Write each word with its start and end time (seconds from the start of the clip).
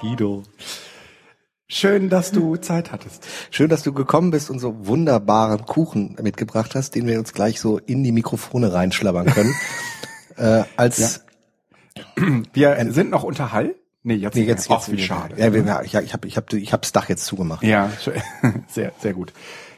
Guido. 0.00 0.42
Schön, 1.68 2.08
dass 2.08 2.32
du 2.32 2.56
Zeit 2.56 2.90
hattest. 2.90 3.24
Schön, 3.50 3.68
dass 3.68 3.82
du 3.82 3.92
gekommen 3.92 4.30
bist 4.30 4.50
und 4.50 4.58
so 4.58 4.86
wunderbaren 4.86 5.64
Kuchen 5.66 6.16
mitgebracht 6.20 6.74
hast, 6.74 6.94
den 6.94 7.06
wir 7.06 7.18
uns 7.18 7.32
gleich 7.32 7.60
so 7.60 7.78
in 7.78 8.02
die 8.02 8.10
Mikrofone 8.10 8.72
reinschlabbern 8.72 9.26
können. 9.26 9.54
äh, 10.36 10.64
als 10.76 11.20
ja. 11.96 12.02
Wir 12.52 12.92
sind 12.92 13.10
noch 13.10 13.22
unter 13.22 13.52
Hall. 13.52 13.76
Nee, 14.02 14.14
jetzt, 14.14 14.34
nee, 14.34 14.44
jetzt, 14.44 14.68
jetzt, 14.70 14.90
wie 14.90 14.98
schade. 14.98 15.34
Ja, 15.36 15.48
ja, 15.48 15.82
ich, 15.82 15.94
ich 15.94 16.12
habe 16.14 16.26
ich 16.26 16.36
hab, 16.36 16.52
ich 16.52 16.72
hab 16.72 16.82
das 16.82 16.92
Dach 16.92 17.08
jetzt 17.08 17.26
zugemacht. 17.26 17.62
Ja, 17.62 17.90
sehr, 18.68 18.92
sehr 18.98 19.12
gut. 19.12 19.32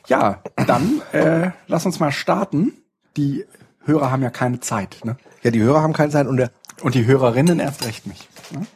Ja, 0.07 0.43
dann 0.55 1.03
äh, 1.13 1.51
lass 1.67 1.85
uns 1.85 1.99
mal 1.99 2.13
starten. 2.13 2.73
Die 3.17 3.45
Hörer 3.85 4.13
haben 4.13 4.23
ja 4.23 4.31
keine 4.31 4.61
Zeit. 4.61 5.01
Ne? 5.05 5.17
Ja, 5.43 5.51
die 5.51 5.61
Hörer 5.61 5.83
haben 5.83 5.93
keine 5.93 6.13
Zeit 6.13 6.29
und 6.29 6.37
der 6.37 6.51
und 6.83 6.95
die 6.95 7.05
Hörerinnen 7.07 7.59
erst 7.59 7.85
recht 7.85 8.07
nicht. 8.07 8.29
Ne? 8.53 8.67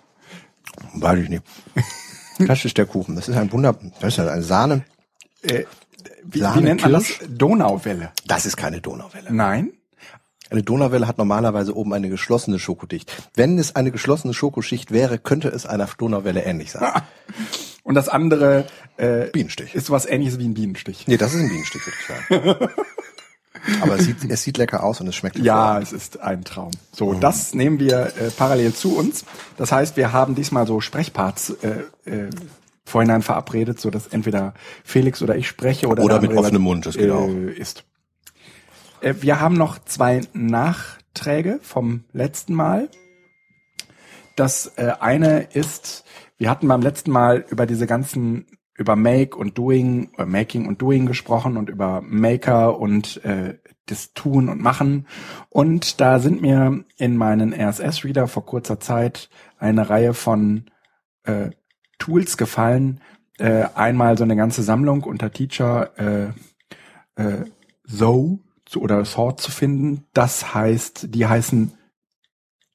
Weiß 0.94 1.18
ich 1.20 1.28
nicht. 1.28 1.42
Das 2.38 2.66
ist 2.66 2.76
der 2.76 2.84
Kuchen. 2.84 3.16
Das 3.16 3.30
ist 3.30 3.36
ein 3.38 3.50
Wunder. 3.50 3.74
Das 3.98 4.18
ist 4.18 4.20
eine 4.20 4.42
Sahne. 4.42 4.84
Äh, 5.40 5.64
wie, 6.22 6.40
Sahne 6.40 6.60
wie 6.60 6.64
nennt 6.64 6.82
man 6.82 6.92
das? 6.92 7.14
Donauwelle. 7.26 8.12
Das 8.26 8.44
ist 8.44 8.58
keine 8.58 8.82
Donauwelle. 8.82 9.32
Nein. 9.32 9.72
Eine 10.50 10.62
Donauwelle 10.62 11.08
hat 11.08 11.18
normalerweise 11.18 11.74
oben 11.74 11.92
eine 11.92 12.08
geschlossene 12.08 12.58
Schokodicht. 12.58 13.10
Wenn 13.34 13.58
es 13.58 13.74
eine 13.74 13.90
geschlossene 13.90 14.34
Schokoschicht 14.34 14.92
wäre, 14.92 15.18
könnte 15.18 15.48
es 15.48 15.66
einer 15.66 15.88
Donauwelle 15.98 16.42
ähnlich 16.44 16.70
sein. 16.72 17.02
Und 17.82 17.94
das 17.94 18.08
andere 18.08 18.66
äh, 18.96 19.26
Bienenstich. 19.26 19.74
ist 19.74 19.90
was 19.90 20.06
ähnliches 20.06 20.38
wie 20.38 20.46
ein 20.46 20.54
Bienenstich. 20.54 21.06
Nee, 21.06 21.16
das 21.16 21.34
ist 21.34 21.40
ein 21.40 21.48
Bienenstich, 21.48 21.82
würde 21.86 21.98
ich 22.00 22.06
sagen. 22.06 22.70
Aber 23.80 23.96
es 23.96 24.04
sieht, 24.04 24.18
es 24.28 24.42
sieht 24.42 24.58
lecker 24.58 24.82
aus 24.82 25.00
und 25.00 25.08
es 25.08 25.14
schmeckt 25.14 25.38
Ja, 25.38 25.80
es 25.80 25.92
ist 25.92 26.20
ein 26.20 26.44
Traum. 26.44 26.70
So, 26.92 27.12
mhm. 27.12 27.20
das 27.20 27.54
nehmen 27.54 27.78
wir 27.78 28.12
äh, 28.18 28.30
parallel 28.36 28.74
zu 28.74 28.96
uns. 28.96 29.24
Das 29.56 29.72
heißt, 29.72 29.96
wir 29.96 30.12
haben 30.12 30.34
diesmal 30.34 30.66
so 30.66 30.80
Sprechparts 30.80 31.50
äh, 31.62 32.10
äh, 32.10 32.30
vorhinein 32.84 33.22
verabredet, 33.22 33.80
so 33.80 33.90
dass 33.90 34.06
entweder 34.06 34.54
Felix 34.84 35.20
oder 35.22 35.36
ich 35.36 35.48
spreche 35.48 35.88
oder 35.88 36.04
oder 36.04 36.20
mit 36.20 36.32
offenem 36.32 36.62
Mund, 36.62 36.86
das 36.86 36.96
geht 36.96 37.08
äh, 37.08 37.12
auch. 37.12 37.28
Ist. 37.28 37.84
Äh, 39.00 39.14
wir 39.20 39.40
haben 39.40 39.56
noch 39.56 39.78
zwei 39.84 40.22
Nachträge 40.32 41.58
vom 41.62 42.04
letzten 42.12 42.54
Mal. 42.54 42.88
Das 44.36 44.72
äh, 44.76 44.92
eine 45.00 45.48
ist, 45.52 46.04
wir 46.38 46.50
hatten 46.50 46.68
beim 46.68 46.82
letzten 46.82 47.10
Mal 47.10 47.44
über 47.48 47.66
diese 47.66 47.86
ganzen 47.86 48.46
über 48.76 48.96
Make 48.96 49.36
und 49.36 49.56
Doing, 49.58 50.10
oder 50.14 50.26
Making 50.26 50.66
und 50.66 50.82
Doing 50.82 51.06
gesprochen 51.06 51.56
und 51.56 51.70
über 51.70 52.02
Maker 52.02 52.78
und 52.78 53.24
äh, 53.24 53.58
das 53.86 54.12
Tun 54.12 54.48
und 54.48 54.60
Machen. 54.60 55.06
Und 55.48 56.00
da 56.00 56.18
sind 56.18 56.42
mir 56.42 56.84
in 56.96 57.16
meinen 57.16 57.52
RSS-Reader 57.52 58.28
vor 58.28 58.44
kurzer 58.44 58.80
Zeit 58.80 59.30
eine 59.58 59.88
Reihe 59.88 60.12
von 60.12 60.66
äh, 61.24 61.50
Tools 61.98 62.36
gefallen. 62.36 63.00
Äh, 63.38 63.66
einmal 63.74 64.18
so 64.18 64.24
eine 64.24 64.36
ganze 64.36 64.62
Sammlung 64.62 65.04
unter 65.04 65.30
Teacher 65.30 66.34
äh, 67.16 67.22
äh, 67.22 67.44
So 67.84 68.40
zu, 68.66 68.82
oder 68.82 69.04
Sort 69.04 69.40
zu 69.40 69.50
finden. 69.50 70.04
Das 70.12 70.54
heißt, 70.54 71.14
die 71.14 71.26
heißen 71.26 71.72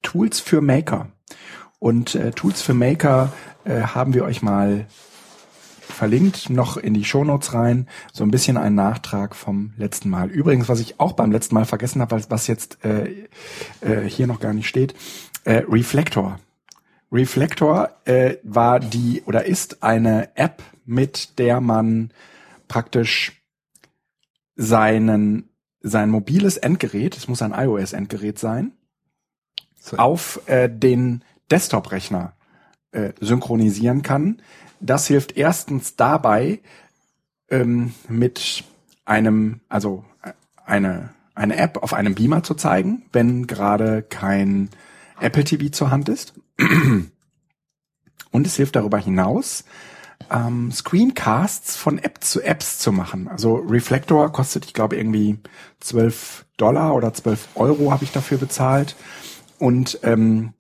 Tools 0.02 0.40
für 0.40 0.62
Maker. 0.62 1.12
Und 1.80 2.16
äh, 2.16 2.32
Tools 2.32 2.62
für 2.62 2.74
Maker 2.74 3.34
äh, 3.66 3.82
haben 3.82 4.14
wir 4.14 4.24
euch 4.24 4.42
mal 4.42 4.88
verlinkt 5.92 6.50
noch 6.50 6.78
in 6.78 6.94
die 6.94 7.04
Shownotes 7.04 7.54
rein, 7.54 7.88
so 8.12 8.24
ein 8.24 8.32
bisschen 8.32 8.58
ein 8.58 8.76
Nachtrag 8.76 9.36
vom 9.36 9.74
letzten 9.78 10.10
Mal. 10.10 10.30
Übrigens, 10.30 10.70
was 10.70 10.80
ich 10.80 11.00
auch 11.00 11.14
beim 11.14 11.32
letzten 11.32 11.56
Mal 11.56 11.66
vergessen 11.66 12.02
habe, 12.02 12.22
was 12.30 12.48
jetzt 12.48 12.84
äh, 12.84 13.28
äh, 13.82 14.08
hier 14.08 14.28
noch 14.28 14.40
gar 14.40 14.54
nicht 14.54 14.68
steht, 14.68 14.96
äh, 15.44 15.64
Reflector. 15.70 16.40
Reflector 17.12 17.90
äh, 18.06 18.36
war 18.44 18.80
die 18.80 19.24
oder 19.26 19.46
ist 19.46 19.84
eine 19.84 20.36
App, 20.36 20.64
mit 20.86 21.38
der 21.40 21.62
man 21.62 22.12
praktisch 22.68 23.44
seinen 24.56 25.50
sein 25.82 26.10
mobiles 26.10 26.58
Endgerät, 26.58 27.18
es 27.18 27.28
muss 27.28 27.42
ein 27.42 27.54
iOS-Endgerät 27.54 28.38
sein, 28.38 28.74
so. 29.80 29.98
auf 29.98 30.42
äh, 30.48 30.70
den 30.70 31.24
Desktop-Rechner 31.50 32.34
äh, 32.92 33.14
synchronisieren 33.20 34.04
kann. 34.04 34.42
Das 34.82 35.08
hilft 35.08 35.38
erstens 35.38 35.96
dabei, 35.96 36.60
ähm, 37.50 37.94
mit 38.10 38.64
einem, 39.06 39.62
also 39.70 40.04
äh, 40.24 40.32
eine, 40.66 41.10
eine 41.36 41.58
App 41.58 41.84
auf 41.84 41.94
einem 41.94 42.16
Beamer 42.16 42.44
zu 42.44 42.56
zeigen, 42.56 43.04
wenn 43.12 43.48
gerade 43.48 44.02
kein 44.02 44.70
Apple 45.20 45.44
TV 45.44 45.70
zur 45.70 45.92
Hand 45.92 46.10
ist. 46.10 46.34
Und 48.32 48.48
es 48.48 48.56
hilft 48.56 48.76
darüber 48.76 48.98
hinaus, 48.98 49.66
ähm, 50.32 50.72
Screencasts 50.72 51.76
von 51.76 51.98
App 51.98 52.24
zu 52.24 52.42
Apps 52.42 52.80
zu 52.80 52.92
machen. 52.92 53.28
Also 53.28 53.56
Reflector 53.56 54.32
kostet, 54.32 54.66
ich 54.66 54.74
glaube, 54.74 54.96
irgendwie 54.96 55.38
12 55.82 56.46
Dollar 56.58 56.96
oder 56.96 57.14
12 57.14 57.50
Euro 57.56 57.92
habe 57.92 58.04
ich 58.04 58.12
dafür 58.12 58.38
bezahlt. 58.38 58.96
Und 59.60 60.00
ähm, 60.04 60.54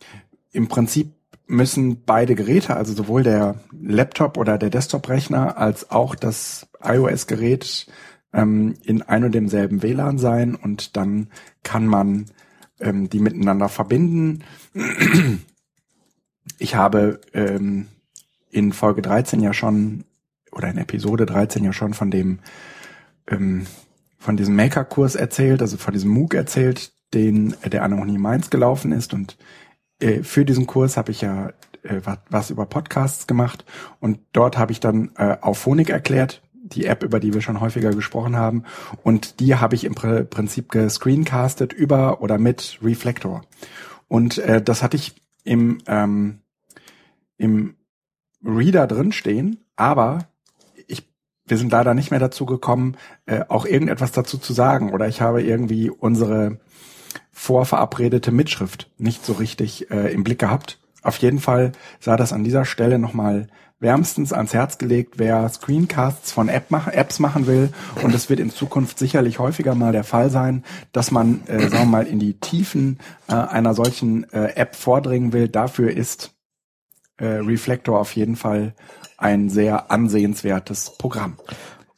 im 0.52 0.68
Prinzip 0.68 1.14
müssen 1.52 2.04
beide 2.06 2.34
Geräte, 2.34 2.76
also 2.76 2.94
sowohl 2.94 3.24
der 3.24 3.56
Laptop 3.72 4.38
oder 4.38 4.58
der 4.58 4.70
Desktop-Rechner 4.70 5.58
als 5.58 5.92
auch 5.92 6.16
das 6.16 6.68
iOS-Gerät 6.82 7.88
ähm, 8.34 8.76
in 8.84 9.02
ein 9.02 9.26
und 9.26 9.36
demselben 9.36 9.84
WLAN 9.84 10.18
sein 10.18 10.56
und 10.56 10.96
dann 10.96 11.28
kann 11.64 11.86
man 11.86 12.28
ähm, 12.80 13.10
die 13.10 13.20
miteinander 13.20 13.70
verbinden. 13.70 14.44
Ich 16.58 16.76
habe 16.76 17.20
ähm, 17.34 17.88
in 18.50 18.74
Folge 18.74 19.02
13 19.02 19.42
ja 19.42 19.54
schon 19.54 20.06
oder 20.52 20.70
in 20.70 20.78
Episode 20.78 21.26
13 21.26 21.64
ja 21.64 21.74
schon 21.74 21.94
von 21.94 22.12
dem 22.12 22.40
ähm, 23.28 23.68
von 24.18 24.38
diesem 24.38 24.56
Maker-Kurs 24.56 25.16
erzählt, 25.16 25.62
also 25.62 25.78
von 25.78 25.94
diesem 25.94 26.12
MOOC 26.12 26.36
erzählt, 26.36 26.94
den 27.14 27.56
der 27.66 27.84
an 27.84 27.92
der 27.92 28.02
Uni 28.02 28.18
Mainz 28.18 28.50
gelaufen 28.50 28.92
ist 28.92 29.14
und 29.14 29.38
äh, 30.02 30.24
für 30.24 30.46
diesen 30.46 30.68
Kurs 30.68 30.98
habe 30.98 31.12
ich 31.12 31.22
ja 31.22 31.52
äh, 31.84 32.02
was 32.30 32.50
über 32.50 32.66
Podcasts 32.66 33.28
gemacht 33.28 33.66
und 34.00 34.20
dort 34.34 34.58
habe 34.58 34.72
ich 34.72 34.80
dann 34.80 35.12
äh, 35.18 35.38
auf 35.42 35.58
Phonik 35.58 35.90
erklärt, 35.90 36.42
die 36.54 36.86
App, 36.86 37.04
über 37.04 37.20
die 37.20 37.34
wir 37.34 37.42
schon 37.42 37.60
häufiger 37.60 37.92
gesprochen 37.92 38.36
haben. 38.36 38.64
Und 39.04 39.40
die 39.40 39.56
habe 39.56 39.76
ich 39.76 39.84
im 39.84 39.96
Pr 39.96 40.24
Prinzip 40.24 40.72
gescreencastet 40.72 41.74
über 41.74 42.22
oder 42.22 42.38
mit 42.38 42.80
Reflector. 42.82 43.42
Und 44.08 44.38
äh, 44.38 44.62
das 44.62 44.84
hatte 44.84 44.98
ich 44.98 45.16
im, 45.44 45.80
ähm, 45.88 46.40
im 47.38 47.76
Reader 48.44 48.88
drin 48.88 49.12
stehen, 49.12 49.64
aber 49.76 50.28
ich, 50.88 51.10
wir 51.46 51.58
sind 51.58 51.72
leider 51.72 51.94
nicht 51.94 52.12
mehr 52.12 52.20
dazu 52.20 52.46
gekommen, 52.46 52.98
äh, 53.26 53.42
auch 53.48 53.66
irgendetwas 53.66 54.12
dazu 54.12 54.38
zu 54.38 54.54
sagen. 54.54 54.92
Oder 54.92 55.08
ich 55.08 55.22
habe 55.22 55.42
irgendwie 55.42 55.90
unsere 55.90 56.60
vorverabredete 57.32 58.32
Mitschrift 58.32 58.90
nicht 58.98 59.26
so 59.26 59.34
richtig 59.34 59.90
äh, 59.92 60.14
im 60.14 60.24
Blick 60.24 60.40
gehabt. 60.40 60.80
Auf 61.02 61.18
jeden 61.18 61.40
Fall 61.40 61.72
sei 62.00 62.16
das 62.16 62.34
an 62.34 62.44
dieser 62.44 62.66
Stelle 62.66 63.00
nochmal 63.00 63.48
wärmstens 63.80 64.32
ans 64.32 64.54
Herz 64.54 64.78
gelegt, 64.78 65.16
wer 65.18 65.50
Screencasts 65.50 66.32
von 66.32 66.48
App 66.48 66.66
mach, 66.70 66.88
Apps 66.88 67.20
machen 67.20 67.48
will. 67.48 67.70
Und 68.04 68.14
es 68.14 68.30
wird 68.30 68.40
in 68.40 68.52
Zukunft 68.52 69.00
sicherlich 69.00 69.40
häufiger 69.40 69.76
mal 69.76 69.92
der 69.92 70.04
Fall 70.04 70.30
sein, 70.30 70.64
dass 70.92 71.12
man, 71.12 71.42
äh, 71.48 71.60
sagen 71.62 71.74
wir 71.74 71.86
mal, 71.86 72.08
in 72.08 72.20
die 72.20 72.36
Tiefen 72.36 73.00
äh, 73.28 73.34
einer 73.34 73.74
solchen 73.74 74.32
äh, 74.32 74.54
App 74.56 74.76
vordringen 74.76 75.34
will. 75.34 75.48
Dafür 75.48 75.92
ist 75.92 76.32
äh, 77.18 77.26
Reflector 77.26 78.00
auf 78.00 78.16
jeden 78.16 78.36
Fall 78.36 78.76
ein 79.18 79.50
sehr 79.50 79.92
ansehenswertes 79.92 80.98
Programm. 80.98 81.38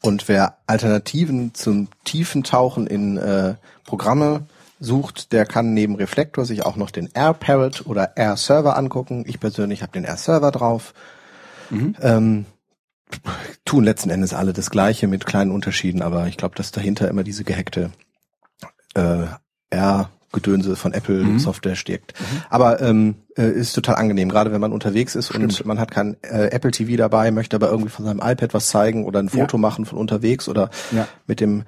Und 0.01 0.27
wer 0.27 0.57
Alternativen 0.68 1.54
zum 1.54 1.89
tiefen 2.04 2.44
Tauchen 2.44 2.88
in 2.88 3.18
äh, 3.18 3.56
Programme 3.86 4.48
sucht, 4.80 5.31
der 5.31 5.46
kann 5.46 5.74
neben 5.74 5.96
Reflektor 5.96 6.46
sich 6.46 6.66
auch 6.66 6.75
noch 6.75 6.92
den 6.92 7.10
Air 7.14 7.34
Parrot 7.34 7.86
oder 7.86 8.18
Air 8.18 8.38
Server 8.38 8.78
angucken. 8.78 9.24
Ich 9.28 9.40
persönlich 9.40 9.81
habe 9.81 9.92
den 9.92 10.04
Air 10.04 10.18
Server 10.18 10.52
drauf. 10.52 10.94
Mhm. 11.70 11.96
Ähm, 12.02 12.46
tun 13.66 13.84
letzten 13.84 14.10
Endes 14.10 14.34
alle 14.34 14.54
das 14.54 14.70
Gleiche 14.70 15.08
mit 15.08 15.25
kleinen 15.25 15.52
Unterschieden, 15.52 16.02
aber 16.02 16.28
ich 16.28 16.38
glaube, 16.38 16.56
dass 16.56 16.72
dahinter 16.72 17.08
immer 17.08 17.24
diese 17.24 17.44
gehackte 17.44 17.92
äh, 18.96 19.25
R 19.70 20.10
Gedönse 20.34 20.75
von 20.75 20.94
Apple 20.94 21.24
mhm. 21.24 21.40
Software 21.40 21.75
steckt. 21.75 22.20
Mhm. 22.20 22.42
Aber 22.50 22.81
ähm, 22.81 23.16
äh, 23.38 23.50
ist 23.50 23.74
total 23.74 23.96
angenehm, 23.96 24.30
gerade 24.30 24.52
wenn 24.52 24.60
man 24.60 24.74
unterwegs 24.74 25.16
ist 25.16 25.28
Stimmt. 25.28 25.62
und 25.62 25.66
man 25.66 25.80
hat 25.80 25.92
kein 25.92 26.18
äh, 26.24 26.48
Apple 26.48 26.72
TV 26.72 26.98
dabei, 26.98 27.31
möchte 27.31 27.56
aber 27.56 27.70
irgendwie 27.70 27.92
von 27.92 28.04
seinem 28.04 28.20
iPad 28.20 28.54
was 28.54 28.68
zeigen 28.68 29.06
oder 29.06 29.20
ein 29.20 29.30
Foto 29.30 29.58
ja. 29.58 29.62
machen 29.62 29.86
von 29.86 29.98
unterwegs 29.98 30.50
oder 30.50 30.70
ja. 30.92 31.08
mit 31.28 31.40
dem 31.40 31.64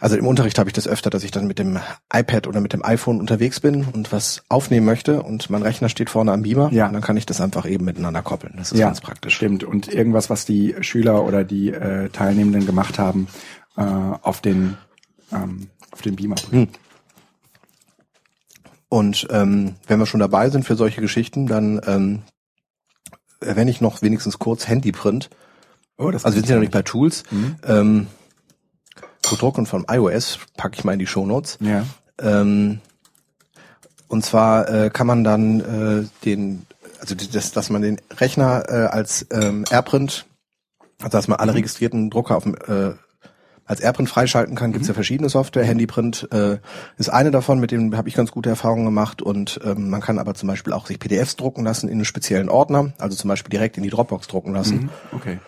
also 0.00 0.16
im 0.16 0.26
Unterricht 0.26 0.58
habe 0.58 0.68
ich 0.68 0.72
das 0.72 0.88
öfter, 0.88 1.10
dass 1.10 1.24
ich 1.24 1.30
dann 1.30 1.46
mit 1.46 1.58
dem 1.58 1.78
iPad 2.12 2.46
oder 2.46 2.60
mit 2.60 2.72
dem 2.72 2.84
iPhone 2.84 3.20
unterwegs 3.20 3.60
bin 3.60 3.84
und 3.84 4.12
was 4.12 4.42
aufnehmen 4.48 4.86
möchte 4.86 5.22
und 5.22 5.50
mein 5.50 5.62
Rechner 5.62 5.90
steht 5.90 6.08
vorne 6.08 6.32
am 6.32 6.42
Beamer. 6.42 6.72
Ja. 6.72 6.86
Und 6.86 6.94
dann 6.94 7.02
kann 7.02 7.16
ich 7.16 7.26
das 7.26 7.40
einfach 7.40 7.66
eben 7.66 7.84
miteinander 7.84 8.22
koppeln. 8.22 8.54
Das 8.56 8.72
ist 8.72 8.78
ja, 8.78 8.86
ganz 8.86 9.00
praktisch. 9.00 9.36
Stimmt. 9.36 9.62
Und 9.62 9.92
irgendwas, 9.92 10.30
was 10.30 10.46
die 10.46 10.74
Schüler 10.80 11.24
oder 11.24 11.44
die 11.44 11.70
äh, 11.70 12.08
Teilnehmenden 12.08 12.64
gemacht 12.64 12.98
haben, 12.98 13.28
äh, 13.76 13.82
auf 13.82 14.40
den 14.40 14.78
ähm, 15.32 15.68
auf 15.90 16.02
den 16.02 16.16
Beamer 16.16 16.36
bringen. 16.36 16.68
Hm. 16.68 16.68
Und 18.88 19.28
ähm, 19.30 19.76
wenn 19.86 19.98
wir 19.98 20.06
schon 20.06 20.20
dabei 20.20 20.50
sind 20.50 20.64
für 20.64 20.76
solche 20.76 21.00
Geschichten, 21.00 21.46
dann 21.46 21.80
ähm, 21.86 22.22
erwähne 23.40 23.70
ich 23.70 23.80
noch 23.80 24.02
wenigstens 24.02 24.38
kurz 24.38 24.66
Handyprint. 24.66 25.30
Oh, 25.96 26.10
das 26.10 26.24
Also 26.24 26.36
wir 26.36 26.40
sind 26.40 26.48
ja 26.48 26.56
noch 26.56 26.60
nicht 26.60 26.72
bei 26.72 26.82
Tools. 26.82 27.22
Mhm. 27.30 27.56
Ähm, 27.64 28.06
Codruck 29.30 29.58
und 29.58 29.66
von 29.66 29.86
iOS 29.88 30.38
packe 30.56 30.76
ich 30.76 30.84
mal 30.84 30.92
in 30.92 30.98
die 30.98 31.06
Shownotes. 31.06 31.58
Ja. 31.60 31.84
Ähm, 32.20 32.80
und 34.08 34.24
zwar 34.24 34.68
äh, 34.68 34.90
kann 34.90 35.06
man 35.06 35.24
dann 35.24 35.60
äh, 35.60 36.24
den, 36.24 36.66
also 37.00 37.14
das, 37.14 37.52
dass 37.52 37.70
man 37.70 37.82
den 37.82 38.00
Rechner 38.18 38.64
äh, 38.68 38.86
als 38.86 39.26
ähm, 39.30 39.64
AirPrint, 39.70 40.26
also 40.98 41.16
dass 41.16 41.28
man 41.28 41.38
alle 41.38 41.54
registrierten 41.54 42.10
Drucker 42.10 42.36
auf 42.36 42.42
dem 42.42 42.56
äh, 42.56 42.94
als 43.70 43.78
AirPrint 43.78 44.08
freischalten 44.08 44.56
kann, 44.56 44.72
gibt's 44.72 44.88
ja 44.88 44.94
verschiedene 44.94 45.28
Software. 45.28 45.62
Handyprint 45.62 46.26
äh, 46.32 46.58
ist 46.98 47.08
eine 47.08 47.30
davon, 47.30 47.60
mit 47.60 47.70
dem 47.70 47.96
habe 47.96 48.08
ich 48.08 48.16
ganz 48.16 48.32
gute 48.32 48.50
Erfahrungen 48.50 48.84
gemacht. 48.84 49.22
Und 49.22 49.60
ähm, 49.64 49.90
man 49.90 50.00
kann 50.00 50.18
aber 50.18 50.34
zum 50.34 50.48
Beispiel 50.48 50.72
auch 50.72 50.88
sich 50.88 50.98
PDFs 50.98 51.36
drucken 51.36 51.62
lassen 51.62 51.86
in 51.86 51.94
einen 51.94 52.04
speziellen 52.04 52.48
Ordner, 52.48 52.92
also 52.98 53.16
zum 53.16 53.28
Beispiel 53.28 53.50
direkt 53.50 53.76
in 53.76 53.84
die 53.84 53.90
Dropbox 53.90 54.26
drucken 54.26 54.54
lassen. 54.54 54.76
Mhm. 54.76 54.88
Okay. 55.12 55.38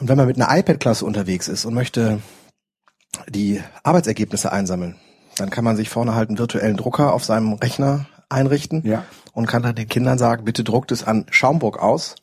Und 0.00 0.08
wenn 0.08 0.16
man 0.16 0.26
mit 0.26 0.40
einer 0.40 0.58
iPad-Klasse 0.58 1.04
unterwegs 1.04 1.46
ist 1.46 1.64
und 1.64 1.74
möchte 1.74 2.18
die 3.28 3.60
Arbeitsergebnisse 3.82 4.52
einsammeln, 4.52 4.96
dann 5.36 5.50
kann 5.50 5.64
man 5.64 5.76
sich 5.76 5.88
vorne 5.88 6.14
halt 6.14 6.28
einen 6.28 6.38
virtuellen 6.38 6.76
Drucker 6.76 7.12
auf 7.14 7.24
seinem 7.24 7.54
Rechner 7.54 8.06
einrichten 8.28 8.82
Ja. 8.86 9.04
und 9.32 9.46
kann 9.46 9.62
dann 9.62 9.74
den 9.74 9.88
Kindern 9.88 10.18
sagen, 10.18 10.44
bitte 10.44 10.64
druckt 10.64 10.92
es 10.92 11.02
an 11.04 11.26
Schaumburg 11.30 11.78
aus. 11.82 12.14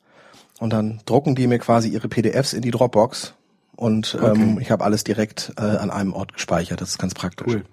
Und 0.60 0.72
dann 0.72 1.00
drucken 1.06 1.34
die 1.36 1.46
mir 1.46 1.58
quasi 1.60 1.88
ihre 1.88 2.08
PDFs 2.08 2.52
in 2.52 2.62
die 2.62 2.72
Dropbox. 2.72 3.34
Und 3.76 4.16
ähm, 4.20 4.54
Okay. 4.54 4.56
ich 4.60 4.70
habe 4.72 4.84
alles 4.84 5.04
direkt 5.04 5.52
äh, 5.56 5.60
an 5.62 5.90
einem 5.90 6.12
Ort 6.12 6.32
gespeichert. 6.32 6.80
Das 6.80 6.90
ist 6.90 6.98
ganz 6.98 7.14
praktisch. 7.14 7.46
Cool. 7.46 7.64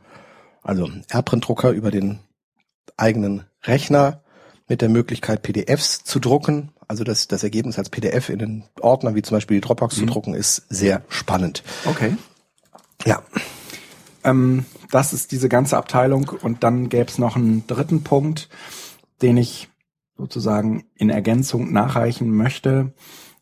Also 0.62 0.90
AirPrint-Drucker 1.10 1.72
über 1.72 1.90
den 1.90 2.20
eigenen 2.98 3.46
Rechner 3.64 4.22
mit 4.68 4.82
der 4.82 4.90
Möglichkeit, 4.90 5.42
PDFs 5.42 6.04
zu 6.04 6.20
drucken. 6.20 6.72
Also 6.88 7.04
das, 7.04 7.28
das 7.28 7.44
Ergebnis 7.44 7.80
als 7.80 7.90
PDF 7.90 8.30
in 8.30 8.38
den 8.40 8.64
Ordner, 8.80 9.16
wie 9.16 9.22
zum 9.24 9.38
Beispiel 9.38 9.58
die 9.58 9.62
Dropbox 9.62 9.96
zu 9.96 10.06
drucken, 10.06 10.36
ist 10.36 10.64
sehr 10.70 11.02
spannend. 11.10 11.64
Okay. 11.86 12.16
Ja, 13.04 13.24
Ähm, 14.26 14.66
das 14.92 15.14
ist 15.14 15.32
diese 15.32 15.48
ganze 15.48 15.78
Abteilung 15.78 16.32
und 16.42 16.64
dann 16.64 16.90
gäbe 16.90 17.10
es 17.10 17.20
noch 17.20 17.36
einen 17.36 17.66
dritten 17.68 18.04
Punkt, 18.04 18.50
den 19.22 19.38
ich 19.38 19.70
sozusagen 20.18 20.86
in 20.96 21.10
Ergänzung 21.10 21.72
nachreichen 21.72 22.36
möchte. 22.36 22.94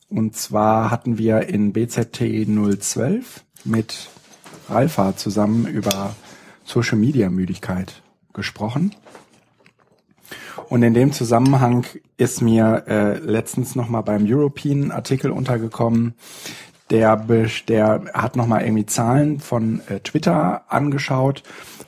Und 0.10 0.36
zwar 0.36 0.92
hatten 0.92 1.18
wir 1.18 1.48
in 1.48 1.74
BZT 1.74 2.46
012 2.46 3.46
mit 3.64 4.10
Ralfa 4.70 5.16
zusammen 5.16 5.66
über 5.66 6.16
Social 6.66 6.98
Media 6.98 7.30
Müdigkeit 7.30 8.04
gesprochen. 8.34 8.96
Und 10.70 10.84
in 10.84 10.94
dem 10.94 11.12
Zusammenhang 11.12 11.86
ist 12.18 12.42
mir 12.42 12.84
äh, 12.88 13.18
letztens 13.20 13.76
noch 13.76 13.90
mal 13.90 14.02
beim 14.02 14.26
European 14.26 14.92
Artikel 14.92 15.32
untergekommen, 15.32 16.16
der, 16.94 17.18
der 17.68 18.06
hat 18.14 18.36
noch 18.36 18.46
mal 18.46 18.62
irgendwie 18.62 18.86
Zahlen 18.86 19.40
von 19.40 19.82
äh, 19.90 20.00
Twitter 20.00 20.72
angeschaut 20.72 21.42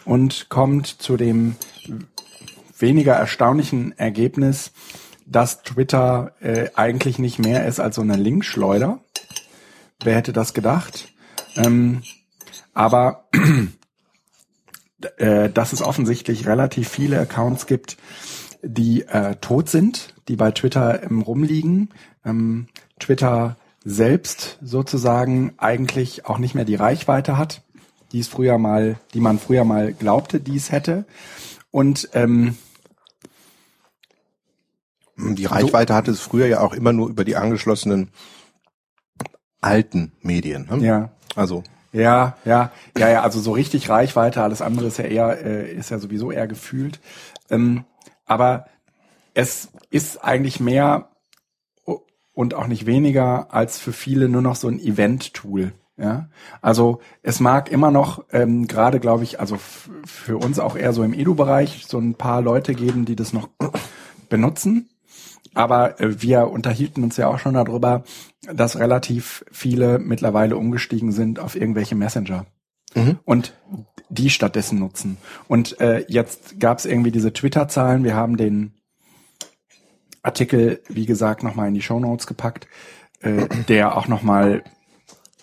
und 0.03 0.49
kommt 0.49 0.87
zu 0.87 1.15
dem 1.15 1.55
weniger 2.77 3.13
erstaunlichen 3.13 3.97
Ergebnis, 3.97 4.71
dass 5.27 5.61
Twitter 5.61 6.33
äh, 6.41 6.69
eigentlich 6.75 7.19
nicht 7.19 7.37
mehr 7.37 7.67
ist 7.67 7.79
als 7.79 7.95
so 7.95 8.01
eine 8.01 8.15
Linkschleuder. 8.15 8.99
Wer 10.03 10.15
hätte 10.15 10.33
das 10.33 10.55
gedacht? 10.55 11.07
Ähm, 11.55 12.01
aber 12.73 13.29
äh, 15.17 15.49
dass 15.51 15.71
es 15.71 15.83
offensichtlich 15.83 16.47
relativ 16.47 16.89
viele 16.89 17.19
Accounts 17.19 17.67
gibt, 17.67 17.97
die 18.63 19.03
äh, 19.03 19.35
tot 19.35 19.69
sind, 19.69 20.15
die 20.27 20.35
bei 20.35 20.49
Twitter 20.49 21.03
im 21.03 21.21
rumliegen. 21.21 21.89
Ähm, 22.25 22.67
Twitter 22.99 23.57
selbst 23.85 24.57
sozusagen 24.61 25.53
eigentlich 25.57 26.25
auch 26.25 26.39
nicht 26.39 26.55
mehr 26.55 26.65
die 26.65 26.75
Reichweite 26.75 27.37
hat, 27.37 27.61
die 28.11 28.19
es 28.19 28.27
früher 28.27 28.57
mal, 28.57 28.99
die 29.13 29.19
man 29.19 29.37
früher 29.37 29.63
mal 29.63 29.93
glaubte, 29.93 30.39
die 30.39 30.57
es 30.57 30.71
hätte. 30.71 31.05
Und 31.69 32.09
ähm, 32.13 32.57
die 35.17 35.45
Reichweite 35.45 35.93
hatte 35.93 36.11
es 36.11 36.19
früher 36.19 36.47
ja 36.47 36.59
auch 36.61 36.73
immer 36.73 36.93
nur 36.93 37.09
über 37.09 37.23
die 37.23 37.35
angeschlossenen 37.35 38.09
alten 39.61 40.11
Medien. 40.21 40.67
Ne? 40.69 40.85
ja, 40.85 41.11
Also 41.35 41.63
Ja, 41.93 42.37
ja, 42.43 42.71
ja, 42.97 43.09
ja, 43.09 43.21
also 43.21 43.39
so 43.39 43.51
richtig 43.51 43.87
Reichweite, 43.87 44.41
alles 44.41 44.61
andere 44.61 44.87
ist 44.87 44.97
ja 44.97 45.05
eher, 45.05 45.45
äh, 45.45 45.71
ist 45.71 45.91
ja 45.91 45.99
sowieso 45.99 46.31
eher 46.31 46.47
gefühlt. 46.47 46.99
Ähm, 47.49 47.85
aber 48.25 48.65
es 49.35 49.69
ist 49.91 50.23
eigentlich 50.23 50.59
mehr 50.59 51.09
und 52.35 52.53
auch 52.53 52.67
nicht 52.67 52.85
weniger 52.85 53.53
als 53.53 53.79
für 53.79 53.93
viele 53.93 54.29
nur 54.29 54.41
noch 54.41 54.55
so 54.55 54.67
ein 54.67 54.79
Event-Tool. 54.79 55.73
Ja, 55.97 56.27
also 56.61 56.99
es 57.23 57.39
mag 57.39 57.71
immer 57.71 57.89
noch 57.89 58.25
ähm, 58.33 58.67
gerade, 58.67 58.99
glaube 58.99 59.23
ich, 59.23 59.39
also 59.39 59.57
für 60.05 60.37
uns 60.37 60.59
auch 60.59 60.75
eher 60.75 60.91
so 60.91 61.03
im 61.03 61.13
Edu-Bereich 61.13 61.85
so 61.87 61.97
ein 61.97 62.15
paar 62.15 62.41
Leute 62.41 62.73
geben, 62.75 63.05
die 63.05 63.15
das 63.15 63.31
noch 63.31 63.47
benutzen. 64.29 64.89
Aber 65.53 66.01
äh, 66.01 66.21
wir 66.21 66.49
unterhielten 66.49 67.01
uns 67.01 67.15
ja 67.15 67.29
auch 67.29 67.39
schon 67.39 67.53
darüber, 67.53 68.03
dass 68.53 68.77
relativ 68.77 69.45
viele 69.53 69.97
mittlerweile 69.99 70.57
umgestiegen 70.57 71.13
sind 71.13 71.39
auf 71.39 71.55
irgendwelche 71.55 71.95
Messenger 71.95 72.45
Mhm. 72.95 73.19
und 73.25 73.53
die 74.09 74.29
stattdessen 74.29 74.79
nutzen. 74.79 75.17
Und 75.47 75.79
äh, 75.81 76.05
jetzt 76.07 76.59
gab 76.59 76.77
es 76.77 76.85
irgendwie 76.85 77.11
diese 77.11 77.33
Twitter-Zahlen. 77.33 78.03
Wir 78.03 78.15
haben 78.15 78.37
den 78.37 78.73
Artikel, 80.25 80.81
wie 80.89 81.05
gesagt, 81.05 81.43
nochmal 81.43 81.67
in 81.67 81.73
die 81.73 81.81
Show 81.81 81.99
Notes 81.99 82.27
gepackt, 82.27 82.67
äh, 83.21 83.47
der 83.67 83.95
auch 83.97 84.07
nochmal 84.07 84.63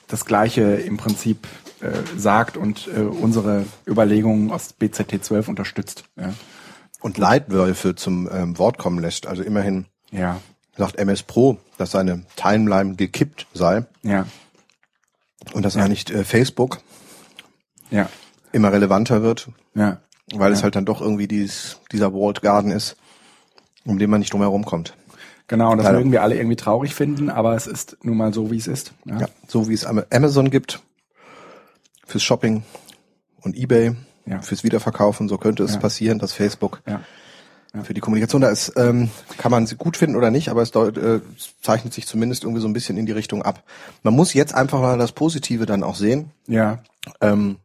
das 0.08 0.24
Gleiche 0.24 0.62
im 0.62 0.96
Prinzip 0.96 1.46
äh, 1.80 1.90
sagt 2.18 2.56
und 2.56 2.88
äh, 2.94 3.00
unsere 3.00 3.64
Überlegungen 3.86 4.50
aus 4.50 4.72
BZT 4.74 5.24
12 5.24 5.48
unterstützt. 5.48 6.04
Ja. 6.16 6.32
und 7.00 7.18
Leitwölfe 7.18 7.94
zum 7.94 8.28
ähm, 8.32 8.58
Wort 8.58 8.78
kommen 8.78 8.98
lässt. 9.00 9.26
Also 9.26 9.42
immerhin 9.42 9.86
Ja, 10.10 10.40
sagt 10.76 10.96
MS 10.98 11.22
Pro, 11.24 11.58
dass 11.78 11.90
seine 11.92 12.24
Timeline 12.36 12.94
gekippt 12.96 13.46
sei 13.54 13.84
ja, 14.02 14.26
und 15.54 15.64
dass 15.64 15.76
eigentlich 15.76 16.10
äh, 16.12 16.24
Facebook 16.24 16.78
ja, 17.90 18.08
immer 18.52 18.72
relevanter 18.72 19.22
wird, 19.22 19.48
ja. 19.74 19.98
weil 20.34 20.52
es 20.52 20.60
Ja. 20.60 20.64
halt 20.64 20.76
dann 20.76 20.84
doch 20.84 21.00
irgendwie 21.00 21.26
dies, 21.28 21.78
dieser 21.90 22.12
Walled 22.12 22.42
Garden 22.42 22.70
ist, 22.70 22.96
um 23.84 23.98
den 23.98 24.10
man 24.10 24.20
nicht 24.20 24.32
drum 24.32 24.40
herum 24.42 24.64
kommt. 24.64 24.94
Genau, 25.48 25.72
und 25.72 25.78
das 25.78 25.84
Leider. 25.86 25.98
mögen 25.98 26.12
wir 26.12 26.22
alle 26.22 26.36
irgendwie 26.36 26.56
traurig 26.56 26.94
finden, 26.94 27.28
aber 27.28 27.54
es 27.56 27.66
ist 27.66 27.96
nun 28.02 28.16
mal 28.16 28.32
so, 28.32 28.50
wie 28.50 28.56
es 28.56 28.66
ist. 28.68 28.92
Ja, 29.04 29.20
Ja, 29.20 29.28
so 29.48 29.68
wie 29.68 29.74
es 29.74 29.84
Am- 29.84 30.02
Amazon 30.10 30.50
gibt 30.50 30.80
fürs 32.06 32.22
Shopping 32.22 32.62
und 33.42 33.56
eBay 33.56 33.94
Ja. 34.24 34.40
fürs 34.40 34.64
Wiederverkaufen, 34.64 35.28
so 35.28 35.36
könnte 35.38 35.62
es 35.64 35.74
Ja. 35.74 35.80
passieren, 35.80 36.18
dass 36.18 36.32
Facebook 36.32 36.80
ja. 36.86 37.00
für 37.82 37.92
die 37.92 38.00
Kommunikation 38.00 38.40
da 38.40 38.48
ist. 38.48 38.72
Ähm, 38.76 39.10
kann 39.36 39.50
man 39.50 39.66
sie 39.66 39.76
gut 39.76 39.96
finden 39.96 40.16
oder 40.16 40.30
nicht, 40.30 40.48
aber 40.48 40.62
es 40.62 40.70
deut, 40.70 40.96
äh, 40.96 41.20
zeichnet 41.60 41.92
sich 41.92 42.06
zumindest 42.06 42.44
irgendwie 42.44 42.60
so 42.62 42.68
ein 42.68 42.72
bisschen 42.72 42.96
in 42.96 43.04
die 43.06 43.12
Richtung 43.12 43.42
ab. 43.42 43.62
Man 44.02 44.14
muss 44.14 44.32
jetzt 44.34 44.54
einfach 44.54 44.80
mal 44.80 44.96
das 44.96 45.12
Positive 45.12 45.66
dann 45.66 45.82
auch 45.82 45.96
sehen. 45.96 46.30
ja. 46.46 46.78
Ähm, 47.20 47.56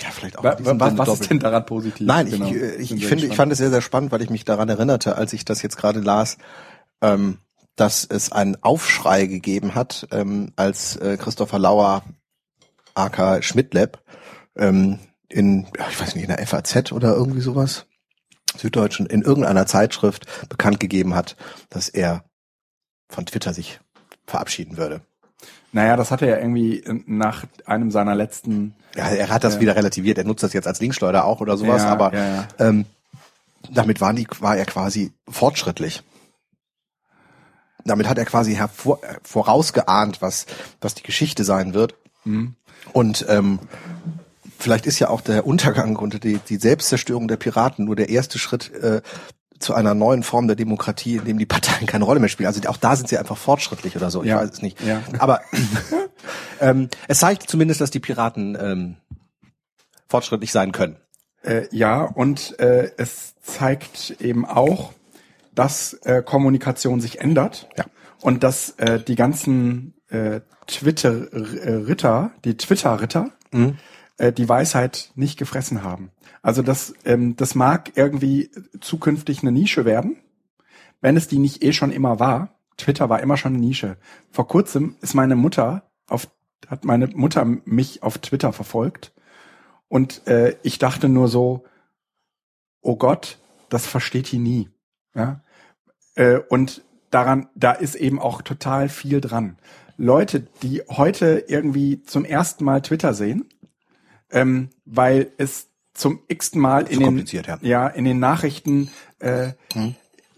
ja, 0.00 0.10
vielleicht 0.10 0.38
auch 0.38 0.44
Was, 0.44 0.98
was 0.98 1.20
ist 1.20 1.30
denn 1.30 1.38
daran 1.38 1.66
positiv? 1.66 2.06
Nein, 2.06 2.28
Genau. 2.28 2.46
ich, 2.46 2.54
äh, 2.54 2.74
ich, 2.76 2.92
ich 2.92 3.02
wir 3.02 3.08
finde, 3.08 3.26
ich 3.26 3.36
fand 3.36 3.52
es 3.52 3.58
sehr, 3.58 3.70
sehr 3.70 3.80
spannend, 3.80 4.12
weil 4.12 4.22
ich 4.22 4.30
mich 4.30 4.44
daran 4.44 4.68
erinnerte, 4.68 5.16
als 5.16 5.32
ich 5.32 5.44
das 5.44 5.62
jetzt 5.62 5.76
gerade 5.76 6.00
las, 6.00 6.36
ähm, 7.00 7.38
dass 7.76 8.04
es 8.04 8.32
einen 8.32 8.56
Aufschrei 8.62 9.26
gegeben 9.26 9.74
hat, 9.74 10.06
ähm, 10.10 10.52
als 10.56 10.96
äh, 10.96 11.16
Christopher 11.16 11.58
Lauer, 11.58 12.04
aka 12.94 13.42
Schmidtlab, 13.42 14.02
ähm, 14.56 14.98
in, 15.28 15.66
ich 15.90 16.00
weiß 16.00 16.14
nicht, 16.14 16.28
in 16.28 16.34
der 16.34 16.44
FAZ 16.46 16.92
oder 16.92 17.14
irgendwie 17.14 17.40
sowas, 17.40 17.86
Süddeutschen, 18.56 19.06
in 19.06 19.22
irgendeiner 19.22 19.66
Zeitschrift 19.66 20.48
bekannt 20.48 20.78
gegeben 20.78 21.14
hat, 21.14 21.36
dass 21.70 21.88
er 21.88 22.24
von 23.08 23.26
Twitter 23.26 23.52
sich 23.52 23.80
verabschieden 24.26 24.76
würde. 24.76 25.00
Naja, 25.74 25.96
das 25.96 26.12
hat 26.12 26.22
er 26.22 26.28
ja 26.28 26.36
irgendwie 26.38 26.78
äh, 26.84 27.00
nach 27.06 27.44
einem 27.66 27.90
seiner 27.90 28.14
letzten. 28.14 28.74
Ja, 28.94 29.08
er 29.08 29.28
hat 29.28 29.42
das 29.42 29.54
Ja. 29.54 29.60
wieder 29.60 29.74
relativiert. 29.76 30.18
Er 30.18 30.24
nutzt 30.24 30.44
das 30.44 30.52
jetzt 30.52 30.68
als 30.68 30.80
Linkschleuder 30.80 31.24
auch 31.24 31.40
oder 31.40 31.56
sowas, 31.56 31.82
Ja, 31.82 31.88
aber 31.90 32.14
ja, 32.14 32.28
ja. 32.36 32.48
Ähm, 32.60 32.86
damit 33.72 34.00
waren 34.00 34.14
die, 34.14 34.28
war 34.38 34.56
er 34.56 34.66
quasi 34.66 35.12
fortschrittlich. 35.28 36.04
Damit 37.84 38.08
hat 38.08 38.18
er 38.18 38.24
quasi 38.24 38.54
hervor, 38.54 39.02
äh, 39.02 39.16
vorausgeahnt, 39.24 40.22
was, 40.22 40.46
was 40.80 40.94
die 40.94 41.02
Geschichte 41.02 41.42
sein 41.42 41.74
wird. 41.74 41.96
Mhm. 42.24 42.54
Und 42.92 43.26
ähm, 43.28 43.58
vielleicht 44.58 44.86
ist 44.86 45.00
ja 45.00 45.08
auch 45.10 45.22
der 45.22 45.44
Untergang 45.44 45.96
und 45.96 46.22
die, 46.22 46.38
die 46.38 46.56
Selbstzerstörung 46.56 47.26
der 47.26 47.36
Piraten 47.36 47.84
nur 47.84 47.96
der 47.96 48.10
erste 48.10 48.38
Schritt 48.38 48.72
äh, 48.74 49.02
zu 49.64 49.74
einer 49.74 49.94
neuen 49.94 50.22
Form 50.22 50.46
der 50.46 50.56
Demokratie, 50.56 51.16
in 51.16 51.24
dem 51.24 51.38
die 51.38 51.46
Parteien 51.46 51.86
keine 51.86 52.04
Rolle 52.04 52.20
mehr 52.20 52.28
spielen. 52.28 52.46
Also 52.46 52.60
auch 52.68 52.76
da 52.76 52.94
sind 52.96 53.08
sie 53.08 53.18
einfach 53.18 53.36
fortschrittlich 53.36 53.96
oder 53.96 54.10
so. 54.10 54.22
Ich 54.22 54.28
Ja. 54.28 54.36
weiß 54.36 54.50
es 54.50 54.62
nicht. 54.62 54.80
Ja. 54.82 55.02
Aber 55.18 55.40
ähm, 56.60 56.88
es 57.08 57.18
zeigt 57.20 57.48
zumindest, 57.48 57.80
dass 57.80 57.90
die 57.90 58.00
Piraten 58.00 58.56
ähm, 58.60 58.96
fortschrittlich 60.08 60.52
sein 60.52 60.72
können. 60.72 60.96
Äh, 61.42 61.66
ja, 61.72 62.02
und 62.02 62.58
äh, 62.60 62.90
es 62.96 63.34
zeigt 63.42 64.16
eben 64.20 64.44
auch, 64.46 64.92
dass 65.54 65.94
äh, 66.04 66.22
Kommunikation 66.22 67.00
sich 67.00 67.20
ändert 67.20 67.68
Ja. 67.76 67.84
und 68.20 68.42
dass 68.44 68.70
äh, 68.78 69.00
die 69.00 69.14
ganzen 69.16 69.94
äh, 70.08 70.40
Twitter-Ritter, 70.66 72.32
die 72.44 72.56
Twitter-Ritter, 72.56 73.30
äh, 74.18 74.32
die 74.32 74.48
Weisheit 74.48 75.10
nicht 75.14 75.38
gefressen 75.38 75.82
haben. 75.82 76.10
Also 76.42 76.62
das, 76.62 76.94
ähm, 77.04 77.36
das 77.36 77.54
mag 77.54 77.92
irgendwie 77.96 78.50
zukünftig 78.80 79.42
eine 79.42 79.52
Nische 79.52 79.84
werden, 79.84 80.16
wenn 81.00 81.16
es 81.16 81.28
die 81.28 81.38
nicht 81.38 81.62
eh 81.62 81.72
schon 81.72 81.92
immer 81.92 82.20
war. 82.20 82.58
Twitter 82.76 83.08
war 83.08 83.20
immer 83.20 83.36
schon 83.36 83.54
eine 83.54 83.64
Nische. 83.64 83.96
Vor 84.30 84.48
kurzem 84.48 84.96
ist 85.00 85.14
meine 85.14 85.36
Mutter 85.36 85.90
auf, 86.08 86.28
hat 86.66 86.84
meine 86.84 87.08
Mutter 87.08 87.44
mich 87.44 88.02
auf 88.02 88.18
Twitter 88.18 88.52
verfolgt 88.52 89.12
und 89.88 90.26
äh, 90.26 90.56
ich 90.62 90.78
dachte 90.78 91.08
nur 91.08 91.28
so, 91.28 91.64
oh 92.80 92.96
Gott, 92.96 93.38
das 93.68 93.86
versteht 93.86 94.30
die 94.32 94.38
nie. 94.38 94.70
Ja? 95.14 95.40
Äh, 96.14 96.38
und 96.48 96.82
daran, 97.10 97.48
da 97.54 97.72
ist 97.72 97.94
eben 97.94 98.18
auch 98.18 98.42
total 98.42 98.88
viel 98.88 99.20
dran. 99.20 99.56
Leute, 99.96 100.46
die 100.62 100.82
heute 100.88 101.44
irgendwie 101.46 102.02
zum 102.02 102.24
ersten 102.24 102.64
Mal 102.64 102.82
Twitter 102.82 103.14
sehen, 103.14 103.48
ähm, 104.30 104.70
weil 104.84 105.28
es 105.38 105.68
zum 105.94 106.20
x-ten 106.28 106.60
Mal 106.60 106.88
in 106.88 107.00
den, 107.00 107.26
ja. 107.26 107.58
ja, 107.62 107.86
in 107.86 108.04
den 108.04 108.18
Nachrichten 108.18 108.90
äh, 109.20 109.52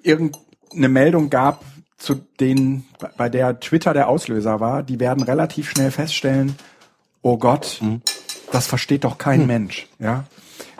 irgendeine 0.02 0.88
Meldung 0.88 1.30
gab, 1.30 1.64
zu 1.98 2.14
denen, 2.14 2.86
bei 3.16 3.28
der 3.30 3.58
Twitter 3.58 3.94
der 3.94 4.08
Auslöser 4.08 4.60
war, 4.60 4.82
die 4.82 5.00
werden 5.00 5.22
relativ 5.22 5.70
schnell 5.70 5.90
feststellen, 5.90 6.56
oh 7.22 7.38
Gott, 7.38 7.80
das 8.52 8.66
versteht 8.66 9.04
doch 9.04 9.18
kein 9.18 9.46
Mensch, 9.46 9.88
ja. 9.98 10.24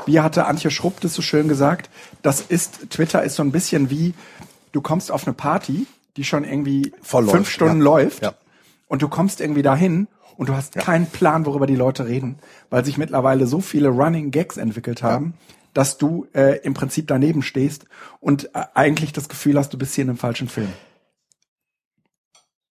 Wie 0.04 0.20
hatte 0.20 0.44
Antje 0.46 0.70
Schrupp 0.70 1.00
das 1.00 1.14
so 1.14 1.22
schön 1.22 1.48
gesagt? 1.48 1.90
Das 2.22 2.40
ist, 2.40 2.90
Twitter 2.90 3.22
ist 3.25 3.34
so 3.34 3.42
ein 3.42 3.50
bisschen 3.50 3.90
wie, 3.90 4.14
du 4.72 4.80
kommst 4.80 5.10
auf 5.10 5.26
eine 5.26 5.34
Party, 5.34 5.86
die 6.16 6.25
schon 6.25 6.44
irgendwie 6.44 6.92
Voll 7.02 7.25
fünf 7.25 7.34
läuft, 7.34 7.50
Stunden 7.50 7.78
ja. 7.78 7.84
läuft 7.84 8.22
Ja. 8.22 8.34
und 8.88 9.02
du 9.02 9.08
kommst 9.08 9.40
irgendwie 9.40 9.62
dahin 9.62 10.06
und 10.36 10.48
du 10.48 10.54
hast 10.54 10.74
keinen 10.74 11.06
Plan, 11.06 11.46
worüber 11.46 11.66
die 11.66 11.76
Leute 11.76 12.06
reden, 12.06 12.38
weil 12.70 12.84
sich 12.84 12.98
mittlerweile 12.98 13.46
so 13.46 13.60
viele 13.60 13.88
Running 13.88 14.30
Gags 14.30 14.56
entwickelt 14.56 15.02
haben, 15.02 15.34
dass 15.74 15.98
du 15.98 16.26
äh, 16.34 16.58
im 16.62 16.74
Prinzip 16.74 17.06
daneben 17.06 17.42
stehst 17.42 17.84
und 18.20 18.46
äh, 18.54 18.64
eigentlich 18.74 19.12
das 19.12 19.28
Gefühl 19.28 19.58
hast, 19.58 19.72
du 19.72 19.78
bist 19.78 19.94
hier 19.94 20.02
in 20.04 20.10
einem 20.10 20.18
falschen 20.18 20.48
Film. 20.48 20.68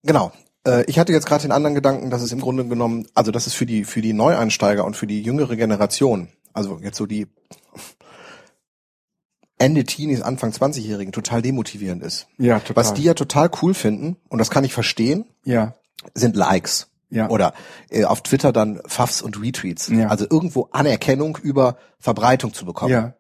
Genau. 0.03 0.31
Äh, 0.65 0.86
Ich 0.88 1.00
hatte 1.00 1.12
jetzt 1.13 1.25
gerade 1.27 1.43
den 1.43 1.51
anderen 1.51 1.75
Gedanken, 1.75 2.10
dass 2.10 2.22
es 2.22 2.31
im 2.31 2.41
Grunde 2.41 2.65
genommen, 2.65 3.07
also 3.13 3.31
dass 3.31 3.48
es 3.48 3.53
für 3.53 3.65
die 3.65 3.84
für 3.84 4.01
die 4.01 4.13
Neueinsteiger 4.13 4.86
und 4.86 4.95
für 4.95 5.07
die 5.07 5.22
jüngere 5.22 5.55
Generation, 5.55 6.29
also 6.53 6.79
jetzt 6.81 6.98
so 6.98 7.05
die 7.05 7.27
Ende 9.57 9.86
Teenies, 9.86 10.22
Anfang 10.22 10.51
20-Jährigen 10.51 11.13
total 11.13 11.41
demotivierend 11.41 12.03
ist. 12.03 12.27
Ja, 12.38 12.60
total. 12.60 12.75
Was 12.75 12.93
die 12.93 13.03
ja 13.03 13.13
total 13.13 13.50
cool 13.62 13.74
finden, 13.74 14.17
und 14.27 14.39
das 14.39 14.50
kann 14.50 14.63
ich 14.65 14.74
verstehen, 14.74 15.25
Ja, 15.45 15.75
sind 16.13 16.36
Likes. 16.36 16.88
Ja. 17.10 17.30
Oder 17.30 17.54
äh, 17.90 18.04
auf 18.04 18.22
Twitter 18.22 18.52
dann 18.52 18.82
Pfaffs 18.88 19.22
und 19.22 19.42
Retweets. 19.42 19.90
Ja. 19.90 20.08
Also 20.08 20.26
irgendwo 20.30 20.70
Anerkennung 20.72 21.38
über 21.42 21.78
Verbreitung 22.00 22.54
zu 22.54 22.66
bekommen. 22.66 22.92
ja, 22.92 23.14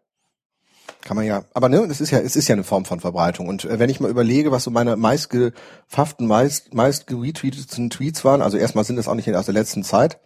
Kann 1.01 1.15
man 1.15 1.25
ja, 1.25 1.43
aber 1.53 1.69
ne, 1.69 1.77
es 1.89 2.01
ist 2.01 2.11
ja, 2.11 2.19
es 2.19 2.35
ist 2.35 2.47
ja 2.47 2.53
eine 2.53 2.63
Form 2.63 2.85
von 2.85 2.99
Verbreitung. 2.99 3.47
Und 3.47 3.65
äh, 3.65 3.79
wenn 3.79 3.89
ich 3.89 3.99
mal 3.99 4.09
überlege, 4.09 4.51
was 4.51 4.63
so 4.63 4.71
meine 4.71 4.95
meist 4.95 5.29
gefafften, 5.29 6.27
meist, 6.27 6.73
meist 6.73 7.07
geretweeteten 7.07 7.89
Tweets 7.89 8.25
waren, 8.25 8.41
also 8.41 8.57
erstmal 8.57 8.85
sind 8.85 8.95
das 8.95 9.07
auch 9.07 9.15
nicht 9.15 9.33
aus 9.33 9.45
der 9.45 9.53
letzten 9.53 9.83
Zeit, 9.83 10.19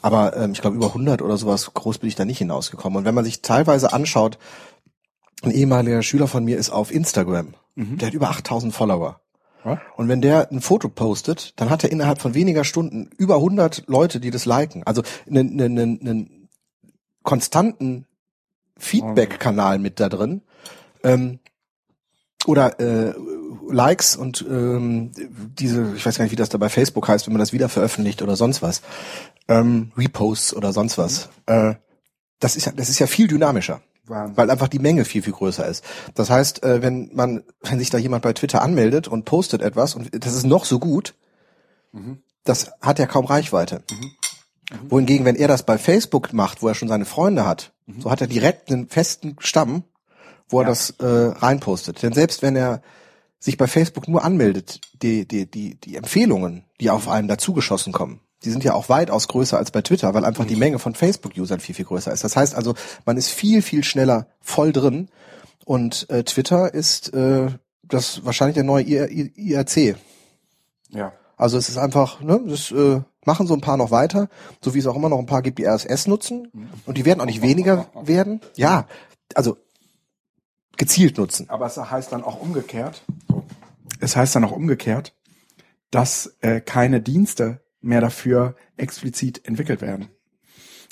aber 0.00 0.36
ähm, 0.36 0.52
ich 0.52 0.60
glaube 0.60 0.76
über 0.76 0.88
100 0.88 1.22
oder 1.22 1.36
sowas 1.36 1.72
groß 1.74 1.98
bin 1.98 2.08
ich 2.08 2.14
da 2.14 2.24
nicht 2.24 2.38
hinausgekommen. 2.38 2.98
Und 2.98 3.04
wenn 3.04 3.14
man 3.14 3.24
sich 3.24 3.42
teilweise 3.42 3.92
anschaut, 3.92 4.38
ein 5.42 5.50
ehemaliger 5.50 6.02
Schüler 6.02 6.28
von 6.28 6.44
mir 6.44 6.56
ist 6.56 6.70
auf 6.70 6.92
Instagram, 6.92 7.54
der 7.76 8.08
hat 8.08 8.14
über 8.14 8.30
8000 8.30 8.74
Follower. 8.74 9.21
Und 9.96 10.08
wenn 10.08 10.20
der 10.20 10.50
ein 10.50 10.60
Foto 10.60 10.88
postet, 10.88 11.58
dann 11.60 11.70
hat 11.70 11.84
er 11.84 11.92
innerhalb 11.92 12.20
von 12.20 12.34
weniger 12.34 12.64
Stunden 12.64 13.10
über 13.16 13.36
100 13.36 13.84
Leute, 13.86 14.20
die 14.20 14.30
das 14.30 14.44
liken. 14.44 14.82
Also 14.84 15.02
einen, 15.28 15.60
einen, 15.60 16.00
einen, 16.00 16.48
konstanten 17.22 18.06
Feedback-Kanal 18.76 19.78
mit 19.78 20.00
da 20.00 20.08
drin. 20.08 20.42
Ähm, 21.04 21.38
oder 22.46 22.80
äh, 22.80 23.14
Likes 23.68 24.16
und 24.16 24.44
ähm, 24.48 25.12
diese, 25.16 25.94
ich 25.94 26.04
weiß 26.04 26.18
gar 26.18 26.24
nicht, 26.24 26.32
wie 26.32 26.36
das 26.36 26.48
da 26.48 26.58
bei 26.58 26.68
Facebook 26.68 27.06
heißt, 27.06 27.26
wenn 27.26 27.32
man 27.32 27.40
das 27.40 27.52
wieder 27.52 27.68
veröffentlicht 27.68 28.22
oder 28.22 28.34
sonst 28.34 28.62
was. 28.62 28.82
Ähm, 29.46 29.92
Reposts 29.96 30.54
oder 30.54 30.72
sonst 30.72 30.98
was. 30.98 31.28
Äh, 31.46 31.74
das 32.40 32.56
ist 32.56 32.66
ja, 32.66 32.72
das 32.72 32.88
ist 32.88 32.98
ja 32.98 33.06
viel 33.06 33.28
dynamischer. 33.28 33.80
Weil 34.06 34.50
einfach 34.50 34.68
die 34.68 34.78
Menge 34.80 35.04
viel 35.04 35.22
viel 35.22 35.32
größer 35.32 35.66
ist. 35.66 35.84
Das 36.14 36.28
heißt, 36.30 36.62
äh, 36.64 36.82
wenn 36.82 37.10
man, 37.14 37.44
wenn 37.62 37.78
sich 37.78 37.90
da 37.90 37.98
jemand 37.98 38.22
bei 38.22 38.32
Twitter 38.32 38.62
anmeldet 38.62 39.08
und 39.08 39.24
postet 39.24 39.62
etwas 39.62 39.94
und 39.94 40.10
das 40.24 40.34
ist 40.34 40.44
noch 40.46 40.64
so 40.64 40.78
gut, 40.78 41.14
das 42.44 42.72
hat 42.80 42.98
ja 42.98 43.06
kaum 43.06 43.26
Reichweite. 43.26 43.82
Wohingegen, 44.88 45.26
wenn 45.26 45.36
er 45.36 45.48
das 45.48 45.64
bei 45.64 45.76
Facebook 45.78 46.32
macht, 46.32 46.62
wo 46.62 46.68
er 46.68 46.74
schon 46.74 46.88
seine 46.88 47.04
Freunde 47.04 47.46
hat, 47.46 47.72
so 47.98 48.10
hat 48.10 48.20
er 48.22 48.26
direkt 48.26 48.70
einen 48.70 48.88
festen 48.88 49.36
Stamm, 49.38 49.84
wo 50.48 50.58
er 50.60 50.62
Ja. 50.64 50.68
das 50.70 50.90
äh, 50.98 51.04
reinpostet. 51.06 52.02
Denn 52.02 52.12
selbst 52.14 52.42
wenn 52.42 52.56
er 52.56 52.80
sich 53.38 53.56
bei 53.58 53.66
Facebook 53.66 54.08
nur 54.08 54.24
anmeldet, 54.24 54.80
die, 55.02 55.26
die, 55.28 55.50
die, 55.50 55.74
die 55.78 55.96
Empfehlungen, 55.96 56.64
die 56.80 56.90
auf 56.90 57.08
einen 57.08 57.28
dazugeschossen 57.28 57.92
kommen, 57.92 58.20
die 58.44 58.50
sind 58.50 58.64
ja 58.64 58.74
auch 58.74 58.88
weitaus 58.88 59.28
größer 59.28 59.58
als 59.58 59.70
bei 59.70 59.82
Twitter, 59.82 60.14
weil 60.14 60.24
einfach 60.24 60.44
die 60.44 60.56
Menge 60.56 60.78
von 60.78 60.94
Facebook-Usern 60.94 61.60
viel, 61.60 61.74
viel 61.74 61.84
größer 61.84 62.12
ist. 62.12 62.24
Das 62.24 62.36
heißt 62.36 62.54
also, 62.54 62.74
man 63.04 63.16
ist 63.16 63.28
viel, 63.28 63.62
viel 63.62 63.84
schneller 63.84 64.26
voll 64.40 64.72
drin 64.72 65.08
und 65.64 66.08
äh, 66.10 66.24
Twitter 66.24 66.72
ist 66.74 67.14
äh, 67.14 67.48
das 67.82 68.24
wahrscheinlich 68.24 68.54
der 68.54 68.64
neue 68.64 68.82
IRC. 68.82 69.96
Ja. 70.90 71.12
Also 71.36 71.58
es 71.58 71.68
ist 71.68 71.78
einfach, 71.78 72.20
ne, 72.20 72.40
das 72.46 72.70
äh, 72.70 73.00
machen 73.24 73.46
so 73.46 73.54
ein 73.54 73.60
paar 73.60 73.76
noch 73.76 73.90
weiter, 73.90 74.28
so 74.60 74.74
wie 74.74 74.78
es 74.78 74.86
auch 74.86 74.96
immer 74.96 75.08
noch 75.08 75.18
ein 75.18 75.26
paar 75.26 75.42
gibt, 75.42 75.58
die 75.58 75.66
RSS 75.66 76.06
nutzen 76.06 76.70
und 76.86 76.98
die 76.98 77.04
werden 77.04 77.20
auch 77.20 77.26
nicht 77.26 77.42
weniger 77.42 77.86
werden. 78.00 78.40
Ja, 78.56 78.86
also 79.34 79.56
gezielt 80.76 81.18
nutzen. 81.18 81.48
Aber 81.48 81.66
es 81.66 81.76
heißt 81.76 82.12
dann 82.12 82.24
auch 82.24 82.40
umgekehrt, 82.40 83.04
es 84.00 84.16
heißt 84.16 84.34
dann 84.34 84.44
auch 84.44 84.52
umgekehrt, 84.52 85.14
dass 85.90 86.34
äh, 86.40 86.60
keine 86.60 87.00
Dienste 87.00 87.61
mehr 87.82 88.00
dafür 88.00 88.54
explizit 88.76 89.46
entwickelt 89.46 89.80
werden. 89.82 90.08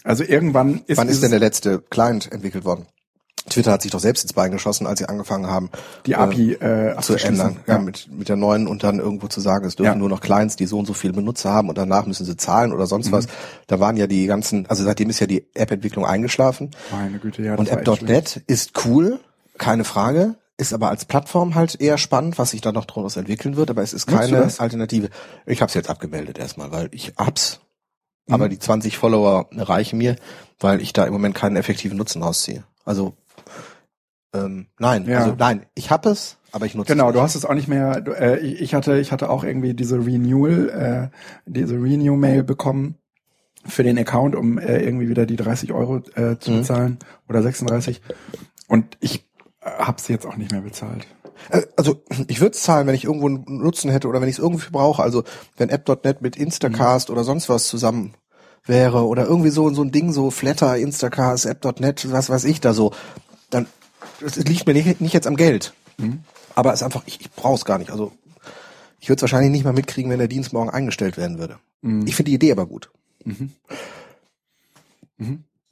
Also 0.04 0.24
irgendwann 0.24 0.82
ist 0.86 0.96
Wann 0.98 1.08
ist 1.08 1.22
denn 1.22 1.30
der 1.30 1.40
letzte 1.40 1.80
Client 1.80 2.30
entwickelt 2.32 2.64
worden? 2.64 2.86
Twitter 3.48 3.72
hat 3.72 3.82
sich 3.82 3.90
doch 3.90 4.00
selbst 4.00 4.22
ins 4.22 4.34
Bein 4.34 4.50
geschossen, 4.52 4.86
als 4.86 4.98
sie 4.98 5.06
angefangen 5.08 5.46
haben, 5.46 5.70
die 6.04 6.14
API 6.14 6.52
äh, 6.54 7.00
zu 7.00 7.16
ändern, 7.16 7.56
ja, 7.66 7.78
mit, 7.78 8.08
mit 8.12 8.28
der 8.28 8.36
neuen 8.36 8.66
und 8.66 8.82
dann 8.84 8.98
irgendwo 9.00 9.28
zu 9.28 9.40
sagen, 9.40 9.64
es 9.64 9.76
dürfen 9.76 9.92
Ja. 9.92 9.94
nur 9.96 10.10
noch 10.10 10.20
Clients, 10.20 10.56
die 10.56 10.66
so 10.66 10.78
und 10.78 10.84
so 10.86 10.92
viele 10.92 11.14
Benutzer 11.14 11.50
haben 11.50 11.68
und 11.70 11.78
danach 11.78 12.04
müssen 12.06 12.26
sie 12.26 12.36
zahlen 12.36 12.72
oder 12.72 12.84
Mhm. 12.84 12.88
sonst 12.88 13.12
was. 13.12 13.26
Da 13.66 13.80
waren 13.80 13.96
ja 13.96 14.06
die 14.06 14.26
ganzen, 14.26 14.66
also 14.66 14.84
seitdem 14.84 15.08
ist 15.10 15.20
ja 15.20 15.26
die 15.26 15.46
App-Entwicklung 15.54 16.04
eingeschlafen. 16.04 16.70
Meine 16.92 17.18
Güte, 17.18 17.42
ja. 17.42 17.54
Und. 17.56 17.70
App.net 17.70 18.42
ist 18.46 18.72
cool, 18.84 19.20
keine 19.56 19.84
Frage, 19.84 20.34
ist 20.60 20.72
aber 20.72 20.90
als 20.90 21.04
Plattform 21.04 21.54
halt 21.54 21.80
eher 21.80 21.98
spannend, 21.98 22.38
was 22.38 22.50
sich 22.50 22.60
da 22.60 22.70
noch 22.72 22.84
daraus 22.84 23.16
entwickeln 23.16 23.56
wird, 23.56 23.70
aber 23.70 23.82
es 23.82 23.92
ist 23.92 24.08
du 24.10 24.14
keine? 24.16 24.48
Alternative. 24.58 25.08
Ich 25.46 25.60
habe 25.62 25.68
es 25.68 25.74
jetzt 25.74 25.90
abgemeldet 25.90 26.38
erstmal, 26.38 26.70
weil 26.70 26.88
ich 26.92 27.14
hab's, 27.16 27.60
Mhm. 28.28 28.34
aber 28.34 28.48
die 28.48 28.58
20 28.58 28.96
Follower 28.98 29.48
reichen 29.56 29.98
mir, 29.98 30.16
weil 30.60 30.80
ich 30.80 30.92
da 30.92 31.04
im 31.04 31.12
Moment 31.12 31.34
keinen 31.34 31.56
effektiven 31.56 31.96
Nutzen 31.98 32.22
rausziehe. 32.22 32.64
Also 32.84 33.14
ähm, 34.34 34.66
nein, 34.78 35.06
Ja. 35.06 35.18
also 35.20 35.34
nein, 35.36 35.66
ich 35.74 35.90
hab 35.90 36.06
es, 36.06 36.36
aber 36.52 36.66
ich 36.66 36.74
nutze 36.74 36.92
Genau, 36.92 37.08
es 37.08 37.12
du 37.12 37.18
nicht. 37.18 37.24
hast 37.24 37.34
es 37.34 37.44
auch 37.44 37.54
nicht 37.54 37.66
mehr. 37.68 38.00
Du, 38.00 38.12
äh, 38.12 38.38
ich 38.38 38.74
hatte, 38.74 38.98
ich 39.00 39.10
hatte 39.10 39.28
auch 39.30 39.42
irgendwie 39.44 39.74
diese 39.74 39.96
Renewal, 40.04 41.10
äh, 41.12 41.16
diese 41.46 41.74
Renew-Mail 41.74 42.44
bekommen 42.44 42.96
für 43.66 43.82
den 43.82 43.98
Account, 43.98 44.36
um 44.36 44.58
äh, 44.58 44.80
irgendwie 44.82 45.08
wieder 45.08 45.26
die 45.26 45.36
30 45.36 45.72
Euro 45.72 45.96
äh, 46.14 46.38
zu 46.38 46.52
bezahlen 46.52 46.98
oder 47.28 47.42
36. 47.42 48.00
Und 48.68 48.96
ich 49.00 49.28
hab's 49.62 50.08
jetzt 50.08 50.26
auch 50.26 50.36
nicht 50.36 50.52
mehr 50.52 50.60
bezahlt. 50.62 51.06
Äh, 51.50 51.62
Also 51.76 52.02
ich 52.28 52.40
würde 52.40 52.54
es 52.56 52.62
zahlen, 52.62 52.86
wenn 52.86 52.94
ich 52.94 53.04
irgendwo 53.04 53.26
einen 53.28 53.44
Nutzen 53.46 53.90
hätte 53.90 54.08
oder 54.08 54.20
wenn 54.20 54.28
ich 54.28 54.36
es 54.36 54.42
irgendwie 54.42 54.70
brauche. 54.70 55.02
Also 55.02 55.24
wenn 55.56 55.68
App.net 55.70 56.22
mit 56.22 56.36
Instacast 56.36 57.10
oder 57.10 57.24
sonst 57.24 57.48
was 57.48 57.68
zusammen 57.68 58.14
wäre 58.66 59.06
oder 59.06 59.24
irgendwie 59.26 59.50
so 59.50 59.72
so 59.72 59.82
ein 59.82 59.90
Ding, 59.92 60.12
so 60.12 60.30
Flatter, 60.30 60.76
Instacast, 60.76 61.46
App.net, 61.46 62.10
was 62.12 62.28
weiß 62.30 62.44
ich 62.44 62.60
da 62.60 62.72
so, 62.74 62.92
dann 63.50 63.66
das 64.20 64.36
liegt 64.36 64.66
mir 64.66 64.74
nicht, 64.74 65.00
nicht 65.00 65.14
jetzt 65.14 65.26
am 65.26 65.36
Geld. 65.36 65.72
Aber 66.54 66.72
es 66.72 66.80
ist 66.80 66.84
einfach, 66.84 67.02
ich, 67.06 67.20
ich 67.20 67.30
brauche 67.30 67.54
es 67.54 67.64
gar 67.64 67.78
nicht. 67.78 67.90
Also 67.90 68.12
ich 68.98 69.08
würde 69.08 69.16
es 69.18 69.22
wahrscheinlich 69.22 69.50
nicht 69.50 69.64
mal 69.64 69.72
mitkriegen, 69.72 70.10
wenn 70.10 70.18
der 70.18 70.28
Dienst 70.28 70.52
morgen 70.52 70.68
eingestellt 70.70 71.16
werden 71.16 71.38
würde. 71.38 71.58
Ich 72.04 72.14
finde 72.16 72.30
die 72.30 72.34
Idee 72.34 72.52
aber 72.52 72.66
gut. 72.66 72.90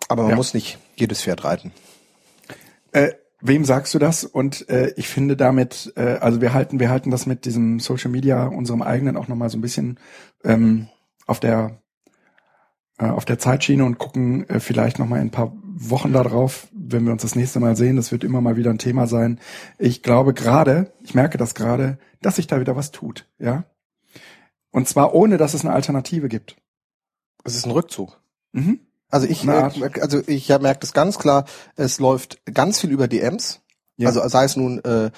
Aber 0.08 0.22
man 0.22 0.30
Ja. 0.30 0.36
muss 0.36 0.54
nicht 0.54 0.78
jedes 0.96 1.22
Pferd 1.22 1.44
reiten. 1.44 1.72
Äh, 2.92 3.12
wem 3.40 3.64
sagst 3.64 3.94
du 3.94 3.98
das? 3.98 4.24
Und 4.24 4.68
äh, 4.68 4.92
ich 4.96 5.08
finde 5.08 5.36
damit, 5.36 5.92
äh, 5.96 6.18
also 6.20 6.40
wir 6.40 6.52
halten, 6.52 6.80
wir 6.80 6.90
halten 6.90 7.10
das 7.10 7.26
mit 7.26 7.44
diesem 7.44 7.80
Social 7.80 8.10
Media, 8.10 8.46
unserem 8.46 8.82
eigenen, 8.82 9.16
auch 9.16 9.28
nochmal 9.28 9.50
so 9.50 9.58
ein 9.58 9.62
bisschen 9.62 9.98
ähm, 10.44 10.88
auf 11.26 11.40
der 11.40 11.80
äh, 12.98 13.06
auf 13.06 13.24
der 13.24 13.38
Zeitschiene 13.38 13.84
und 13.84 13.98
gucken 13.98 14.48
äh, 14.48 14.60
vielleicht 14.60 14.98
nochmal 14.98 15.20
in 15.20 15.28
ein 15.28 15.30
paar 15.30 15.52
Wochen 15.62 16.12
darauf, 16.12 16.66
wenn 16.72 17.04
wir 17.04 17.12
uns 17.12 17.22
das 17.22 17.36
nächste 17.36 17.60
Mal 17.60 17.76
sehen. 17.76 17.96
Das 17.96 18.10
wird 18.10 18.24
immer 18.24 18.40
mal 18.40 18.56
wieder 18.56 18.70
ein 18.70 18.78
Thema 18.78 19.06
sein. 19.06 19.38
Ich 19.78 20.02
glaube 20.02 20.34
gerade, 20.34 20.92
ich 21.02 21.14
merke 21.14 21.38
das 21.38 21.54
gerade, 21.54 21.98
dass 22.20 22.36
sich 22.36 22.48
da 22.48 22.60
wieder 22.60 22.74
was 22.74 22.90
tut, 22.90 23.28
ja. 23.38 23.64
Und 24.70 24.88
zwar 24.88 25.14
ohne, 25.14 25.38
dass 25.38 25.54
es 25.54 25.64
eine 25.64 25.74
Alternative 25.74 26.28
gibt. 26.28 26.56
Es 27.44 27.54
ist 27.54 27.66
ein 27.66 27.70
Rückzug. 27.70 28.20
Mhm. 28.52 28.80
Also 29.10 29.26
ich, 29.26 29.46
äh, 29.46 29.50
Art. 29.50 29.76
also 30.00 30.22
ich 30.26 30.48
ja, 30.48 30.58
merke 30.58 30.80
das 30.80 30.92
ganz 30.92 31.18
klar. 31.18 31.44
Es 31.76 31.98
läuft 31.98 32.44
ganz 32.52 32.80
viel 32.80 32.90
über 32.90 33.08
DMs. 33.08 33.60
Ja. 33.96 34.08
Also 34.08 34.26
sei 34.28 34.44
es 34.44 34.56
nun 34.56 34.82
äh, 34.84 35.10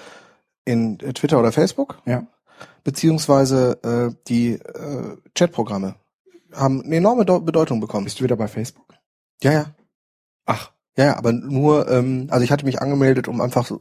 in 0.65 0.99
Twitter 0.99 1.39
oder 1.39 1.53
Facebook, 1.53 2.01
Ja. 2.07 2.27
beziehungsweise 2.85 3.79
äh, 3.83 4.15
die 4.29 4.53
äh, 4.53 5.17
Chatprogramme 5.35 5.97
haben 6.55 6.83
eine 6.83 6.97
enorme 6.97 7.25
Deu- 7.25 7.41
Bedeutung 7.45 7.81
bekommen. 7.81 8.05
Bist 8.05 8.21
du 8.21 8.25
wieder 8.25 8.37
bei 8.37 8.49
Facebook? 8.49 8.87
Ja, 9.43 9.53
ja. 9.53 9.75
Ach, 10.47 10.71
Ja, 10.97 11.05
ja, 11.07 11.17
aber 11.17 11.33
nur, 11.33 11.89
ähm, 11.91 12.27
also 12.31 12.45
ich 12.45 12.51
hatte 12.51 12.65
mich 12.65 12.81
angemeldet, 12.81 13.29
um 13.29 13.41
einfach 13.41 13.67
so 13.67 13.81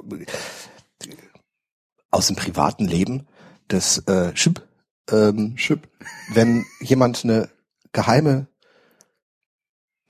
aus 2.12 2.28
dem 2.28 2.36
privaten 2.36 2.86
Leben 2.86 3.28
des 3.70 4.00
äh, 4.08 4.36
Schip, 4.36 4.68
ähm, 5.12 5.56
Chip. 5.56 5.88
wenn 6.34 6.66
jemand 6.80 7.24
eine 7.24 7.50
geheime 7.92 8.48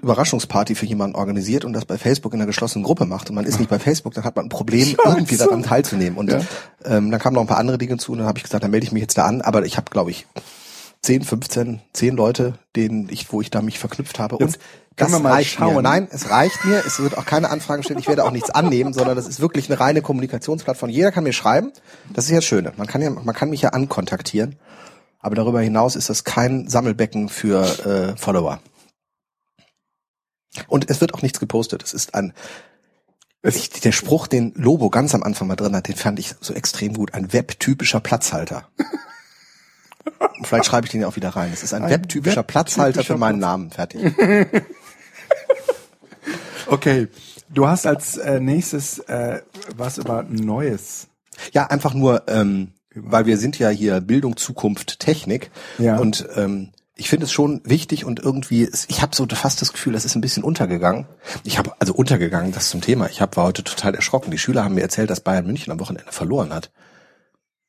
Überraschungsparty 0.01 0.75
für 0.75 0.85
jemanden 0.85 1.15
organisiert 1.15 1.65
und 1.65 1.73
das 1.73 1.85
bei 1.85 1.97
Facebook 1.97 2.33
in 2.33 2.39
einer 2.39 2.47
geschlossenen 2.47 2.83
Gruppe 2.83 3.05
macht 3.05 3.29
und 3.29 3.35
man 3.35 3.45
ist 3.45 3.59
nicht 3.59 3.69
bei 3.69 3.79
Facebook, 3.79 4.13
dann 4.13 4.23
hat 4.23 4.35
man 4.35 4.45
ein 4.45 4.49
Problem, 4.49 4.85
Scheiße. 5.03 5.17
irgendwie 5.17 5.37
daran 5.37 5.63
teilzunehmen. 5.63 6.17
Und 6.17 6.31
Ja. 6.31 6.39
ähm, 6.85 7.11
dann 7.11 7.19
kamen 7.19 7.35
noch 7.35 7.41
ein 7.41 7.47
paar 7.47 7.57
andere 7.57 7.77
Dinge 7.77 7.97
zu 7.97 8.11
und 8.13 8.19
dann 8.19 8.27
habe 8.27 8.37
ich 8.37 8.43
gesagt, 8.43 8.63
dann 8.63 8.71
melde 8.71 8.85
ich 8.85 8.91
mich 8.91 9.01
jetzt 9.01 9.17
da 9.17 9.25
an. 9.25 9.41
Aber 9.41 9.65
ich 9.65 9.77
habe, 9.77 9.89
glaube 9.91 10.11
ich, 10.11 10.25
10, 11.01 11.23
15, 11.23 11.81
10 11.93 12.15
Leute, 12.15 12.55
denen 12.75 13.07
ich, 13.09 13.31
wo 13.31 13.41
ich 13.41 13.49
da 13.51 13.61
mich 13.61 13.79
verknüpft 13.79 14.19
habe. 14.19 14.37
Jetzt 14.39 14.55
und 14.57 14.63
das 14.97 15.11
wir 15.13 15.19
mal 15.19 15.31
reicht 15.31 15.51
schauen. 15.51 15.75
mir. 15.75 15.81
Nein, 15.81 16.07
es 16.11 16.29
reicht 16.29 16.65
mir. 16.65 16.83
Es 16.85 16.99
wird 16.99 17.17
auch 17.17 17.25
keine 17.25 17.49
Anfragen 17.49 17.83
stellen. 17.83 17.99
Ich 17.99 18.09
werde 18.09 18.25
auch 18.25 18.31
nichts 18.31 18.49
annehmen, 18.49 18.91
sondern 18.93 19.15
das 19.15 19.25
ist 19.27 19.39
wirklich 19.39 19.69
eine 19.69 19.79
reine 19.79 20.01
Kommunikationsplattform. 20.01 20.89
Jeder 20.89 21.13
kann 21.13 21.23
mir 21.23 21.31
schreiben. 21.31 21.71
Das 22.13 22.25
ist 22.25 22.31
ja 22.31 22.37
das 22.37 22.45
Schöne. 22.45 22.73
Man 22.75 22.85
kann 22.87 23.01
ja, 23.01 23.09
man 23.09 23.33
kann 23.33 23.49
mich 23.49 23.61
ja 23.61 23.69
ankontaktieren. 23.69 24.57
Aber 25.21 25.35
darüber 25.35 25.61
hinaus 25.61 25.95
ist 25.95 26.09
das 26.09 26.25
kein 26.25 26.67
Sammelbecken 26.67 27.29
für 27.29 27.63
äh, 28.13 28.17
Follower. 28.17 28.59
Und 30.67 30.89
es 30.89 31.01
wird 31.01 31.13
auch 31.13 31.21
nichts 31.21 31.39
gepostet. 31.39 31.83
Es 31.83 31.93
ist 31.93 32.15
ein 32.15 32.33
ich, 33.41 33.69
der 33.69 33.93
Spruch, 33.93 34.27
den 34.27 34.51
Lobo 34.55 34.89
ganz 34.89 35.15
am 35.15 35.23
Anfang 35.23 35.47
mal 35.47 35.55
drin 35.55 35.73
hat, 35.73 35.87
den 35.87 35.95
fand 35.95 36.19
ich 36.19 36.35
so 36.41 36.53
extrem 36.53 36.93
gut. 36.93 37.13
Ein 37.13 37.31
webtypischer 37.31 38.01
Platzhalter. 38.01 38.67
Und 40.37 40.45
Vielleicht 40.45 40.65
schreibe 40.65 40.85
ich 40.85 40.91
den 40.91 41.01
ja 41.01 41.07
auch 41.07 41.15
wieder 41.15 41.29
rein. 41.29 41.49
Es 41.53 41.63
ist 41.63 41.73
ein, 41.73 41.83
Ein 41.83 41.89
webtypischer 41.89 42.37
webtypischer 42.37 42.43
Platzhalter 42.43 43.03
für 43.03 43.17
meinen 43.17 43.39
Platz- 43.39 43.49
Namen. 43.49 43.71
Fertig. 43.71 44.13
Okay. 46.67 47.07
Du 47.49 47.67
hast 47.67 47.87
als 47.87 48.17
äh, 48.17 48.39
nächstes 48.39 48.99
äh, 48.99 49.41
was 49.75 49.97
über 49.97 50.23
Neues. 50.29 51.07
Ja, 51.51 51.65
einfach 51.67 51.95
nur, 51.95 52.23
ähm, 52.27 52.73
weil 52.93 53.25
wir 53.25 53.37
sind 53.37 53.57
ja 53.57 53.69
hier 53.69 54.01
Bildung, 54.01 54.37
Zukunft, 54.37 54.99
Technik. 54.99 55.49
Ja. 55.79 55.97
Und 55.97 56.27
ähm, 56.35 56.69
ich 56.99 57.09
finde 57.09 57.25
es 57.25 57.31
schon 57.31 57.61
wichtig 57.63 58.05
und 58.05 58.19
irgendwie, 58.19 58.69
ich 58.87 59.01
habe 59.01 59.15
so 59.15 59.25
fast 59.27 59.61
das 59.61 59.71
Gefühl, 59.73 59.93
das 59.93 60.05
ist 60.05 60.15
ein 60.15 60.21
bisschen 60.21 60.43
untergegangen. 60.43 61.05
Ich 61.43 61.57
habe 61.57 61.73
also 61.79 61.93
untergegangen, 61.93 62.51
das 62.51 62.69
zum 62.69 62.81
Thema. 62.81 63.09
Ich 63.09 63.21
hab, 63.21 63.37
war 63.37 63.45
heute 63.45 63.63
total 63.63 63.95
erschrocken. 63.95 64.31
Die 64.31 64.37
Schüler 64.37 64.63
haben 64.63 64.75
mir 64.75 64.81
erzählt, 64.81 65.09
dass 65.09 65.21
Bayern 65.21 65.45
München 65.45 65.71
am 65.71 65.79
Wochenende 65.79 66.11
verloren 66.11 66.53
hat. 66.53 66.71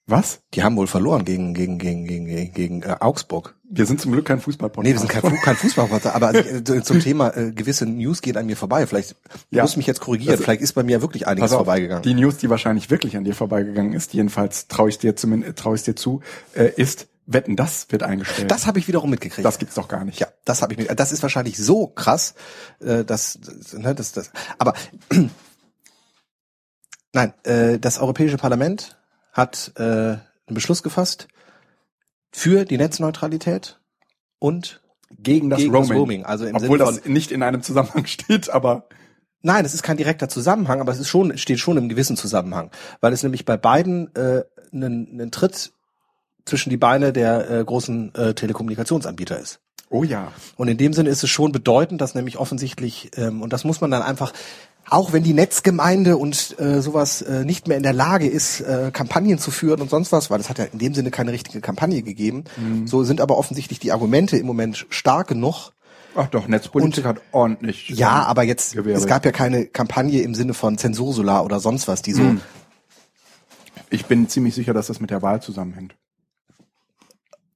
Was? 0.06 0.40
Die 0.54 0.64
haben 0.64 0.76
wohl 0.76 0.88
verloren 0.88 1.24
gegen 1.24 1.54
gegen 1.54 1.78
gegen 1.78 2.04
gegen 2.04 2.26
gegen, 2.26 2.52
gegen 2.52 2.82
äh, 2.82 2.96
Augsburg. 2.98 3.54
Wir 3.70 3.86
sind 3.86 4.00
zum 4.00 4.10
Glück 4.10 4.24
kein 4.26 4.40
Fußballpodcast. 4.40 4.84
Nee, 4.84 4.92
wir 4.94 4.98
sind 4.98 5.08
kein, 5.08 5.40
kein 5.40 5.54
Fußballreporter, 5.62 6.16
aber 6.16 6.34
äh, 6.34 6.82
zum 6.82 6.98
Thema 6.98 7.28
äh, 7.36 7.52
gewisse 7.52 7.86
News 7.86 8.20
geht 8.20 8.36
an 8.36 8.46
mir 8.46 8.56
vorbei. 8.56 8.88
Vielleicht 8.88 9.14
Ja. 9.50 9.62
muss 9.62 9.76
mich 9.76 9.86
jetzt 9.86 10.00
korrigieren. 10.00 10.32
Also- 10.32 10.42
Vielleicht 10.42 10.62
ist 10.62 10.72
bei 10.72 10.82
mir 10.82 11.00
wirklich 11.02 11.28
einiges 11.28 11.52
auf, 11.52 11.58
vorbeigegangen. 11.58 12.02
Die 12.02 12.14
News, 12.14 12.38
die 12.38 12.50
wahrscheinlich 12.50 12.90
wirklich 12.90 13.16
an 13.16 13.22
dir 13.22 13.34
vorbeigegangen 13.36 13.92
ist, 13.92 14.12
jedenfalls 14.12 14.66
traue 14.66 14.88
ich 14.88 14.98
dir 14.98 15.14
zumindest 15.14 15.56
traue 15.58 15.76
ich 15.76 15.84
dir 15.84 15.94
zu, 15.94 16.20
äh, 16.56 16.72
ist 16.76 17.06
Wetten, 17.32 17.56
das 17.56 17.86
wird 17.90 18.02
eingestellt. 18.02 18.50
das 18.50 18.66
habe 18.66 18.78
ich 18.78 18.88
wiederum 18.88 19.10
mitgekriegt. 19.10 19.44
das 19.44 19.58
gibt's 19.58 19.74
doch 19.74 19.88
gar 19.88 20.04
nicht. 20.04 20.18
Ja, 20.18 20.28
das 20.44 20.62
habe 20.62 20.72
ich 20.72 20.78
mir. 20.78 20.94
Das 20.94 21.12
ist 21.12 21.22
wahrscheinlich 21.22 21.56
so 21.56 21.86
krass, 21.86 22.34
äh, 22.80 23.04
dass, 23.04 23.38
ne, 23.72 23.94
das, 23.94 24.12
das. 24.12 24.30
Aber 24.58 24.74
nein, 27.12 27.34
äh, 27.44 27.78
das 27.78 27.98
Europäische 27.98 28.36
Parlament 28.36 28.98
hat 29.32 29.72
äh, 29.76 29.82
einen 29.82 30.20
Beschluss 30.48 30.82
gefasst 30.82 31.28
für 32.32 32.64
die 32.64 32.78
Netzneutralität 32.78 33.80
und 34.38 34.80
Gegen 35.18 35.50
das 35.50 35.58
Gegen 35.58 35.72
das 35.72 35.82
Roaming. 35.82 35.98
Roaming, 35.98 36.24
also 36.24 36.46
im 36.46 36.54
Obwohl 36.54 36.78
Sinne 36.78 36.92
das 36.92 37.04
nicht 37.04 37.32
in 37.32 37.42
einem 37.42 37.62
Zusammenhang 37.62 38.06
steht, 38.06 38.50
aber 38.50 38.88
Nein, 39.42 39.64
es 39.64 39.72
ist 39.72 39.82
kein 39.82 39.96
direkter 39.96 40.28
Zusammenhang, 40.28 40.82
aber 40.82 40.92
es 40.92 40.98
ist 40.98 41.08
schon, 41.08 41.38
steht 41.38 41.60
schon 41.60 41.78
im 41.78 41.88
gewissen 41.88 42.14
Zusammenhang, 42.14 42.70
weil 43.00 43.14
es 43.14 43.22
nämlich 43.22 43.46
bei 43.46 43.56
beiden 43.56 44.14
äh, 44.14 44.42
einen, 44.70 45.08
einen 45.12 45.30
Tritt 45.30 45.72
zwischen 46.44 46.70
die 46.70 46.76
Beine 46.76 47.12
der 47.12 47.50
äh, 47.50 47.64
großen 47.64 48.14
äh, 48.14 48.34
Telekommunikationsanbieter 48.34 49.38
ist. 49.38 49.60
oh 49.90 50.04
ja. 50.04 50.32
Und 50.56 50.68
in 50.68 50.78
dem 50.78 50.92
Sinne 50.92 51.10
ist 51.10 51.22
es 51.22 51.30
schon 51.30 51.52
bedeutend, 51.52 52.00
dass 52.00 52.14
nämlich 52.14 52.38
offensichtlich, 52.38 53.10
ähm, 53.16 53.42
und 53.42 53.52
das 53.52 53.64
muss 53.64 53.80
man 53.80 53.90
dann 53.90 54.02
einfach, 54.02 54.32
auch 54.88 55.12
wenn 55.12 55.22
die 55.22 55.34
Netzgemeinde 55.34 56.16
und 56.16 56.58
äh, 56.58 56.80
sowas 56.80 57.22
äh, 57.22 57.44
nicht 57.44 57.68
mehr 57.68 57.76
in 57.76 57.82
der 57.82 57.92
Lage 57.92 58.26
ist, 58.26 58.60
äh, 58.60 58.90
Kampagnen 58.92 59.38
zu 59.38 59.50
führen 59.50 59.80
und 59.80 59.90
sonst 59.90 60.10
was, 60.10 60.30
weil 60.30 60.40
es 60.40 60.48
hat 60.48 60.58
ja 60.58 60.64
in 60.64 60.78
dem 60.78 60.94
Sinne 60.94 61.10
keine 61.10 61.32
richtige 61.32 61.60
Kampagne 61.60 62.02
gegeben, 62.02 62.44
so 62.86 63.04
sind 63.04 63.20
aber 63.20 63.36
offensichtlich 63.38 63.78
die 63.78 63.92
Argumente 63.92 64.36
im 64.36 64.46
Moment 64.46 64.86
stark 64.90 65.28
genug. 65.28 65.70
Ach 66.16 66.26
doch, 66.26 66.48
Netzpolitik 66.48 67.04
hat 67.04 67.20
ordentlich. 67.30 67.88
Ja, 67.90 68.22
ähm, 68.22 68.26
aber 68.26 68.42
jetzt, 68.42 68.72
Gewerbe. 68.72 68.98
es 68.98 69.06
gab 69.06 69.24
ja 69.24 69.30
keine 69.30 69.66
Kampagne 69.66 70.22
im 70.22 70.34
Sinne 70.34 70.54
von 70.54 70.76
Zensursolar 70.76 71.44
oder 71.44 71.60
sonst 71.60 71.86
was, 71.86 72.02
die 72.02 72.12
so, 72.12 72.36
Ich 73.90 74.06
bin 74.06 74.28
ziemlich 74.28 74.54
sicher, 74.54 74.72
dass 74.72 74.86
das 74.86 75.00
mit 75.00 75.10
der 75.10 75.22
Wahl 75.22 75.42
zusammenhängt. 75.42 75.96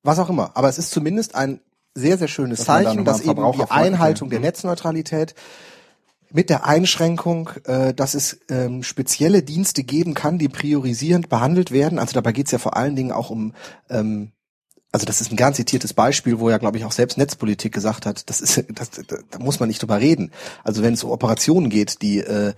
Was 0.05 0.19
auch 0.21 0.31
immer. 0.31 0.53
Aber 0.55 0.69
es 0.69 0.79
ist 0.79 0.93
zumindest 0.93 1.35
ein 1.35 1.61
sehr, 1.95 2.19
sehr 2.19 2.29
schönes 2.29 2.59
Dass 2.59 2.67
Zeichen, 2.67 3.05
dass 3.05 3.23
eben 3.23 3.53
die 3.53 3.71
Einhaltung 3.71 4.31
der 4.31 4.39
Mhm. 4.39 4.45
Netzneutralität 4.45 5.35
mit 6.31 6.51
der 6.51 6.67
Einschränkung, 6.67 7.51
äh, 7.65 7.95
dass 7.95 8.15
es 8.15 8.41
ähm, 8.49 8.83
spezielle 8.83 9.43
Dienste 9.43 9.85
geben 9.85 10.15
kann, 10.15 10.39
die 10.39 10.49
priorisierend 10.49 11.29
behandelt 11.29 11.71
werden. 11.71 11.99
Also 11.99 12.13
dabei 12.13 12.33
geht 12.33 12.47
es 12.47 12.53
ja 12.53 12.59
vor 12.59 12.77
allen 12.77 12.97
Dingen 12.97 13.13
auch 13.13 13.31
um, 13.31 13.55
ähm, 13.89 14.33
also 14.91 15.07
das 15.07 15.21
ist 15.21 15.31
ein 15.31 15.37
gern 15.37 15.55
zitiertes 15.55 15.95
Beispiel, 15.95 16.41
wo 16.41 16.51
ja, 16.51 16.59
glaube 16.59 16.77
ich, 16.77 16.85
auch 16.85 16.93
selbst 16.93 17.19
Netzpolitik 17.19 17.73
gesagt 17.73 18.05
hat, 18.05 18.29
das 18.29 18.41
ist, 18.41 18.65
das, 18.71 18.91
da, 18.91 19.39
muss 19.39 19.61
man 19.61 19.69
nicht 19.69 19.81
drüber 19.81 20.01
reden. 20.01 20.33
Also 20.65 20.83
wenn 20.83 20.95
es 20.95 21.05
um 21.05 21.13
Operationen 21.13 21.71
geht, 21.71 22.03
die 22.03 22.19
äh, 22.19 22.53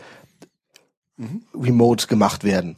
remote 1.54 2.06
gemacht 2.06 2.44
werden, 2.44 2.76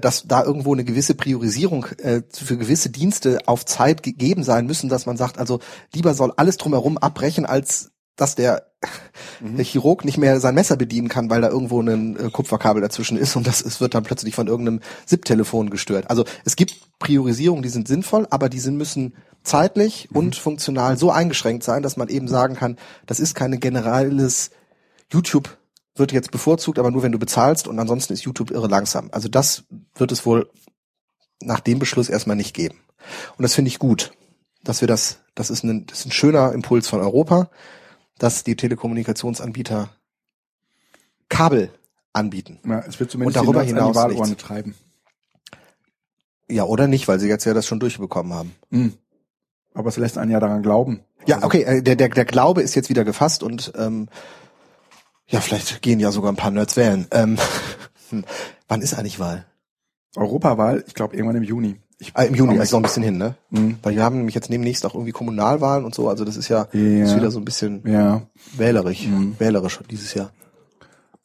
dass 0.00 0.24
da 0.26 0.44
irgendwo 0.44 0.72
eine 0.72 0.84
gewisse 0.84 1.14
Priorisierung 1.14 1.86
äh, 2.02 2.22
für 2.32 2.56
gewisse 2.56 2.90
Dienste 2.90 3.38
auf 3.46 3.64
Zeit 3.64 4.02
gegeben 4.02 4.42
sein 4.42 4.66
müssen, 4.66 4.88
dass 4.88 5.06
man 5.06 5.16
sagt, 5.16 5.38
also 5.38 5.60
lieber 5.94 6.14
soll 6.14 6.32
alles 6.36 6.56
drumherum 6.56 6.98
abbrechen, 6.98 7.46
als 7.46 7.92
dass 8.16 8.34
der, 8.34 8.66
der 9.40 9.64
Chirurg 9.64 10.04
nicht 10.04 10.18
mehr 10.18 10.40
sein 10.40 10.54
Messer 10.54 10.76
bedienen 10.76 11.08
kann, 11.08 11.30
weil 11.30 11.42
da 11.42 11.48
irgendwo 11.48 11.80
ein 11.80 12.16
äh, 12.16 12.30
Kupferkabel 12.30 12.82
dazwischen 12.82 13.16
ist 13.16 13.36
und 13.36 13.46
das 13.46 13.60
es 13.60 13.80
wird 13.80 13.94
dann 13.94 14.02
plötzlich 14.02 14.34
von 14.34 14.48
irgendeinem 14.48 14.80
SIP-Telefon 15.06 15.70
gestört. 15.70 16.10
Also 16.10 16.24
es 16.44 16.56
gibt 16.56 16.74
Priorisierungen, 16.98 17.62
die 17.62 17.68
sind 17.68 17.86
sinnvoll, 17.86 18.26
aber 18.30 18.48
die 18.48 18.60
sind 18.60 18.76
müssen 18.76 19.14
zeitlich 19.44 20.08
und 20.12 20.34
funktional 20.34 20.98
so 20.98 21.10
eingeschränkt 21.10 21.62
sein, 21.62 21.82
dass 21.82 21.96
man 21.96 22.08
eben 22.08 22.26
sagen 22.26 22.56
kann, 22.56 22.76
das 23.06 23.20
ist 23.20 23.34
keine 23.34 23.58
generelles 23.58 24.50
YouTube 25.12 25.56
wird 25.98 26.12
jetzt 26.12 26.30
bevorzugt, 26.30 26.78
aber 26.78 26.90
nur 26.90 27.02
wenn 27.02 27.12
du 27.12 27.18
bezahlst 27.18 27.68
und 27.68 27.78
ansonsten 27.78 28.12
ist 28.12 28.24
YouTube 28.24 28.50
irre 28.50 28.68
langsam. 28.68 29.08
Also 29.12 29.28
das 29.28 29.64
wird 29.94 30.12
es 30.12 30.26
wohl 30.26 30.50
nach 31.42 31.60
dem 31.60 31.78
Beschluss 31.78 32.08
erstmal 32.08 32.36
nicht 32.36 32.54
geben. 32.54 32.78
Und 33.36 33.42
das 33.42 33.54
finde 33.54 33.68
ich 33.68 33.78
gut, 33.78 34.12
dass 34.64 34.80
wir 34.80 34.88
das, 34.88 35.20
das 35.34 35.50
ist 35.50 35.62
ein, 35.64 35.86
das 35.86 36.00
ist 36.00 36.06
ein 36.06 36.12
schöner 36.12 36.52
Impuls 36.52 36.88
von 36.88 37.00
Europa, 37.00 37.50
dass 38.18 38.44
die 38.44 38.56
Telekommunikationsanbieter 38.56 39.90
Kabel 41.28 41.70
anbieten. 42.12 42.58
Ja, 42.64 42.80
es 42.86 42.98
wird 42.98 43.10
zumindest 43.10 43.38
Und 43.38 43.44
darüber 43.46 43.64
die 43.64 43.72
Nerds 43.72 43.80
an 43.82 43.92
hinaus 43.92 43.92
die 43.92 43.98
Wahlurne 43.98 44.28
nichts. 44.30 44.42
treiben. 44.42 44.74
Ja, 46.48 46.64
oder 46.64 46.86
nicht, 46.86 47.08
weil 47.08 47.18
sie 47.18 47.28
jetzt 47.28 47.44
ja 47.44 47.54
das 47.54 47.66
schon 47.66 47.80
durchbekommen 47.80 48.32
haben. 48.32 48.54
Mhm. 48.70 48.94
Aber 49.74 49.88
es 49.88 49.96
lässt 49.96 50.16
einen 50.16 50.30
ja 50.30 50.40
daran 50.40 50.62
glauben. 50.62 51.00
Ja, 51.26 51.36
Also, 51.36 51.46
okay, 51.48 51.62
äh, 51.62 51.82
der, 51.82 51.96
der, 51.96 52.08
der 52.08 52.24
Glaube 52.24 52.62
ist 52.62 52.74
jetzt 52.74 52.88
wieder 52.88 53.04
gefasst 53.04 53.42
und 53.42 53.72
ähm, 53.76 54.08
ja, 55.28 55.40
vielleicht 55.40 55.82
gehen 55.82 56.00
ja 56.00 56.10
sogar 56.12 56.32
ein 56.32 56.36
paar 56.36 56.50
Nerds 56.50 56.76
wählen. 56.76 57.06
Ähm, 57.10 57.36
hm, 58.10 58.24
wann 58.68 58.82
ist 58.82 58.94
eigentlich 58.94 59.18
Wahl? 59.18 59.44
Europawahl, 60.16 60.84
ich 60.86 60.94
glaube 60.94 61.14
irgendwann 61.16 61.36
im 61.36 61.42
Juni. 61.42 61.76
Ich, 61.98 62.12
Ah, 62.14 62.24
Im 62.24 62.34
Juni, 62.34 62.56
ist 62.58 62.72
noch 62.72 62.78
ein 62.80 62.82
bisschen 62.82 63.02
hin, 63.02 63.16
ne? 63.16 63.36
Mhm. 63.50 63.78
Weil 63.82 63.94
wir 63.96 64.02
haben 64.04 64.16
nämlich 64.18 64.34
jetzt 64.34 64.50
demnächst 64.52 64.84
auch 64.84 64.94
irgendwie 64.94 65.12
Kommunalwahlen 65.12 65.84
und 65.84 65.94
so, 65.94 66.08
also 66.10 66.24
das 66.26 66.36
ist 66.36 66.48
ja, 66.48 66.68
Ja. 66.72 67.04
ist 67.04 67.16
wieder 67.16 67.30
so 67.30 67.38
ein 67.38 67.44
bisschen 67.46 67.82
Ja, 67.86 68.22
wählerisch, 68.54 69.06
Mhm. 69.06 69.34
wählerisch 69.38 69.80
dieses 69.90 70.12
Jahr. 70.12 70.30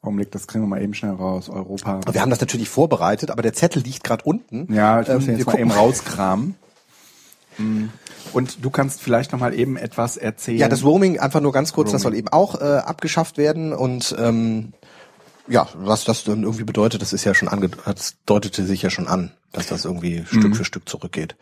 Augenblick, 0.02 0.32
das 0.32 0.48
kriegen 0.48 0.64
wir 0.64 0.68
mal 0.68 0.82
eben 0.82 0.94
schnell 0.94 1.12
raus. 1.12 1.50
Europa. 1.50 1.96
Aber 1.98 2.14
wir 2.14 2.22
haben 2.22 2.30
das 2.32 2.40
natürlich 2.40 2.70
vorbereitet, 2.70 3.30
aber 3.32 3.42
der 3.44 3.54
Zettel 3.54 3.84
liegt 3.84 4.04
gerade 4.06 4.24
unten. 4.24 4.74
Ja, 4.74 5.02
ich 5.02 5.08
muss 5.10 5.16
Ähm, 5.16 5.20
den 5.20 5.28
wir 5.28 5.38
jetzt 5.38 5.46
mal 5.48 5.60
eben 5.60 5.72
rauskramen. 5.72 6.56
Und 8.34 8.64
du 8.64 8.70
kannst 8.70 9.02
vielleicht 9.02 9.32
noch 9.32 9.40
mal 9.40 9.54
eben 9.54 9.78
etwas 9.78 10.18
erzählen. 10.18 10.58
Ja, 10.60 10.70
das 10.70 10.84
Roaming, 10.84 11.20
einfach 11.20 11.42
nur 11.42 11.52
ganz 11.52 11.74
kurz, 11.74 11.92
das 11.92 12.02
soll 12.02 12.12
Roaming. 12.12 12.20
eben 12.20 12.28
auch 12.30 12.60
äh, 12.62 12.64
abgeschafft 12.78 13.38
werden 13.38 13.74
und 13.74 14.16
ähm, 14.20 14.74
ja, 15.48 15.68
was 15.74 16.06
das 16.06 16.24
dann 16.24 16.44
irgendwie 16.44 16.64
bedeutet, 16.64 17.02
das 17.02 17.14
ist 17.14 17.26
ja 17.26 17.34
schon 17.34 17.48
ange 17.50 17.70
das 17.86 18.16
deutete 18.26 18.64
sich 18.64 18.84
ja 18.84 18.90
schon 18.90 19.08
an, 19.08 19.32
dass 19.52 19.68
das 19.68 19.84
irgendwie 19.86 20.24
Stück 20.26 20.56
für 20.56 20.64
Stück 20.64 20.88
zurückgeht. 20.88 21.36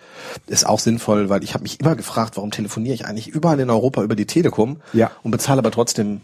Ist 0.47 0.65
auch 0.65 0.79
sinnvoll, 0.79 1.29
weil 1.29 1.43
ich 1.43 1.53
habe 1.53 1.63
mich 1.63 1.79
immer 1.79 1.95
gefragt, 1.95 2.37
warum 2.37 2.49
telefoniere 2.49 2.95
ich 2.95 3.05
eigentlich 3.05 3.27
überall 3.27 3.59
in 3.59 3.69
Europa 3.69 4.01
über 4.01 4.15
die 4.15 4.25
Telekom 4.25 4.77
Ja. 4.93 5.11
und 5.21 5.31
bezahle 5.31 5.59
aber 5.59 5.69
trotzdem 5.71 6.21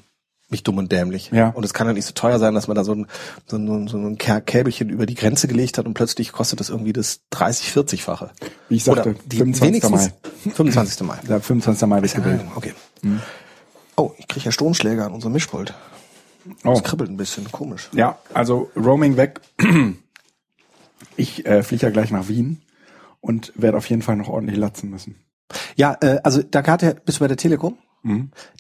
mich 0.55 0.63
dumm 0.63 0.77
und 0.77 0.91
dämlich. 0.91 1.29
Ja. 1.31 1.49
Und 1.49 1.63
es 1.63 1.73
kann 1.73 1.85
ja 1.87 1.93
nicht 1.93 2.05
so 2.05 2.13
teuer 2.13 2.39
sein, 2.39 2.53
dass 2.55 2.67
man 2.67 2.75
da 2.75 2.83
so 2.83 2.93
ein, 2.93 3.07
so 3.45 3.57
ein, 3.57 3.87
so 3.87 3.97
ein 3.97 4.17
Kä- 4.17 4.41
Käbelchen 4.41 4.89
über 4.89 5.05
die 5.05 5.15
Grenze 5.15 5.47
gelegt 5.47 5.77
hat 5.77 5.85
und 5.85 5.93
plötzlich 5.93 6.31
kostet 6.31 6.59
das 6.59 6.69
irgendwie 6.69 6.93
das 6.93 7.19
30, 7.31 7.67
40-fache. 7.69 8.29
Wie 8.69 8.75
ich 8.77 8.83
sagte, 8.83 9.09
Oder 9.11 9.19
die 9.25 9.37
25. 9.37 9.83
Mai. 9.83 9.89
wenigstens 9.89 10.55
25. 10.55 11.01
Mai. 11.07 11.17
Der 11.27 11.41
25. 11.41 11.87
Mai 11.87 12.01
wird 12.01 12.15
gewählt. 12.15 12.41
Ja, 12.43 12.51
okay. 12.55 12.73
Oh, 13.97 14.11
ich 14.17 14.27
kriege 14.27 14.45
ja 14.45 14.51
Stonschläger 14.51 15.05
an 15.05 15.13
unserem 15.13 15.33
Mischpult. 15.33 15.73
Oh. 16.63 16.71
Das 16.73 16.83
kribbelt 16.83 17.09
ein 17.09 17.17
bisschen, 17.17 17.51
komisch. 17.51 17.89
Ja, 17.93 18.17
also 18.33 18.69
Roaming 18.75 19.17
weg. 19.17 19.41
Ich 21.17 21.45
äh, 21.45 21.63
fliege 21.63 21.85
ja 21.85 21.91
gleich 21.91 22.11
nach 22.11 22.27
Wien 22.27 22.61
und 23.21 23.53
werde 23.55 23.77
auf 23.77 23.89
jeden 23.89 24.01
Fall 24.01 24.15
noch 24.15 24.27
ordentlich 24.29 24.57
latzen 24.57 24.89
müssen. 24.89 25.15
Ja, 25.75 25.95
äh, 26.01 26.19
also 26.23 26.41
da 26.41 26.61
gerade 26.61 26.95
bist 27.05 27.19
du 27.19 27.23
bei 27.23 27.27
der 27.27 27.37
Telekom. 27.37 27.77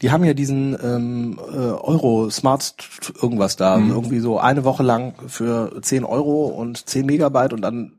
Die 0.01 0.11
haben 0.11 0.23
ja 0.23 0.33
diesen 0.33 0.75
ähm, 0.81 1.39
äh, 1.39 1.55
Euro 1.55 2.29
Smart 2.29 2.75
irgendwas 3.21 3.55
da, 3.55 3.77
irgendwie 3.77 4.19
so 4.19 4.39
eine 4.39 4.63
Woche 4.63 4.83
lang 4.83 5.13
für 5.27 5.81
10 5.81 6.03
Euro 6.03 6.47
und 6.47 6.89
10 6.89 7.05
Megabyte 7.05 7.53
und 7.53 7.61
dann 7.61 7.93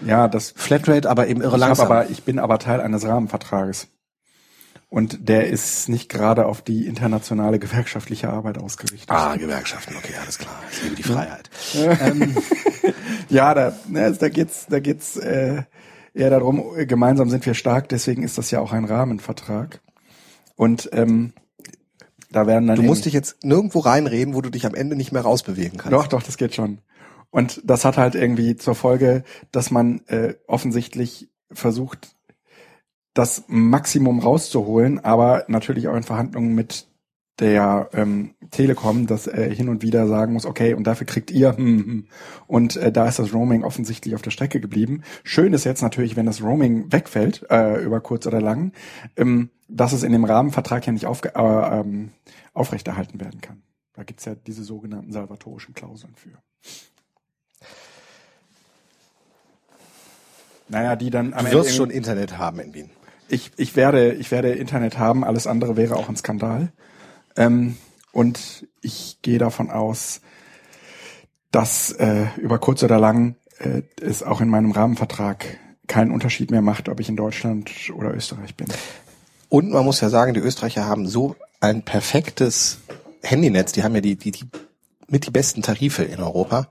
Ja, 0.00 0.28
das 0.28 0.52
Flatrate, 0.56 1.10
aber 1.10 1.26
eben 1.26 1.40
irre 1.40 1.56
ich, 1.56 1.60
langsam. 1.60 1.86
aber, 1.86 2.10
ich 2.10 2.22
bin 2.22 2.38
aber 2.38 2.58
Teil 2.58 2.80
eines 2.80 3.06
Rahmenvertrages. 3.06 3.88
Und 4.88 5.28
der 5.28 5.48
ist 5.48 5.88
nicht 5.88 6.08
gerade 6.08 6.46
auf 6.46 6.62
die 6.62 6.86
internationale 6.86 7.58
gewerkschaftliche 7.58 8.30
Arbeit 8.30 8.58
ausgerichtet. 8.58 9.10
ah, 9.10 9.34
Gewerkschaften, 9.34 9.96
okay, 9.96 10.14
alles 10.22 10.38
klar. 10.38 10.54
Ich 10.70 10.82
liebe 10.84 10.94
die 10.94 11.02
Freiheit. 11.02 11.50
Ja, 13.28 13.54
da, 13.54 13.72
ne, 13.88 14.12
da 14.12 14.28
geht's, 14.28 14.66
da 14.68 14.80
geht's 14.80 15.16
äh, 15.16 15.62
eher 16.12 16.30
darum, 16.30 16.62
äh, 16.76 16.86
gemeinsam 16.86 17.30
sind 17.30 17.44
wir 17.46 17.54
stark, 17.54 17.88
deswegen 17.88 18.22
ist 18.22 18.38
das 18.38 18.50
ja 18.50 18.60
auch 18.60 18.72
ein 18.72 18.84
Rahmenvertrag. 18.84 19.80
Und 20.56 20.90
ähm, 20.92 21.32
da 22.30 22.46
werden 22.46 22.66
dann 22.66 22.76
Du 22.76 22.82
musst 22.82 23.04
dich 23.04 23.12
jetzt 23.12 23.44
nirgendwo 23.44 23.80
reinreden, 23.80 24.34
wo 24.34 24.40
du 24.40 24.50
dich 24.50 24.66
am 24.66 24.74
Ende 24.74 24.96
nicht 24.96 25.12
mehr 25.12 25.22
rausbewegen 25.22 25.78
kannst. 25.78 25.92
Doch, 25.92 26.06
doch, 26.08 26.22
das 26.22 26.36
geht 26.36 26.54
schon. 26.54 26.78
Und 27.30 27.60
das 27.64 27.84
hat 27.84 27.96
halt 27.96 28.14
irgendwie 28.14 28.56
zur 28.56 28.74
Folge, 28.74 29.24
dass 29.50 29.70
man 29.70 30.00
äh, 30.06 30.34
offensichtlich 30.46 31.28
versucht, 31.50 32.16
das 33.12 33.44
Maximum 33.46 34.18
rauszuholen, 34.18 34.98
aber 35.04 35.44
natürlich 35.48 35.88
auch 35.88 35.96
in 35.96 36.02
Verhandlungen 36.02 36.54
mit 36.54 36.88
der 37.40 37.88
ähm, 37.92 38.34
Telekom, 38.50 39.06
das 39.06 39.26
äh, 39.26 39.52
hin 39.52 39.68
und 39.68 39.82
wieder 39.82 40.06
sagen 40.06 40.32
muss, 40.32 40.46
okay, 40.46 40.74
und 40.74 40.86
dafür 40.86 41.06
kriegt 41.06 41.30
ihr, 41.30 41.56
hm, 41.56 41.84
hm. 41.84 42.08
und 42.46 42.76
äh, 42.76 42.92
da 42.92 43.08
ist 43.08 43.18
das 43.18 43.32
Roaming 43.34 43.64
offensichtlich 43.64 44.14
auf 44.14 44.22
der 44.22 44.30
Strecke 44.30 44.60
geblieben. 44.60 45.02
Schön 45.24 45.52
ist 45.52 45.64
jetzt 45.64 45.82
natürlich, 45.82 46.14
wenn 46.14 46.26
das 46.26 46.42
Roaming 46.42 46.92
wegfällt, 46.92 47.44
äh, 47.50 47.82
über 47.82 48.00
kurz 48.00 48.26
oder 48.26 48.40
lang, 48.40 48.72
ähm, 49.16 49.50
dass 49.68 49.92
es 49.92 50.04
in 50.04 50.12
dem 50.12 50.24
Rahmenvertrag 50.24 50.86
ja 50.86 50.92
nicht 50.92 51.06
aufge 51.06 51.34
äh, 51.34 51.80
ähm, 51.80 52.10
aufrechterhalten 52.52 53.20
werden 53.20 53.40
kann. 53.40 53.62
Da 53.94 54.04
gibt's 54.04 54.24
ja 54.24 54.34
diese 54.34 54.62
sogenannten 54.62 55.12
salvatorischen 55.12 55.74
Klauseln 55.74 56.14
für. 56.14 56.38
Naja, 60.68 60.96
die 60.96 61.10
dann 61.10 61.34
am 61.34 61.46
Du 61.46 61.52
wirst 61.52 61.70
Ende 61.70 61.76
schon 61.76 61.90
Internet 61.90 62.38
haben 62.38 62.60
in 62.60 62.74
Wien. 62.74 62.90
ich, 63.28 63.50
ich 63.56 63.74
werde, 63.76 64.12
ich 64.14 64.30
werde 64.30 64.52
Internet 64.52 64.98
haben, 64.98 65.24
alles 65.24 65.46
andere 65.46 65.76
wäre 65.76 65.96
auch 65.96 66.08
ein 66.08 66.16
Skandal. 66.16 66.72
Ähm, 67.36 67.76
und 68.12 68.66
ich 68.80 69.18
gehe 69.22 69.38
davon 69.38 69.70
aus, 69.70 70.20
dass 71.50 71.92
äh, 71.92 72.26
über 72.38 72.58
kurz 72.58 72.82
oder 72.82 72.98
lang 72.98 73.36
äh, 73.58 73.82
es 74.00 74.22
auch 74.22 74.40
in 74.40 74.48
meinem 74.48 74.72
Rahmenvertrag 74.72 75.58
keinen 75.86 76.10
Unterschied 76.10 76.50
mehr 76.50 76.62
macht, 76.62 76.88
ob 76.88 77.00
ich 77.00 77.08
in 77.08 77.16
Deutschland 77.16 77.70
oder 77.94 78.14
Österreich 78.14 78.54
bin. 78.54 78.68
Und 79.48 79.70
man 79.70 79.84
muss 79.84 80.00
ja 80.00 80.08
sagen, 80.08 80.34
die 80.34 80.40
Österreicher 80.40 80.86
haben 80.86 81.06
so 81.06 81.36
ein 81.60 81.82
perfektes 81.82 82.78
Handynetz. 83.22 83.72
Die 83.72 83.82
haben 83.82 83.94
ja 83.94 84.00
die, 84.00 84.16
die, 84.16 84.30
die 84.30 84.46
mit 85.08 85.26
die 85.26 85.30
besten 85.30 85.62
Tarife 85.62 86.02
in 86.02 86.20
Europa. 86.20 86.68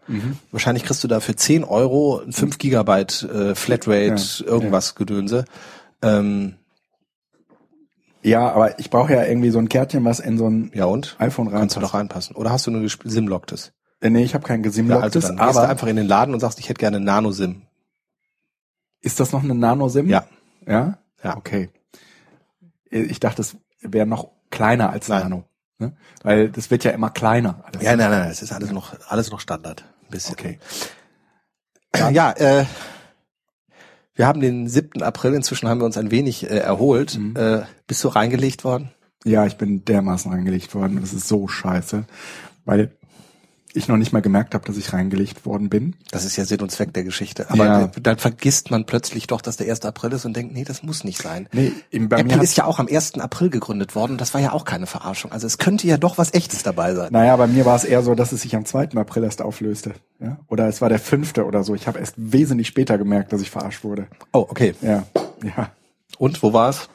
Wahrscheinlich 0.52 0.84
kriegst 0.84 1.04
du 1.04 1.08
da 1.08 1.20
für 1.20 1.36
10 1.36 1.64
Euro 1.64 2.22
5 2.30 2.58
Gigabyte 2.58 3.24
äh, 3.24 3.56
Flatrate, 3.56 4.16
Ja, 4.16 4.46
irgendwas 4.46 4.96
Gedönse. 4.96 5.46
Ähm, 6.02 6.56
Ja, 8.24 8.50
aber 8.52 8.80
ich 8.80 8.90
brauche 8.90 9.14
ja 9.14 9.24
irgendwie 9.24 9.50
so 9.50 9.60
ein 9.60 9.68
Kärtchen, 9.70 10.06
was 10.06 10.20
in 10.20 10.38
so 10.38 10.50
ein 10.50 10.72
ja 10.74 10.86
und? 10.86 11.16
iPhone 11.20 11.50
Kannst 11.52 11.76
du 11.76 11.80
reinpasst. 11.80 11.94
doch 11.94 11.94
reinpassen. 12.00 12.36
Oder 12.36 12.52
hast 12.52 12.66
du 12.68 12.72
nur 12.72 12.88
SIM-Locktes? 12.90 13.74
Äh, 14.02 14.10
nee, 14.10 14.24
ich 14.24 14.34
habe 14.34 14.46
kein 14.46 14.62
Ja, 14.62 14.64
gesimlocktes, 14.64 15.16
also 15.26 15.28
dann 15.36 15.38
gehst 15.46 15.56
du 15.56 15.60
aber 15.60 15.70
einfach 15.70 15.88
in 15.88 15.96
den 15.98 16.08
Laden 16.08 16.34
und 16.34 16.40
sagst, 16.40 16.60
ich 16.60 16.70
hätte 16.70 16.80
gerne 16.80 17.00
Nano-SIM. 17.00 17.62
ist 19.02 19.20
das 19.20 19.32
noch 19.34 19.44
eine 19.44 19.56
Nano-SIM? 19.56 20.10
Ja. 20.10 20.26
Ja? 20.66 20.98
Ja. 21.24 21.38
Okay. 21.38 21.70
Ich 22.90 23.20
dachte, 23.20 23.42
es 23.42 23.58
wäre 23.82 24.06
noch 24.06 24.30
kleiner 24.52 24.90
als 24.92 25.08
Nein. 25.10 25.24
Nano. 25.24 25.44
Ne? 25.80 25.94
Weil 26.24 26.50
das 26.50 26.70
wird 26.72 26.84
ja 26.86 26.92
immer 26.92 27.10
kleiner. 27.10 27.64
alles. 27.66 27.82
Ja, 27.82 27.96
nein, 27.96 28.12
nein, 28.12 28.30
es 28.30 28.42
ist 28.42 28.54
alles 28.54 28.72
noch, 28.72 28.94
alles 29.10 29.32
noch 29.32 29.40
Standard. 29.40 29.84
Ein 30.06 30.12
bisschen. 30.12 30.34
Okay. 30.34 30.60
Ja, 32.12 32.32
äh, 32.32 32.66
wir 34.16 34.28
haben 34.28 34.42
den 34.42 34.68
7. 34.68 35.02
April, 35.02 35.34
inzwischen 35.34 35.68
haben 35.68 35.82
wir 35.82 35.86
uns 35.86 35.98
ein 35.98 36.12
wenig 36.12 36.50
äh, 36.50 36.58
erholt. 36.58 37.18
Mhm. 37.18 37.36
Äh, 37.36 37.62
bist 37.88 38.04
du 38.04 38.10
reingelegt 38.10 38.64
worden? 38.64 38.92
Ja, 39.26 39.46
ich 39.46 39.58
bin 39.58 39.86
dermaßen 39.86 40.32
reingelegt 40.32 40.76
worden. 40.76 41.00
Das 41.00 41.14
ist 41.14 41.28
so 41.28 41.48
scheiße. 41.48 42.06
Weil 42.66 42.92
ich 43.74 43.88
noch 43.88 43.98
nicht 43.98 44.14
mal 44.14 44.22
gemerkt 44.22 44.54
habe, 44.54 44.66
dass 44.66 44.78
ich 44.78 44.94
reingelegt 44.94 45.46
worden 45.46 45.70
bin. 45.70 45.96
Das 46.12 46.26
ist 46.26 46.36
ja 46.36 46.46
Sinn 46.46 46.62
und 46.62 46.72
Zweck 46.72 46.94
der 46.94 47.04
Geschichte. 47.04 47.50
Aber 47.50 47.66
Ja. 47.66 47.88
dann 48.02 48.18
vergisst 48.18 48.70
man 48.72 48.86
plötzlich 48.86 49.28
doch, 49.28 49.42
dass 49.42 49.58
der 49.58 49.68
1. 49.68 49.86
April 49.86 50.12
ist 50.14 50.26
und 50.26 50.36
denkt, 50.36 50.54
nee, 50.54 50.64
das 50.64 50.84
muss 50.84 51.04
nicht 51.04 51.22
sein. 51.22 51.50
Nee, 51.54 51.72
eben 51.92 52.08
bei 52.10 52.20
Apple 52.20 52.42
ist 52.44 52.56
ja 52.56 52.66
auch 52.66 52.80
am 52.80 52.88
1. 52.88 53.20
April 53.20 53.50
gegründet 53.50 53.96
worden 53.96 54.14
und 54.14 54.22
das 54.22 54.34
war 54.34 54.42
ja 54.42 54.54
auch 54.54 54.66
keine 54.66 54.86
Verarschung. 54.86 55.32
Also 55.32 55.48
es 55.48 55.58
könnte 55.58 55.88
ja 55.88 55.98
doch 55.98 56.18
was 56.18 56.34
Echtes 56.34 56.62
dabei 56.64 56.94
sein. 56.94 57.10
Naja, 57.12 57.36
bei 57.36 57.48
mir 57.48 57.66
war 57.66 57.76
es 57.76 57.84
eher 57.84 58.04
so, 58.04 58.14
dass 58.16 58.32
es 58.32 58.42
sich 58.44 58.56
am 58.56 58.66
2. 58.66 58.92
April 58.96 59.24
erst 59.24 59.42
auflöste. 59.42 59.94
Ja? 60.20 60.38
Oder 60.48 60.68
es 60.68 60.80
war 60.82 60.90
der 60.90 61.00
5. 61.00 61.38
oder 61.40 61.64
so. 61.64 61.74
Ich 61.76 61.88
habe 61.88 62.00
erst 62.00 62.14
wesentlich 62.18 62.68
später 62.68 62.98
gemerkt, 62.98 63.34
dass 63.34 63.42
ich 63.42 63.50
verarscht 63.50 63.84
wurde. 63.84 64.08
Oh, 64.34 64.46
okay. 64.50 64.76
Ja, 64.82 65.04
ja. 65.44 65.72
Und, 66.20 66.42
wo 66.44 66.54
war 66.54 66.70
es? 66.70 66.88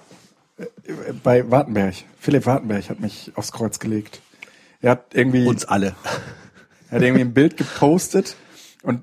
Bei 1.23 1.49
Wartenberg. 1.51 1.95
Philipp 2.21 2.47
Wartenberg 2.47 2.89
hat 2.89 3.01
mich 3.01 3.33
aufs 3.35 3.53
Kreuz 3.53 3.79
gelegt. 3.79 4.21
Er 4.81 4.93
hat 4.93 5.07
irgendwie, 5.15 5.47
Uns 5.47 5.65
alle. 5.65 5.95
Er 6.91 6.97
hat 6.97 7.03
irgendwie 7.03 7.25
ein 7.25 7.35
Bild 7.35 7.57
gepostet 7.57 8.37
und 8.83 9.03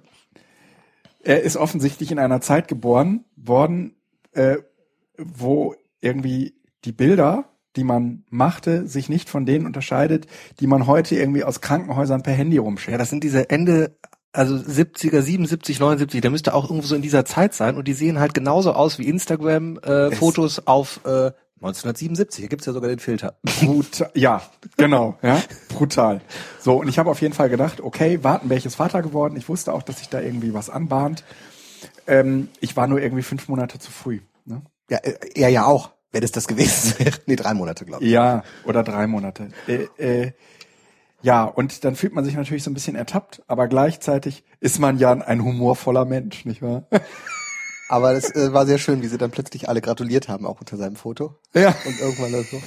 er 1.24 1.42
ist 1.42 1.58
offensichtlich 1.58 2.12
in 2.12 2.20
einer 2.20 2.42
Zeit 2.42 2.68
geboren 2.68 3.26
worden, 3.36 3.96
äh, 4.34 4.58
wo 5.18 5.76
irgendwie 6.02 6.56
die 6.86 6.92
Bilder, 6.92 7.46
die 7.76 7.84
man 7.84 8.24
machte, 8.30 8.88
sich 8.88 9.10
nicht 9.10 9.30
von 9.30 9.46
denen 9.46 9.66
unterscheidet, 9.66 10.28
die 10.60 10.68
man 10.68 10.88
heute 10.88 11.16
irgendwie 11.16 11.44
aus 11.44 11.62
Krankenhäusern 11.62 12.24
per 12.24 12.34
Handy 12.34 12.58
rumschickt. 12.58 12.92
Ja, 12.92 12.98
das 12.98 13.10
sind 13.10 13.24
diese 13.24 13.50
Ende, 13.50 13.98
also 14.32 14.56
70er, 14.56 15.22
77, 15.22 15.80
79, 15.80 16.22
der 16.22 16.32
müsste 16.32 16.54
auch 16.54 16.66
irgendwo 16.66 16.88
so 16.88 16.96
in 16.96 17.02
dieser 17.02 17.26
Zeit 17.26 17.54
sein 17.54 17.76
und 17.76 17.88
die 17.88 17.94
sehen 17.94 18.20
halt 18.20 18.34
genauso 18.34 18.74
aus 18.74 19.00
wie 19.00 19.08
Instagram-Fotos 19.08 20.68
auf 20.68 21.02
äh, 21.06 21.32
1977. 21.66 22.44
Hier 22.44 22.50
gibt's 22.50 22.66
ja 22.66 22.74
sogar 22.74 22.90
den 22.90 23.00
Filter. 23.00 23.38
Brutal. 23.44 24.12
Ja, 24.14 24.42
genau, 24.78 25.18
ja, 25.22 25.42
brutal. 25.70 26.22
So, 26.60 26.80
und 26.80 26.88
ich 26.88 27.00
habe 27.00 27.10
auf 27.10 27.22
jeden 27.22 27.34
Fall 27.34 27.50
gedacht, 27.50 27.82
okay, 27.82 28.24
Wartenberg 28.24 28.66
ist 28.66 28.76
Vater 28.76 29.02
geworden. 29.02 29.36
Ich 29.38 29.50
wusste 29.50 29.74
auch, 29.74 29.84
dass 29.84 30.00
sich 30.00 30.10
da 30.10 30.22
irgendwie 30.22 30.54
was 30.54 30.70
anbahnt. 30.70 31.24
Ähm, 32.08 32.50
ich 32.60 32.78
war 32.78 32.88
nur 32.88 33.02
irgendwie 33.02 33.24
fünf 33.24 33.48
Monate 33.48 33.80
zu 33.80 33.92
früh. 33.92 34.20
Ne? 34.46 34.62
Ja, 34.90 34.98
äh, 35.00 35.14
er 35.34 35.50
ja 35.50 35.66
auch, 35.66 35.92
wenn 36.12 36.24
es 36.24 36.32
das 36.32 36.48
gewesen 36.48 36.94
wäre. 37.00 37.18
Nee, 37.26 37.36
drei 37.36 37.54
Monate, 37.54 37.86
glaube 37.86 38.04
ich. 38.04 38.12
Ja, 38.12 38.44
oder 38.66 38.84
drei 38.84 39.08
Monate. 39.08 39.50
Äh, 39.68 39.88
äh, 39.98 40.32
ja, 41.22 41.46
und 41.46 41.84
dann 41.84 41.96
fühlt 41.96 42.14
man 42.14 42.24
sich 42.24 42.36
natürlich 42.36 42.64
so 42.64 42.70
ein 42.70 42.76
bisschen 42.76 42.96
ertappt, 42.96 43.42
aber 43.48 43.68
gleichzeitig 43.68 44.44
ist 44.60 44.80
man 44.80 45.00
ja 45.00 45.12
ein 45.12 45.44
humorvoller 45.44 46.06
Mensch, 46.06 46.46
nicht 46.46 46.62
wahr? 46.62 46.84
Aber 47.88 48.14
das 48.14 48.34
äh, 48.36 48.52
war 48.52 48.66
sehr 48.66 48.78
schön, 48.80 49.02
wie 49.02 49.08
sie 49.08 49.18
dann 49.18 49.32
plötzlich 49.32 49.70
alle 49.70 49.82
gratuliert 49.82 50.28
haben, 50.28 50.46
auch 50.46 50.60
unter 50.60 50.76
seinem 50.78 50.96
Foto. 50.96 51.36
Ja, 51.54 51.76
Und 51.86 52.00
irgendwann 52.00 52.32
dann 52.32 52.44
so, 52.44 52.62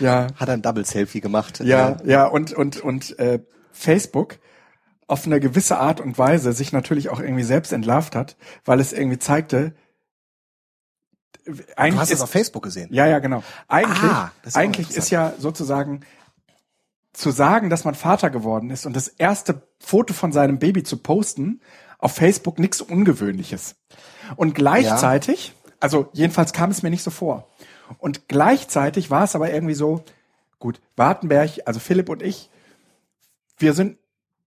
ja, 0.04 0.26
hat 0.36 0.48
er 0.48 0.54
ein 0.54 0.62
Double-Selfie 0.62 1.20
gemacht. 1.20 1.60
ja, 1.60 1.92
Äh, 2.04 2.10
ja, 2.10 2.26
und 2.26 2.52
und 2.52 2.80
und 2.80 3.18
äh, 3.18 3.40
Facebook 3.72 4.38
auf 5.06 5.26
eine 5.26 5.40
gewisse 5.40 5.78
Art 5.78 6.00
und 6.00 6.18
Weise 6.18 6.52
sich 6.52 6.72
natürlich 6.72 7.08
auch 7.08 7.20
irgendwie 7.20 7.42
selbst 7.42 7.72
entlarvt 7.72 8.14
hat, 8.14 8.36
weil 8.64 8.80
es 8.80 8.92
irgendwie 8.92 9.18
zeigte, 9.18 9.74
Du 11.46 11.54
eigentlich 11.76 12.00
hast 12.00 12.12
es 12.12 12.20
auf 12.20 12.30
Facebook 12.30 12.62
gesehen. 12.62 12.88
ja, 12.92 13.06
ja, 13.06 13.18
genau. 13.18 13.42
Eigentlich, 13.66 14.02
Ah, 14.12 14.30
ist 14.44 14.56
eigentlich 14.56 14.90
ist 14.94 15.10
ja 15.10 15.32
sozusagen 15.38 16.00
zu 17.12 17.30
sagen, 17.30 17.70
dass 17.70 17.84
man 17.84 17.94
Vater 17.94 18.30
geworden 18.30 18.70
ist 18.70 18.86
und 18.86 18.94
das 18.94 19.08
erste 19.08 19.62
Foto 19.80 20.14
von 20.14 20.30
seinem 20.32 20.58
Baby 20.58 20.84
zu 20.84 20.98
posten 20.98 21.60
auf 22.00 22.12
Facebook 22.12 22.58
nichts 22.58 22.80
Ungewöhnliches. 22.80 23.76
Und 24.36 24.54
gleichzeitig 24.54 25.54
Also 25.80 26.08
jedenfalls 26.12 26.52
kam 26.52 26.70
es 26.70 26.82
mir 26.82 26.90
nicht 26.90 27.02
so 27.02 27.10
vor. 27.10 27.48
Und 27.98 28.28
gleichzeitig 28.28 29.10
war 29.10 29.24
es 29.24 29.34
aber 29.34 29.52
irgendwie 29.52 29.74
so, 29.74 30.04
gut, 30.58 30.80
Wartenberg, 30.96 31.50
also 31.64 31.80
Philipp 31.80 32.08
und 32.08 32.22
ich, 32.22 32.50
wir 33.58 33.72
sind 33.72 33.96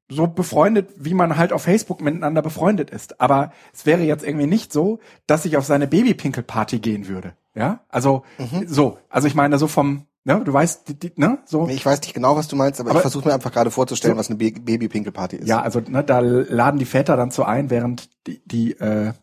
so 0.09 0.27
befreundet, 0.27 0.89
wie 0.95 1.13
man 1.13 1.37
halt 1.37 1.51
auf 1.51 1.63
Facebook 1.63 2.01
miteinander 2.01 2.41
befreundet 2.41 2.91
ist. 2.91 3.19
Aber 3.19 3.51
es 3.73 3.85
wäre 3.85 4.03
jetzt 4.03 4.23
irgendwie 4.23 4.47
nicht 4.47 4.71
so, 4.71 4.99
dass 5.27 5.45
ich 5.45 5.57
auf 5.57 5.65
seine 5.65 5.87
Babypinkelparty 5.87 6.79
gehen 6.79 7.07
würde. 7.07 7.33
Ja, 7.55 7.81
also 7.89 8.23
so, 8.67 8.99
also 9.09 9.27
ich 9.27 9.35
meine 9.35 9.57
so 9.57 9.67
vom, 9.67 10.05
ne, 10.25 10.41
du 10.43 10.51
weißt, 10.53 10.87
die, 10.87 10.99
die, 10.99 11.11
ne, 11.15 11.39
so. 11.45 11.67
Ich 11.67 11.85
weiß 11.85 12.01
nicht 12.01 12.13
genau, 12.13 12.35
was 12.35 12.47
du 12.47 12.55
meinst, 12.55 12.79
aber, 12.79 12.91
Aber- 12.91 12.99
ich 12.99 13.01
versuche 13.03 13.27
mir 13.27 13.33
einfach 13.33 13.51
gerade 13.51 13.71
vorzustellen, 13.71 14.15
So. 14.15 14.19
was 14.19 14.29
eine 14.29 14.37
Ba- 14.37 14.59
Baby-Pinkelparty 14.61 15.37
ist. 15.37 15.47
Ja, 15.47 15.61
also 15.61 15.79
ne, 15.79 16.03
da 16.03 16.19
laden 16.19 16.79
die 16.79 16.85
Väter 16.85 17.15
dann 17.17 17.31
zu 17.31 17.43
ein, 17.45 17.69
während 17.69 18.09
die, 18.27 18.41
die 18.45 18.71
äh, 18.79 19.13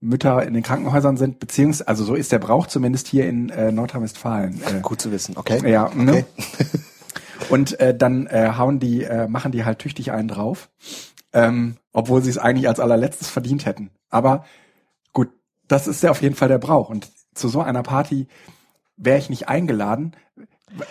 Mütter 0.00 0.42
in 0.46 0.54
den 0.54 0.62
Krankenhäusern 0.62 1.16
sind, 1.18 1.38
beziehungsweise, 1.40 1.86
also 1.88 2.04
so 2.04 2.14
ist 2.14 2.32
der 2.32 2.38
Brauch 2.38 2.66
zumindest 2.66 3.06
hier 3.08 3.28
in 3.28 3.50
äh, 3.50 3.70
Nordrhein-Westfalen. 3.70 4.60
Äh, 4.62 4.80
Gut 4.80 5.00
zu 5.00 5.12
wissen, 5.12 5.36
okay? 5.36 5.60
Ja, 5.70 5.90
ne? 5.94 6.12
okay. 6.12 6.24
Und 7.50 7.80
äh, 7.80 7.96
dann 7.96 8.26
äh, 8.26 8.52
hauen 8.56 8.78
die, 8.78 9.02
äh, 9.04 9.26
machen 9.26 9.50
die 9.52 9.64
halt 9.64 9.78
tüchtig 9.80 10.12
einen 10.12 10.28
drauf, 10.28 10.70
ähm, 11.32 11.76
obwohl 11.92 12.22
sie 12.22 12.30
es 12.30 12.38
eigentlich 12.38 12.68
als 12.68 12.80
allerletztes 12.80 13.28
verdient 13.28 13.66
hätten. 13.66 13.90
Aber 14.08 14.44
gut, 15.12 15.28
das 15.66 15.86
ist 15.86 16.02
ja 16.02 16.10
auf 16.10 16.22
jeden 16.22 16.34
Fall 16.36 16.48
der 16.48 16.58
Brauch. 16.58 16.90
Und 16.90 17.08
zu 17.34 17.48
so 17.48 17.60
einer 17.60 17.82
Party 17.82 18.28
wäre 19.02 19.18
ich 19.18 19.30
nicht 19.30 19.48
eingeladen, 19.48 20.12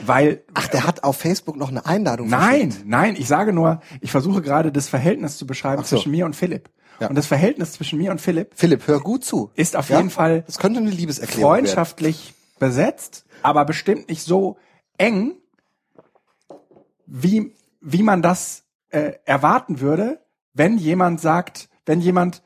weil 0.06 0.43
Ach, 0.54 0.67
der 0.67 0.86
hat 0.86 1.04
auf 1.04 1.17
Facebook 1.17 1.56
noch 1.56 1.69
eine 1.69 1.86
Einladung 1.86 2.28
Nein, 2.28 2.72
verschickt. 2.72 2.89
nein, 2.89 3.15
ich 3.17 3.28
sage 3.28 3.54
nur, 3.54 3.82
ich 4.02 4.12
versuche 4.12 4.41
gerade 4.41 4.72
das 4.72 4.89
Verhältnis 4.89 5.38
zu 5.38 5.48
beschreiben 5.48 5.84
so. 5.84 5.95
zwischen 5.95 6.12
mir 6.12 6.26
und 6.26 6.36
Philipp. 6.36 6.69
Ja. 7.00 7.08
Und 7.08 7.15
das 7.15 7.28
Verhältnis 7.28 7.72
zwischen 7.74 7.98
mir 7.98 8.12
und 8.12 8.19
Philipp 8.19 8.52
Philipp, 8.56 8.86
hör 8.88 9.00
gut 9.00 9.24
zu. 9.24 9.52
ist 9.56 9.78
auf 9.78 9.89
Ja? 9.89 9.98
jeden 9.98 10.10
Fall 10.10 10.41
Das 10.48 10.58
könnte 10.58 10.80
eine 10.82 10.89
Liebeserklärung 10.89 11.54
werden. 11.54 11.65
freundschaftlich 11.67 12.34
besetzt, 12.60 13.26
aber 13.41 13.63
bestimmt 13.63 14.10
nicht 14.10 14.24
so 14.24 14.58
eng, 14.98 15.36
wie, 17.06 17.54
wie 17.82 18.04
man 18.04 18.22
das 18.22 18.63
äh, 18.89 19.13
erwarten 19.26 19.80
würde, 19.80 20.19
wenn 20.54 20.78
jemand 20.78 21.22
sagt, 21.22 21.69
wenn 21.86 22.02
jemand, 22.02 22.43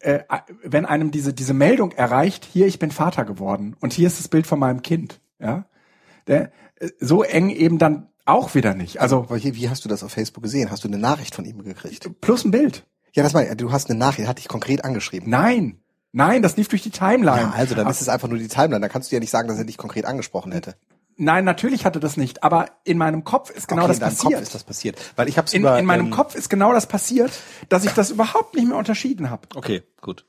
äh, 0.00 0.20
wenn 0.62 0.86
einem 0.86 1.10
diese, 1.10 1.32
diese 1.34 1.54
Meldung 1.54 1.92
erreicht, 1.92 2.44
hier, 2.44 2.66
ich 2.66 2.78
bin 2.78 2.90
Vater 2.90 3.24
geworden 3.24 3.76
und 3.80 3.92
hier 3.92 4.06
ist 4.06 4.18
das 4.18 4.28
Bild 4.28 4.46
von 4.46 4.58
meinem 4.58 4.82
Kind. 4.82 5.20
Ja, 5.40 5.66
Der, 6.26 6.52
äh, 6.76 6.90
so 7.00 7.22
eng 7.22 7.50
eben 7.50 7.78
dann 7.78 8.08
auch 8.24 8.54
wieder 8.54 8.74
nicht. 8.74 9.00
Also 9.00 9.26
wie 9.30 9.70
hast 9.70 9.84
du 9.84 9.88
das 9.88 10.02
auf 10.02 10.12
Facebook 10.12 10.42
gesehen? 10.42 10.70
Hast 10.70 10.84
du 10.84 10.88
eine 10.88 10.98
Nachricht 10.98 11.34
von 11.34 11.44
ihm 11.44 11.62
gekriegt? 11.64 12.08
plus 12.20 12.44
ein 12.44 12.50
Bild. 12.50 12.86
Ja, 13.14 13.22
das 13.22 13.32
meine 13.32 13.48
ich. 13.48 13.56
Du 13.56 13.72
hast 13.72 13.88
eine 13.88 13.98
Nachricht, 13.98 14.28
hat 14.28 14.38
dich 14.38 14.48
konkret 14.48 14.84
angeschrieben. 14.84 15.30
Nein, 15.30 15.80
nein, 16.12 16.42
das 16.42 16.56
lief 16.56 16.68
durch 16.68 16.82
die 16.82 16.90
Timeline. 16.90 17.40
Ja, 17.40 17.50
also 17.50 17.74
dann 17.74 17.86
Ach, 17.86 17.90
ist 17.90 18.02
es 18.02 18.08
einfach 18.08 18.28
nur 18.28 18.38
die 18.38 18.48
Timeline. 18.48 18.80
Da 18.80 18.88
kannst 18.88 19.10
du 19.10 19.16
ja 19.16 19.20
nicht 19.20 19.30
sagen, 19.30 19.48
dass 19.48 19.58
er 19.58 19.64
dich 19.64 19.78
konkret 19.78 20.04
angesprochen 20.04 20.52
hätte. 20.52 20.76
Nein, 21.20 21.44
natürlich 21.44 21.84
hatte 21.84 21.98
das 21.98 22.16
nicht, 22.16 22.44
aber 22.44 22.66
in 22.84 22.96
meinem 22.96 23.24
Kopf 23.24 23.50
ist 23.50 23.66
genau 23.66 23.82
okay, 23.82 23.88
das 23.88 23.98
in 23.98 24.04
passiert. 24.04 24.32
Kopf 24.34 24.42
ist 24.42 24.54
das 24.54 24.64
passiert. 24.64 24.98
Weil 25.16 25.28
ich 25.28 25.36
hab's 25.36 25.52
in, 25.52 25.62
über, 25.62 25.76
in 25.78 25.84
meinem 25.84 26.06
ähm, 26.06 26.10
Kopf 26.12 26.34
ist 26.36 26.48
genau 26.48 26.72
das 26.72 26.86
passiert, 26.86 27.32
dass 27.68 27.84
ich 27.84 27.90
das 27.92 28.10
überhaupt 28.10 28.54
nicht 28.54 28.68
mehr 28.68 28.76
unterschieden 28.76 29.28
habe. 29.28 29.48
Okay, 29.56 29.82
gut. 30.00 30.24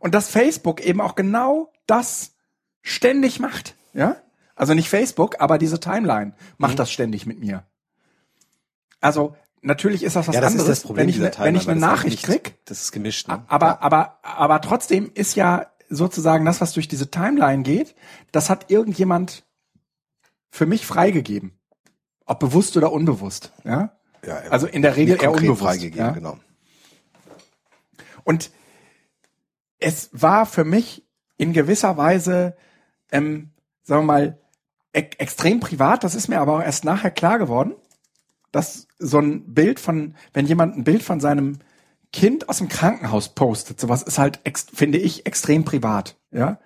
Und 0.00 0.12
dass 0.14 0.28
Facebook 0.28 0.80
eben 0.80 1.00
auch 1.00 1.14
genau 1.14 1.72
das 1.86 2.32
ständig 2.82 3.38
macht. 3.38 3.76
Ja? 3.92 4.16
Also 4.56 4.74
nicht 4.74 4.88
Facebook, 4.88 5.36
aber 5.40 5.58
diese 5.58 5.78
Timeline 5.78 6.32
macht 6.58 6.72
Mhm. 6.72 6.76
das 6.78 6.90
ständig 6.90 7.24
mit 7.26 7.38
mir. 7.38 7.64
Also 9.00 9.36
natürlich 9.62 10.02
ist 10.02 10.16
das 10.16 10.26
was 10.28 10.34
Ja, 10.34 10.40
das 10.40 10.52
anderes, 10.52 10.68
ist 10.70 10.78
das 10.80 10.86
Problem 10.86 11.02
wenn 11.04 11.08
ich, 11.10 11.18
ne, 11.18 11.30
Timeline. 11.30 11.46
wenn 11.54 11.60
ich 11.60 11.68
eine 11.68 11.76
weil 11.76 11.80
das 11.80 11.88
halt 11.88 11.98
Nachricht 11.98 12.28
nicht- 12.28 12.42
krieg. 12.44 12.58
Das 12.64 12.82
ist 12.82 12.92
gemischt. 12.92 13.28
Ne? 13.28 13.44
Aber, 13.46 13.82
aber, 13.82 14.18
aber 14.22 14.60
trotzdem 14.60 15.10
ist 15.14 15.36
ja 15.36 15.66
sozusagen 15.88 16.44
das, 16.44 16.60
was 16.60 16.72
durch 16.72 16.88
diese 16.88 17.10
Timeline 17.10 17.62
geht, 17.62 17.94
das 18.32 18.50
hat 18.50 18.70
irgendjemand 18.70 19.44
für 20.50 20.66
mich 20.66 20.86
freigegeben. 20.86 21.52
Ob 22.26 22.40
bewusst 22.40 22.76
oder 22.76 22.92
unbewusst. 22.92 23.52
Ja? 23.64 23.96
Ja, 24.24 24.36
Also 24.50 24.66
in 24.66 24.82
der 24.82 24.96
Regel 24.96 25.20
eher 25.20 25.32
unbewusst. 25.32 25.62
freigegeben, 25.62 25.98
ja? 25.98 26.10
genau. 26.10 26.38
Und 28.24 28.50
es 29.78 30.10
war 30.12 30.46
für 30.46 30.64
mich 30.64 31.06
in 31.38 31.52
gewisser 31.52 31.96
Weise, 31.96 32.56
ähm, 33.10 33.50
sagen 33.82 34.02
wir 34.02 34.06
mal, 34.06 34.38
e 34.92 35.00
extrem 35.18 35.60
privat. 35.60 36.04
Das 36.04 36.14
ist 36.14 36.28
mir 36.28 36.40
aber 36.40 36.56
auch 36.56 36.62
erst 36.62 36.84
nachher 36.84 37.10
klar 37.10 37.38
geworden, 37.38 37.74
dass 38.52 38.88
so 38.98 39.18
ein 39.18 39.54
Bild 39.54 39.80
von, 39.80 40.14
wenn 40.34 40.46
jemand 40.46 40.76
ein 40.76 40.84
Bild 40.84 41.02
von 41.02 41.20
seinem 41.20 41.60
Kind 42.12 42.48
aus 42.48 42.58
dem 42.58 42.68
Krankenhaus 42.68 43.30
postet, 43.30 43.80
sowas 43.80 44.02
ist 44.02 44.18
halt, 44.18 44.40
finde 44.74 44.98
ich, 44.98 45.26
extrem 45.26 45.64
privat. 45.64 46.16
Ja. 46.32 46.58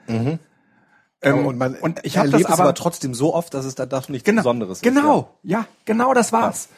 Ähm, 1.24 1.46
und 1.46 1.58
man 1.58 1.74
und 1.76 2.00
ich 2.04 2.16
erlebt 2.16 2.34
das 2.34 2.40
es 2.42 2.46
aber, 2.46 2.62
aber 2.64 2.74
trotzdem 2.74 3.14
so 3.14 3.34
oft, 3.34 3.54
dass 3.54 3.64
es 3.64 3.74
dann 3.74 3.88
doch 3.88 4.08
nichts 4.08 4.24
genau, 4.24 4.42
Besonderes 4.42 4.78
ist. 4.78 4.82
Genau, 4.82 5.30
ja, 5.42 5.66
genau 5.84 6.14
das 6.14 6.32
war's. 6.32 6.68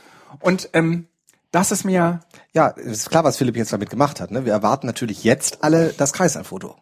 Und 0.41 0.71
ähm, 0.73 1.09
das 1.53 1.73
ist 1.73 1.85
mir 1.85 2.21
Ja, 2.53 2.69
ist 2.69 3.11
klar, 3.11 3.25
was 3.25 3.37
Philipp 3.37 3.57
jetzt 3.57 3.73
damit 3.73 3.91
gemacht 3.91 4.21
hat. 4.21 4.31
Ne? 4.31 4.45
Wir 4.45 4.53
erwarten 4.53 4.87
natürlich 4.87 5.25
jetzt 5.25 5.63
alle 5.65 5.93
das 5.93 6.13
Kreiselfoto. 6.13 6.77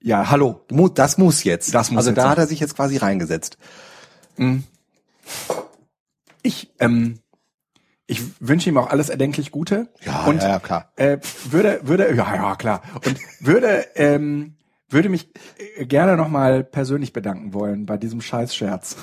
ja, 0.00 0.30
hallo. 0.30 0.64
Das 0.94 1.18
muss 1.18 1.44
jetzt. 1.44 1.74
Das 1.74 1.90
muss 1.90 1.98
also 1.98 2.10
jetzt 2.10 2.18
da 2.18 2.22
sein. 2.22 2.30
hat 2.30 2.38
er 2.38 2.46
sich 2.46 2.60
jetzt 2.60 2.76
quasi 2.76 2.96
reingesetzt. 2.96 3.58
Ich, 6.42 6.72
ähm, 6.80 7.20
ich 8.06 8.22
wünsche 8.40 8.70
ihm 8.70 8.78
auch 8.78 8.88
alles 8.88 9.08
erdenklich 9.08 9.50
Gute. 9.52 9.88
und 10.26 10.42
ja, 10.42 10.48
ja, 10.48 10.58
klar. 10.58 10.92
Äh, 10.96 11.18
würde, 11.44 11.80
würde, 11.84 12.14
ja, 12.14 12.34
ja, 12.34 12.56
klar. 12.56 12.82
Und 13.04 13.18
würde, 13.40 13.86
ähm, 13.94 14.56
würde 14.90 15.08
mich 15.08 15.28
äh, 15.76 15.86
gerne 15.86 16.16
nochmal 16.16 16.64
persönlich 16.64 17.12
bedanken 17.12 17.54
wollen 17.54 17.86
bei 17.86 17.96
diesem 17.96 18.20
Scheißscherz. 18.20 18.96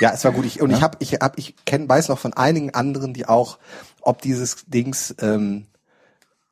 Ja, 0.00 0.10
es 0.12 0.24
war 0.24 0.32
gut. 0.32 0.44
Ich, 0.46 0.60
und 0.60 0.70
ich 0.70 0.82
habe, 0.82 0.96
ich 1.00 1.14
hab, 1.14 1.38
ich 1.38 1.54
kenn, 1.64 1.88
weiß 1.88 2.08
noch 2.08 2.18
von 2.18 2.32
einigen 2.32 2.74
anderen, 2.74 3.12
die 3.14 3.26
auch 3.26 3.58
ob 4.00 4.20
dieses 4.22 4.64
Dings 4.66 5.14
ähm, 5.20 5.66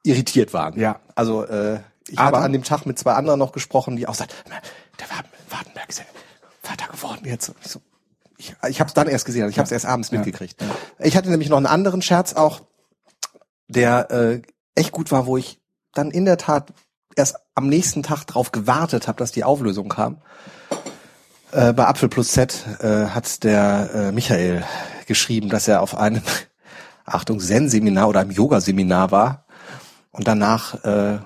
irritiert 0.05 0.53
waren. 0.53 0.79
Ja. 0.79 1.01
Also 1.15 1.45
äh, 1.45 1.81
ich 2.09 2.19
Aber- 2.19 2.39
hatte 2.39 2.45
an 2.47 2.53
dem 2.53 2.63
Tag 2.65 2.87
mit 2.87 2.99
zwei 2.99 3.13
anderen 3.15 3.39
noch 3.39 3.53
gesprochen, 3.53 3.97
die 3.97 4.07
auch 4.07 4.15
sagten, 4.15 4.35
der 5.01 5.11
Warten- 5.11 5.29
Wartenberg 5.49 5.89
ist 5.89 5.99
ja 5.99 6.05
Vater 6.63 6.87
geworden 6.93 7.23
jetzt. 7.25 7.53
Ich, 7.65 7.71
so, 7.71 7.81
ich, 8.37 8.55
ich 8.69 8.81
habe 8.81 8.89
es 8.89 8.95
dann 8.95 9.09
erst 9.09 9.25
gesehen, 9.25 9.43
also 9.43 9.51
ich 9.51 9.59
habe 9.59 9.67
es 9.67 9.73
erst 9.73 9.87
abends 9.87 10.13
mitgekriegt. 10.13 10.63
Ich 10.99 11.17
hatte 11.17 11.29
nämlich 11.31 11.49
noch 11.49 11.57
einen 11.57 11.67
anderen 11.67 12.03
Scherz 12.03 12.35
auch, 12.35 12.61
der 13.69 14.11
äh, 14.11 14.43
echt 14.75 14.93
gut 14.93 15.11
war, 15.11 15.27
wo 15.27 15.37
ich 15.37 15.61
dann 15.93 16.11
in 16.11 16.25
der 16.25 16.37
Tat 16.37 16.73
erst 17.17 17.37
am 17.55 17.69
nächsten 17.69 18.03
Tag 18.03 18.25
drauf 18.27 18.53
gewartet 18.53 19.09
habe, 19.09 19.19
dass 19.19 19.33
die 19.33 19.45
Auflösung 19.45 19.89
kam. 19.89 20.23
Äh, 21.53 21.73
bei 21.73 21.87
Apfel 21.87 22.09
plus 22.09 22.33
Z 22.33 22.65
äh, 22.81 23.07
hat 23.07 23.43
der 23.45 23.91
äh, 23.95 24.13
Michael 24.13 24.65
geschrieben, 25.07 25.49
dass 25.49 25.69
er 25.69 25.83
auf 25.83 25.97
einem, 25.97 26.23
Achtung, 27.05 27.41
Zen-Seminar 27.41 28.09
oder 28.09 28.21
einem 28.21 28.31
Yoga-Seminar 28.31 29.11
war 29.11 29.47
und 30.13 30.29
danach 30.29 30.85
äh, 30.85 31.19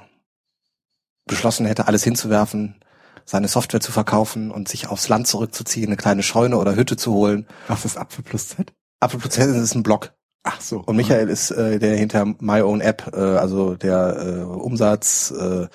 beschlossen 1.26 1.66
hätte, 1.66 1.86
alles 1.86 2.04
hinzuwerfen, 2.04 2.76
seine 3.26 3.48
Software 3.48 3.80
zu 3.80 3.92
verkaufen 3.92 4.50
und 4.50 4.68
sich 4.68 4.88
aufs 4.88 5.08
Land 5.08 5.26
zurückzuziehen, 5.26 5.88
eine 5.88 5.96
kleine 5.96 6.22
Scheune 6.22 6.56
oder 6.58 6.74
Hütte 6.74 6.96
zu 6.96 7.12
holen. 7.12 7.46
Was 7.68 7.84
ist 7.84 7.96
Apfel 7.96 8.24
plus 8.24 8.48
Z? 8.48 8.72
Apfel 9.00 9.20
plus 9.20 9.34
Z 9.34 9.48
ist 9.48 9.74
ein 9.74 9.82
Blog. 9.82 10.12
Ach 10.44 10.60
so. 10.60 10.82
Und 10.84 10.96
Michael 10.96 11.28
ist 11.28 11.50
äh, 11.50 11.78
der 11.78 11.96
hinter 11.96 12.26
My 12.38 12.60
Own 12.60 12.80
App, 12.80 13.10
äh, 13.14 13.18
also 13.18 13.74
der 13.74 14.16
äh, 14.18 14.42
Umsatz, 14.42 15.30
äh, 15.30 15.66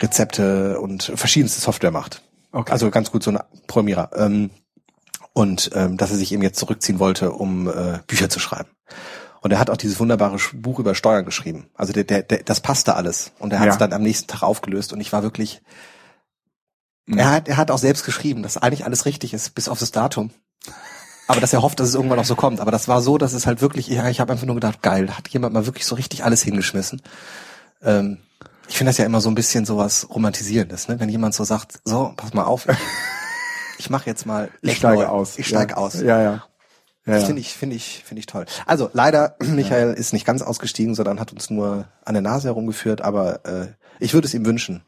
Rezepte 0.00 0.78
und 0.80 1.02
verschiedenste 1.14 1.60
Software 1.60 1.90
macht. 1.90 2.22
Okay. 2.52 2.70
Also 2.72 2.90
ganz 2.90 3.10
gut 3.10 3.22
so 3.22 3.30
ein 3.30 3.38
Programmierer. 3.66 4.10
Ähm, 4.14 4.50
und 5.32 5.70
ähm, 5.74 5.96
dass 5.96 6.10
er 6.10 6.16
sich 6.16 6.32
eben 6.32 6.42
jetzt 6.42 6.58
zurückziehen 6.58 6.98
wollte, 6.98 7.32
um 7.32 7.68
äh, 7.68 7.98
Bücher 8.06 8.28
zu 8.28 8.38
schreiben. 8.38 8.68
Und 9.40 9.52
er 9.52 9.58
hat 9.58 9.70
auch 9.70 9.76
dieses 9.76 10.00
wunderbare 10.00 10.38
Buch 10.54 10.78
über 10.78 10.94
Steuern 10.94 11.24
geschrieben. 11.24 11.68
Also 11.74 11.92
der, 11.92 12.04
der, 12.04 12.22
der, 12.22 12.42
das 12.42 12.60
passte 12.60 12.96
alles. 12.96 13.32
Und 13.38 13.52
er 13.52 13.60
hat 13.60 13.68
es 13.68 13.74
Ja. 13.74 13.78
dann 13.78 13.92
am 13.92 14.02
nächsten 14.02 14.26
Tag 14.28 14.42
aufgelöst. 14.42 14.92
Und 14.92 15.00
ich 15.00 15.12
war 15.12 15.22
wirklich. 15.22 15.62
Mhm. 17.06 17.18
Er 17.18 17.30
hat, 17.30 17.48
er 17.48 17.56
hat 17.56 17.70
auch 17.70 17.78
selbst 17.78 18.04
geschrieben, 18.04 18.42
dass 18.42 18.56
eigentlich 18.56 18.84
alles 18.84 19.06
richtig 19.06 19.32
ist, 19.32 19.54
bis 19.54 19.68
auf 19.68 19.78
das 19.78 19.92
Datum. 19.92 20.30
Aber 21.26 21.40
dass 21.40 21.52
er 21.52 21.62
hofft, 21.62 21.80
dass 21.80 21.88
es 21.88 21.94
irgendwann 21.94 22.18
auch 22.18 22.24
so 22.24 22.36
kommt. 22.36 22.60
Aber 22.60 22.70
das 22.70 22.88
war 22.88 23.02
so, 23.02 23.18
dass 23.18 23.32
es 23.32 23.46
halt 23.46 23.60
wirklich, 23.60 23.88
ja, 23.88 24.08
ich 24.08 24.20
habe 24.20 24.32
einfach 24.32 24.46
nur 24.46 24.54
gedacht, 24.54 24.82
geil, 24.82 25.16
hat 25.16 25.28
jemand 25.28 25.54
mal 25.54 25.66
wirklich 25.66 25.86
so 25.86 25.94
richtig 25.96 26.24
alles 26.24 26.42
hingeschmissen. 26.42 27.02
Ähm, 27.82 28.18
ich 28.68 28.76
finde 28.78 28.90
das 28.90 28.98
ja 28.98 29.04
immer 29.04 29.20
so 29.20 29.28
ein 29.28 29.34
bisschen 29.34 29.64
sowas 29.64 30.08
Romantisierendes, 30.10 30.88
ne? 30.88 30.98
Wenn 31.00 31.08
jemand 31.08 31.34
so 31.34 31.44
sagt, 31.44 31.80
so, 31.84 32.12
pass 32.16 32.34
mal 32.34 32.44
auf, 32.44 32.66
ich, 33.78 33.90
mache 33.90 34.06
jetzt 34.06 34.26
mal 34.26 34.50
ich 34.62 34.76
steige 34.76 35.02
neu. 35.02 35.06
aus. 35.06 35.38
Ich 35.38 35.46
steige 35.48 35.72
ja. 35.72 35.76
aus. 35.76 35.94
Ja, 35.94 36.20
ja. 36.20 36.22
ja, 36.22 36.42
Das 37.04 37.22
ja. 37.22 37.26
finde 37.26 37.40
ich, 37.40 37.52
finde 37.54 37.76
ich, 37.76 38.02
finde 38.04 38.20
ich 38.20 38.26
toll. 38.26 38.46
Also 38.64 38.90
leider, 38.92 39.36
Michael 39.42 39.94
ist 39.94 40.12
nicht 40.12 40.26
ganz 40.26 40.42
ausgestiegen, 40.42 40.94
sondern 40.94 41.20
hat 41.20 41.32
uns 41.32 41.50
nur 41.50 41.88
an 42.04 42.14
der 42.14 42.22
Nase 42.22 42.48
herumgeführt, 42.48 43.02
aber 43.02 43.44
äh, 43.44 43.68
ich 43.98 44.14
würde 44.14 44.26
es 44.26 44.34
ihm 44.34 44.46
wünschen, 44.46 44.82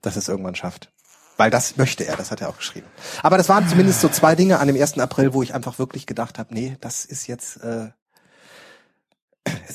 dass 0.00 0.16
er 0.16 0.20
es 0.20 0.28
irgendwann 0.28 0.54
schafft. 0.54 0.90
Weil 1.38 1.50
das 1.50 1.76
möchte 1.76 2.04
er, 2.04 2.16
das 2.16 2.30
hat 2.30 2.40
er 2.40 2.50
auch 2.50 2.58
geschrieben. 2.58 2.86
Aber 3.22 3.38
das 3.38 3.48
waren 3.48 3.66
zumindest 3.68 4.00
so 4.00 4.08
zwei 4.08 4.34
Dinge 4.34 4.58
an 4.58 4.66
dem 4.66 4.76
1. 4.76 4.98
April, 4.98 5.32
wo 5.32 5.42
ich 5.42 5.54
einfach 5.54 5.78
wirklich 5.78 6.04
gedacht 6.04 6.38
habe, 6.38 6.52
nee, 6.52 6.76
das 6.80 7.04
ist 7.04 7.28
jetzt 7.28 7.58
äh, 7.62 7.88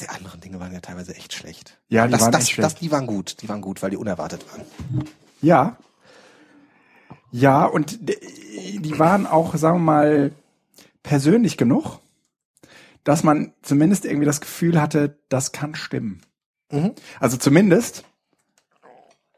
die 0.01 0.09
anderen 0.09 0.41
Dinge 0.41 0.59
waren 0.59 0.73
ja 0.73 0.81
teilweise 0.81 1.15
echt 1.15 1.33
schlecht. 1.33 1.79
Ja, 1.87 2.05
die 2.05 2.11
das, 2.11 2.21
waren 2.21 2.31
das, 2.31 2.41
echt 2.41 2.49
das, 2.49 2.71
schlecht. 2.71 2.81
die 2.81 2.91
waren 2.91 3.07
gut, 3.07 3.41
die 3.41 3.49
waren 3.49 3.61
gut, 3.61 3.81
weil 3.81 3.89
die 3.89 3.97
unerwartet 3.97 4.45
waren. 4.51 4.65
Ja. 5.41 5.77
Ja, 7.31 7.65
und 7.65 7.99
die 8.01 8.99
waren 8.99 9.25
auch, 9.25 9.55
sagen 9.55 9.77
wir 9.77 9.83
mal, 9.83 10.31
persönlich 11.01 11.57
genug, 11.57 11.99
dass 13.03 13.23
man 13.23 13.53
zumindest 13.61 14.05
irgendwie 14.05 14.25
das 14.25 14.41
Gefühl 14.41 14.79
hatte, 14.79 15.17
das 15.29 15.51
kann 15.51 15.75
stimmen. 15.75 16.21
Mhm. 16.71 16.93
Also 17.19 17.37
zumindest 17.37 18.03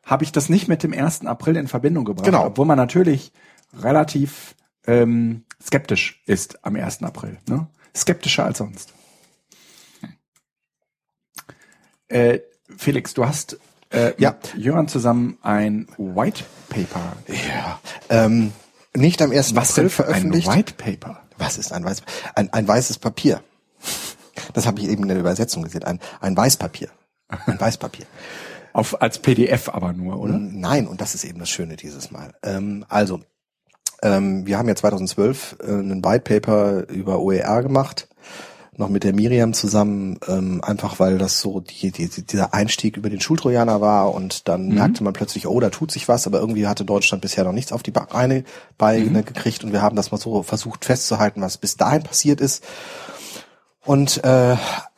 habe 0.06 0.24
ich 0.24 0.32
das 0.32 0.48
nicht 0.50 0.68
mit 0.68 0.84
dem 0.84 0.94
1. 0.94 1.26
April 1.26 1.58
in 1.58 1.68
Verbindung 1.68 2.06
gebracht, 2.06 2.26
Genau. 2.26 2.46
obwohl 2.46 2.66
man 2.66 2.78
natürlich 2.78 3.32
relativ 3.78 4.56
ähm, 4.88 5.44
skeptisch 5.62 6.22
ist 6.26 6.64
am 6.64 6.76
1. 6.76 7.04
April. 7.04 7.38
Ne? 7.50 7.68
Skeptischer 7.96 8.46
als 8.46 8.60
sonst. 8.60 8.94
Äh, 12.08 12.40
Felix, 12.78 13.14
du 13.14 13.26
hast 13.26 13.58
äh, 13.92 14.14
Ja. 14.18 14.32
mit 14.32 14.56
Jöran 14.64 14.88
zusammen 14.88 15.38
ein 15.42 15.88
White 15.98 16.44
Paper. 16.70 17.14
Ja. 17.28 17.80
Ähm, 18.10 18.54
nicht 18.94 19.22
am 19.22 19.32
1. 19.32 19.56
Was 19.56 19.72
April 19.72 19.84
denn 19.86 19.90
für 19.90 20.04
ein 20.04 20.10
veröffentlicht. 20.10 20.48
White 20.48 20.74
Paper? 20.78 21.22
Was 21.38 21.58
ist 21.58 21.74
ein, 21.74 21.84
weiß, 21.84 22.04
ein, 22.36 22.54
ein 22.54 22.68
weißes 22.68 23.00
Papier? 23.00 23.42
Das 24.54 24.66
habe 24.68 24.80
ich 24.80 24.88
eben 24.88 25.04
in 25.04 25.10
der 25.10 25.20
Übersetzung 25.20 25.64
gesehen. 25.64 25.84
Ein, 25.84 26.00
ein 26.22 26.38
Weißpapier. 26.38 26.90
Ein 27.28 27.60
Weißpapier. 27.60 28.06
Auf, 28.76 29.02
als 29.02 29.20
PDF 29.20 29.70
aber 29.70 29.94
nur, 29.94 30.20
oder? 30.20 30.38
Nein, 30.38 30.86
und 30.86 31.00
das 31.00 31.16
ist 31.16 31.24
eben 31.24 31.40
das 31.40 31.50
Schöne 31.50 31.78
dieses 31.78 32.12
Mal. 32.12 32.34
Ähm, 32.44 32.84
also, 32.90 33.22
ähm, 34.04 34.46
wir 34.46 34.58
haben 34.58 34.68
ja 34.68 34.76
2012 34.76 35.56
äh, 35.62 35.72
ein 35.72 36.04
White 36.04 36.42
Paper 36.42 36.90
über 36.90 37.20
OER 37.22 37.64
gemacht, 37.64 38.10
noch 38.76 38.90
mit 38.90 39.06
der 39.06 39.14
Miriam 39.14 39.54
zusammen, 39.54 40.20
ähm, 40.28 40.62
einfach 40.62 41.00
weil 41.00 41.18
das 41.18 41.40
so 41.40 41.62
die, 41.62 41.92
die, 41.92 42.10
dieser 42.10 42.54
Einstieg 42.54 42.98
über 42.98 43.10
den 43.10 43.22
Schultrojaner 43.22 43.80
war 43.80 44.14
und 44.14 44.50
dann 44.50 44.68
merkte 44.68 45.06
man 45.06 45.14
plötzlich, 45.14 45.48
oh, 45.48 45.60
da 45.62 45.70
tut 45.70 45.90
sich 45.90 46.10
was, 46.10 46.28
aber 46.28 46.42
irgendwie 46.42 46.68
hatte 46.68 46.84
Deutschland 46.84 47.22
bisher 47.22 47.46
noch 47.46 47.54
nichts 47.54 47.72
auf 47.72 47.82
die 47.82 47.92
Beine, 47.92 48.44
Beine 48.78 49.24
gekriegt 49.24 49.64
und 49.64 49.72
wir 49.72 49.84
haben 49.84 49.96
das 49.96 50.12
mal 50.12 50.18
so 50.18 50.44
versucht 50.44 50.84
festzuhalten, 50.84 51.40
was 51.40 51.58
bis 51.58 51.78
dahin 51.78 52.04
passiert 52.04 52.42
ist. 52.42 52.62
Und 53.86 54.22
äh, 54.26 54.58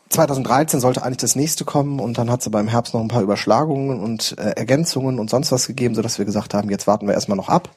2013 0.10 0.80
sollte 0.80 1.04
eigentlich 1.04 1.17
das 1.17 1.36
nächste 1.36 1.65
kommen 1.65 2.00
und 2.00 2.17
dann 2.17 2.30
hat 2.32 2.41
es 2.41 2.48
aber 2.48 2.60
im 2.60 2.67
Herbst 2.67 2.93
noch 2.93 3.02
ein 3.02 3.08
paar 3.10 3.22
Überschlagungen 3.22 4.00
und 4.00 4.38
äh, 4.38 4.52
Ergänzungen 4.52 5.20
und 5.20 5.30
sonst 5.30 5.52
was 5.52 5.67
gegeben, 5.67 5.96
sodass 5.96 6.17
wir 6.17 6.26
gesagt 6.26 6.54
haben, 6.54 6.70
jetzt 6.70 6.88
warten 6.88 7.08
wir 7.08 7.13
erstmal 7.13 7.38
noch 7.38 7.50
ab 7.50 7.76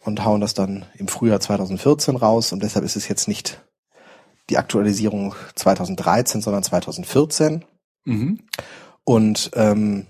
und 0.00 0.24
hauen 0.24 0.40
das 0.40 0.54
dann 0.54 0.86
im 0.96 1.08
Frühjahr 1.08 1.40
2014 1.40 2.16
raus 2.16 2.52
und 2.52 2.62
deshalb 2.62 2.84
ist 2.84 2.96
es 2.96 3.08
jetzt 3.08 3.28
nicht 3.28 3.60
die 4.48 4.58
Aktualisierung 4.58 5.34
2013, 5.54 6.40
sondern 6.40 6.62
2014 6.62 7.64
Mhm. 8.06 8.40
und 9.04 9.50
ähm, 9.54 10.06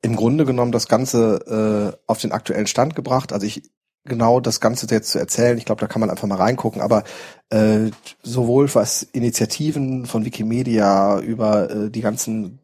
im 0.00 0.16
Grunde 0.16 0.44
genommen 0.46 0.72
das 0.72 0.88
Ganze 0.88 1.92
äh, 1.94 1.98
auf 2.06 2.18
den 2.18 2.32
aktuellen 2.32 2.66
Stand 2.66 2.94
gebracht. 2.96 3.32
Also 3.32 3.46
ich 3.46 3.70
genau 4.04 4.40
das 4.40 4.60
Ganze 4.60 4.86
jetzt 4.90 5.10
zu 5.10 5.18
erzählen, 5.18 5.58
ich 5.58 5.64
glaube, 5.64 5.80
da 5.80 5.86
kann 5.86 6.00
man 6.00 6.10
einfach 6.10 6.28
mal 6.28 6.36
reingucken, 6.36 6.82
aber 6.82 7.04
äh, 7.50 7.90
sowohl 8.22 8.72
was 8.74 9.02
Initiativen 9.02 10.06
von 10.06 10.24
Wikimedia 10.24 11.18
über 11.20 11.70
äh, 11.70 11.90
die 11.90 12.00
ganzen 12.00 12.58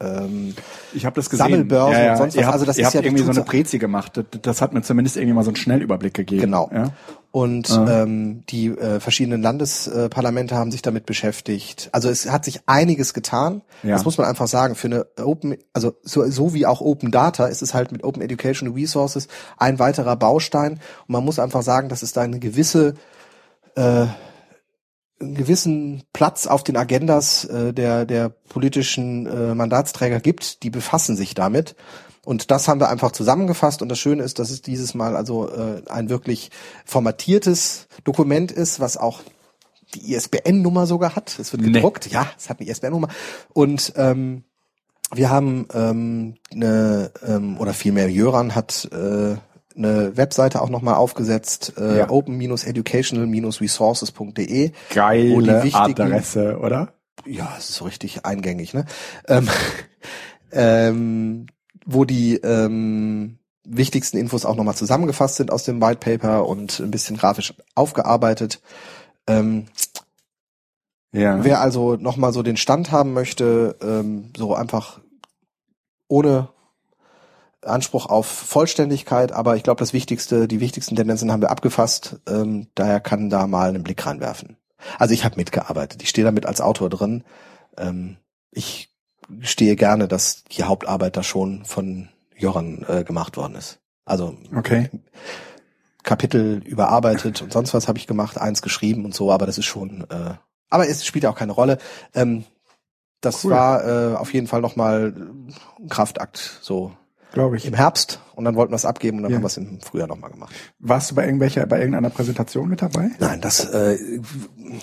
ähm, 0.00 0.54
Ich 0.92 1.06
habe 1.06 1.16
das 1.16 1.30
gesehen. 1.30 1.44
Sammelbörsen 1.46 2.10
und 2.10 2.16
sonst 2.18 2.36
was. 2.36 2.44
Habt, 2.44 2.52
Also 2.52 2.66
das 2.66 2.78
ist 2.78 2.92
ja 2.94 3.00
irgendwie 3.02 3.22
so 3.22 3.30
eine 3.30 3.42
Prezi 3.42 3.78
gemacht. 3.78 4.16
Das, 4.16 4.24
das 4.42 4.60
hat 4.62 4.72
mir 4.72 4.82
zumindest 4.82 5.16
irgendwie 5.16 5.34
mal 5.34 5.42
so 5.42 5.50
einen 5.50 5.56
Schnellüberblick 5.56 6.14
gegeben. 6.14 6.42
Genau. 6.42 6.70
Ja? 6.72 6.92
Und 7.30 7.70
Ah. 7.70 8.02
ähm, 8.02 8.44
die 8.48 8.68
äh, 8.68 8.98
verschiedenen 9.00 9.42
Landesparlamente 9.42 10.54
haben 10.54 10.70
sich 10.70 10.82
damit 10.82 11.06
beschäftigt. 11.06 11.88
Also 11.92 12.08
es 12.08 12.30
hat 12.30 12.44
sich 12.44 12.60
einiges 12.66 13.14
getan. 13.14 13.62
Ja. 13.82 13.90
Das 13.90 14.04
muss 14.04 14.16
man 14.18 14.26
einfach 14.26 14.46
sagen. 14.48 14.74
Für 14.74 14.86
eine 14.88 15.06
Open, 15.22 15.56
also 15.72 15.94
so, 16.02 16.28
so 16.30 16.54
wie 16.54 16.66
auch 16.66 16.80
Open 16.80 17.10
Data 17.10 17.46
ist 17.46 17.62
es 17.62 17.74
halt 17.74 17.92
mit 17.92 18.04
Open 18.04 18.22
Educational 18.22 18.74
Resources 18.74 19.28
ein 19.58 19.78
weiterer 19.78 20.16
Baustein. 20.16 20.72
Und 20.74 20.80
man 21.08 21.24
muss 21.24 21.38
einfach 21.38 21.62
sagen, 21.62 21.88
dass 21.88 22.02
es 22.02 22.12
da 22.12 22.22
eine 22.22 22.38
gewisse 22.38 22.94
äh, 23.76 24.06
einen 25.20 25.34
gewissen 25.34 26.02
Platz 26.12 26.46
auf 26.46 26.62
den 26.64 26.76
Agendas 26.76 27.44
äh, 27.44 27.72
der 27.72 28.04
der 28.04 28.28
politischen 28.28 29.26
äh, 29.26 29.54
Mandatsträger 29.54 30.20
gibt, 30.20 30.62
die 30.62 30.70
befassen 30.70 31.16
sich 31.16 31.34
damit. 31.34 31.74
Und 32.24 32.50
das 32.50 32.66
haben 32.66 32.80
wir 32.80 32.88
einfach 32.88 33.12
zusammengefasst. 33.12 33.82
Und 33.82 33.88
das 33.88 34.00
Schöne 34.00 34.24
ist, 34.24 34.40
dass 34.40 34.50
es 34.50 34.60
dieses 34.60 34.94
Mal 34.94 35.16
also 35.16 35.48
äh, 35.48 35.82
ein 35.88 36.08
wirklich 36.08 36.50
formatiertes 36.84 37.86
Dokument 38.02 38.50
ist, 38.50 38.80
was 38.80 38.96
auch 38.96 39.22
die 39.94 40.12
ISBN-Nummer 40.12 40.86
sogar 40.86 41.14
hat. 41.14 41.38
Es 41.38 41.52
wird 41.52 41.62
Nee. 41.62 41.70
gedruckt. 41.70 42.10
Ja, 42.10 42.28
es 42.36 42.50
hat 42.50 42.58
eine 42.60 42.68
ISBN-Nummer. 42.68 43.08
Und 43.52 43.92
ähm, 43.96 44.42
wir 45.14 45.30
haben 45.30 45.68
ähm, 45.72 46.34
eine, 46.52 47.12
ähm, 47.24 47.58
oder 47.60 47.72
vielmehr 47.74 48.10
Jöran 48.10 48.56
hat 48.56 48.88
äh, 48.92 49.36
eine 49.76 50.16
Webseite 50.16 50.62
auch 50.62 50.70
nochmal 50.70 50.94
aufgesetzt, 50.94 51.74
äh, 51.78 51.98
Ja. 51.98 52.10
open-educational-resources.de. 52.10 54.72
wo 55.30 55.40
die 55.40 55.46
Geile 55.46 55.74
Adresse, 55.74 56.58
oder? 56.58 56.92
Ja, 57.26 57.54
es 57.58 57.70
ist 57.70 57.76
so 57.76 57.84
richtig 57.84 58.24
eingängig, 58.24 58.74
ne? 58.74 58.84
Ähm, 59.28 59.48
ähm, 60.52 61.46
wo 61.84 62.04
die 62.04 62.36
ähm, 62.36 63.38
wichtigsten 63.64 64.16
Infos 64.16 64.44
auch 64.44 64.56
nochmal 64.56 64.74
zusammengefasst 64.76 65.36
sind 65.36 65.50
aus 65.50 65.64
dem 65.64 65.80
White 65.82 65.98
Paper 66.00 66.46
und 66.46 66.78
ein 66.80 66.90
bisschen 66.90 67.16
grafisch 67.16 67.54
aufgearbeitet. 67.74 68.60
Ähm, 69.26 69.66
Ja. 71.12 71.42
Wer 71.44 71.60
also 71.60 71.96
nochmal 71.96 72.32
so 72.32 72.42
den 72.42 72.56
Stand 72.56 72.92
haben 72.92 73.12
möchte, 73.12 73.76
ähm, 73.82 74.30
so 74.36 74.54
einfach 74.54 75.00
ohne 76.08 76.48
Anspruch 77.66 78.06
auf 78.06 78.26
Vollständigkeit, 78.26 79.32
aber 79.32 79.56
ich 79.56 79.62
glaube, 79.62 79.78
das 79.78 79.92
Wichtigste, 79.92 80.48
die 80.48 80.60
wichtigsten 80.60 80.96
Tendenzen 80.96 81.32
haben 81.32 81.42
wir 81.42 81.50
abgefasst, 81.50 82.20
ähm, 82.28 82.68
daher 82.74 83.00
kann 83.00 83.30
da 83.30 83.46
mal 83.46 83.68
einen 83.68 83.82
Blick 83.82 84.04
reinwerfen. 84.06 84.56
Also 84.98 85.14
ich 85.14 85.24
habe 85.24 85.36
mitgearbeitet, 85.36 86.02
ich 86.02 86.08
stehe 86.08 86.24
damit 86.24 86.46
als 86.46 86.60
Autor 86.60 86.90
drin. 86.90 87.24
Ähm, 87.78 88.16
ich 88.50 88.90
stehe 89.40 89.76
gerne, 89.76 90.08
dass 90.08 90.44
die 90.44 90.64
Hauptarbeit 90.64 91.16
da 91.16 91.22
schon 91.22 91.64
von 91.64 92.08
Joran 92.36 92.84
äh, 92.88 93.02
gemacht 93.04 93.36
worden 93.36 93.56
ist. 93.56 93.80
Also 94.04 94.36
Okay. 94.54 94.90
Kapitel 96.02 96.62
überarbeitet 96.64 97.42
und 97.42 97.52
sonst 97.52 97.74
was 97.74 97.88
habe 97.88 97.98
ich 97.98 98.06
gemacht, 98.06 98.38
eins 98.38 98.62
geschrieben 98.62 99.04
und 99.04 99.14
so, 99.14 99.32
aber 99.32 99.44
das 99.46 99.58
ist 99.58 99.64
schon, 99.64 100.02
äh, 100.08 100.34
aber 100.70 100.88
es 100.88 101.04
spielt 101.04 101.24
ja 101.24 101.30
auch 101.30 101.36
keine 101.36 101.52
Rolle. 101.52 101.78
Ähm, 102.14 102.44
das 103.20 103.44
Cool. 103.44 103.50
war 103.50 103.84
äh, 104.12 104.14
auf 104.14 104.32
jeden 104.32 104.46
Fall 104.46 104.60
nochmal 104.60 105.12
ein 105.16 105.88
Kraftakt, 105.88 106.58
so 106.60 106.92
Glaube 107.36 107.56
ich. 107.58 107.66
im 107.66 107.74
Herbst 107.74 108.18
und 108.34 108.44
dann 108.44 108.56
wollten 108.56 108.72
wir 108.72 108.76
es 108.76 108.84
abgeben 108.86 109.18
und 109.18 109.22
dann 109.24 109.30
Ja. 109.32 109.36
haben 109.36 109.42
wir 109.44 109.48
es 109.48 109.56
im 109.58 109.80
Frühjahr 109.80 110.08
nochmal 110.08 110.30
gemacht. 110.30 110.54
Warst 110.78 111.10
du 111.10 111.14
bei 111.14 111.24
irgendwelcher, 111.26 111.66
bei 111.66 111.78
irgendeiner 111.78 112.08
Präsentation 112.10 112.68
mit 112.68 112.80
dabei? 112.82 113.10
Nein, 113.18 113.40
das 113.42 113.64
äh, 113.66 113.98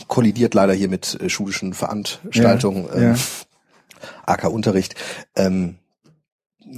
kollidiert 0.07 0.53
leider 0.53 0.73
hier 0.73 0.87
mit 0.87 1.19
äh, 1.19 1.29
schulischen 1.29 1.73
Veranstaltungen, 1.73 2.85
Ja, 2.85 2.93
ähm, 2.95 3.15
ja. 3.15 3.19
AK 4.25 4.45
Unterricht. 4.49 4.95
Ähm, 5.35 5.77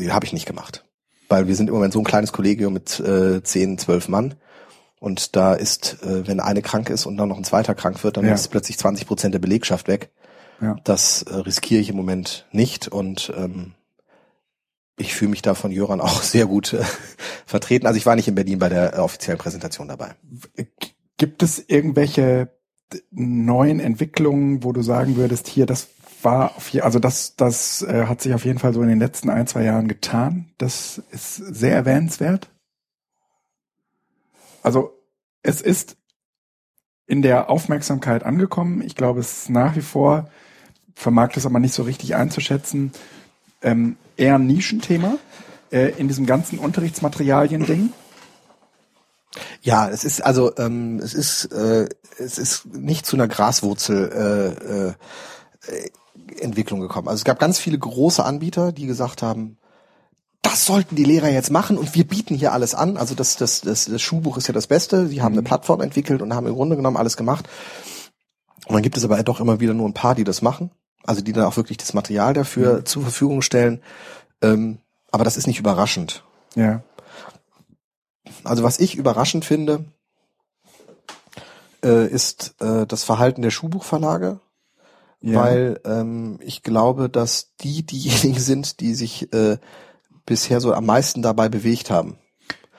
habe 0.10 0.26
ich 0.26 0.34
nicht 0.34 0.46
gemacht. 0.46 0.86
Weil 1.30 1.48
wir 1.48 1.56
sind 1.56 1.68
im 1.68 1.74
Moment 1.76 1.94
so 1.94 2.00
ein 2.00 2.06
kleines 2.06 2.32
Kollegium 2.32 2.74
mit 2.74 3.00
äh, 3.00 3.42
10, 3.44 3.78
12 3.78 4.08
Mann. 4.10 4.36
Und 5.00 5.36
da 5.36 5.54
ist, 5.54 5.98
äh, 6.04 6.28
wenn 6.28 6.40
eine 6.40 6.62
krank 6.62 6.90
ist 6.90 7.06
und 7.06 7.18
dann 7.18 7.30
noch 7.30 7.38
ein 7.38 7.44
zweiter 7.44 7.76
krank 7.76 8.04
wird, 8.04 8.18
dann 8.18 8.26
ist 8.26 8.48
plötzlich 8.48 8.78
20 8.78 9.06
Prozent 9.08 9.34
der 9.34 9.40
Belegschaft 9.40 9.88
weg. 9.88 10.10
Ja. 10.62 10.78
Das 10.84 11.24
äh, 11.24 11.36
riskiere 11.36 11.82
ich 11.82 11.90
im 11.90 11.96
Moment 11.98 12.48
nicht 12.52 12.88
und 12.88 13.32
ähm, 13.38 13.74
ich 14.98 15.14
fühle 15.14 15.32
mich 15.32 15.42
da 15.42 15.54
von 15.56 15.72
Jöran 15.72 16.02
auch 16.02 16.22
sehr 16.24 16.46
gut 16.46 16.74
äh, 16.74 16.84
vertreten. 17.46 17.88
Also 17.88 17.98
ich 17.98 18.06
war 18.06 18.16
nicht 18.16 18.28
in 18.28 18.36
Berlin 18.36 18.60
bei 18.60 18.70
der 18.70 18.96
äh, 18.96 19.00
offiziellen 19.00 19.40
Präsentation 19.40 19.88
dabei. 19.88 20.16
Gibt 21.18 21.44
es 21.44 21.64
irgendwelche 21.68 22.50
neuen 23.12 23.80
Entwicklungen, 23.80 24.64
wo 24.64 24.72
du 24.72 24.82
sagen 24.82 25.16
würdest, 25.16 25.48
hier, 25.48 25.66
das 25.66 25.88
war 26.22 26.56
auf 26.56 26.70
je, 26.70 26.82
also 26.82 27.00
das, 27.00 27.36
das 27.36 27.82
äh, 27.84 28.06
hat 28.08 28.22
sich 28.22 28.34
auf 28.34 28.46
jeden 28.46 28.60
Fall 28.60 28.74
so 28.74 28.82
in 28.82 28.90
den 28.90 29.00
letzten 29.00 29.30
ein, 29.30 29.48
zwei 29.48 29.64
Jahren 29.64 29.88
getan. 29.88 30.52
Das 30.58 31.02
ist 31.12 31.36
sehr 31.36 31.76
erwähnenswert. 31.76 32.50
Also 34.64 35.00
es 35.44 35.62
ist 35.62 35.98
in 37.06 37.22
der 37.22 37.50
Aufmerksamkeit 37.50 38.24
angekommen. 38.24 38.82
Ich 38.82 38.96
glaube, 38.96 39.20
es 39.20 39.44
ist 39.44 39.50
nach 39.50 39.76
wie 39.76 39.82
vor, 39.82 40.30
vermag 40.96 41.34
das 41.34 41.46
aber 41.46 41.60
nicht 41.60 41.74
so 41.74 41.84
richtig 41.84 42.16
einzuschätzen, 42.16 42.92
ähm, 43.62 43.98
eher 44.18 44.36
ein 44.36 44.48
Nischenthema 44.48 45.18
äh, 45.72 45.92
in 45.98 46.08
diesem 46.08 46.26
ganzen 46.26 46.60
Unterrichtsmaterialien-Ding. 46.60 47.92
Ja, 49.62 49.90
es 49.90 50.04
ist 50.04 50.22
also 50.22 50.56
ähm, 50.58 51.00
es 51.00 51.14
ist 51.14 51.46
äh, 51.52 51.90
es 52.18 52.38
ist 52.38 52.68
nicht 52.74 53.06
zu 53.06 53.16
einer 53.18 53.28
Graswurzel 53.28 54.96
äh, 55.68 55.74
äh, 55.74 55.90
Entwicklung 56.40 56.80
gekommen. 56.80 57.08
Also 57.08 57.20
es 57.20 57.26
gab 57.26 57.40
ganz 57.40 57.60
viele 57.60 57.78
große 57.78 58.24
Anbieter, 58.24 58.72
die 58.72 58.86
gesagt 58.86 59.22
haben, 59.22 59.58
das 60.42 60.66
sollten 60.66 60.96
die 60.96 61.04
Lehrer 61.04 61.30
jetzt 61.30 61.52
machen 61.52 61.78
und 61.78 61.96
wir 61.96 62.08
bieten 62.08 62.36
hier 62.36 62.54
alles 62.54 62.76
an. 62.76 62.98
Also 62.98 63.16
das 63.16 63.36
das 63.38 63.62
das, 63.62 63.86
das 63.86 64.02
Schulbuch 64.02 64.38
ist 64.38 64.48
ja 64.48 64.54
das 64.54 64.68
Beste. 64.68 65.08
Die 65.08 65.22
haben 65.22 65.34
eine 65.34 65.44
Plattform 65.44 65.82
entwickelt 65.82 66.22
und 66.22 66.34
haben 66.34 66.48
im 66.48 66.54
Grunde 66.54 66.76
genommen 66.76 66.98
alles 66.98 67.18
gemacht. 67.18 67.48
Und 68.68 68.74
dann 68.74 68.84
gibt 68.84 68.98
es 68.98 69.04
aber 69.04 69.22
doch 69.24 69.40
immer 69.40 69.60
wieder 69.60 69.74
nur 69.74 69.88
ein 69.88 69.94
paar, 69.94 70.16
die 70.16 70.24
das 70.24 70.42
machen. 70.42 70.72
Also 71.06 71.22
die 71.22 71.34
dann 71.34 71.46
auch 71.46 71.58
wirklich 71.58 71.78
das 71.78 71.94
Material 71.94 72.34
dafür 72.34 72.84
zur 72.86 73.04
Verfügung 73.04 73.42
stellen. 73.42 73.82
Ähm, 74.42 74.80
aber 75.12 75.24
das 75.24 75.38
ist 75.38 75.48
nicht 75.48 75.60
überraschend. 75.60 76.24
Ja. 76.56 76.82
Also 78.44 78.64
was 78.64 78.80
ich 78.80 78.96
überraschend 78.96 79.46
finde, 79.46 79.86
äh, 81.84 82.08
ist 82.08 82.56
äh, 82.60 82.86
das 82.88 83.04
Verhalten 83.04 83.42
der 83.42 83.52
Schulbuchverlage, 83.52 84.40
Ja. 85.22 85.40
weil 85.42 85.80
ähm, 85.86 86.40
ich 86.42 86.64
glaube, 86.64 87.10
dass 87.10 87.52
die 87.62 87.84
diejenigen 87.86 88.40
sind, 88.40 88.80
die 88.80 88.96
sich 88.96 89.32
äh, 89.34 89.58
bisher 90.26 90.60
so 90.60 90.74
am 90.74 90.86
meisten 90.86 91.22
dabei 91.22 91.50
bewegt 91.50 91.90
haben. 91.92 92.18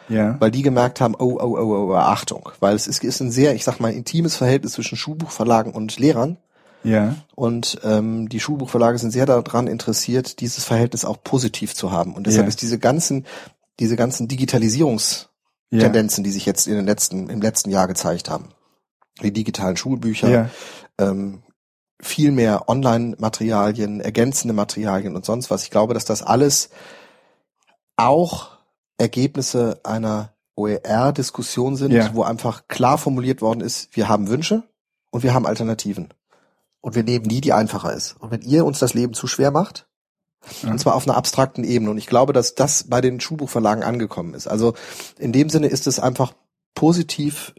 ja. 0.09 0.37
weil 0.41 0.51
die 0.51 0.63
gemerkt 0.63 1.01
haben, 1.01 1.15
oh, 1.17 1.39
oh, 1.41 1.57
oh, 1.59 1.91
oh, 1.91 1.95
Achtung, 1.95 2.51
weil 2.61 2.75
es 2.75 2.87
ist, 2.87 3.03
ist 3.05 3.21
ein 3.21 3.31
sehr, 3.31 3.55
ich 3.55 3.65
sag 3.65 3.79
mal, 3.81 3.93
intimes 3.93 4.37
Verhältnis 4.37 4.73
zwischen 4.73 4.97
Schulbuchverlagen 4.97 5.73
und 5.73 5.99
Lehrern 5.99 6.39
Ja. 6.85 7.17
und 7.35 7.81
ähm, 7.83 8.29
die 8.29 8.39
Schulbuchverlage 8.41 8.99
sind 8.99 9.11
sehr 9.11 9.27
daran 9.27 9.67
interessiert, 9.67 10.41
dieses 10.41 10.65
Verhältnis 10.65 11.05
auch 11.05 11.23
positiv 11.23 11.75
zu 11.75 11.91
haben 11.91 12.15
und 12.15 12.27
deshalb 12.27 12.45
Ja. 12.47 12.49
ist 12.49 12.63
diese 12.63 12.79
ganzen, 12.79 13.27
diese 13.81 13.97
ganzen 13.97 14.29
Digitalisierungstendenzen, 14.29 16.23
die 16.25 16.31
sich 16.31 16.47
jetzt 16.47 16.67
in 16.67 16.75
den 16.75 16.87
letzten, 16.87 17.29
im 17.29 17.41
letzten 17.43 17.71
Jahr 17.71 17.89
gezeigt 17.89 18.31
haben, 18.31 18.51
die 19.23 19.33
digitalen 19.33 19.77
Schulbücher, 19.77 20.29
Ja. 20.29 20.51
ähm, 20.99 21.43
viel 22.01 22.31
mehr 22.31 22.69
Online-Materialien, 22.69 24.01
ergänzende 24.01 24.53
Materialien 24.55 25.17
und 25.17 25.25
sonst 25.25 25.51
was. 25.51 25.63
Ich 25.65 25.71
glaube, 25.71 25.95
dass 25.95 26.05
das 26.05 26.23
alles 26.23 26.69
auch 27.97 28.51
Ergebnisse 28.99 29.81
einer 29.85 30.33
OER-Diskussion 30.57 31.77
sind, 31.77 31.93
Ja. 31.93 32.15
wo 32.15 32.23
einfach 32.23 32.69
klar 32.69 32.99
formuliert 32.99 33.41
worden 33.43 33.61
ist, 33.61 33.95
wir 33.97 34.09
haben 34.09 34.29
Wünsche 34.29 34.63
und 35.11 35.23
wir 35.23 35.35
haben 35.35 35.47
Alternativen. 35.47 36.09
Und 36.87 36.95
wir 36.95 37.03
nehmen 37.03 37.27
die, 37.27 37.41
die 37.41 37.53
einfacher 37.53 37.93
ist. 37.93 38.15
Und 38.21 38.31
wenn 38.31 38.43
ihr 38.43 38.65
uns 38.65 38.79
das 38.79 38.95
Leben 38.95 39.13
zu 39.13 39.27
schwer 39.27 39.51
macht, 39.51 39.89
Ja. 40.63 40.71
und 40.71 40.79
zwar 40.79 40.95
auf 40.95 41.05
einer 41.05 41.17
abstrakten 41.17 41.65
Ebene, 41.65 41.91
und 41.91 41.99
ich 41.99 42.07
glaube, 42.07 42.33
dass 42.33 42.55
das 42.55 42.85
bei 42.85 43.01
den 43.01 43.19
Schulbuchverlagen 43.19 43.83
angekommen 43.83 44.35
ist. 44.35 44.47
Also 44.47 44.75
in 45.19 45.33
dem 45.33 45.51
Sinne 45.51 45.67
ist 45.67 45.89
es 45.89 45.99
einfach 45.99 46.33
positiv 46.77 47.57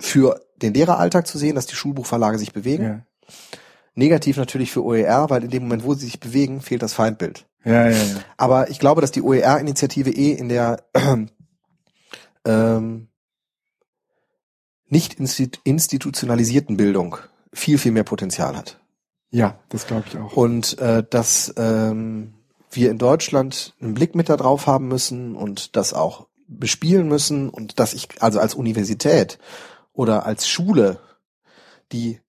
für 0.00 0.40
den 0.56 0.72
Lehreralltag 0.72 1.26
zu 1.26 1.36
sehen, 1.36 1.54
dass 1.54 1.66
die 1.66 1.74
Schulbuchverlage 1.74 2.38
sich 2.38 2.54
bewegen. 2.54 2.82
Ja. 2.82 3.06
Negativ 3.94 4.38
natürlich 4.38 4.72
für 4.72 4.82
OER, 4.82 5.28
weil 5.28 5.44
in 5.44 5.50
dem 5.50 5.64
Moment, 5.64 5.84
wo 5.84 5.92
sie 5.92 6.06
sich 6.06 6.18
bewegen, 6.18 6.62
fehlt 6.62 6.80
das 6.80 6.94
Feindbild. 6.94 7.46
Ja, 7.62 7.90
ja, 7.90 8.02
ja. 8.02 8.20
Aber 8.38 8.70
ich 8.70 8.78
glaube, 8.78 9.02
dass 9.02 9.10
die 9.12 9.20
OER-Initiative 9.20 10.08
eh 10.08 10.32
in 10.32 10.48
der 10.48 10.82
ähm, 12.46 13.08
nicht 14.86 15.20
instit 15.20 15.60
institutionalisierten 15.64 16.78
Bildung 16.78 17.18
viel, 17.52 17.78
viel 17.78 17.92
mehr 17.92 18.04
Potenzial 18.04 18.56
hat. 18.56 18.78
Ja, 19.30 19.58
das 19.68 19.86
glaube 19.86 20.04
ich 20.08 20.18
auch. 20.18 20.36
Und 20.36 20.78
äh, 20.78 21.04
dass 21.08 21.52
ähm, 21.56 22.34
wir 22.70 22.90
in 22.90 22.98
Deutschland 22.98 23.74
einen 23.80 23.94
Blick 23.94 24.14
mit 24.14 24.28
da 24.28 24.36
drauf 24.36 24.66
haben 24.66 24.88
müssen 24.88 25.36
und 25.36 25.76
das 25.76 25.94
auch 25.94 26.26
bespielen 26.46 27.08
müssen 27.08 27.48
und 27.48 27.78
dass 27.78 27.94
ich 27.94 28.08
also 28.20 28.40
als 28.40 28.54
Universität 28.54 29.38
oder 29.92 30.26
als 30.26 30.48
Schule, 30.48 31.00
die 31.92 32.20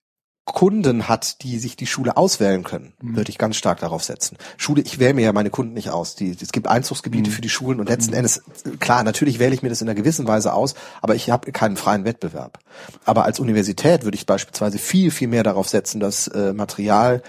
Kunden 0.46 1.08
hat, 1.08 1.42
die 1.42 1.58
sich 1.58 1.74
die 1.74 1.86
Schule 1.86 2.18
auswählen 2.18 2.64
können, 2.64 2.92
Mhm. 3.00 3.16
würde 3.16 3.30
ich 3.30 3.38
ganz 3.38 3.56
stark 3.56 3.80
darauf 3.80 4.04
setzen. 4.04 4.36
Schule, 4.58 4.82
ich 4.82 4.98
wähle 4.98 5.14
mir 5.14 5.22
ja 5.24 5.32
meine 5.32 5.48
Kunden 5.48 5.72
nicht 5.72 5.88
aus. 5.88 6.16
Die, 6.16 6.36
es 6.38 6.52
gibt 6.52 6.66
Einzugsgebiete 6.68 7.30
Mhm. 7.30 7.34
für 7.34 7.40
die 7.40 7.48
Schulen 7.48 7.80
und 7.80 7.88
letzten 7.88 8.12
Endes, 8.12 8.42
klar, 8.78 9.04
natürlich 9.04 9.38
wähle 9.38 9.54
ich 9.54 9.62
mir 9.62 9.70
das 9.70 9.80
in 9.80 9.88
einer 9.88 9.94
gewissen 9.94 10.26
Weise 10.26 10.52
aus, 10.52 10.74
aber 11.00 11.14
ich 11.14 11.30
habe 11.30 11.50
keinen 11.52 11.78
freien 11.78 12.04
Wettbewerb. 12.04 12.58
Aber 13.06 13.24
als 13.24 13.40
Universität 13.40 14.04
würde 14.04 14.16
ich 14.16 14.26
beispielsweise 14.26 14.76
viel, 14.78 15.10
viel 15.10 15.28
mehr 15.28 15.44
darauf 15.44 15.68
setzen, 15.68 15.98
dass 15.98 16.28
äh, 16.28 16.52
Material, 16.52 17.22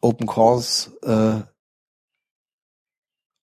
Open 0.00 0.26
Course 0.26 0.90
äh, 1.02 1.42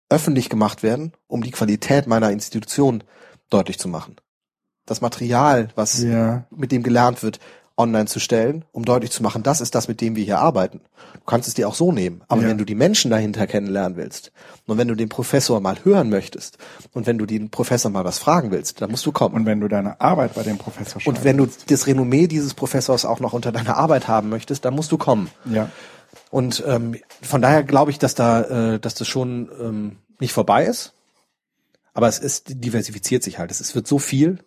öffentlich 0.10 0.50
gemacht 0.50 0.84
werden, 0.84 1.14
um 1.28 1.44
die 1.44 1.52
Qualität 1.52 2.08
meiner 2.08 2.32
Institution 2.32 3.04
deutlich 3.50 3.80
zu 3.80 3.88
machen. 3.88 4.16
Das 4.86 5.02
Material, 5.02 5.70
was 5.76 6.02
Ja. 6.02 6.46
mit 6.52 6.72
dem 6.72 6.84
gelernt 6.84 7.24
wird, 7.24 7.40
online 7.78 8.06
zu 8.06 8.20
stellen, 8.20 8.64
um 8.72 8.86
deutlich 8.86 9.12
zu 9.12 9.22
machen, 9.22 9.44
das 9.44 9.60
ist 9.60 9.76
das, 9.76 9.88
mit 9.88 10.00
dem 10.00 10.16
wir 10.16 10.24
hier 10.24 10.40
arbeiten. 10.40 10.80
Du 11.14 11.20
kannst 11.26 11.48
es 11.48 11.54
dir 11.56 11.68
auch 11.68 11.76
so 11.76 11.92
nehmen. 11.92 12.22
Aber 12.28 12.42
Ja. 12.42 12.48
wenn 12.48 12.58
du 12.58 12.64
die 12.66 12.76
Menschen 12.76 13.12
dahinter 13.12 13.48
kennenlernen 13.48 13.98
willst 13.98 14.32
und 14.66 14.78
wenn 14.78 14.88
du 14.88 14.96
den 14.96 15.10
Professor 15.10 15.60
mal 15.60 15.76
hören 15.84 16.10
möchtest 16.10 16.58
und 16.94 17.06
wenn 17.06 17.18
du 17.18 17.26
den 17.26 17.50
Professor 17.50 17.92
mal 17.92 18.06
was 18.06 18.18
fragen 18.20 18.52
willst, 18.52 18.82
dann 18.82 18.92
musst 18.92 19.06
du 19.06 19.12
kommen. 19.12 19.36
Und 19.36 19.46
wenn 19.46 19.60
du 19.60 19.68
deine 19.68 20.00
Arbeit 20.00 20.36
bei 20.36 20.44
dem 20.44 20.58
Professor 20.58 21.02
schreibst. 21.02 21.08
Und 21.08 21.24
wenn 21.26 21.38
du 21.38 21.48
das 21.68 21.88
Renommee 21.88 22.28
dieses 22.28 22.54
Professors 22.54 23.04
auch 23.04 23.20
noch 23.20 23.34
unter 23.34 23.52
deiner 23.52 23.76
Arbeit 23.76 24.08
haben 24.08 24.30
möchtest, 24.30 24.64
dann 24.64 24.74
musst 24.74 24.92
du 24.94 24.98
kommen. 24.98 25.30
Ja. 25.46 25.70
Und 26.32 26.64
ähm, 26.66 26.96
von 27.22 27.42
daher 27.42 27.64
glaube 27.64 27.92
ich, 27.92 28.00
dass 28.00 28.16
da, 28.16 28.76
äh, 28.76 28.80
dass 28.80 28.96
das 28.96 29.08
schon 29.08 29.50
ähm, 29.62 29.98
nicht 30.20 30.32
vorbei 30.32 30.64
ist. 30.66 30.94
Aber 31.94 32.08
es 32.08 32.20
ist 32.20 32.64
diversifiziert 32.64 33.24
sich 33.24 33.38
halt. 33.40 33.52
Es, 33.52 33.60
es 33.60 33.76
wird 33.76 33.88
so 33.88 34.00
viel. 34.00 34.40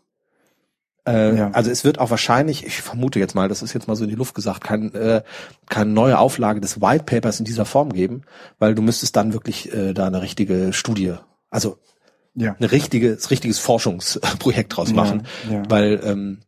Äh, 1.09 1.37
Ja. 1.37 1.51
Also 1.53 1.71
es 1.71 1.85
wird 1.85 1.99
auch 1.99 2.11
wahrscheinlich, 2.11 2.67
ich 2.67 2.81
vermute 2.83 3.19
jetzt 3.19 3.35
mal, 3.35 3.49
das 3.49 3.63
ist 3.63 3.73
jetzt 3.73 3.89
mal 3.89 3.97
so 3.97 4.05
in 4.05 4.11
die 4.11 4.17
Luft 4.17 4.35
gesagt, 4.35 4.63
kein, 4.65 4.95
äh, 4.95 5.23
keine 5.69 5.91
neue 5.91 6.19
Auflage 6.19 6.61
des 6.61 6.81
White 6.81 7.05
Papers 7.05 7.39
in 7.39 7.45
dieser 7.45 7.65
Form 7.65 7.93
geben, 7.93 8.23
weil 8.59 8.75
du 8.75 8.83
müsstest 8.83 9.17
dann 9.17 9.33
wirklich 9.33 9.73
äh, 9.73 9.93
da 9.95 10.07
eine 10.07 10.23
richtige 10.23 10.73
Studie, 10.73 11.15
also 11.51 11.79
Ja. 12.35 12.55
ein 12.59 12.65
richtiges, 12.65 13.31
richtiges 13.31 13.59
Forschungsprojekt 13.59 14.77
draus 14.77 14.93
machen, 14.93 15.27
ja. 15.51 15.63
weil 15.69 16.01
ähm, 16.05 16.39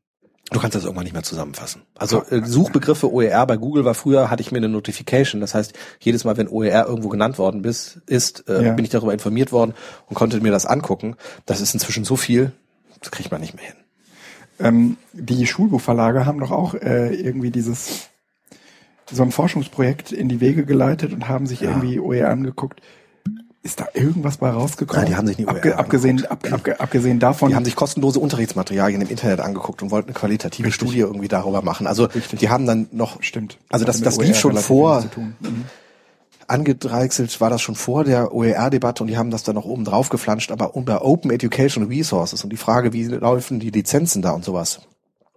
du 0.52 0.58
kannst 0.60 0.74
das 0.74 0.84
irgendwann 0.84 1.04
nicht 1.04 1.12
mehr 1.12 1.22
zusammenfassen. 1.22 1.82
Also 1.96 2.22
äh, 2.24 2.42
Suchbegriffe 2.44 3.12
OER 3.12 3.46
bei 3.46 3.56
Google 3.56 3.84
war 3.84 3.94
früher, 3.94 4.30
hatte 4.30 4.40
ich 4.42 4.50
mir 4.52 4.58
eine 4.58 4.68
Notification. 4.68 5.40
Das 5.40 5.54
heißt, 5.54 5.72
jedes 6.00 6.24
Mal, 6.24 6.36
wenn 6.36 6.48
OER 6.48 6.86
irgendwo 6.86 7.08
genannt 7.08 7.38
worden 7.38 7.62
bis, 7.62 8.00
ist, 8.06 8.48
äh, 8.48 8.64
Ja. 8.66 8.72
bin 8.72 8.84
ich 8.84 8.90
darüber 8.90 9.12
informiert 9.12 9.52
worden 9.52 9.74
und 10.06 10.14
konnte 10.16 10.40
mir 10.40 10.50
das 10.52 10.66
angucken. 10.66 11.16
Das 11.46 11.60
ist 11.60 11.72
inzwischen 11.74 12.04
so 12.04 12.16
viel, 12.16 12.52
das 13.00 13.10
kriegt 13.10 13.30
man 13.30 13.40
nicht 13.40 13.54
mehr 13.54 13.64
hin. 13.64 13.76
Ähm, 14.60 14.96
die 15.12 15.46
Schulbuchverlage 15.46 16.26
haben 16.26 16.40
doch 16.40 16.50
auch 16.50 16.74
äh, 16.74 17.14
irgendwie 17.14 17.50
dieses 17.50 18.10
so 19.10 19.22
ein 19.22 19.32
Forschungsprojekt 19.32 20.12
in 20.12 20.28
die 20.28 20.40
Wege 20.40 20.64
geleitet 20.64 21.12
und 21.12 21.28
haben 21.28 21.46
sich 21.46 21.62
irgendwie 21.62 21.98
OER 21.98 22.28
angeguckt. 22.28 22.80
Ist 23.62 23.80
da 23.80 23.88
irgendwas 23.92 24.38
bei 24.38 24.48
rausgekommen? 24.48 25.02
Nein, 25.02 25.10
die 25.10 25.16
haben 25.16 25.26
sich 25.26 25.38
OER 25.40 25.48
Abge 25.48 25.78
abgesehen, 25.78 26.24
ab, 26.26 26.46
abge 26.50 26.80
abgesehen 26.80 27.18
davon. 27.18 27.50
Die 27.50 27.56
haben 27.56 27.64
sich 27.64 27.76
kostenlose 27.76 28.20
Unterrichtsmaterialien 28.20 29.02
im 29.02 29.08
Internet 29.08 29.40
angeguckt 29.40 29.82
und 29.82 29.90
wollten 29.90 30.10
eine 30.10 30.14
qualitative 30.14 30.68
Richtig. 30.68 30.88
Studie 30.88 31.00
irgendwie 31.00 31.28
darüber 31.28 31.60
machen. 31.62 31.86
Also 31.86 32.04
Richtig. 32.04 32.38
die 32.38 32.48
haben 32.48 32.66
dann 32.66 32.88
noch, 32.92 33.22
stimmt. 33.22 33.58
also 33.68 33.84
das, 33.84 34.00
das 34.00 34.18
lief 34.18 34.38
schon 34.38 34.56
vor. 34.56 35.04
Mhm. 35.16 35.64
Angedreichselt 36.50 37.40
war 37.40 37.50
das 37.50 37.62
schon 37.62 37.74
vor 37.74 38.04
der 38.04 38.34
OER-Debatte 38.34 39.02
und 39.02 39.06
die 39.06 39.16
haben 39.16 39.30
das 39.30 39.42
dann 39.42 39.54
noch 39.54 39.64
oben 39.64 39.84
drauf 39.84 40.08
geflanscht, 40.08 40.50
aber 40.52 40.74
unter 40.74 41.04
Open 41.04 41.30
Education 41.30 41.84
Resources 41.86 42.42
und 42.44 42.50
die 42.50 42.56
Frage, 42.56 42.92
wie 42.92 43.04
laufen 43.04 43.60
die 43.60 43.70
Lizenzen 43.70 44.22
da 44.22 44.32
und 44.32 44.44
sowas. 44.44 44.80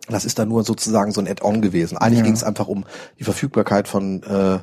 Das 0.10 0.26
ist 0.26 0.38
dann 0.38 0.50
nur 0.50 0.64
sozusagen 0.64 1.12
so 1.12 1.22
ein 1.22 1.28
Add-on 1.28 1.62
gewesen. 1.62 1.98
Eigentlich 1.98 2.20
Ja. 2.20 2.26
ging 2.26 2.34
es 2.34 2.44
einfach 2.44 2.68
um 2.68 2.84
die 3.20 3.24
Verfügbarkeit 3.24 3.88
von 3.88 4.22
äh, 4.24 4.60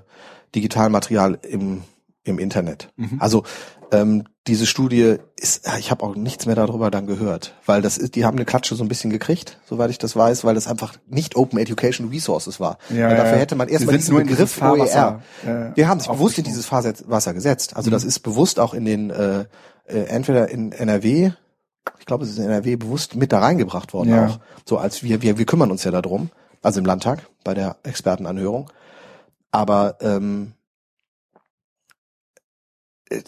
digitalem 0.54 0.92
Material 0.92 1.38
im, 1.48 1.82
im 2.30 2.38
Internet. 2.38 2.88
Mhm. 2.96 3.16
Also 3.20 3.44
ähm, 3.92 4.24
diese 4.46 4.66
Studie 4.66 5.16
ist, 5.36 5.66
ja, 5.66 5.76
ich 5.76 5.90
habe 5.90 6.04
auch 6.04 6.14
nichts 6.14 6.46
mehr 6.46 6.54
darüber 6.54 6.90
dann 6.90 7.06
gehört, 7.06 7.54
weil 7.66 7.82
das 7.82 7.98
ist, 7.98 8.14
die 8.14 8.24
haben 8.24 8.36
eine 8.36 8.44
Klatsche 8.44 8.74
so 8.74 8.84
ein 8.84 8.88
bisschen 8.88 9.10
gekriegt, 9.10 9.58
soweit 9.66 9.90
ich 9.90 9.98
das 9.98 10.16
weiß, 10.16 10.44
weil 10.44 10.54
das 10.54 10.66
einfach 10.68 10.94
nicht 11.08 11.36
Open 11.36 11.58
Education 11.58 12.08
Resources 12.08 12.60
war. 12.60 12.78
Ja, 12.88 13.08
weil 13.08 13.16
dafür 13.16 13.32
ja. 13.34 13.38
hätte 13.38 13.56
man 13.56 13.68
erstmal 13.68 13.96
diesen 13.96 14.16
Begriff 14.16 14.60
OER. 14.62 14.76
Fahrwasser, 14.88 15.22
äh, 15.44 15.76
Wir 15.76 15.88
haben 15.88 16.00
sich 16.00 16.08
bewusst 16.08 16.38
in 16.38 16.44
dieses 16.44 16.66
Fahrwasser 16.66 17.34
gesetzt. 17.34 17.76
Also 17.76 17.90
Mhm. 17.90 17.92
das 17.92 18.04
ist 18.04 18.20
bewusst 18.20 18.58
auch 18.60 18.74
in 18.74 18.84
den 18.84 19.10
äh, 19.10 19.44
äh, 19.86 20.04
entweder 20.04 20.48
in 20.48 20.72
NRW, 20.72 21.32
ich 21.98 22.06
glaube, 22.06 22.24
es 22.24 22.30
ist 22.30 22.38
in 22.38 22.44
NRW 22.44 22.76
bewusst 22.76 23.16
mit 23.16 23.32
da 23.32 23.40
reingebracht 23.40 23.92
worden 23.92 24.10
Ja. 24.10 24.26
auch. 24.26 24.38
So 24.64 24.78
als 24.78 25.02
wir, 25.02 25.20
wir, 25.22 25.36
wir 25.36 25.46
kümmern 25.46 25.70
uns 25.70 25.82
ja 25.84 25.90
darum, 25.90 26.30
also 26.62 26.78
im 26.78 26.86
Landtag 26.86 27.26
bei 27.44 27.54
der 27.54 27.76
Expertenanhörung. 27.82 28.70
Aber 29.50 29.96
ähm, 30.00 30.52
äh, 30.52 30.59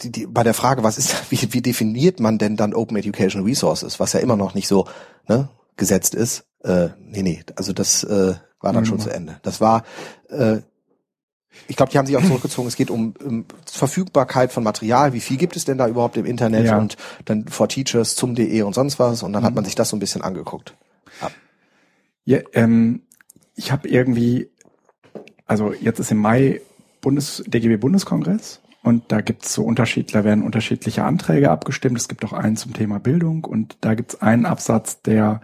die, 0.01 0.11
die, 0.11 0.25
bei 0.27 0.43
der 0.43 0.53
Frage, 0.53 0.83
was 0.83 0.97
ist, 0.97 1.15
wie, 1.31 1.53
wie 1.53 1.61
definiert 1.61 2.19
man 2.19 2.37
denn 2.37 2.55
dann 2.57 2.73
Open 2.73 2.97
Education 2.97 3.43
Resources, 3.43 3.99
was 3.99 4.13
ja 4.13 4.19
immer 4.19 4.35
noch 4.37 4.53
nicht 4.53 4.67
so 4.67 4.87
ne, 5.27 5.49
gesetzt 5.77 6.15
ist? 6.15 6.45
Äh, 6.63 6.89
nee, 6.99 7.21
nee, 7.23 7.43
also 7.55 7.73
das 7.73 8.03
äh, 8.03 8.35
war 8.61 8.73
dann 8.73 8.83
Mhm. 8.83 8.87
schon 8.87 8.99
zu 8.99 9.09
Ende. 9.09 9.39
Das 9.43 9.59
war, 9.59 9.83
äh, 10.29 10.57
ich 11.67 11.75
glaube, 11.75 11.91
die 11.91 11.97
haben 11.97 12.07
sich 12.07 12.17
auch 12.17 12.23
zurückgezogen. 12.23 12.67
Es 12.67 12.75
geht 12.75 12.89
um, 12.89 13.13
um 13.23 13.45
Verfügbarkeit 13.65 14.51
von 14.51 14.63
Material. 14.63 15.13
Wie 15.13 15.19
viel 15.19 15.37
gibt 15.37 15.55
es 15.55 15.65
denn 15.65 15.77
da 15.77 15.87
überhaupt 15.87 16.17
im 16.17 16.25
Internet? 16.25 16.65
Ja. 16.65 16.77
Und 16.79 16.97
dann 17.25 17.47
for 17.47 17.67
Teachers 17.69 18.15
zum 18.15 18.33
DE 18.33 18.63
und 18.63 18.73
sonst 18.73 18.97
was. 18.97 19.21
Und 19.21 19.33
dann 19.33 19.43
Mhm. 19.43 19.47
hat 19.47 19.55
man 19.55 19.65
sich 19.65 19.75
das 19.75 19.89
so 19.89 19.95
ein 19.95 19.99
bisschen 19.99 20.21
angeguckt. 20.23 20.73
Ja, 22.25 22.39
ähm, 22.53 23.03
ich 23.55 23.71
habe 23.73 23.87
irgendwie, 23.89 24.49
also 25.45 25.73
jetzt 25.73 25.99
ist 25.99 26.09
im 26.11 26.17
Mai 26.19 26.61
Bundes, 27.01 27.43
DGB 27.45 27.75
Bundeskongress 27.77 28.61
und 28.83 29.13
da 29.13 29.21
gibt's 29.21 29.53
so 29.53 29.63
unterschiedlich, 29.63 30.11
da 30.11 30.25
werden 30.25 30.43
unterschiedliche 30.43 31.05
Anträge 31.05 31.49
abgestimmt. 31.49 31.97
Es 31.97 32.09
gibt 32.09 32.25
auch 32.25 32.33
einen 32.33 32.57
zum 32.57 32.73
Thema 32.73 32.99
Bildung 32.99 33.45
und 33.45 33.77
da 33.79 33.95
gibt's 33.95 34.21
einen 34.21 34.45
Absatz, 34.45 35.01
der 35.01 35.39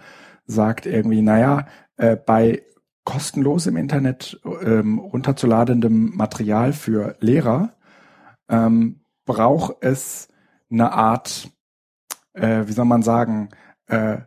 sagt 0.46 0.86
irgendwie, 0.86 1.22
naja, 1.22 1.66
äh, 1.96 2.18
bei 2.18 2.64
kostenlos 3.06 3.66
im 3.66 3.78
Internet 3.78 4.42
ähm, 4.62 5.00
runterzuladendem 5.00 6.16
Material 6.16 6.74
für 6.74 7.16
Lehrer 7.22 7.74
ähm, 8.50 9.00
braucht 9.26 9.78
es 9.82 10.28
eine 10.70 10.92
Art, 10.92 11.50
äh, 12.34 12.68
wie 12.68 12.74
soll 12.74 12.86
man 12.86 13.04
sagen, 13.04 13.50
äh, 13.88 14.18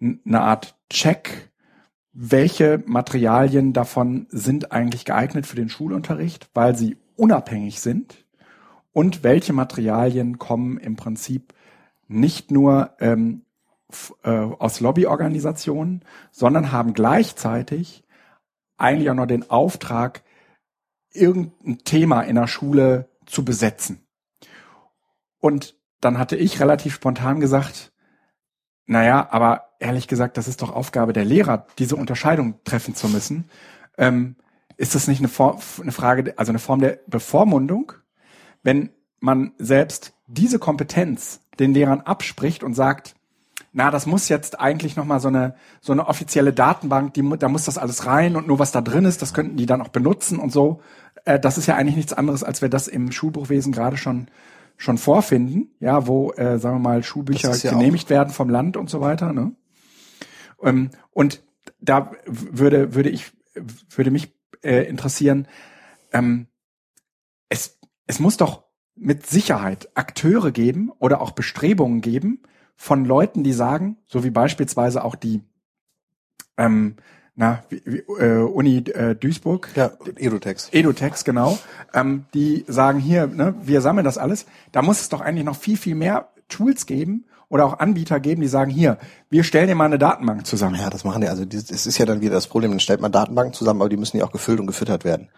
eine 0.00 0.40
Art 0.40 0.78
Check, 0.90 1.50
welche 2.12 2.82
Materialien 2.86 3.72
davon 3.72 4.28
sind 4.30 4.70
eigentlich 4.70 5.04
geeignet 5.04 5.46
für 5.46 5.56
den 5.56 5.68
Schulunterricht, 5.68 6.48
weil 6.54 6.76
sie 6.76 6.96
unabhängig 7.16 7.80
sind 7.80 8.23
und 8.94 9.24
welche 9.24 9.52
Materialien 9.52 10.38
kommen 10.38 10.78
im 10.78 10.96
Prinzip 10.96 11.52
nicht 12.06 12.50
nur 12.50 12.94
ähm, 13.00 13.42
äh, 14.22 14.30
aus 14.30 14.80
Lobbyorganisationen, 14.80 16.04
sondern 16.30 16.72
haben 16.72 16.94
gleichzeitig 16.94 18.04
eigentlich 18.78 19.10
auch 19.10 19.14
noch 19.14 19.26
den 19.26 19.50
Auftrag, 19.50 20.22
irgendein 21.10 21.78
Thema 21.84 22.22
in 22.22 22.36
der 22.36 22.46
Schule 22.46 23.08
zu 23.26 23.44
besetzen. 23.44 24.06
Und 25.40 25.76
dann 26.00 26.18
hatte 26.18 26.36
ich 26.36 26.60
relativ 26.60 26.94
spontan 26.94 27.40
gesagt, 27.40 27.92
naja, 28.86 29.28
aber 29.30 29.70
ehrlich 29.80 30.06
gesagt, 30.06 30.36
das 30.36 30.46
ist 30.46 30.62
doch 30.62 30.72
Aufgabe 30.72 31.12
der 31.12 31.24
Lehrer, 31.24 31.66
diese 31.78 31.96
Unterscheidung 31.96 32.62
treffen 32.64 32.94
zu 32.94 33.08
müssen. 33.08 33.50
Ähm, 33.98 34.36
ist 34.76 34.94
das 34.94 35.08
nicht 35.08 35.18
eine, 35.18 35.28
Form, 35.28 35.58
eine 35.80 35.92
Frage, 35.92 36.34
also 36.36 36.50
eine 36.50 36.58
Form 36.58 36.80
der 36.80 37.00
Bevormundung, 37.06 37.92
wenn 38.64 38.90
man 39.20 39.52
selbst 39.58 40.14
diese 40.26 40.58
Kompetenz 40.58 41.40
den 41.60 41.72
Lehrern 41.72 42.00
abspricht 42.00 42.64
und 42.64 42.74
sagt, 42.74 43.14
na, 43.72 43.90
das 43.90 44.06
muss 44.06 44.28
jetzt 44.28 44.58
eigentlich 44.58 44.96
nochmal 44.96 45.20
so 45.20 45.28
eine, 45.28 45.54
so 45.80 45.92
eine 45.92 46.06
offizielle 46.06 46.52
Datenbank, 46.52 47.14
die, 47.14 47.28
da 47.38 47.48
muss 47.48 47.64
das 47.64 47.78
alles 47.78 48.06
rein 48.06 48.36
und 48.36 48.48
nur 48.48 48.58
was 48.58 48.72
da 48.72 48.80
drin 48.80 49.04
ist, 49.04 49.22
das 49.22 49.34
könnten 49.34 49.56
die 49.56 49.66
dann 49.66 49.80
auch 49.80 49.88
benutzen 49.88 50.38
und 50.38 50.52
so. 50.52 50.80
Äh, 51.24 51.38
das 51.38 51.58
ist 51.58 51.66
ja 51.66 51.76
eigentlich 51.76 51.96
nichts 51.96 52.12
anderes, 52.12 52.42
als 52.42 52.62
wir 52.62 52.68
das 52.68 52.88
im 52.88 53.12
Schulbuchwesen 53.12 53.72
gerade 53.72 53.96
schon 53.96 54.28
schon 54.76 54.98
vorfinden, 54.98 55.70
ja, 55.80 56.06
wo, 56.06 56.32
äh, 56.32 56.58
sagen 56.58 56.76
wir 56.76 56.90
mal, 56.90 57.02
Schulbücher 57.02 57.54
ja 57.54 57.70
genehmigt 57.70 58.10
werden 58.10 58.32
vom 58.32 58.50
Land 58.50 58.76
und 58.76 58.90
so 58.90 59.00
weiter. 59.00 59.32
Ne? 59.32 59.52
Ähm, 60.62 60.90
und 61.12 61.42
da 61.80 62.12
würde, 62.26 62.94
würde 62.94 63.10
ich, 63.10 63.32
würde 63.90 64.10
mich 64.10 64.34
äh, 64.62 64.84
interessieren, 64.88 65.46
ähm, 66.12 66.46
es, 67.48 67.78
es 68.06 68.20
muss 68.20 68.36
doch 68.36 68.64
mit 68.96 69.26
Sicherheit 69.26 69.88
Akteure 69.94 70.52
geben 70.52 70.90
oder 70.98 71.20
auch 71.20 71.32
Bestrebungen 71.32 72.00
geben 72.00 72.42
von 72.76 73.04
Leuten, 73.04 73.42
die 73.42 73.52
sagen, 73.52 73.98
so 74.06 74.24
wie 74.24 74.30
beispielsweise 74.30 75.04
auch 75.04 75.14
die 75.14 75.42
ähm, 76.56 76.96
na, 77.36 77.64
wie, 77.68 77.82
wie, 77.84 77.98
äh, 77.98 78.42
Uni 78.42 78.78
äh, 78.78 79.16
Duisburg. 79.16 79.70
Ja, 79.74 79.90
Edutex. 80.16 80.68
Edutex, 80.70 81.24
genau. 81.24 81.58
Ähm, 81.92 82.26
die 82.32 82.64
sagen 82.68 83.00
hier, 83.00 83.26
ne, 83.26 83.54
wir 83.60 83.80
sammeln 83.80 84.04
das 84.04 84.18
alles. 84.18 84.46
Da 84.70 84.82
muss 84.82 85.00
es 85.00 85.08
doch 85.08 85.20
eigentlich 85.20 85.44
noch 85.44 85.56
viel, 85.56 85.76
viel 85.76 85.96
mehr 85.96 86.28
Tools 86.48 86.86
geben 86.86 87.24
oder 87.48 87.66
auch 87.66 87.80
Anbieter 87.80 88.20
geben, 88.20 88.40
die 88.40 88.48
sagen, 88.48 88.70
hier, 88.70 88.98
wir 89.30 89.42
stellen 89.42 89.66
dir 89.66 89.74
mal 89.74 89.86
eine 89.86 89.98
Datenbank 89.98 90.46
zusammen. 90.46 90.76
Ja, 90.76 90.90
das 90.90 91.04
machen 91.04 91.22
die. 91.22 91.28
Also 91.28 91.44
das 91.44 91.86
ist 91.86 91.98
ja 91.98 92.06
dann 92.06 92.20
wieder 92.20 92.34
das 92.34 92.46
Problem. 92.46 92.70
Dann 92.70 92.80
stellt 92.80 93.00
man 93.00 93.10
Datenbanken 93.10 93.52
zusammen, 93.52 93.80
aber 93.80 93.88
die 93.88 93.96
müssen 93.96 94.16
ja 94.16 94.24
auch 94.24 94.32
gefüllt 94.32 94.60
und 94.60 94.66
gefüttert 94.66 95.04
werden. 95.04 95.28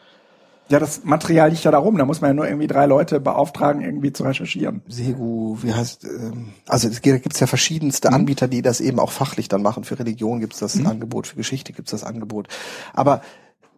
Ja, 0.69 0.81
das 0.81 1.05
Material 1.05 1.51
liegt 1.51 1.63
ja 1.63 1.71
da 1.71 1.79
rum. 1.79 1.97
Da 1.97 2.05
muss 2.05 2.21
man 2.21 2.31
ja 2.31 2.35
nur 2.35 2.47
irgendwie 2.47 2.67
drei 2.67 2.87
Leute 2.87 3.21
beauftragen, 3.21 3.83
irgendwie 3.83 4.13
zu 4.13 4.25
recherchieren. 4.25 4.83
Segu, 4.89 5.59
wie 5.63 5.73
heißt, 5.73 6.05
ähm, 6.05 6.53
also 6.67 6.89
es 6.89 7.03
gibt 7.03 7.39
ja 7.39 7.47
verschiedenste 7.47 8.09
mhm. 8.09 8.15
Anbieter, 8.15 8.49
die 8.49 8.63
das 8.63 8.81
eben 8.81 8.99
auch 8.99 9.13
fachlich 9.13 9.49
dann 9.49 9.63
machen. 9.63 9.85
Für 9.85 9.99
Religion 9.99 10.41
gibt 10.41 10.55
es 10.55 10.61
das 10.61 10.75
mhm. 10.75 10.89
Angebot, 10.89 11.29
für 11.29 11.37
Geschichte 11.37 11.73
gibt 11.73 11.89
es 11.89 11.93
das 11.93 12.05
Angebot. 12.09 12.49
Aber 12.95 13.23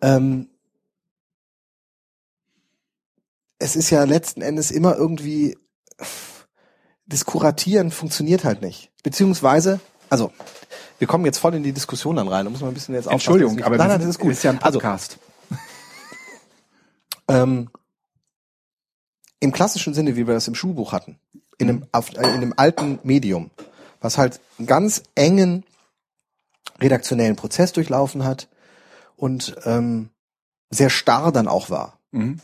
ähm, 0.00 0.48
es 3.58 3.76
ist 3.76 3.90
ja 3.90 4.04
letzten 4.04 4.40
Endes 4.40 4.70
immer 4.70 4.96
irgendwie, 4.96 5.58
das 7.06 7.24
Kuratieren 7.24 7.90
funktioniert 7.90 8.44
halt 8.44 8.62
nicht. 8.62 8.90
Beziehungsweise, 9.02 9.80
also, 10.08 10.32
wir 10.98 11.06
kommen 11.06 11.24
jetzt 11.24 11.38
voll 11.38 11.54
in 11.54 11.62
die 11.62 11.72
Diskussion 11.72 12.16
dann 12.16 12.28
rein. 12.28 12.44
Da 12.44 12.50
muss 12.50 12.60
man 12.60 12.70
ein 12.70 12.74
bisschen 12.74 12.94
jetzt 12.94 13.08
Entschuldigung, 13.08 13.62
aber 13.62 13.76
nein, 13.76 13.88
nein, 13.88 14.00
das 14.00 14.08
ist 14.08 14.18
gut. 14.18 14.32
Ist 14.32 14.42
ja 14.42 14.52
ein 14.52 14.62
also, 14.62 14.78
Podcast. 14.78 15.18
Also, 15.20 15.27
ähm, 17.28 17.70
Im 19.40 19.52
klassischen 19.52 19.94
Sinne, 19.94 20.16
wie 20.16 20.26
wir 20.26 20.34
das 20.34 20.48
im 20.48 20.54
Schulbuch 20.54 20.92
hatten, 20.92 21.18
in 21.58 21.68
einem, 21.68 21.86
auf, 21.92 22.10
äh, 22.16 22.20
in 22.20 22.24
einem 22.24 22.54
alten 22.56 22.98
Medium, 23.02 23.50
was 24.00 24.18
halt 24.18 24.40
einen 24.58 24.66
ganz 24.66 25.02
engen 25.14 25.64
redaktionellen 26.80 27.36
Prozess 27.36 27.72
durchlaufen 27.72 28.24
hat 28.24 28.48
und 29.16 29.56
ähm, 29.64 30.10
sehr 30.70 30.90
starr 30.90 31.32
dann 31.32 31.48
auch 31.48 31.70
war. 31.70 31.98
Mhm. 32.12 32.40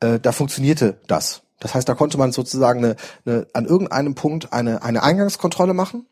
Äh, 0.00 0.18
da 0.18 0.32
funktionierte 0.32 0.98
das. 1.06 1.42
Das 1.58 1.74
heißt, 1.74 1.88
da 1.88 1.94
konnte 1.94 2.16
man 2.18 2.32
sozusagen 2.32 2.84
eine, 2.84 2.96
eine, 3.26 3.46
an 3.52 3.66
irgendeinem 3.66 4.14
Punkt 4.14 4.52
eine, 4.52 4.82
eine 4.82 5.02
Eingangskontrolle 5.02 5.74
machen 5.74 6.06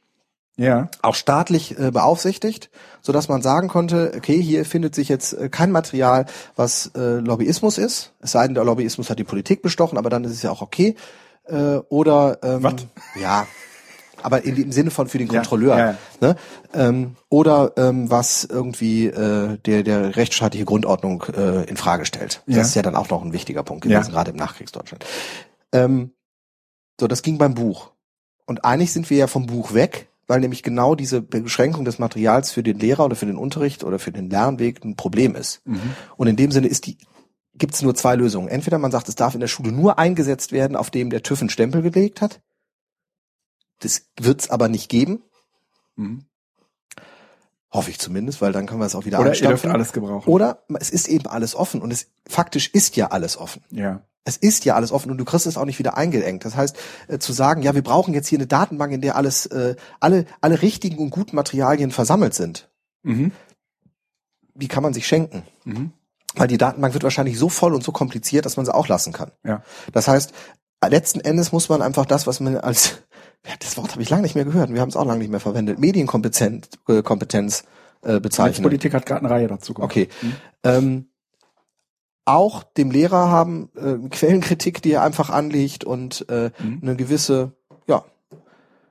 ja. 0.59 0.89
auch 1.01 1.15
staatlich 1.15 1.79
äh, 1.79 1.91
beaufsichtigt, 1.91 2.69
so 3.01 3.13
dass 3.13 3.29
man 3.29 3.41
sagen 3.41 3.69
konnte, 3.69 4.13
okay, 4.15 4.41
hier 4.41 4.65
findet 4.67 4.95
sich 4.95 5.09
jetzt 5.09 5.33
äh, 5.33 5.49
kein 5.49 5.73
Material, 5.73 6.27
was 6.57 6.91
äh, 6.95 7.21
Lobbyismus 7.21 7.79
ist, 7.79 8.13
es 8.21 8.33
sei 8.33 8.47
denn, 8.47 8.55
der 8.55 8.65
Lobbyismus 8.65 9.09
hat 9.09 9.19
die 9.19 9.25
Politik 9.25 9.63
bestochen, 9.63 9.97
aber 9.97 10.11
dann 10.11 10.25
ist 10.25 10.33
es 10.33 10.43
ja 10.43 10.51
auch 10.51 10.61
okay. 10.61 10.97
Äh, 11.45 11.79
oder 11.89 12.39
ähm, 12.43 12.63
Was? 12.63 12.75
ja, 13.19 13.47
aber 14.23 14.45
in, 14.45 14.57
im 14.57 14.73
Sinne 14.73 14.91
von 14.91 15.09
für 15.09 15.19
den 15.19 15.29
Kontrolleur. 15.29 15.79
Ja, 15.79 15.87
ja. 15.87 15.97
Ne? 16.21 16.37
Ähm, 16.75 17.17
oder 17.29 17.73
ähm, 17.77 18.11
was 18.11 18.45
irgendwie 18.45 19.07
äh, 19.07 19.59
der, 19.59 19.83
der 19.83 20.17
rechtsstaatliche 20.17 20.65
Grundordnung 20.65 21.25
äh, 21.37 21.65
in 21.65 21.77
Frage 21.77 22.05
stellt. 22.05 22.43
Ja. 22.47 22.59
Das 22.59 22.69
ist 22.69 22.75
ja 22.75 22.83
dann 22.83 22.97
auch 22.97 23.09
noch 23.11 23.23
ein 23.23 23.33
wichtiger 23.33 23.63
Punkt 23.63 23.85
gewesen, 23.85 24.11
gerade 24.11 24.33
im 24.33 24.37
Nachkriegsdeutschland. 24.37 25.05
Ähm, 25.73 26.13
so, 27.01 27.07
das 27.07 27.23
ging 27.23 27.39
beim 27.39 27.55
Buch. 27.55 27.93
Und 28.47 28.65
eigentlich 28.65 28.93
sind 28.93 29.09
wir 29.11 29.19
ja 29.19 29.27
vom 29.27 29.47
Buch 29.47 29.75
weg, 29.75 30.09
weil 30.29 30.41
nämlich 30.41 30.63
genau 30.63 30.95
diese 30.95 31.21
Beschränkung 31.23 31.85
des 31.85 31.99
Materials 31.99 32.53
für 32.53 32.63
den 32.63 32.79
Lehrer 32.79 33.07
oder 33.07 33.17
für 33.17 33.27
den 33.27 33.37
Unterricht 33.37 33.83
oder 33.83 33.99
für 33.99 34.13
den 34.13 34.31
Lernweg 34.31 34.85
ein 34.85 34.95
Problem 34.95 35.35
ist. 35.35 35.67
Mhm. 35.67 35.97
Und 36.17 36.29
in 36.29 36.37
dem 36.37 36.53
Sinne 36.53 36.69
ist 36.69 36.87
die 36.87 36.99
gibt 37.55 37.75
es 37.75 37.83
nur 37.83 37.95
zwei 37.95 38.15
Lösungen. 38.15 38.49
Entweder 38.49 38.79
man 38.79 38.93
sagt, 38.93 39.09
es 39.09 39.17
darf 39.17 39.35
in 39.35 39.41
der 39.41 39.49
Schule 39.49 39.73
nur 39.73 39.99
eingesetzt 39.99 40.53
werden, 40.53 40.77
auf 40.77 40.91
dem 40.91 41.11
der 41.11 41.25
TÜV 41.25 41.41
einen 41.41 41.51
Stempel 41.51 41.83
gelegt 41.83 42.21
hat. 42.21 42.41
Das 43.81 44.07
wird 44.19 44.43
es 44.43 44.51
aber 44.51 44.69
nicht 44.69 44.89
geben. 44.89 45.23
Mhm. 45.97 46.25
Hoffe 47.71 47.91
ich 47.91 47.99
zumindest, 47.99 48.41
weil 48.41 48.53
dann 48.53 48.67
können 48.67 48.81
wir 48.81 48.87
es 48.87 48.95
auch 48.95 49.05
wieder 49.05 49.21
Oder 49.21 49.35
ihr 49.35 49.49
dürft 49.49 49.67
alles 49.67 49.93
gebrauchen. 49.93 50.29
Oder 50.31 50.65
es 50.79 50.89
ist 50.89 51.09
eben 51.09 51.27
alles 51.27 51.55
offen 51.55 51.83
und 51.83 51.93
es 51.93 52.07
faktisch 52.27 52.69
ist 52.69 52.97
ja 52.97 53.09
alles 53.09 53.37
offen. 53.37 53.63
Ja. 53.71 54.03
Es 54.29 54.37
ist 54.37 54.67
ja 54.67 54.75
alles 54.75 54.93
offen 54.93 55.11
und 55.11 55.17
du 55.17 55.25
kriegst 55.25 55.47
es 55.47 55.57
auch 55.57 55.65
nicht 55.65 55.79
wieder 55.79 55.97
eingeengt. 55.97 56.45
Das 56.45 56.55
heißt, 56.55 56.77
äh, 57.09 57.19
zu 57.19 57.33
sagen, 57.33 57.63
ja, 57.63 57.75
wir 57.75 57.83
brauchen 57.83 58.13
jetzt 58.13 58.29
hier 58.29 58.37
eine 58.37 58.47
Datenbank, 58.47 58.93
in 58.93 59.01
der 59.01 59.17
alles, 59.17 59.47
äh, 59.47 59.75
alle, 60.01 60.27
alle 60.43 60.61
richtigen 60.61 60.99
und 60.99 61.09
guten 61.09 61.35
Materialien 61.35 61.91
versammelt 61.91 62.35
sind. 62.35 62.69
Mhm. 63.05 63.33
Wie 64.55 64.69
kann 64.69 64.83
man 64.83 64.93
sich 64.93 65.07
schenken? 65.07 65.45
Mhm. 65.65 65.93
Weil 66.35 66.47
die 66.47 66.59
Datenbank 66.59 66.93
wird 66.93 67.05
wahrscheinlich 67.05 67.39
so 67.39 67.49
voll 67.49 67.75
und 67.75 67.83
so 67.83 67.91
kompliziert, 67.91 68.45
dass 68.45 68.59
man 68.59 68.67
sie 68.67 68.75
auch 68.75 68.87
lassen 68.87 69.15
kann. 69.15 69.31
Ja. 69.45 69.63
Das 69.95 70.09
heißt, 70.09 70.35
letzten 70.87 71.21
Endes 71.21 71.51
muss 71.51 71.71
man 71.71 71.81
einfach 71.81 72.05
das, 72.05 72.27
was 72.27 72.41
man 72.41 72.59
als, 72.59 72.99
ja, 73.47 73.55
das 73.61 73.79
Wort 73.79 73.93
habe 73.93 74.03
ich 74.03 74.11
lange 74.11 74.25
nicht 74.25 74.35
mehr 74.35 74.45
gehört, 74.45 74.75
wir 74.75 74.83
haben 74.83 74.91
es 74.91 74.97
auch 74.97 75.07
lange 75.07 75.21
nicht 75.21 75.31
mehr 75.31 75.41
verwendet, 75.41 75.79
Medienkompetenz 75.79 76.69
äh, 76.87 77.03
Kompetenz, 77.03 77.65
äh, 78.03 78.21
bezeichnen. 78.21 78.63
Politik 78.63 78.93
hat 78.93 79.07
gerade 79.07 79.21
eine 79.21 79.31
Reihe 79.31 79.49
dazu 79.49 79.73
gemacht. 79.73 79.91
Okay. 79.91 80.09
Mhm. 80.21 80.37
Ähm, 80.65 81.07
auch 82.29 82.63
dem 82.63 82.91
Lehrer 82.91 83.31
haben 83.31 83.71
äh, 83.77 84.09
Quellenkritik, 84.09 84.83
die 84.83 84.93
er 84.93 85.03
einfach 85.03 85.31
anlegt 85.31 85.85
und 85.85 86.27
äh, 86.29 86.51
mhm. 86.59 86.81
eine 86.83 86.97
gewisse 86.97 87.53
ja, 87.87 88.05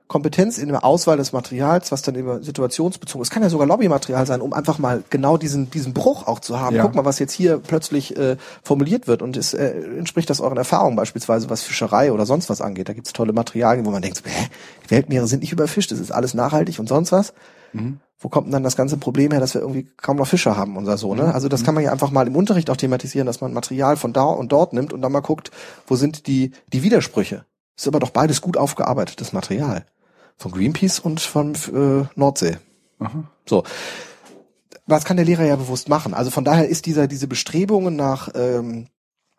Kompetenz 0.08 0.58
in 0.58 0.68
der 0.68 0.84
Auswahl 0.84 1.18
des 1.18 1.32
Materials, 1.32 1.92
was 1.92 2.02
dann 2.02 2.14
immer 2.14 2.42
situationsbezogen 2.42 3.22
ist. 3.22 3.30
Kann 3.30 3.42
ja 3.42 3.50
sogar 3.50 3.66
Lobbymaterial 3.66 4.26
sein, 4.26 4.40
um 4.40 4.52
einfach 4.52 4.78
mal 4.78 5.04
genau 5.10 5.36
diesen 5.36 5.70
diesen 5.70 5.92
Bruch 5.92 6.26
auch 6.26 6.40
zu 6.40 6.58
haben. 6.58 6.76
Ja. 6.76 6.82
Guck 6.82 6.94
mal, 6.94 7.04
was 7.04 7.18
jetzt 7.18 7.32
hier 7.32 7.58
plötzlich 7.58 8.16
äh, 8.16 8.36
formuliert 8.62 9.06
wird 9.06 9.22
und 9.22 9.36
es 9.36 9.54
äh, 9.54 9.68
entspricht 9.98 10.30
das 10.30 10.40
euren 10.40 10.56
Erfahrungen 10.56 10.96
beispielsweise, 10.96 11.48
was 11.48 11.62
Fischerei 11.62 12.10
oder 12.12 12.26
sonst 12.26 12.50
was 12.50 12.60
angeht. 12.60 12.88
Da 12.88 12.92
gibt's 12.92 13.12
tolle 13.12 13.32
Materialien, 13.32 13.86
wo 13.86 13.90
man 13.90 14.02
denkt, 14.02 14.22
hä, 14.24 14.48
Weltmeere 14.88 15.26
sind 15.26 15.40
nicht 15.40 15.52
überfischt, 15.52 15.92
das 15.92 16.00
ist 16.00 16.10
alles 16.10 16.34
nachhaltig 16.34 16.78
und 16.80 16.88
sonst 16.88 17.12
was. 17.12 17.34
Mhm 17.72 18.00
wo 18.18 18.28
kommt 18.28 18.46
denn 18.46 18.52
dann 18.52 18.64
das 18.64 18.76
ganze 18.76 18.96
Problem 18.96 19.30
her, 19.30 19.40
dass 19.40 19.54
wir 19.54 19.60
irgendwie 19.60 19.88
kaum 19.96 20.16
noch 20.16 20.26
Fische 20.26 20.56
haben 20.56 20.76
oder 20.76 20.98
so, 20.98 21.14
ne? 21.14 21.24
Mhm. 21.24 21.30
Also 21.30 21.48
das 21.48 21.62
kann 21.62 21.74
man 21.74 21.84
ja 21.84 21.92
einfach 21.92 22.10
mal 22.10 22.26
im 22.26 22.34
Unterricht 22.34 22.68
auch 22.70 22.76
thematisieren, 22.76 23.26
dass 23.26 23.40
man 23.40 23.52
Material 23.52 23.96
von 23.96 24.12
da 24.12 24.24
und 24.24 24.50
dort 24.50 24.72
nimmt 24.72 24.92
und 24.92 25.02
dann 25.02 25.12
mal 25.12 25.20
guckt, 25.20 25.50
wo 25.86 25.94
sind 25.94 26.26
die, 26.26 26.50
die 26.72 26.82
Widersprüche. 26.82 27.44
Ist 27.76 27.86
aber 27.86 28.00
doch 28.00 28.10
beides 28.10 28.40
gut 28.40 28.56
aufgearbeitetes 28.56 29.32
Material. 29.32 29.86
Von 30.36 30.50
Greenpeace 30.50 30.98
und 30.98 31.20
von 31.20 31.54
äh, 31.54 32.06
Nordsee. 32.16 32.58
Aha. 32.98 33.24
So. 33.46 33.62
Was 34.86 35.04
kann 35.04 35.16
der 35.16 35.26
Lehrer 35.26 35.44
ja 35.44 35.54
bewusst 35.54 35.88
machen? 35.88 36.12
Also 36.12 36.30
von 36.30 36.44
daher 36.44 36.68
ist 36.68 36.86
dieser, 36.86 37.06
diese 37.06 37.28
Bestrebungen 37.28 37.94
nach 37.94 38.30
ähm, 38.34 38.88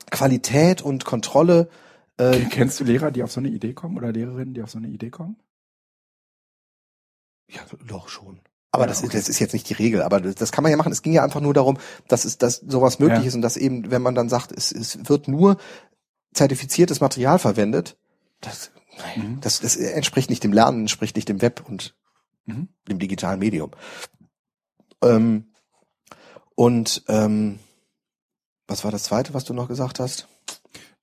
Qualität 0.09 0.81
und 0.81 1.03
Kontrolle. 1.03 1.67
Äh, 2.17 2.45
Kennst 2.49 2.79
du 2.79 2.85
Lehrer, 2.85 3.11
die 3.11 3.23
auf 3.23 3.31
so 3.31 3.41
eine 3.41 3.49
Idee 3.49 3.73
kommen 3.73 3.97
oder 3.97 4.13
Lehrerinnen, 4.13 4.53
die 4.53 4.61
auf 4.63 4.69
so 4.69 4.77
eine 4.77 4.87
Idee 4.87 5.09
kommen? 5.09 5.35
Ja, 7.49 7.61
doch 7.87 8.09
schon. 8.09 8.39
Aber 8.71 8.83
ja, 8.83 8.87
das, 8.87 9.03
okay. 9.03 9.17
das 9.17 9.29
ist 9.29 9.39
jetzt 9.39 9.53
nicht 9.53 9.67
die 9.69 9.73
Regel, 9.73 10.03
aber 10.03 10.21
das, 10.21 10.51
kann 10.51 10.63
man 10.63 10.71
ja 10.71 10.77
machen. 10.77 10.91
Es 10.91 11.01
ging 11.01 11.13
ja 11.13 11.23
einfach 11.23 11.41
nur 11.41 11.53
darum, 11.53 11.79
dass 12.07 12.25
es, 12.25 12.37
dass 12.37 12.57
sowas 12.57 12.99
möglich 12.99 13.21
ja. 13.21 13.27
ist 13.27 13.35
und 13.35 13.41
dass 13.41 13.57
eben, 13.57 13.89
wenn 13.89 14.01
man 14.01 14.13
dann 14.13 14.29
sagt, 14.29 14.51
es, 14.51 14.71
es 14.71 15.09
wird 15.09 15.27
nur 15.27 15.57
zertifiziertes 16.33 17.01
Material 17.01 17.39
verwendet, 17.39 17.97
das 18.41 18.71
Das, 19.41 19.59
das 19.61 19.75
entspricht 19.75 20.29
nicht 20.29 20.43
dem 20.43 20.53
Lernen, 20.53 20.81
entspricht 20.81 21.15
nicht 21.15 21.29
dem 21.29 21.41
Web 21.41 21.63
und 21.67 21.95
dem 22.89 22.99
digitalen 22.99 23.39
Medium. 23.39 23.71
Ähm, 25.03 25.53
und 26.55 27.03
ähm, 27.07 27.59
was 28.67 28.83
war 28.83 28.91
das 28.91 29.03
zweite, 29.03 29.33
was 29.33 29.45
du 29.45 29.53
noch 29.53 29.67
gesagt 29.67 29.99
hast? 29.99 30.27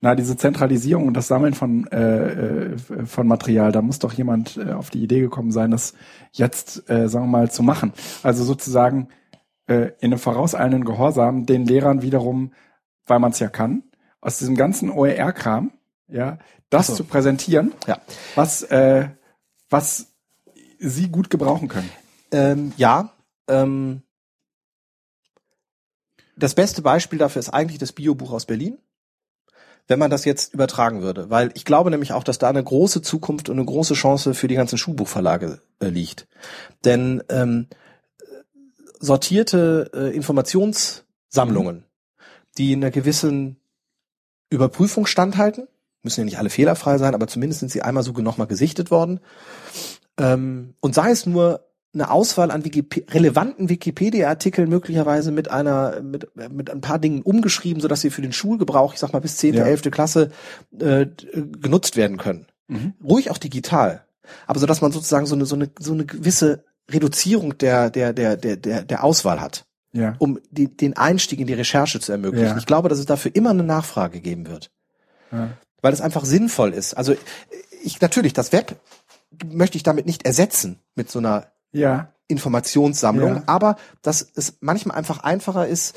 Na, 0.01 0.15
diese 0.15 0.37
Zentralisierung 0.37 1.07
und 1.07 1.15
das 1.15 1.27
Sammeln 1.27 1.55
von, 1.55 1.87
äh, 1.89 2.73
äh, 2.75 2.77
von 3.07 3.27
Material, 3.27 3.73
da 3.73 3.81
muss 3.81 3.99
doch 3.99 4.13
jemand 4.13 4.59
äh, 4.59 4.73
auf 4.73 4.91
die 4.91 5.03
Idee 5.03 5.21
gekommen 5.21 5.51
sein, 5.53 5.71
das 5.71 5.95
jetzt, 6.33 6.89
äh, 6.91 7.09
sagen 7.09 7.27
wir 7.27 7.31
mal, 7.39 7.51
zu 7.51 7.63
machen. 7.63 7.93
Also 8.23 8.45
sozusagen 8.45 9.09
äh, 9.67 9.93
in 10.01 10.13
einem 10.13 10.19
vorauseilenden 10.19 10.85
Gehorsam 10.85 11.47
den 11.47 11.65
Lehrern 11.65 12.03
wiederum, 12.03 12.53
weil 13.07 13.21
man 13.21 13.33
es 13.33 13.39
ja 13.39 13.49
kann, 13.49 13.85
aus 14.21 14.39
diesem 14.39 14.55
ganzen 14.55 14.91
OER-Kram, 14.91 15.73
ja, 16.09 16.39
das 16.69 16.89
so. 16.89 16.95
zu 16.97 17.05
präsentieren, 17.05 17.73
Ja. 17.87 17.99
was, 18.35 18.63
äh, 18.65 19.09
was 19.71 20.13
sie 20.79 21.09
gut 21.09 21.31
gebrauchen 21.31 21.69
können. 21.69 21.91
Ähm, 22.33 22.73
ja. 22.77 23.13
Ähm, 23.49 24.03
das 26.37 26.55
beste 26.55 26.83
Beispiel 26.83 27.19
dafür 27.19 27.41
ist 27.41 27.49
eigentlich 27.49 27.79
das 27.79 27.93
Biobuch 27.93 28.33
aus 28.33 28.45
Berlin. 28.45 28.77
Wenn 29.89 29.99
man 29.99 30.11
das 30.11 30.25
jetzt 30.25 30.53
übertragen 30.53 31.03
würde, 31.03 31.31
weil 31.31 31.51
ich 31.55 31.65
glaube 31.65 31.91
nämlich 31.91 32.13
auch, 32.13 32.25
dass 32.25 32.39
da 32.39 32.49
eine 32.49 32.63
große 32.63 33.03
Zukunft 33.03 33.49
und 33.49 33.57
eine 33.57 33.67
große 33.67 33.95
Chance 33.95 34.35
für 34.35 34.49
die 34.49 34.57
ganzen 34.57 34.79
Schulbuchverlage 34.79 35.61
äh, 35.81 35.89
liegt. 35.89 36.27
Denn 36.85 37.23
ähm, 37.29 37.69
sortierte 38.99 39.91
äh, 39.95 40.15
Informationssammlungen, 40.15 41.85
die 42.59 42.73
in 42.73 42.83
einer 42.83 42.91
gewissen 42.91 43.61
Überprüfung 44.51 45.07
standhalten, 45.07 45.69
müssen 46.03 46.21
ja 46.21 46.25
nicht 46.25 46.39
alle 46.39 46.51
fehlerfrei 46.51 46.99
sein, 46.99 47.15
aber 47.15 47.27
zumindest 47.27 47.61
sind 47.61 47.71
sie 47.71 47.83
einmal 47.83 48.03
so 48.03 48.13
nochmal 48.13 48.47
gesichtet 48.47 48.91
worden. 48.91 49.21
Ähm, 50.19 50.75
und 50.81 50.95
sei 50.95 51.11
es 51.11 51.27
nur 51.27 51.67
eine 51.95 52.11
Auswahl 52.11 52.51
an 52.51 52.65
Wikip 52.65 53.13
relevanten 53.15 53.69
Wikipedia-Artikeln 53.69 54.69
möglicherweise 54.69 55.31
mit 55.33 55.51
einer 55.51 56.03
mit, 56.03 56.29
mit 56.51 56.71
ein 56.71 56.81
paar 56.83 56.99
Dingen 56.99 57.23
umgeschrieben, 57.23 57.81
sodass 57.81 58.03
sie 58.03 58.11
für 58.11 58.23
den 58.23 58.33
Schulgebrauch, 58.33 58.93
ich 58.95 59.01
sag 59.01 59.13
mal 59.13 59.21
bis 59.21 59.39
10., 59.39 59.55
Ja. 59.55 59.65
11. 59.65 59.91
Klasse 59.91 60.31
äh, 60.79 61.07
genutzt 61.61 61.97
werden 61.97 62.19
können. 62.19 62.47
Ruhig 63.03 63.31
auch 63.31 63.39
digital, 63.39 64.05
aber 64.47 64.59
so 64.59 64.67
dass 64.67 64.81
man 64.81 64.93
sozusagen 64.93 65.27
so 65.27 65.35
eine 65.37 65.47
so 65.47 65.55
eine 65.55 65.71
so 65.79 65.93
eine 65.93 66.05
gewisse 66.05 66.65
Reduzierung 66.91 67.57
der 67.59 67.91
der 67.91 68.13
der 68.13 68.37
der 68.37 68.57
der, 68.57 68.83
der 68.83 69.05
Auswahl 69.05 69.41
hat, 69.41 69.65
Ja. 69.93 70.17
um 70.19 70.39
die, 70.51 70.77
den 70.77 70.97
Einstieg 70.97 71.39
in 71.41 71.47
die 71.47 71.55
Recherche 71.55 72.01
zu 72.01 72.11
ermöglichen. 72.13 72.49
Ja. 72.49 72.59
Ich 72.59 72.67
glaube, 72.67 72.89
dass 72.89 72.99
es 72.99 73.07
dafür 73.07 73.35
immer 73.35 73.51
eine 73.51 73.63
Nachfrage 73.63 74.21
geben 74.21 74.49
wird 74.49 74.71
ja. 75.33 75.51
weil 75.81 75.93
es 75.93 76.01
einfach 76.01 76.25
sinnvoll 76.25 76.73
ist. 76.75 76.95
Also 76.95 77.15
ich 77.83 78.01
natürlich 78.01 78.33
das 78.33 78.53
Web 78.53 78.77
möchte 79.47 79.77
ich 79.77 79.83
damit 79.83 80.07
nicht 80.07 80.25
ersetzen 80.27 80.81
mit 80.95 81.11
so 81.11 81.19
einer 81.21 81.47
Ja. 81.73 82.09
Informationssammlung, 82.29 83.37
Ja. 83.37 83.43
aber 83.47 83.77
dass 84.03 84.27
es 84.35 84.55
manchmal 84.61 84.97
einfach 84.97 85.21
einfacher 85.21 85.67
ist, 85.67 85.95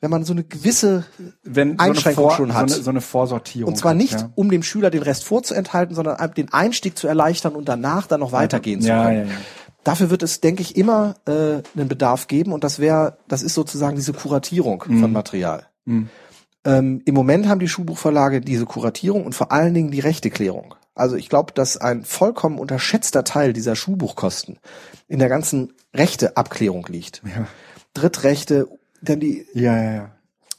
wenn 0.00 0.10
man 0.10 0.24
so 0.24 0.32
eine 0.32 0.44
gewisse 0.44 1.04
Wenn 1.42 1.70
so 1.70 1.78
eine, 1.78 1.90
Einschränkung 1.90 2.24
Vor 2.28 2.36
schon 2.36 2.54
hat. 2.54 2.70
So 2.70 2.76
eine, 2.76 2.84
so 2.84 2.90
eine 2.90 3.00
Vorsortierung. 3.00 3.72
und 3.72 3.76
zwar 3.76 3.90
hat, 3.90 3.96
nicht, 3.98 4.12
Ja. 4.20 4.30
um 4.36 4.50
dem 4.50 4.62
Schüler 4.62 4.90
den 4.90 5.02
Rest 5.02 5.24
vorzuenthalten, 5.24 5.94
sondern 5.94 6.32
den 6.34 6.52
Einstieg 6.52 6.96
zu 6.96 7.08
erleichtern 7.08 7.54
und 7.56 7.68
danach 7.68 8.06
dann 8.06 8.20
noch 8.20 8.32
weitergehen 8.32 8.80
zu 8.80 8.88
ja, 8.88 9.04
können. 9.06 9.28
ja. 9.28 9.34
Dafür 9.84 10.10
wird 10.10 10.22
es, 10.22 10.40
denke 10.40 10.62
ich, 10.62 10.76
immer 10.76 11.14
äh, 11.26 11.62
einen 11.76 11.88
Bedarf 11.88 12.26
geben 12.28 12.52
und 12.52 12.62
das 12.62 12.78
wäre, 12.78 13.18
das 13.26 13.42
ist 13.42 13.54
sozusagen 13.54 13.96
diese 13.96 14.12
Kuratierung 14.12 14.84
Mhm. 14.86 15.00
von 15.00 15.12
Material. 15.12 15.66
Ähm, 16.64 17.00
Im 17.04 17.14
Moment 17.14 17.48
haben 17.48 17.58
die 17.60 17.68
Schulbuchverlage 17.68 18.40
diese 18.40 18.66
Kuratierung 18.66 19.24
und 19.24 19.34
vor 19.34 19.50
allen 19.52 19.72
Dingen 19.74 19.90
die 19.90 20.00
Rechteklärung. 20.00 20.74
Also 20.98 21.16
ich 21.16 21.28
glaube, 21.28 21.52
dass 21.54 21.76
ein 21.76 22.04
vollkommen 22.04 22.58
unterschätzter 22.58 23.24
Teil 23.24 23.52
dieser 23.52 23.76
Schulbuchkosten 23.76 24.58
in 25.06 25.18
der 25.18 25.28
ganzen 25.28 25.72
Rechteabklärung 25.94 26.86
liegt. 26.88 27.22
Ja. 27.24 27.46
Drittrechte, 27.94 28.68
dann 29.02 29.20
die, 29.20 29.46
Ja, 29.54 29.76
ja, 29.82 29.92
ja. 29.94 30.10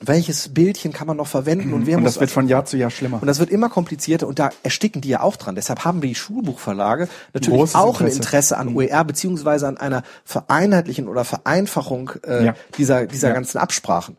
welches 0.02 0.54
Bildchen 0.54 0.94
kann 0.94 1.08
man 1.08 1.18
noch 1.18 1.28
verwenden 1.28 1.74
und 1.74 1.86
wer 1.86 1.98
Und 1.98 2.04
muss 2.04 2.14
das 2.14 2.22
wird 2.22 2.32
von 2.32 2.48
Jahr 2.48 2.66
zu 2.66 2.78
Jahr 2.78 2.90
schlimmer. 2.90 3.20
und 3.22 3.28
das 3.28 3.40
wird 3.40 3.50
immer 3.50 3.70
komplizierter 3.70 4.28
und 4.28 4.40
da 4.40 4.50
ersticken 4.64 5.02
die 5.02 5.10
ja 5.10 5.22
auch 5.22 5.36
dran. 5.36 5.56
Deshalb 5.56 5.84
haben 5.86 6.02
die 6.02 6.16
Schulbuchverlage 6.16 7.08
natürlich 7.34 7.60
Großes 7.60 7.76
auch 7.76 8.00
ein 8.00 8.08
Interesse. 8.08 8.18
Interesse 8.18 8.58
an 8.58 8.76
OER 8.76 9.04
beziehungsweise 9.04 9.68
an 9.68 9.78
einer 9.78 10.04
Vereinheitlichen 10.24 11.08
oder 11.08 11.26
Vereinfachung 11.26 12.12
äh, 12.26 12.46
Ja. 12.46 12.56
dieser, 12.78 13.06
dieser 13.08 13.28
Ja. 13.30 13.34
ganzen 13.34 13.58
Absprachen. 13.58 14.18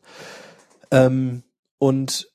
Ähm, 0.90 1.42
und 1.78 2.28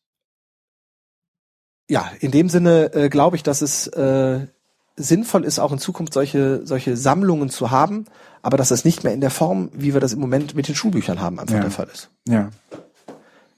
ja, 1.89 2.09
in 2.19 2.31
dem 2.31 2.49
Sinne 2.49 2.93
äh, 2.93 3.09
glaube 3.09 3.35
ich, 3.35 3.43
dass 3.43 3.61
es 3.61 3.87
äh, 3.87 4.47
sinnvoll 4.95 5.43
ist, 5.43 5.59
auch 5.59 5.71
in 5.71 5.79
Zukunft 5.79 6.13
solche, 6.13 6.65
solche 6.65 6.95
Sammlungen 6.97 7.49
zu 7.49 7.69
haben, 7.71 8.05
aber 8.41 8.57
dass 8.57 8.69
das 8.69 8.85
nicht 8.85 9.03
mehr 9.03 9.13
in 9.13 9.21
der 9.21 9.29
Form, 9.31 9.69
wie 9.73 9.93
wir 9.93 9.99
das 10.01 10.13
im 10.13 10.19
Moment 10.19 10.55
mit 10.55 10.67
den 10.67 10.75
Schulbüchern 10.75 11.19
haben, 11.19 11.39
einfach 11.39 11.55
Ja. 11.55 11.61
der 11.61 11.71
Fall 11.71 11.87
ist. 11.93 12.09
ja. 12.27 12.49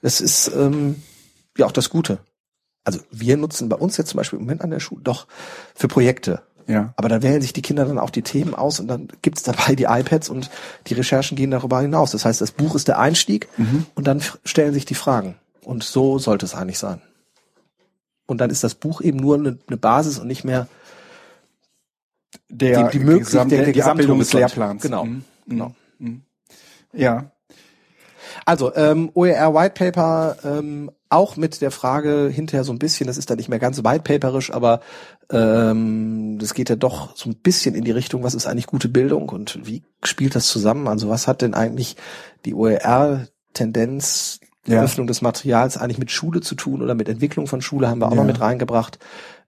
Das 0.00 0.20
ist 0.20 0.52
ähm, 0.54 1.02
ja 1.56 1.66
auch 1.66 1.72
das 1.72 1.90
Gute. 1.90 2.18
Also 2.84 3.00
wir 3.10 3.36
nutzen 3.36 3.68
bei 3.68 3.74
uns 3.76 3.96
jetzt 3.96 4.10
zum 4.10 4.18
Beispiel 4.18 4.38
im 4.38 4.44
Moment 4.44 4.62
an 4.62 4.70
der 4.70 4.78
Schule 4.78 5.02
doch 5.02 5.26
für 5.74 5.88
Projekte. 5.88 6.42
Ja. 6.68 6.92
Aber 6.96 7.08
dann 7.08 7.22
wählen 7.22 7.42
sich 7.42 7.52
die 7.52 7.62
Kinder 7.62 7.84
dann 7.84 7.98
auch 7.98 8.10
die 8.10 8.22
Themen 8.22 8.54
aus 8.54 8.78
und 8.78 8.86
dann 8.86 9.08
gibt's 9.22 9.42
dabei 9.42 9.74
die 9.74 9.84
iPads 9.84 10.28
und 10.28 10.50
die 10.86 10.94
Recherchen 10.94 11.36
gehen 11.36 11.50
darüber 11.50 11.80
hinaus. 11.80 12.12
Das 12.12 12.24
heißt, 12.24 12.40
das 12.40 12.52
Buch 12.52 12.74
ist 12.76 12.86
der 12.88 13.00
Einstieg 13.00 13.48
und 13.96 14.06
dann 14.06 14.22
stellen 14.44 14.72
sich 14.72 14.84
die 14.84 14.94
Fragen. 14.94 15.34
Und 15.64 15.82
so 15.82 16.18
sollte 16.20 16.46
es 16.46 16.54
eigentlich 16.54 16.78
sein. 16.78 17.02
Und 18.28 18.40
dann 18.40 18.50
ist 18.50 18.62
das 18.62 18.74
Buch 18.76 19.00
eben 19.00 19.18
nur 19.18 19.34
eine, 19.36 19.58
eine 19.66 19.76
Basis 19.76 20.18
und 20.20 20.28
nicht 20.28 20.44
mehr 20.44 20.68
Der, 22.50 22.84
die, 22.90 22.98
die 22.98 23.04
Möglichkeit 23.04 23.48
Gesam- 23.48 23.72
die 23.72 23.82
Abbildung 23.82 24.18
des. 24.20 24.32
Lehrplans. 24.32 24.82
Genau. 24.82 25.04
Mhm. 25.04 25.24
genau. 25.46 25.74
Ja. 26.92 27.32
Also 28.44 28.74
ähm, 28.76 29.10
OER 29.14 29.54
White 29.54 29.74
Paper 29.74 30.36
ähm, 30.44 30.90
auch 31.08 31.36
mit 31.36 31.60
der 31.62 31.70
Frage 31.70 32.28
hinterher 32.28 32.64
so 32.64 32.72
ein 32.72 32.78
bisschen, 32.78 33.06
das 33.06 33.16
ist 33.16 33.30
dann 33.30 33.38
nicht 33.38 33.48
mehr 33.48 33.58
ganz 33.58 33.82
white 33.82 34.02
paperisch, 34.02 34.50
aber 34.52 34.80
ähm, 35.30 36.38
das 36.38 36.52
geht 36.54 36.68
ja 36.68 36.76
doch 36.76 37.16
so 37.16 37.30
ein 37.30 37.36
bisschen 37.36 37.74
in 37.74 37.84
die 37.84 37.90
Richtung, 37.90 38.22
was 38.22 38.34
ist 38.34 38.46
eigentlich 38.46 38.66
gute 38.66 38.88
Bildung 38.90 39.30
und 39.30 39.58
wie 39.66 39.82
spielt 40.04 40.34
das 40.34 40.46
zusammen? 40.48 40.86
Also 40.86 41.08
was 41.08 41.26
hat 41.26 41.40
denn 41.40 41.54
eigentlich 41.54 41.96
die 42.44 42.54
OER-Tendenz, 42.54 44.40
Ja. 44.68 44.82
Öffnung 44.82 45.06
des 45.06 45.22
Materials 45.22 45.76
eigentlich 45.76 45.98
mit 45.98 46.10
Schule 46.10 46.40
zu 46.40 46.54
tun 46.54 46.82
oder 46.82 46.94
mit 46.94 47.08
Entwicklung 47.08 47.46
von 47.46 47.62
Schule 47.62 47.88
haben 47.88 48.00
wir 48.00 48.06
auch 48.08 48.12
Ja. 48.12 48.16
noch 48.18 48.24
mit 48.26 48.40
reingebracht. 48.40 48.98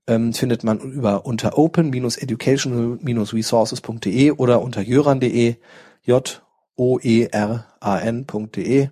Ähm, 0.06 0.32
findet 0.32 0.64
man 0.64 0.78
über 0.80 1.26
unter 1.26 1.58
open-educational-resources.de 1.58 4.30
oder 4.32 4.62
unter 4.62 4.80
jöran.de 4.80 5.56
j 6.02 6.42
o 6.76 6.98
e 7.02 7.28
r 7.30 7.66
a 7.80 7.98
n.de 7.98 8.88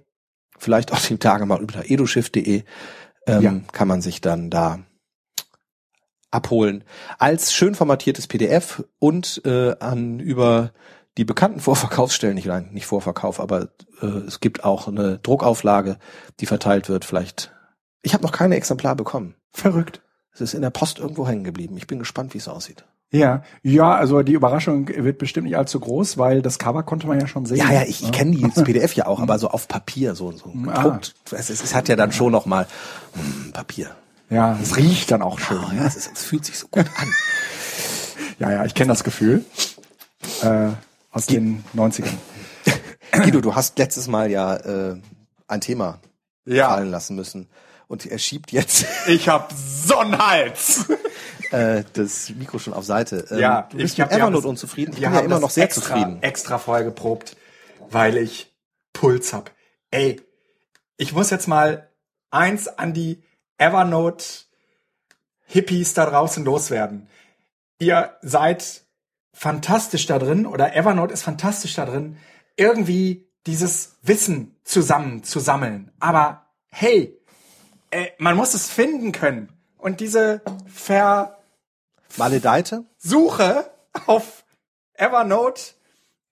vielleicht 0.59 0.93
auch 0.93 1.01
die 1.01 1.17
Tage 1.19 1.47
mal 1.47 1.61
über 1.63 1.91
edushift.de 1.91 2.63
ähm, 3.27 3.43
Ja. 3.43 3.55
kann 3.73 3.89
man 3.89 4.03
sich 4.03 4.21
dann 4.21 4.51
da 4.51 4.81
abholen 6.31 6.85
als 7.19 7.55
schön 7.55 7.75
formatiertes 7.75 8.27
PDF 8.27 8.85
und 8.99 9.41
äh, 9.47 9.75
an 9.81 10.21
über 10.21 10.73
die 11.19 11.25
bekannten 11.25 11.59
Vorverkaufsstellen, 11.59 12.37
nicht, 12.37 12.47
nein, 12.47 12.69
nicht 12.73 12.87
Vorverkauf, 12.87 13.41
aber 13.41 13.69
äh, 14.01 14.07
es 14.07 14.39
gibt 14.39 14.65
auch 14.65 14.87
eine 14.87 15.19
Druckauflage, 15.19 15.99
die 16.39 16.47
verteilt 16.47 16.89
wird. 16.89 17.05
Vielleicht, 17.05 17.53
ich 18.03 18.15
habe 18.15 18.23
noch 18.23 18.31
keine 18.31 18.55
Exemplar 18.55 18.95
bekommen. 18.95 19.35
Verrückt. 19.53 20.01
Es 20.33 20.41
ist 20.41 20.55
in 20.55 20.63
der 20.63 20.71
Post 20.71 21.01
irgendwo 21.01 21.27
hängen 21.27 21.43
geblieben. 21.43 21.77
Ich 21.77 21.89
bin 21.89 21.99
gespannt, 21.99 22.35
wie 22.35 22.39
es 22.39 22.47
aussieht. 22.47 22.85
Ja, 23.11 23.43
ja, 23.63 23.97
also 23.97 24.23
die 24.23 24.35
Überraschung 24.35 24.87
wird 24.89 25.19
bestimmt 25.19 25.47
nicht 25.47 25.57
allzu 25.57 25.81
groß, 25.81 26.19
weil 26.19 26.41
das 26.41 26.59
Cover 26.59 26.85
konnte 26.85 27.09
man 27.09 27.19
ja 27.19 27.27
schon 27.27 27.47
sehen. 27.47 27.57
Ja, 27.57 27.73
ja, 27.73 27.83
ich, 27.83 28.05
ich 28.05 28.13
kenne 28.13 28.37
die 28.37 28.43
das 28.55 28.63
PDF 28.63 28.95
ja 28.95 29.07
auch, 29.07 29.19
aber 29.19 29.41
so 29.41 29.49
auf 29.49 29.67
Papier, 29.67 30.15
so, 30.15 30.31
so 30.31 30.51
gedruckt. 30.51 31.17
Es, 31.33 31.51
es, 31.51 31.65
es 31.65 31.75
hat 31.75 31.89
ja 31.89 31.97
dann 31.97 32.13
schon 32.13 32.31
noch 32.31 32.47
mal 32.47 32.69
hm, 33.15 33.53
Papier. 33.53 33.91
Ja, 34.31 34.57
es 34.63 34.77
riecht 34.77 35.11
dann 35.11 35.23
auch 35.23 35.41
schön. 35.41 35.59
Oh, 35.59 35.75
ja, 35.75 35.85
es, 35.85 35.97
ist, 35.97 36.13
es 36.13 36.23
fühlt 36.23 36.45
sich 36.45 36.59
so 36.59 36.69
gut 36.69 36.87
an. 36.97 37.09
Ja, 38.41 38.53
ja, 38.53 38.65
ich 38.65 38.75
kenne 38.75 38.91
das 38.91 39.03
Gefühl. 39.03 39.45
Äh, 40.43 40.69
aus 41.11 41.27
den 41.27 41.65
90ern. 41.75 42.15
Guido, 43.13 43.41
du 43.41 43.55
hast 43.55 43.79
letztes 43.79 44.07
Mal 44.09 44.31
ja 44.31 44.57
äh, 44.57 45.01
ein 45.47 45.61
Thema 45.61 46.01
Ja. 46.45 46.69
fallen 46.69 46.91
lassen 46.91 47.17
müssen. 47.17 47.49
Und 47.87 48.05
er 48.05 48.19
schiebt 48.19 48.53
jetzt 48.53 48.85
Ich 49.09 49.29
hab 49.29 49.53
Sonnenhals. 49.53 50.87
äh, 51.51 51.85
das 51.95 52.29
Mikro 52.31 52.59
schon 52.59 52.75
auf 52.75 52.85
Seite. 52.85 53.25
Ähm, 53.31 53.39
Ja, 53.39 53.63
du 53.63 53.79
bist 53.79 53.95
ich 53.95 53.99
mit 53.99 54.09
hab- 54.09 54.13
Evernote 54.15 54.43
das- 54.43 54.45
unzufrieden. 54.51 54.93
Ich 54.95 55.01
bin 55.01 55.13
ja 55.13 55.21
immer 55.21 55.41
noch 55.41 55.51
sehr 55.51 55.65
extra, 55.65 55.83
zufrieden. 55.83 56.23
Extra 56.23 56.59
vorher 56.59 56.85
geprobt, 56.85 57.37
weil 57.91 58.17
ich 58.19 58.53
Puls 58.93 59.33
hab. 59.33 59.51
Ey, 59.91 60.21
ich 60.99 61.13
muss 61.15 61.31
jetzt 61.31 61.49
mal 61.49 61.89
eins 62.31 62.69
an 62.69 62.93
die 62.93 63.23
Evernote 63.57 64.25
Hippies 65.47 65.95
da 65.95 66.05
draußen 66.05 66.45
loswerden. 66.45 67.09
Ihr 67.79 68.17
seid 68.21 68.83
fantastisch 69.39 70.07
da 70.07 70.19
drin 70.19 70.47
oder 70.47 70.75
Evernote 70.75 71.13
ist 71.15 71.23
fantastisch 71.23 71.75
da 71.75 71.87
drin, 71.87 72.17
irgendwie 72.57 73.29
dieses 73.47 73.97
Wissen 74.03 74.57
zusammen 74.65 75.23
zu 75.23 75.41
sammeln. 75.41 75.93
Aber 76.01 76.47
hey, 76.71 77.17
äh, 77.91 78.09
man 78.19 78.37
muss 78.37 78.55
es 78.55 78.69
finden 78.69 79.13
können. 79.13 79.53
Und 79.79 80.01
diese 80.01 80.43
Maledeite? 82.17 82.85
Suche 82.97 83.71
auf 84.07 84.45
Evernote 84.95 85.63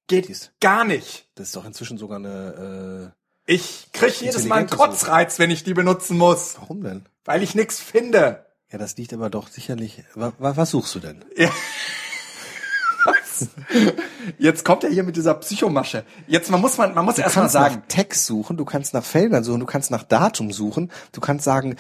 geht 0.08 0.28
Dies. 0.28 0.50
gar 0.60 0.84
nicht. 0.84 1.28
Das 1.36 1.48
ist 1.48 1.56
doch 1.56 1.64
inzwischen 1.64 1.96
sogar 1.98 2.18
eine, 2.18 3.14
Ich 3.46 3.88
krieg 3.92 4.20
jedes 4.20 4.44
Mal 4.46 4.56
einen. 4.56 4.68
Kotzreiz, 4.68 5.38
wenn 5.38 5.52
ich 5.52 5.62
die 5.62 5.74
benutzen 5.74 6.18
muss, 6.18 6.54
äh, 6.54 6.58
warum 6.60 6.82
denn? 6.82 7.06
weil 7.24 7.42
ich 7.42 7.54
nix 7.54 7.80
finde. 7.80 8.46
Ja, 8.70 8.78
das 8.78 8.96
liegt 8.96 9.12
aber 9.12 9.30
doch 9.30 9.48
sicherlich, 9.48 10.02
wa, 10.14 10.32
wa, 10.38 10.56
was 10.56 10.72
suchst 10.72 10.96
du 10.96 11.00
denn? 11.00 11.24
Was? 13.06 13.48
Jetzt 14.38 14.64
kommt 14.64 14.84
er 14.84 14.90
hier 14.90 15.02
mit 15.04 15.16
dieser 15.16 15.34
Psychomasche. 15.34 16.04
Jetzt 16.26 16.50
man 16.50 16.60
muss 16.60 16.76
man 16.78 16.94
man 16.94 17.04
muss 17.04 17.18
erst 17.18 17.36
mal 17.36 17.42
kannst 17.42 17.52
sagen, 17.54 17.74
nach 17.76 17.86
Text 17.88 18.26
suchen, 18.26 18.56
du 18.56 18.64
kannst 18.64 18.94
nach 18.94 19.04
Feldern 19.04 19.44
suchen, 19.44 19.60
du 19.60 19.66
kannst 19.66 19.90
nach 19.90 20.02
Datum 20.02 20.52
suchen, 20.52 20.90
du 21.12 21.20
kannst 21.20 21.44
sagen, 21.44 21.76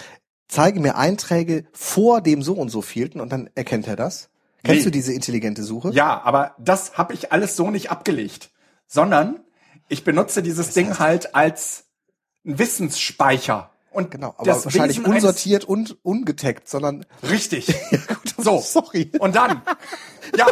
zeige 0.48 0.80
mir 0.80 0.96
Einträge 0.96 1.64
vor 1.72 2.20
dem 2.20 2.42
so 2.42 2.54
und 2.54 2.68
so 2.70 2.82
vielten 2.82 3.20
und 3.20 3.30
dann 3.32 3.50
erkennt 3.54 3.86
er 3.88 3.96
das. 3.96 4.28
Kennst 4.64 4.80
Nee. 4.80 4.84
du 4.84 4.90
diese 4.90 5.12
intelligente 5.12 5.62
Suche? 5.62 5.90
ja, 5.90 6.20
aber 6.24 6.54
das 6.58 6.96
habe 6.98 7.14
ich 7.14 7.32
alles 7.32 7.56
so 7.56 7.70
nicht 7.70 7.90
abgelegt, 7.90 8.50
sondern 8.86 9.40
ich 9.88 10.02
benutze 10.04 10.42
dieses 10.42 10.70
Ding 10.74 10.98
halt 10.98 11.34
als 11.34 11.84
Wissensspeicher. 12.44 13.70
Und 13.90 14.10
Genau, 14.10 14.34
aber 14.36 14.44
das 14.44 14.64
wahrscheinlich 14.66 14.98
Wesen 15.00 15.12
unsortiert 15.12 15.64
und 15.64 15.96
ungetaggt, 16.02 16.68
sondern 16.68 17.06
Richtig. 17.22 17.74
so. 18.38 18.60
sorry. 18.60 19.10
Und 19.18 19.36
dann, 19.36 19.62
ja, 20.36 20.46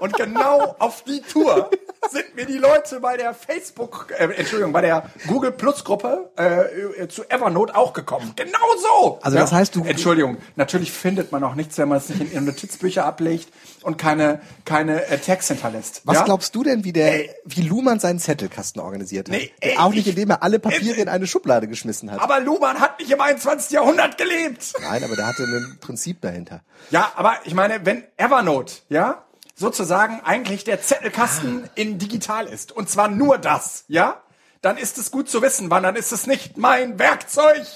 und 0.00 0.12
genau 0.16 0.76
auf 0.78 1.02
die 1.04 1.20
Tour 1.22 1.70
sind 2.10 2.34
mir 2.36 2.46
die 2.46 2.58
Leute 2.58 3.00
bei 3.00 3.16
der 3.16 3.34
Facebook, 3.34 4.12
äh, 4.16 4.24
Entschuldigung, 4.34 4.72
bei 4.72 4.80
der 4.82 5.10
Google 5.26 5.52
Plus 5.52 5.82
Gruppe 5.84 6.30
äh, 6.38 7.02
äh, 7.02 7.08
zu 7.08 7.28
Evernote 7.28 7.74
auch 7.74 7.92
gekommen. 7.92 8.32
Genau 8.36 8.58
so. 8.78 9.18
Also 9.22 9.38
das 9.38 9.52
heißt, 9.52 9.74
du- 9.74 9.84
Entschuldigung, 9.84 10.36
natürlich 10.56 10.92
findet 10.92 11.32
man 11.32 11.42
auch 11.42 11.54
nichts, 11.54 11.76
wenn 11.78 11.88
man 11.88 11.98
es 11.98 12.08
nicht 12.08 12.20
in, 12.20 12.32
in 12.32 12.44
Notizbücher 12.44 13.04
ablegt 13.04 13.48
und 13.82 13.98
keine 13.98 14.40
keine 14.64 15.06
äh, 15.06 15.18
Tags 15.18 15.48
hinterlässt. 15.48 16.02
Was 16.04 16.16
ja? 16.18 16.24
glaubst 16.24 16.54
du 16.54 16.62
denn, 16.62 16.84
wie 16.84 16.92
der, 16.92 17.12
Ey. 17.14 17.30
wie 17.44 17.62
Luhmann 17.62 17.98
seinen 17.98 18.18
Zettelkasten 18.18 18.80
organisiert 18.80 19.28
hat? 19.28 19.36
Nee, 19.36 19.52
ey, 19.60 19.76
Auch 19.78 19.90
nicht, 19.90 20.00
ich- 20.06 20.08
indem 20.08 20.30
er 20.30 20.42
alle 20.42 20.58
Papiere 20.58 21.00
in 21.00 21.08
eine 21.08 21.26
Schublade 21.26 21.66
geschmissen 21.68 22.10
hat. 22.12 22.20
Aber 22.20 22.40
Luhmann 22.40 22.78
hat 22.80 22.98
nicht 23.00 23.10
im 23.10 23.20
21. 23.20 23.70
Jahrhundert 23.72 24.16
gelebt. 24.18 24.72
Nein, 24.80 25.02
aber 25.02 25.16
der 25.16 25.26
hatte 25.26 25.42
ein 25.44 25.78
Prinzip 25.80 26.20
dahinter. 26.20 26.60
Ja, 26.90 27.10
aber 27.16 27.34
ich 27.44 27.54
meine, 27.54 27.84
wenn 27.84 28.04
Evernote, 28.16 28.74
ja, 28.88 29.22
sozusagen 29.56 30.20
eigentlich 30.20 30.64
der 30.64 30.80
Zettelkasten 30.82 31.68
in 31.74 31.98
digital 31.98 32.46
ist, 32.46 32.72
und 32.72 32.88
zwar 32.90 33.08
nur 33.08 33.38
das, 33.38 33.84
ja, 33.88 34.22
dann 34.60 34.76
ist 34.76 34.98
es 34.98 35.10
gut 35.10 35.28
zu 35.30 35.42
wissen, 35.42 35.70
wann, 35.70 35.82
dann 35.82 35.96
ist 35.96 36.12
es 36.12 36.26
nicht 36.26 36.56
mein 36.58 36.98
Werkzeug. 36.98 37.66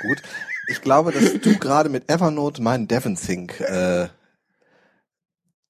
Gut. 0.00 0.22
Ich 0.68 0.80
glaube, 0.82 1.10
dass 1.12 1.40
du 1.40 1.58
gerade 1.58 1.88
mit 1.88 2.08
Evernote 2.10 2.62
mein 2.62 2.86
DevonThink 2.86 3.60
äh, 3.60 4.08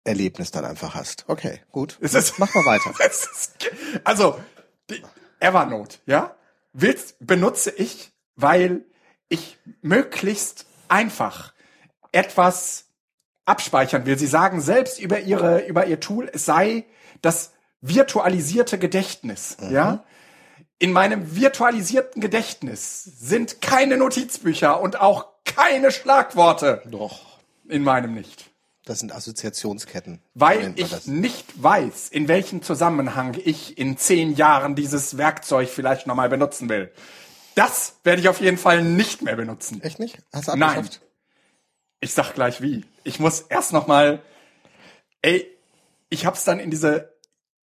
Erlebnis 0.05 0.51
dann 0.51 0.65
einfach 0.65 0.95
hast. 0.95 1.25
Okay, 1.29 1.61
gut. 1.71 1.97
Es 2.01 2.15
ist- 2.15 2.39
Mach 2.39 2.53
mal 2.55 2.65
weiter. 2.67 2.93
Ist, 3.07 3.53
also, 4.05 4.39
die 4.91 5.03
Evernote, 5.39 5.99
ja, 6.07 6.35
willst, 6.73 7.17
benutze 7.21 7.71
ich, 7.71 8.13
weil 8.35 8.85
ich 9.29 9.59
möglichst 9.81 10.67
einfach 10.89 11.53
etwas 12.11 12.87
abspeichern 13.45 14.07
will. 14.07 14.18
Sie 14.18 14.26
sagen 14.26 14.61
selbst 14.61 15.01
über 15.01 15.20
ihre, 15.20 15.66
über 15.66 15.86
ihr 15.86 16.01
Tool, 16.01 16.30
es 16.32 16.45
sei 16.45 16.84
das 17.20 17.53
virtualisierte 17.80 18.78
Gedächtnis, 18.78 19.57
ja. 19.70 20.05
In 20.78 20.93
meinem 20.93 21.36
virtualisierten 21.36 22.20
Gedächtnis 22.20 23.05
sind 23.05 23.61
keine 23.61 23.97
Notizbücher 23.97 24.80
und 24.80 25.01
auch 25.01 25.26
keine 25.45 25.93
Schlagworte. 25.93 26.82
Doch. 26.90 27.38
In 27.68 27.84
meinem 27.84 28.14
nicht. 28.14 28.51
Das 28.84 28.99
sind 28.99 29.12
Assoziationsketten. 29.12 30.20
Weil 30.34 30.72
ich 30.74 30.90
das. 30.90 31.07
nicht 31.07 31.62
weiß, 31.62 32.09
in 32.09 32.26
welchem 32.26 32.62
Zusammenhang 32.62 33.36
ich 33.45 33.78
in 33.78 33.97
zehn 33.97 34.34
Jahren 34.34 34.74
dieses 34.74 35.16
Werkzeug 35.16 35.68
vielleicht 35.68 36.09
nochmal 36.09 36.28
benutzen 36.28 36.68
will. 36.68 36.90
Das 37.55 38.01
werde 38.03 38.20
ich 38.20 38.28
auf 38.28 38.40
jeden 38.40 38.59
Fall 38.59 38.82
nicht 38.82 39.22
mehr 39.22 39.36
benutzen. 39.36 39.80
Echt 39.82 40.01
nicht? 40.01 40.18
Hast 40.32 40.49
du 40.49 40.57
Nein. 40.57 40.78
abgeschafft? 40.78 41.01
Ich 42.01 42.12
sag 42.12 42.34
gleich 42.34 42.61
wie. 42.61 42.84
Ich 43.05 43.21
muss 43.21 43.41
erst 43.41 43.73
nochmal, 43.73 44.23
ey, 45.23 45.47
ich 46.09 46.27
hab's 46.27 46.45
dann 46.45 46.61
in 46.61 46.71
diese 46.71 47.13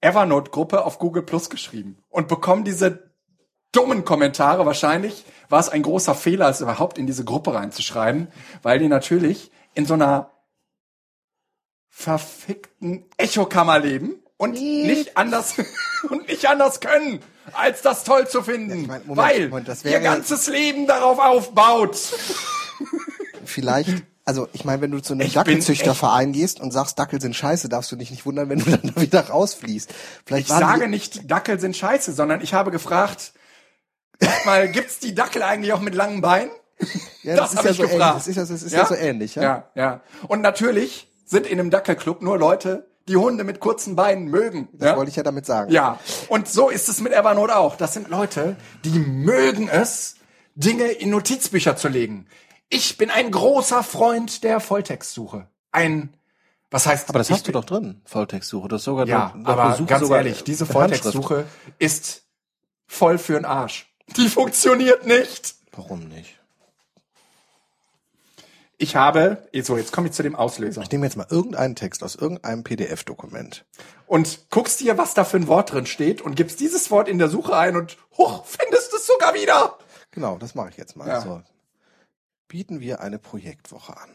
Evernote-Gruppe 0.01 0.83
auf 0.83 0.99
Google 0.99 1.23
Plus 1.23 1.49
geschrieben 1.49 2.03
und 2.09 2.27
bekomme 2.27 2.63
diese 2.63 3.11
dummen 3.71 4.03
Kommentare. 4.03 4.65
Wahrscheinlich 4.65 5.25
war 5.49 5.59
es 5.59 5.69
ein 5.69 5.83
großer 5.83 6.15
Fehler, 6.15 6.49
es 6.49 6.61
überhaupt 6.61 6.97
in 6.97 7.07
diese 7.07 7.23
Gruppe 7.23 7.53
reinzuschreiben, 7.53 8.27
weil 8.63 8.79
die 8.79 8.87
natürlich 8.87 9.51
in 9.73 9.85
so 9.85 9.93
einer 9.93 10.31
verfickten 11.89 13.05
Echokammer 13.17 13.79
leben 13.79 14.15
und 14.37 14.53
nicht 14.53 15.17
anders 15.17 15.55
und 16.09 16.27
nicht 16.27 16.47
anders 16.47 16.79
können, 16.79 17.19
als 17.53 17.81
das 17.81 18.03
toll 18.03 18.27
zu 18.27 18.41
finden, 18.41 18.81
ich 18.81 18.87
mein, 18.87 19.05
Moment, 19.05 19.17
weil 19.17 19.49
Moment, 19.49 19.85
ihr 19.85 19.99
ganzes 19.99 20.47
Leben 20.47 20.87
darauf 20.87 21.19
aufbaut. 21.19 21.95
Vielleicht, 23.45 24.03
also 24.25 24.47
ich 24.53 24.65
meine, 24.65 24.81
wenn 24.81 24.91
du 24.91 24.99
zu 25.01 25.13
einem 25.13 25.25
Ich 25.25 25.33
Dackelzüchterverein 25.33 26.31
gehst 26.31 26.59
und 26.59 26.71
sagst, 26.71 26.99
Dackel 26.99 27.21
sind 27.21 27.35
scheiße, 27.35 27.69
darfst 27.69 27.91
du 27.91 27.95
dich 27.95 28.11
nicht 28.11 28.25
wundern, 28.25 28.49
wenn 28.49 28.59
du 28.59 28.65
dann 28.71 28.93
da 28.93 29.01
wieder 29.01 29.21
rausfließt. 29.27 29.93
Vielleicht 30.25 30.49
Ich 30.49 30.55
sage 30.55 30.87
nicht, 30.87 31.29
Dackel 31.29 31.59
sind 31.59 31.75
scheiße, 31.75 32.13
sondern 32.13 32.41
ich 32.41 32.53
habe 32.53 32.71
gefragt, 32.71 33.33
mal, 34.45 34.69
gibt's 34.69 34.99
die 34.99 35.15
Dackel 35.15 35.43
eigentlich 35.43 35.73
auch 35.73 35.81
mit 35.81 35.95
langen 35.95 36.21
Beinen? 36.21 36.51
ja, 37.23 37.35
das 37.35 37.51
das, 37.51 37.53
ist 37.53 37.57
hab 37.57 37.65
ja 37.65 37.71
ich 37.71 37.77
so 37.77 37.83
ähnlich. 37.83 37.97
gefragt. 37.97 38.15
Das 38.17 38.27
ist 38.27 38.35
ja, 38.35 38.41
das 38.41 38.63
ist 38.63 38.73
ja? 38.73 38.85
so 38.85 38.95
ähnlich, 38.95 39.35
ja? 39.35 39.43
Ja, 39.43 39.69
ja. 39.75 40.01
Und 40.27 40.41
natürlich 40.41 41.07
sind 41.25 41.47
in 41.47 41.59
einem 41.59 41.69
Dackelclub 41.69 42.21
nur 42.21 42.37
Leute, 42.37 42.87
die 43.07 43.15
Hunde 43.15 43.43
mit 43.43 43.59
kurzen 43.59 43.95
Beinen 43.95 44.27
mögen. 44.27 44.69
Das 44.73 44.89
ja? 44.89 44.97
wollte 44.97 45.09
ich 45.09 45.15
ja 45.15 45.23
damit 45.23 45.45
sagen. 45.45 45.71
Ja, 45.71 45.99
und 46.27 46.47
so 46.47 46.69
ist 46.69 46.89
es 46.89 47.01
mit 47.01 47.13
Evernote 47.13 47.55
auch. 47.55 47.75
Das 47.75 47.93
sind 47.93 48.09
Leute, 48.09 48.55
die 48.83 48.99
mögen 48.99 49.67
es, 49.69 50.15
Dinge 50.55 50.85
in 50.85 51.09
Notizbücher 51.09 51.75
zu 51.75 51.87
legen. 51.87 52.27
Ich 52.73 52.97
bin 52.97 53.09
ein 53.09 53.31
großer 53.31 53.83
Freund 53.83 54.45
der 54.45 54.61
Volltextsuche. 54.61 55.45
Ein, 55.73 56.13
was 56.71 56.87
heißt? 56.87 57.09
Aber 57.09 57.19
das 57.19 57.29
hast 57.29 57.45
du 57.45 57.51
doch 57.51 57.65
drin, 57.65 58.01
Volltextsuche. 58.05 58.69
Das 58.69 58.81
ist 58.81 58.85
sogar 58.85 59.05
Ja, 59.05 59.33
doch 59.35 59.45
aber 59.45 59.71
Besuch 59.71 59.87
ganz 59.87 60.01
sogar 60.01 60.19
ehrlich, 60.19 60.43
diese. 60.45 60.65
Volltextsuche 60.65 61.45
ist 61.79 62.23
voll 62.87 63.17
für'n 63.17 63.45
Arsch. 63.45 63.93
Die 64.15 64.29
funktioniert 64.29 65.05
nicht. 65.05 65.55
Warum 65.73 66.07
nicht? 66.07 66.39
Ich 68.77 68.95
habe, 68.95 69.49
so 69.61 69.75
jetzt 69.77 69.91
komme 69.91 70.07
ich 70.07 70.13
zu 70.13 70.23
dem 70.23 70.35
Auslöser. 70.35 70.81
Ich 70.81 70.91
nehme 70.91 71.05
jetzt 71.05 71.17
mal 71.17 71.27
irgendeinen 71.29 71.75
Text 71.75 72.03
aus 72.03 72.15
irgendeinem 72.15 72.63
PDF-Dokument. 72.63 73.65
Und 74.07 74.49
guckst 74.49 74.79
dir, 74.79 74.97
was 74.97 75.13
da 75.13 75.25
für 75.25 75.37
ein 75.37 75.47
Wort 75.47 75.73
drin 75.73 75.85
steht 75.85 76.21
und 76.21 76.35
gibst 76.35 76.61
dieses 76.61 76.89
Wort 76.89 77.09
in 77.09 77.19
der 77.19 77.27
Suche 77.27 77.55
ein 77.55 77.75
und 77.75 77.97
hoch, 78.17 78.45
findest 78.45 78.93
es 78.93 79.05
sogar 79.05 79.33
wieder. 79.33 79.77
Genau, 80.11 80.37
das 80.37 80.55
mache 80.55 80.69
ich 80.69 80.77
jetzt 80.77 80.95
mal. 80.95 81.07
Ja. 81.07 81.21
So. 81.21 81.41
Bieten 82.51 82.81
wir 82.81 82.99
eine 82.99 83.17
Projektwoche 83.17 83.95
an. 83.95 84.09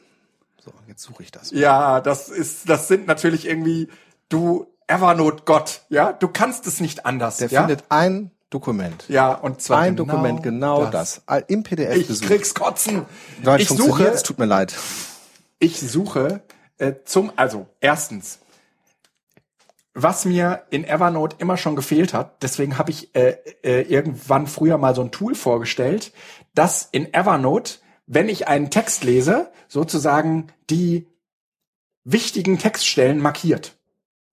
So, 0.62 0.70
jetzt 0.86 1.02
suche 1.02 1.22
ich 1.22 1.30
das. 1.30 1.52
Ja, 1.52 2.02
das 2.02 2.28
ist, 2.28 2.68
das 2.68 2.86
sind 2.86 3.06
natürlich 3.06 3.46
irgendwie, 3.46 3.88
du 4.28 4.66
Evernote-Gott, 4.88 5.80
ja, 5.88 6.12
du 6.12 6.28
kannst 6.28 6.66
es 6.66 6.80
nicht 6.80 7.06
anders. 7.06 7.38
Der 7.38 7.48
ja? 7.48 7.60
findet 7.60 7.84
ein 7.88 8.30
Dokument. 8.50 9.06
ja, 9.08 9.32
und 9.32 9.62
zwar 9.62 9.78
ein 9.80 9.96
genau 9.96 10.12
Dokument, 10.12 10.42
genau 10.42 10.84
das. 10.84 11.22
All- 11.24 11.46
Im 11.48 11.62
PDF 11.62 11.96
Ich 11.96 12.08
gesucht. 12.08 12.28
krieg's 12.28 12.52
kotzen. 12.52 13.06
Leute, 13.42 13.62
ich 13.62 13.70
suche, 13.70 14.06
Es 14.08 14.22
tut 14.22 14.38
mir 14.38 14.44
leid. 14.44 14.74
ich 15.58 15.80
suche 15.80 16.42
äh, 16.76 16.92
zum, 17.06 17.32
also 17.36 17.66
erstens, 17.80 18.40
was 19.94 20.26
mir 20.26 20.64
in 20.68 20.84
Evernote 20.84 21.36
immer 21.38 21.56
schon 21.56 21.74
gefehlt 21.74 22.12
hat, 22.12 22.42
deswegen 22.42 22.76
habe 22.76 22.90
ich 22.90 23.14
äh, 23.16 23.38
äh, 23.62 23.80
irgendwann 23.80 24.46
früher 24.46 24.76
mal 24.76 24.94
so 24.94 25.00
ein 25.00 25.10
Tool 25.10 25.34
vorgestellt, 25.34 26.12
das 26.54 26.86
in 26.92 27.14
Evernote, 27.14 27.78
wenn 28.06 28.28
ich 28.28 28.48
einen 28.48 28.70
Text 28.70 29.04
lese, 29.04 29.50
sozusagen 29.68 30.48
die 30.70 31.06
wichtigen 32.04 32.58
Textstellen 32.58 33.18
markiert. 33.18 33.76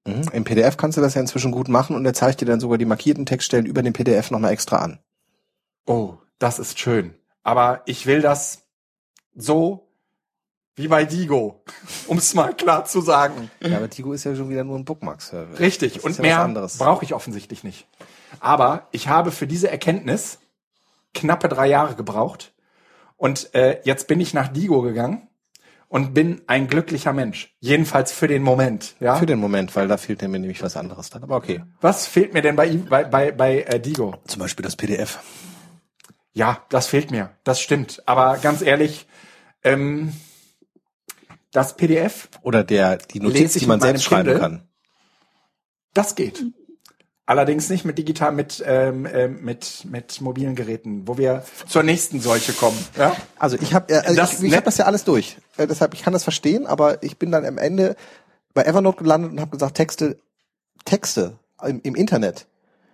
Mhm. 0.05 0.23
Im 0.33 0.43
PDF 0.43 0.77
kannst 0.77 0.97
du 0.97 1.01
das 1.01 1.13
ja 1.13 1.21
inzwischen 1.21 1.51
gut 1.51 1.67
machen 1.67 1.95
und 1.95 2.05
er 2.05 2.13
zeigt 2.13 2.41
dir 2.41 2.45
dann 2.45 2.59
sogar 2.59 2.77
die 2.77 2.85
markierten 2.85 3.25
Textstellen 3.25 3.65
über 3.65 3.83
den 3.83 3.93
PDF 3.93 4.31
nochmal 4.31 4.51
extra 4.51 4.77
an. 4.77 4.99
Oh, 5.85 6.17
das 6.39 6.59
ist 6.59 6.79
schön. 6.79 7.13
Aber 7.43 7.81
ich 7.85 8.05
will 8.05 8.21
das 8.21 8.63
so 9.35 9.87
wie 10.75 10.87
bei 10.87 11.03
Digo, 11.03 11.63
um 12.07 12.17
es 12.17 12.33
mal 12.33 12.55
klar 12.55 12.85
zu 12.85 13.01
sagen. 13.01 13.51
Ja, 13.59 13.77
aber 13.77 13.89
Tigo 13.89 14.13
ist 14.13 14.23
ja 14.23 14.35
schon 14.35 14.49
wieder 14.49 14.63
nur 14.63 14.77
ein 14.77 14.85
Bookmark-Server. 14.85 15.59
Richtig, 15.59 15.95
Das 15.95 16.03
und 16.03 16.17
ja 16.17 16.47
mehr 16.47 16.67
brauche 16.77 17.03
ich 17.03 17.13
offensichtlich 17.13 17.63
nicht. 17.63 17.87
Aber 18.39 18.87
ich 18.91 19.09
habe 19.09 19.31
für 19.31 19.45
diese 19.45 19.69
Erkenntnis 19.69 20.39
knappe 21.13 21.49
drei 21.49 21.67
Jahre 21.67 21.95
gebraucht. 21.95 22.53
Und 23.19 23.53
äh, 23.53 23.79
jetzt 23.83 24.07
bin 24.07 24.19
ich 24.19 24.33
nach 24.33 24.47
Digo 24.47 24.81
gegangen 24.81 25.27
und 25.89 26.13
bin 26.13 26.41
ein 26.47 26.67
glücklicher 26.67 27.13
Mensch. 27.13 27.55
Jedenfalls 27.59 28.11
für 28.13 28.27
den 28.29 28.41
Moment. 28.43 28.95
Ja? 28.99 29.15
Für 29.17 29.25
den 29.25 29.39
Moment, 29.39 29.75
weil 29.75 29.87
da 29.87 29.97
fehlt 29.97 30.21
mir 30.21 30.29
nämlich 30.39 30.63
was 30.63 30.77
anderes 30.77 31.09
dann. 31.11 31.21
Aber 31.23 31.35
okay. 31.35 31.61
Was 31.81 32.07
fehlt 32.07 32.33
mir 32.33 32.41
denn 32.41 32.55
bei, 32.55 32.67
ihm- 32.67 32.85
bei, 32.85 33.03
bei, 33.03 33.31
bei 33.33 33.61
äh, 33.63 33.79
Digo? 33.79 34.15
Zum 34.25 34.39
Beispiel 34.39 34.63
das 34.63 34.75
PDF. 34.77 35.19
Ja, 36.31 36.65
das 36.69 36.87
fehlt 36.87 37.11
mir. 37.11 37.31
Das 37.43 37.59
stimmt. 37.59 38.01
Aber 38.07 38.37
ganz 38.37 38.61
ehrlich, 38.61 39.05
ähm, 39.63 40.13
Das 41.51 41.75
PDF, 41.75 42.29
Oder 42.41 42.63
der, 42.63 42.97
die 42.97 43.19
Notiz, 43.19 43.53
die 43.53 43.65
man 43.65 43.81
selbst 43.81 44.03
schreiben 44.03 44.29
Kindle? 44.29 44.39
kann. 44.39 44.67
das 45.93 46.15
geht. 46.15 46.45
Allerdings 47.29 47.69
nicht 47.69 47.85
mit 47.85 47.99
digital, 47.99 48.31
mit, 48.31 48.63
ähm, 48.65 49.05
ähm, 49.05 49.43
mit, 49.43 49.85
mit 49.85 50.19
mobilen 50.19 50.55
Geräten, 50.55 51.03
wo 51.07 51.19
wir 51.19 51.43
zur 51.67 51.83
nächsten 51.83 52.19
Seuche 52.21 52.53
kommen. 52.53 52.83
Ja? 52.97 53.15
Also 53.37 53.55
ich 53.61 53.75
habe 53.75 53.93
also 54.03 54.15
Das- 54.15 54.41
ich, 54.41 54.49
ich 54.51 54.57
hab 54.57 54.63
das 54.63 54.77
ja 54.79 54.85
alles 54.85 55.03
durch. 55.03 55.37
Äh, 55.57 55.67
deshalb, 55.67 55.93
ich 55.93 56.01
kann 56.01 56.11
das 56.13 56.23
verstehen, 56.23 56.65
aber 56.65 57.03
ich 57.03 57.17
bin 57.19 57.29
dann 57.31 57.45
am 57.45 57.59
Ende 57.59 57.95
bei 58.55 58.63
Evernote 58.63 59.03
gelandet 59.03 59.31
und 59.33 59.39
habe 59.39 59.51
gesagt, 59.51 59.75
Texte, 59.77 60.17
Texte 60.85 61.37
im, 61.63 61.81
im 61.83 61.93
Internet, 61.93 62.47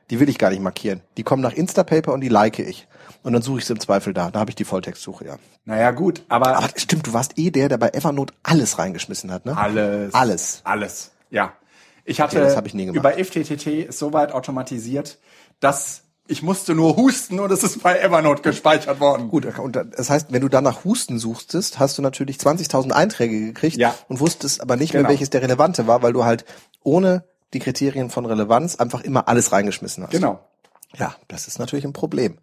die 0.09 0.19
will 0.19 0.27
ich 0.27 0.37
gar 0.37 0.49
nicht 0.49 0.61
markieren. 0.61 0.99
Die 1.15 1.23
kommen 1.23 1.41
nach 1.41 1.53
Instapaper 1.53 2.11
und 2.11 2.19
die 2.19 2.27
like 2.27 2.59
ich. 2.59 2.87
Und 3.23 3.31
dann 3.31 3.41
suche 3.41 3.59
ich 3.59 3.65
sie 3.65 3.71
im 3.71 3.79
Zweifel 3.79 4.13
da. 4.13 4.31
Da 4.31 4.39
habe 4.41 4.51
ich 4.51 4.55
die 4.55 4.65
Volltextsuche, 4.65 5.25
ja. 5.25 5.37
Naja, 5.63 5.91
gut, 5.91 6.23
aber, 6.27 6.57
Aber 6.57 6.67
stimmt, 6.75 7.07
du 7.07 7.13
warst 7.13 7.39
eh 7.39 7.51
der, 7.51 7.69
der 7.69 7.77
bei 7.77 7.87
Evernote 7.89 8.33
alles 8.43 8.77
reingeschmissen 8.79 9.31
hat, 9.31 9.45
ne? 9.45 9.55
alles. 9.57 10.13
Alles. 10.13 10.61
Alles, 10.65 11.11
ja. 11.31 11.53
Ich 12.05 12.21
hatte 12.21 12.37
Okay, 12.37 12.45
das 12.45 12.55
hab 12.55 12.65
ich 12.67 12.73
nie 12.73 12.85
gemacht. 12.85 12.99
über 12.99 13.23
FTTT 13.23 13.67
ist 13.89 13.99
so 13.99 14.13
weit 14.13 14.31
automatisiert, 14.31 15.17
dass 15.59 16.01
ich 16.27 16.41
musste 16.41 16.73
nur 16.73 16.95
husten 16.97 17.39
und 17.39 17.51
es 17.51 17.61
ist 17.63 17.83
bei 17.83 17.99
Evernote 17.99 18.41
gespeichert 18.41 18.99
worden. 18.99 19.27
Gut, 19.29 19.45
und 19.59 19.75
das 19.75 20.09
heißt, 20.09 20.31
wenn 20.31 20.41
du 20.41 20.47
dann 20.49 20.63
nach 20.63 20.83
Husten 20.83 21.19
suchtest, 21.19 21.77
hast 21.77 21.97
du 21.97 22.01
natürlich 22.01 22.37
20.000 22.37 22.91
Einträge 22.93 23.39
gekriegt 23.39 23.77
Ja. 23.77 23.93
und 24.07 24.19
wusstest 24.19 24.59
aber 24.61 24.75
nicht 24.75 24.91
Genau. 24.93 25.03
mehr, 25.03 25.09
welches 25.11 25.29
der 25.29 25.43
relevante 25.43 25.85
war, 25.85 26.01
weil 26.01 26.13
du 26.13 26.23
halt 26.25 26.45
ohne 26.83 27.25
die 27.53 27.59
Kriterien 27.59 28.09
von 28.09 28.25
Relevanz 28.25 28.75
einfach 28.77 29.01
immer 29.01 29.27
alles 29.27 29.51
reingeschmissen 29.51 30.03
hast. 30.03 30.11
Genau. 30.11 30.39
Ja, 30.97 31.15
das 31.27 31.47
ist 31.47 31.59
natürlich 31.59 31.83
ein 31.85 31.93
Problem. 31.93 32.37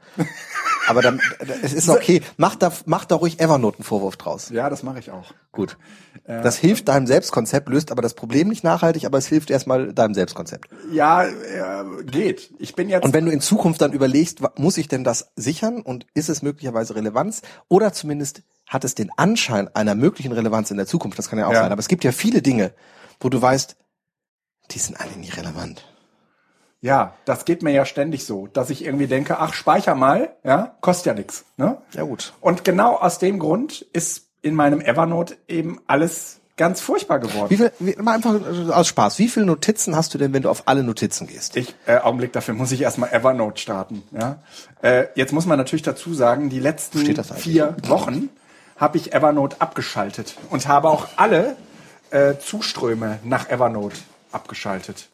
aber 0.87 1.01
dann, 1.01 1.21
es 1.63 1.73
ist 1.73 1.89
okay. 1.89 2.21
Mach 2.37 2.55
da, 2.57 2.73
mach 2.85 3.05
da 3.07 3.15
ruhig 3.15 3.41
Evernote 3.41 3.79
einen 3.79 3.85
Vorwurf 3.85 4.17
draus. 4.17 4.51
Ja, 4.51 4.69
das 4.69 4.83
mache 4.83 4.99
ich 4.99 5.11
auch. 5.11 5.33
Gut. 5.53 5.79
Das 6.25 6.57
hilft 6.57 6.89
deinem 6.89 7.07
Selbstkonzept, 7.07 7.69
löst 7.69 7.91
aber 7.91 8.03
das 8.03 8.15
Problem 8.15 8.49
nicht 8.49 8.63
nachhaltig, 8.63 9.07
aber 9.07 9.19
es 9.19 9.27
hilft 9.27 9.51
erstmal 9.51 9.93
deinem 9.95 10.15
Selbstkonzept. 10.15 10.69
Ja, 10.93 11.25
äh, 11.25 12.05
geht. 12.05 12.53
Ich 12.59 12.75
bin 12.75 12.89
jetzt 12.89 13.05
Und 13.05 13.15
wenn 13.15 13.25
du 13.25 13.33
in 13.33 13.41
Zukunft 13.41 13.81
dann 13.81 13.93
überlegst, 13.93 14.41
muss 14.59 14.77
ich 14.77 14.87
denn 14.89 15.03
das 15.05 15.33
sichern 15.35 15.81
und 15.81 16.07
ist 16.15 16.29
es 16.29 16.43
möglicherweise 16.43 16.95
Relevanz 16.95 17.43
oder 17.69 17.93
zumindest 17.93 18.43
hat 18.69 18.85
es 18.85 18.95
den 18.95 19.11
Anschein 19.17 19.69
einer 19.75 19.95
möglichen 19.95 20.33
Relevanz 20.33 20.71
in 20.71 20.77
der 20.77 20.87
Zukunft, 20.87 21.19
das 21.19 21.29
kann 21.29 21.39
ja 21.39 21.47
auch 21.47 21.53
Ja. 21.53 21.63
sein, 21.63 21.73
aber 21.73 21.81
es 21.81 21.89
gibt 21.89 22.05
ja 22.05 22.13
viele 22.13 22.41
Dinge, 22.43 22.73
wo 23.21 23.29
du 23.29 23.41
weißt, 23.41 23.77
die 24.71 24.79
sind 24.79 25.01
alle 25.01 25.13
nicht 25.17 25.37
relevant. 25.37 25.87
Ja, 26.83 27.15
das 27.25 27.45
geht 27.45 27.63
mir 27.63 27.71
ja 27.71 27.87
ständig 27.87 28.27
so, 28.27 28.49
dass 28.49 28.69
ich 28.69 28.85
irgendwie 28.85 29.07
denke, 29.07 29.39
ach, 29.39 29.55
speicher 29.55 29.95
mal, 29.95 30.35
ja, 30.43 30.75
kostet 30.81 31.07
ja 31.07 31.15
nichts. 31.15 31.45
Ne? 31.57 31.79
Ja 31.95 32.03
gut. 32.03 32.33
Und 32.41 32.65
genau 32.65 32.97
aus 32.97 33.21
dem 33.21 33.39
Grund 33.39 33.83
ist 33.93 34.27
in 34.43 34.57
meinem 34.57 34.81
Evernote 34.81 35.37
eben 35.47 35.81
alles 35.87 36.41
ganz 36.57 36.81
furchtbar 36.81 37.21
geworden. 37.21 37.51
Wie 37.51 37.57
viel, 37.57 37.73
wie, 37.79 37.95
mal 38.03 38.15
einfach 38.15 38.35
aus 38.71 38.89
Spaß, 38.89 39.21
wie 39.21 39.29
viele 39.29 39.47
Notizen 39.47 39.95
hast 39.95 40.13
du 40.13 40.19
denn, 40.19 40.33
wenn 40.33 40.43
du 40.43 40.51
auf 40.51 40.65
alle 40.67 40.83
Notizen 40.83 41.29
gehst? 41.29 41.57
Ich, 41.57 41.75
äh, 41.87 41.99
Augenblick, 41.99 42.33
dafür 42.33 42.55
muss 42.55 42.73
ich 42.73 42.83
erstmal 42.83 43.13
Evernote 43.13 43.61
starten. 43.61 44.03
Ja? 44.11 44.41
Äh, 44.83 45.07
jetzt 45.15 45.33
muss 45.33 45.47
man 45.47 45.59
natürlich 45.59 45.83
dazu 45.83 46.13
sagen, 46.15 46.51
die 46.51 46.61
letzten 46.61 46.99
vier 47.37 47.77
Wochen 47.87 48.29
habe 48.77 48.99
ich 48.99 49.15
Evernote 49.15 49.61
abgeschaltet 49.61 50.37
und 50.51 50.67
habe 50.67 50.89
auch 50.89 51.07
alle 51.17 51.57
äh, 52.11 52.35
Zuströme 52.39 53.21
nach 53.23 53.49
Evernote 53.49 53.97
abgeschaltet. 54.33 55.09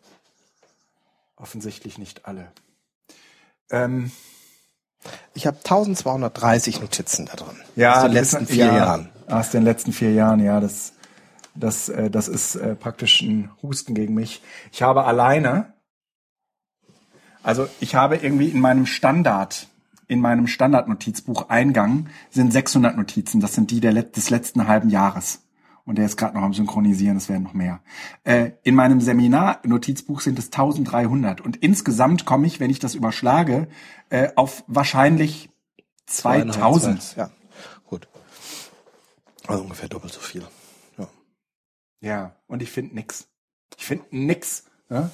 Offensichtlich 1.39 1.99
nicht 1.99 2.26
alle. 2.26 2.51
Ähm, 3.70 4.11
Ich 5.34 5.47
habe 5.47 5.59
1230 5.59 6.80
Notizen 6.80 7.26
da 7.26 7.36
drin. 7.36 7.57
ja, 7.76 7.97
aus 7.97 8.03
den 8.03 8.12
letzten 8.12 8.43
ist- 8.45 8.51
vier 8.51 8.66
ja, 8.66 8.76
Jahren. 8.76 9.09
Aus 9.28 9.51
den 9.51 9.62
letzten 9.62 9.93
vier 9.93 10.12
Jahren, 10.12 10.41
ja, 10.41 10.59
das, 10.61 10.95
das, 11.55 11.89
äh, 11.91 12.11
das 12.11 12.28
ist 12.28 12.57
äh, 12.57 12.74
praktisch 12.74 13.20
ein 13.20 13.51
Husten 13.62 13.95
gegen 13.95 14.14
mich. 14.14 14.43
Ich 14.72 14.82
habe 14.82 15.05
alleine, 15.05 15.72
also 17.43 17.68
ich 17.80 17.95
habe 17.95 18.16
irgendwie 18.16 18.49
in 18.49 18.61
meinem 18.61 18.86
Standard, 18.86 19.68
in 20.09 20.20
meinem 20.20 20.47
Standardnotizbuch 20.47 21.51
Eingang 21.51 22.09
sind 22.30 22.53
600 22.53 22.97
Notizen. 22.97 23.41
Das 23.41 23.55
sind 23.55 23.70
die 23.70 23.80
der, 23.80 23.93
des 24.03 24.30
letzten 24.30 24.66
halben 24.66 24.89
Jahres. 24.89 25.41
Und 25.89 25.97
der 25.97 26.05
ist 26.05 26.18
gerade 26.18 26.36
noch 26.36 26.43
am 26.43 26.53
Synchronisieren, 26.53 27.16
es 27.16 27.30
werden 27.30 27.45
noch 27.45 27.55
mehr. 27.55 27.80
Äh, 28.22 28.51
in 28.62 28.74
meinem 28.74 29.01
Seminar-Notizbuch 29.01 30.20
sind 30.20 30.39
es 30.39 30.49
1300. 30.49 31.41
Und 31.41 31.57
insgesamt 31.57 32.26
komme 32.26 32.47
ich, 32.47 32.61
wenn 32.61 32.68
ich 32.68 32.78
das 32.78 32.95
überschlage, 32.95 33.68
äh, 34.11 34.28
auf 34.36 34.64
wahrscheinlich 34.66 35.49
2000. 36.05 37.16
Ja, 37.16 37.30
gut. 37.86 38.07
Also 39.47 39.62
ungefähr 39.62 39.89
doppelt 39.89 40.12
so 40.12 40.20
viel. 40.20 40.47
Ja. 40.99 41.09
Ja, 42.03 42.32
und 42.49 42.61
ich 42.61 42.70
finde 42.70 42.95
nix. 42.95 43.26
Ich 43.78 43.86
finde 43.86 44.05
nix. 44.11 44.64
Ne? 44.91 45.11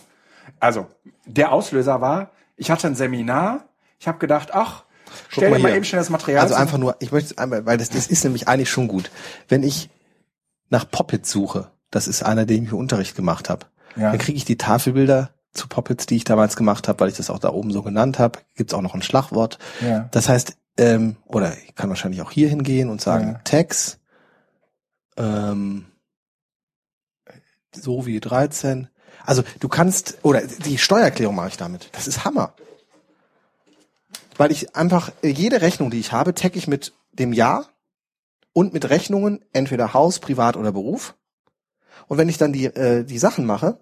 Also, 0.59 0.89
der 1.25 1.53
Auslöser 1.53 2.01
war, 2.01 2.33
ich 2.57 2.73
hatte 2.73 2.89
ein 2.89 2.97
Seminar, 2.97 3.69
ich 4.01 4.09
habe 4.09 4.19
gedacht, 4.19 4.53
ach, 4.53 4.83
stell 5.29 5.53
dir 5.53 5.61
mal 5.61 5.69
hier. 5.69 5.77
eben 5.77 5.85
schnell 5.85 6.01
das 6.01 6.11
Material 6.11 6.43
Also 6.43 6.57
einfach 6.57 6.79
nur, 6.79 6.97
ich 6.99 7.13
möchte 7.13 7.35
es 7.35 7.39
einmal, 7.39 7.65
weil 7.65 7.79
das, 7.79 7.91
das 7.91 8.09
ist 8.09 8.25
nämlich 8.25 8.49
eigentlich 8.49 8.71
schon 8.71 8.89
gut. 8.89 9.13
Wenn 9.47 9.63
ich 9.63 9.89
nach 10.75 10.91
Poppets 10.91 11.31
suche, 11.31 11.71
das 11.91 12.09
ist 12.09 12.25
einer, 12.25 12.45
den 12.47 12.65
ich 12.65 12.73
im 12.73 12.79
Unterricht 12.79 13.15
gemacht 13.15 13.49
habe, 13.49 13.67
Ja. 13.97 14.11
dann 14.11 14.19
kriege 14.19 14.37
ich 14.37 14.45
die 14.45 14.59
Tafelbilder 14.59 15.31
zu 15.53 15.69
Poppets, 15.69 16.07
die 16.07 16.17
ich 16.17 16.25
damals 16.25 16.57
gemacht 16.57 16.89
habe, 16.89 16.99
weil 16.99 17.09
ich 17.09 17.17
das 17.17 17.31
auch 17.31 17.39
da 17.39 17.51
oben 17.51 17.71
so 17.71 17.83
genannt 17.83 18.19
habe. 18.19 18.41
Gibt's 18.57 18.75
auch 18.75 18.83
noch 18.83 18.95
ein 18.95 19.03
Schlagwort. 19.03 19.59
Ja. 19.81 20.09
Das 20.11 20.29
heißt, 20.29 20.57
ähm, 20.79 21.15
oder 21.27 21.57
ich 21.65 21.77
kann 21.77 21.89
wahrscheinlich 21.91 22.21
auch 22.23 22.33
hier 22.33 22.49
hingehen 22.49 22.91
und 22.91 23.01
sagen, 23.01 23.35
Ja. 23.35 23.41
Tags, 23.45 24.01
ähm, 25.17 25.87
so 27.73 28.05
wie 28.07 28.19
13. 28.19 28.89
Also 29.25 29.45
du 29.61 29.69
kannst, 29.69 30.19
oder 30.23 30.43
die 30.45 30.77
Steuererklärung 30.79 31.37
mache 31.37 31.49
ich 31.49 31.57
damit. 31.57 31.89
Das 31.93 32.09
ist 32.09 32.25
Hammer. 32.25 32.55
Weil 34.37 34.51
ich 34.51 34.75
einfach, 34.75 35.13
jede 35.23 35.61
Rechnung, 35.61 35.91
die 35.93 36.01
ich 36.01 36.11
habe, 36.11 36.35
tagge 36.35 36.59
ich 36.59 36.67
mit 36.67 36.93
dem 37.13 37.33
Jahr 37.33 37.69
und 38.55 38.73
mit 38.73 38.89
Rechnungen, 38.89 39.45
entweder 39.53 39.93
Haus, 39.93 40.21
Privat 40.21 40.57
oder 40.57 40.73
Beruf. 40.73 41.15
Und 42.09 42.17
wenn 42.17 42.31
ich 42.31 42.39
dann 42.39 42.55
die, 42.55 42.65
äh, 42.65 43.05
die 43.05 43.19
Sachen 43.19 43.45
mache, 43.45 43.79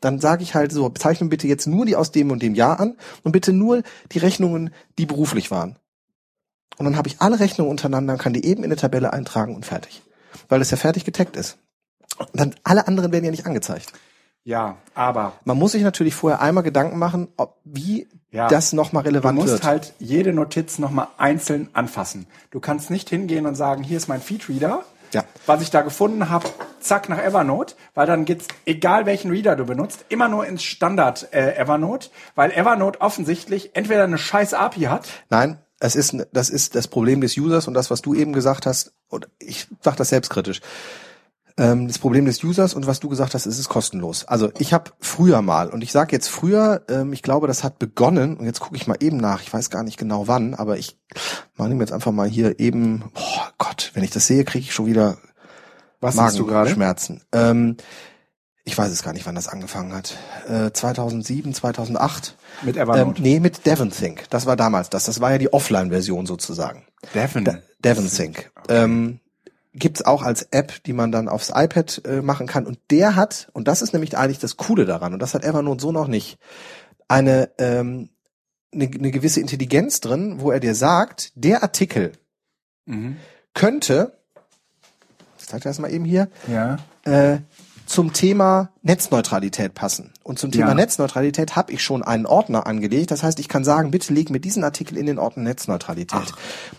dann 0.00 0.20
sage 0.20 0.42
ich 0.42 0.54
halt 0.54 0.72
so, 0.72 0.88
bezeichne 0.88 1.28
bitte 1.28 1.48
jetzt 1.48 1.66
nur 1.66 1.86
die 1.86 1.96
aus 1.96 2.12
dem 2.12 2.30
und 2.30 2.42
dem 2.42 2.54
Jahr 2.54 2.78
an 2.78 2.96
und 3.24 3.32
bitte 3.32 3.52
nur 3.52 3.82
die 4.12 4.18
Rechnungen, 4.18 4.70
die 4.98 5.06
beruflich 5.06 5.50
waren. 5.50 5.76
Und 6.76 6.84
dann 6.84 6.96
habe 6.96 7.08
ich 7.08 7.20
alle 7.20 7.40
Rechnungen 7.40 7.70
untereinander, 7.70 8.16
kann 8.16 8.32
die 8.32 8.44
eben 8.44 8.62
in 8.62 8.70
eine 8.70 8.76
Tabelle 8.76 9.12
eintragen 9.12 9.54
und 9.54 9.66
fertig. 9.66 10.02
Weil 10.48 10.60
es 10.60 10.70
ja 10.70 10.76
fertig 10.76 11.04
getaggt 11.04 11.36
ist. 11.36 11.58
Und 12.18 12.40
dann 12.40 12.54
alle 12.64 12.86
anderen 12.88 13.12
werden 13.12 13.24
ja 13.24 13.30
nicht 13.30 13.46
angezeigt. 13.46 13.92
Ja, 14.44 14.76
aber 14.94 15.34
Man 15.44 15.56
muss 15.58 15.72
sich 15.72 15.82
natürlich 15.82 16.14
vorher 16.14 16.40
einmal 16.40 16.64
Gedanken 16.64 16.98
machen, 16.98 17.28
ob, 17.36 17.58
wie 17.64 18.08
Ja. 18.30 18.48
das 18.48 18.72
nochmal 18.72 19.02
du 19.04 19.10
relevant 19.10 19.38
musst 19.38 19.52
wird. 19.52 19.64
halt 19.64 19.92
jede 20.00 20.32
Notiz 20.32 20.78
nochmal 20.78 21.08
einzeln 21.18 21.68
anfassen. 21.74 22.26
Du 22.50 22.58
kannst 22.58 22.90
nicht 22.90 23.08
hingehen 23.08 23.46
und 23.46 23.54
sagen, 23.54 23.82
hier 23.84 23.96
ist 23.98 24.08
mein 24.08 24.20
Feedreader, 24.20 24.84
Ja. 25.12 25.24
was 25.46 25.62
ich 25.62 25.70
da 25.70 25.82
gefunden 25.82 26.28
habe, 26.28 26.48
zack 26.80 27.08
nach 27.08 27.18
Evernote, 27.22 27.74
weil 27.94 28.06
dann 28.06 28.24
geht's, 28.24 28.48
egal 28.66 29.06
welchen 29.06 29.30
Reader 29.30 29.54
du 29.54 29.64
benutzt, 29.64 30.04
immer 30.08 30.26
nur 30.28 30.44
ins 30.46 30.64
Standard 30.64 31.28
äh, 31.32 31.54
Evernote, 31.56 32.08
weil 32.34 32.50
Evernote 32.50 33.00
offensichtlich 33.00 33.76
entweder 33.76 34.04
eine 34.04 34.18
scheiß 34.18 34.54
API 34.54 34.82
hat, 34.86 35.06
Nein, 35.30 35.58
es 35.78 35.94
ist, 35.94 36.16
das 36.32 36.48
ist 36.50 36.74
das 36.74 36.88
Problem 36.88 37.20
des 37.20 37.36
Users 37.36 37.68
und 37.68 37.74
das, 37.74 37.90
was 37.92 38.02
du 38.02 38.14
eben 38.14 38.32
gesagt 38.32 38.66
hast, 38.66 38.92
und 39.08 39.28
ich 39.38 39.68
sage 39.82 39.96
das 39.98 40.08
selbstkritisch. 40.08 40.60
Ähm, 41.58 41.86
das 41.88 41.98
Problem 41.98 42.24
des 42.24 42.42
Users 42.42 42.74
und 42.74 42.86
was 42.86 43.00
du 43.00 43.08
gesagt 43.08 43.34
hast, 43.34 43.46
es 43.46 43.58
ist 43.58 43.68
kostenlos. 43.68 44.24
Also 44.24 44.50
ich 44.58 44.72
habe 44.72 44.90
früher 45.00 45.42
mal, 45.42 45.68
und 45.68 45.82
ich 45.82 45.92
sage 45.92 46.12
jetzt 46.12 46.28
früher, 46.28 46.82
ähm, 46.88 47.12
ich 47.12 47.22
glaube, 47.22 47.46
das 47.46 47.62
hat 47.62 47.78
begonnen, 47.78 48.36
und 48.36 48.46
jetzt 48.46 48.60
gucke 48.60 48.76
ich 48.76 48.86
mal 48.86 48.96
eben 49.00 49.18
nach, 49.18 49.42
ich 49.42 49.52
weiß 49.52 49.70
gar 49.70 49.82
nicht 49.82 49.98
genau 49.98 50.28
wann, 50.28 50.54
aber 50.54 50.78
ich 50.78 50.98
mache 51.56 51.68
mir 51.70 51.80
jetzt 51.80 51.92
einfach 51.92 52.12
mal 52.12 52.28
hier 52.28 52.58
eben, 52.58 53.04
oh 53.14 53.40
Gott, 53.58 53.90
wenn 53.94 54.04
ich 54.04 54.10
das 54.10 54.26
sehe, 54.26 54.44
kriege 54.44 54.64
ich 54.64 54.72
schon 54.74 54.86
wieder 54.86 55.18
was? 56.00 56.16
Magenschmerzen. 56.16 57.22
Ähm, 57.32 57.76
ich 58.64 58.78
weiß 58.78 58.90
es 58.92 59.02
gar 59.02 59.12
nicht, 59.12 59.26
wann 59.26 59.34
das 59.34 59.48
angefangen 59.48 59.92
hat. 59.92 60.16
Äh, 60.48 60.70
2007, 60.72 61.52
2008. 61.52 62.36
Mit 62.62 62.76
Ähm, 62.76 62.82
Evernote. 62.82 63.20
nee, 63.22 63.40
mit 63.40 63.66
DevonThink. 63.66 64.30
Das 64.30 64.46
war 64.46 64.56
damals 64.56 64.88
das. 64.88 65.04
Das 65.04 65.20
war 65.20 65.32
ja 65.32 65.38
die 65.38 65.52
Offline-Version 65.52 66.26
sozusagen. 66.26 66.86
Devon. 67.14 67.58
DevonThink. 67.84 68.52
Ähm, 68.68 69.18
gibt's 69.74 70.02
auch 70.02 70.22
als 70.22 70.42
App, 70.50 70.82
die 70.84 70.92
man 70.92 71.12
dann 71.12 71.28
aufs 71.28 71.50
iPad 71.54 72.02
äh, 72.04 72.20
machen 72.22 72.46
kann. 72.46 72.66
Und 72.66 72.78
der 72.90 73.16
hat, 73.16 73.48
und 73.52 73.68
das 73.68 73.82
ist 73.82 73.92
nämlich 73.92 74.16
eigentlich 74.16 74.38
das 74.38 74.56
Coole 74.56 74.84
daran, 74.84 75.12
und 75.14 75.18
das 75.20 75.34
hat 75.34 75.44
Evernote 75.44 75.80
so 75.82 75.92
noch 75.92 76.08
nicht, 76.08 76.38
eine, 77.08 77.50
ähm, 77.58 78.10
eine, 78.72 78.86
eine 78.86 79.10
gewisse 79.10 79.40
Intelligenz 79.40 80.00
drin, 80.00 80.40
wo 80.40 80.50
er 80.50 80.60
dir 80.60 80.74
sagt, 80.74 81.32
der 81.34 81.62
Artikel 81.62 82.12
Mhm. 82.84 83.16
könnte, 83.54 84.12
ich 85.38 85.46
zeig 85.46 85.62
dir 85.62 85.68
das 85.68 85.78
mal 85.78 85.92
eben 85.92 86.04
hier, 86.04 86.28
Ja. 86.48 86.78
äh, 87.04 87.38
zum 87.86 88.12
Thema 88.12 88.70
Netzneutralität 88.82 89.74
passen. 89.74 90.11
Und 90.24 90.38
zum 90.38 90.50
Thema 90.52 90.68
Ja. 90.68 90.74
Netzneutralität 90.74 91.56
habe 91.56 91.72
ich 91.72 91.82
schon 91.82 92.02
einen 92.02 92.26
Ordner 92.26 92.66
angelegt. 92.66 93.10
Das 93.10 93.22
heißt, 93.22 93.38
ich 93.40 93.48
kann 93.48 93.64
sagen, 93.64 93.90
bitte 93.90 94.12
leg 94.12 94.30
mir 94.30 94.40
diesen 94.40 94.64
Artikel 94.64 94.96
in 94.96 95.06
den 95.06 95.18
Ordner 95.18 95.42
Netzneutralität. 95.44 96.32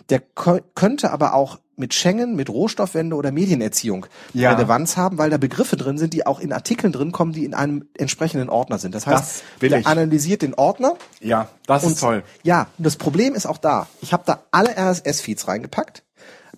Der 0.10 0.20
ko- 0.20 0.60
könnte 0.76 1.12
aber 1.12 1.34
auch 1.34 1.60
mit 1.76 1.94
Schengen, 1.96 2.36
mit 2.36 2.50
Rohstoffwende 2.50 3.16
oder 3.16 3.32
Medienerziehung 3.32 4.06
Ja. 4.34 4.54
Relevanz 4.54 4.96
haben, 4.96 5.18
weil 5.18 5.30
da 5.32 5.38
Begriffe 5.38 5.76
drin 5.76 5.98
sind, 5.98 6.14
die 6.14 6.26
auch 6.28 6.40
in 6.40 6.54
Artikeln 6.54 6.94
drin 6.94 7.12
kommen, 7.12 7.34
die 7.34 7.46
in 7.46 7.54
einem 7.56 7.86
entsprechenden 7.98 8.50
Ordner 8.50 8.78
sind. 8.78 8.94
Das 8.94 9.08
heißt, 9.08 9.44
Das 9.60 9.70
der 9.70 9.80
ich. 9.80 9.88
analysiert 9.88 10.42
den 10.44 10.54
Ordner 10.54 10.96
Ja, 11.20 11.48
das 11.66 11.84
und 11.84 11.94
ist 11.94 12.00
toll. 12.00 12.24
Ja, 12.44 12.68
das 12.78 12.96
Problem 12.98 13.34
ist 13.34 13.46
auch 13.48 13.58
da. 13.58 13.88
Ich 14.02 14.14
habe 14.14 14.24
da 14.26 14.44
alle 14.52 14.70
RSS-Feeds 14.78 15.48
reingepackt, 15.48 16.04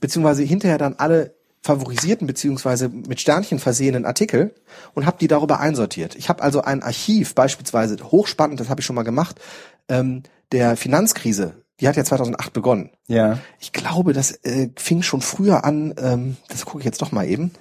beziehungsweise 0.01 0.43
hinterher 0.43 0.77
dann 0.77 0.95
alle 0.97 1.34
favorisierten 1.66 2.28
beziehungsweise 2.28 2.89
mit 2.89 3.20
Sternchen 3.20 3.57
versehenen 3.57 4.05
Artikel 4.05 4.53
und 4.93 5.07
habe 5.07 5.18
die 5.20 5.28
darüber 5.28 5.59
einsortiert. 5.59 6.16
Ich 6.16 6.30
habe 6.30 6.43
also 6.43 6.61
ein 6.61 6.84
Archiv, 6.84 7.34
beispielsweise 7.34 7.97
hochspannend, 8.03 8.59
das 8.59 8.70
habe 8.70 8.82
ich 8.82 8.86
schon 8.86 8.95
mal 8.95 9.03
gemacht, 9.03 9.41
ähm, 9.89 10.22
der 10.51 10.78
Finanzkrise. 10.78 11.55
Die 11.80 11.88
hat 11.88 11.97
ja 11.97 12.05
2008 12.05 12.53
begonnen. 12.53 12.91
Ja. 13.07 13.39
Ich 13.59 13.74
glaube, 13.74 14.13
das 14.13 14.32
äh, 14.45 14.70
fing 14.78 15.01
schon 15.01 15.22
früher 15.22 15.66
an. 15.66 15.95
Ähm, 15.97 16.38
das 16.47 16.66
gucke 16.66 16.80
ich 16.80 16.86
jetzt 16.86 17.01
doch 17.01 17.11
mal 17.11 17.28
eben. 17.28 17.51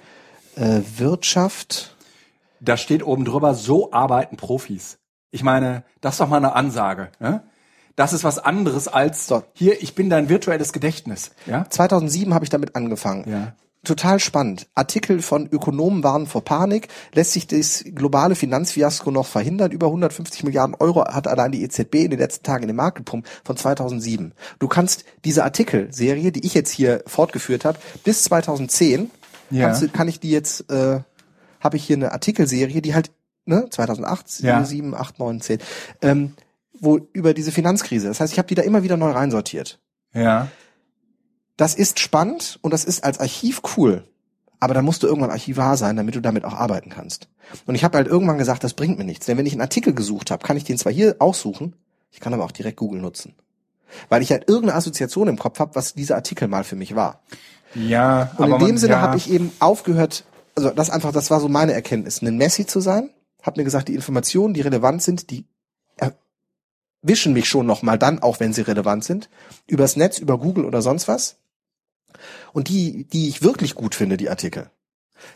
Äh, 0.55 0.81
Wirtschaft. 0.97 1.97
Da 2.61 2.77
steht 2.77 3.03
oben 3.03 3.25
drüber, 3.25 3.55
so 3.55 3.91
arbeiten 3.91 4.37
Profis. 4.37 4.99
Ich 5.31 5.43
meine, 5.43 5.83
das 5.99 6.13
ist 6.13 6.21
doch 6.21 6.29
mal 6.29 6.37
eine 6.37 6.53
Ansage. 6.53 7.09
Ne? 7.19 7.43
Das 7.95 8.13
ist 8.13 8.23
was 8.23 8.37
anderes 8.37 8.87
als 8.87 9.27
So. 9.27 9.43
hier, 9.53 9.81
ich 9.81 9.95
bin 9.95 10.09
dein 10.09 10.29
virtuelles 10.29 10.71
Gedächtnis. 10.73 11.31
Ja. 11.47 11.69
2007 11.69 12.33
habe 12.33 12.45
ich 12.45 12.49
damit 12.49 12.75
angefangen. 12.75 13.29
Ja. 13.29 13.55
Total 13.85 14.19
spannend. 14.19 14.67
Artikel 14.75 15.21
von 15.21 15.47
Ökonomen 15.47 16.03
warnen 16.03 16.27
vor 16.27 16.43
Panik. 16.43 16.87
Lässt 17.13 17.31
sich 17.33 17.47
das 17.47 17.85
globale 17.93 18.35
Finanzfiasko 18.35 19.11
noch 19.11 19.25
verhindern? 19.27 19.71
Über 19.71 19.87
150 19.87 20.43
Milliarden 20.43 20.75
Euro 20.79 21.05
hat 21.05 21.27
allein 21.27 21.51
die 21.51 21.63
EZB 21.63 21.95
in 22.03 22.09
den 22.11 22.19
letzten 22.19 22.43
Tagen 22.43 22.63
in 22.63 22.67
den 22.67 22.75
Markt 22.75 22.97
gepumpt 22.97 23.29
von 23.43 23.55
2007. 23.55 24.33
Du 24.59 24.67
kannst 24.67 25.05
diese 25.23 25.43
Artikelserie, 25.43 26.31
die 26.31 26.45
ich 26.45 26.53
jetzt 26.53 26.71
hier 26.71 27.03
fortgeführt 27.07 27.63
habe, 27.63 27.77
bis 28.03 28.23
2010, 28.23 29.09
Ja. 29.51 29.67
kannst 29.67 29.93
kann 29.93 30.07
ich 30.07 30.19
die 30.19 30.31
jetzt, 30.31 30.69
äh, 30.71 30.99
habe 31.59 31.77
ich 31.77 31.85
hier 31.85 31.95
eine 31.95 32.11
Artikelserie, 32.11 32.81
die 32.81 32.93
halt, 32.95 33.11
ne, 33.45 33.67
2008, 33.69 34.41
Ja. 34.41 34.63
7, 34.65 34.93
8, 34.95 35.19
9, 35.19 35.39
10, 35.41 35.59
ähm, 36.01 36.33
wo 36.79 36.99
über 37.13 37.33
diese 37.33 37.51
Finanzkrise. 37.51 38.07
Das 38.07 38.19
heißt, 38.19 38.33
ich 38.33 38.39
habe 38.39 38.47
die 38.47 38.55
da 38.55 38.63
immer 38.63 38.83
wieder 38.83 38.97
neu 38.97 39.11
reinsortiert. 39.11 39.79
Ja. 40.13 40.47
Das 41.57 41.75
ist 41.75 41.99
spannend 41.99 42.59
und 42.61 42.71
das 42.73 42.83
ist 42.85 43.03
als 43.03 43.19
Archiv 43.19 43.61
cool. 43.77 44.03
Aber 44.59 44.73
da 44.73 44.81
musst 44.81 45.03
du 45.03 45.07
irgendwann 45.07 45.31
Archivar 45.31 45.77
sein, 45.77 45.95
damit 45.95 46.15
du 46.15 46.21
damit 46.21 46.43
auch 46.45 46.53
arbeiten 46.53 46.89
kannst. 46.89 47.27
Und 47.65 47.75
ich 47.75 47.83
habe 47.83 47.97
halt 47.97 48.07
irgendwann 48.07 48.37
gesagt, 48.37 48.63
das 48.63 48.73
bringt 48.73 48.97
mir 48.97 49.03
nichts. 49.03 49.25
Denn 49.25 49.37
wenn 49.37 49.45
ich 49.45 49.53
einen 49.53 49.61
Artikel 49.61 49.93
gesucht 49.93 50.31
habe, 50.31 50.45
kann 50.45 50.57
ich 50.57 50.63
den 50.63 50.77
zwar 50.77 50.91
hier 50.91 51.17
aussuchen, 51.19 51.75
ich 52.11 52.19
kann 52.19 52.33
aber 52.33 52.43
auch 52.45 52.51
direkt 52.51 52.77
Google 52.77 53.01
nutzen. 53.01 53.35
Weil 54.09 54.21
ich 54.21 54.31
halt 54.31 54.47
irgendeine 54.49 54.75
Assoziation 54.77 55.27
im 55.27 55.37
Kopf 55.37 55.59
habe, 55.59 55.75
was 55.75 55.93
dieser 55.93 56.15
Artikel 56.15 56.47
mal 56.47 56.63
für 56.63 56.75
mich 56.75 56.95
war. 56.95 57.21
Ja. 57.75 58.31
Und 58.37 58.47
in 58.47 58.53
aber 58.53 58.59
dem 58.65 58.69
man- 58.69 58.77
Sinne 58.77 58.93
ja. 58.93 59.01
habe 59.01 59.17
ich 59.17 59.29
eben 59.29 59.51
aufgehört, 59.59 60.23
also 60.55 60.69
das 60.71 60.89
einfach, 60.89 61.11
das 61.11 61.29
war 61.29 61.39
so 61.39 61.49
meine 61.49 61.73
Erkenntnis, 61.73 62.21
ein 62.21 62.37
Messi 62.37 62.65
zu 62.65 62.79
sein. 62.79 63.11
Hab 63.43 63.57
mir 63.57 63.63
gesagt, 63.63 63.89
die 63.89 63.95
Informationen, 63.95 64.53
die 64.53 64.61
relevant 64.61 65.03
sind, 65.03 65.29
die 65.29 65.45
erwischen 67.03 67.33
mich 67.33 67.47
schon 67.47 67.65
nochmal 67.67 67.99
dann, 67.99 68.19
auch 68.19 68.39
wenn 68.39 68.53
sie 68.53 68.61
relevant 68.61 69.03
sind, 69.03 69.29
übers 69.67 69.95
Netz, 69.95 70.17
über 70.17 70.39
Google 70.39 70.65
oder 70.65 70.81
sonst 70.81 71.07
was. 71.07 71.37
Und 72.53 72.69
die, 72.69 73.05
die 73.05 73.27
ich 73.27 73.43
wirklich 73.43 73.75
gut 73.75 73.95
finde, 73.95 74.17
die 74.17 74.29
Artikel, 74.29 74.69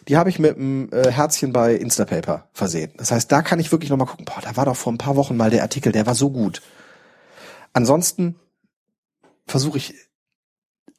die 0.07 0.17
habe 0.17 0.29
ich 0.29 0.39
mit 0.39 0.57
einem 0.57 0.89
äh, 0.91 1.11
Herzchen 1.11 1.53
bei 1.53 1.73
Instapaper 1.75 2.49
versehen. 2.53 2.91
Das 2.97 3.11
heißt, 3.11 3.31
da 3.31 3.41
kann 3.41 3.59
ich 3.59 3.71
wirklich 3.71 3.89
nochmal 3.89 4.07
gucken, 4.07 4.25
boah, 4.25 4.41
da 4.41 4.55
war 4.57 4.65
doch 4.65 4.75
vor 4.75 4.93
ein 4.93 4.97
paar 4.97 5.15
Wochen 5.15 5.37
mal 5.37 5.49
der 5.49 5.63
Artikel, 5.63 5.91
der 5.91 6.05
war 6.05 6.15
so 6.15 6.29
gut. 6.29 6.61
Ansonsten 7.73 8.35
versuche 9.47 9.77
ich, 9.77 9.95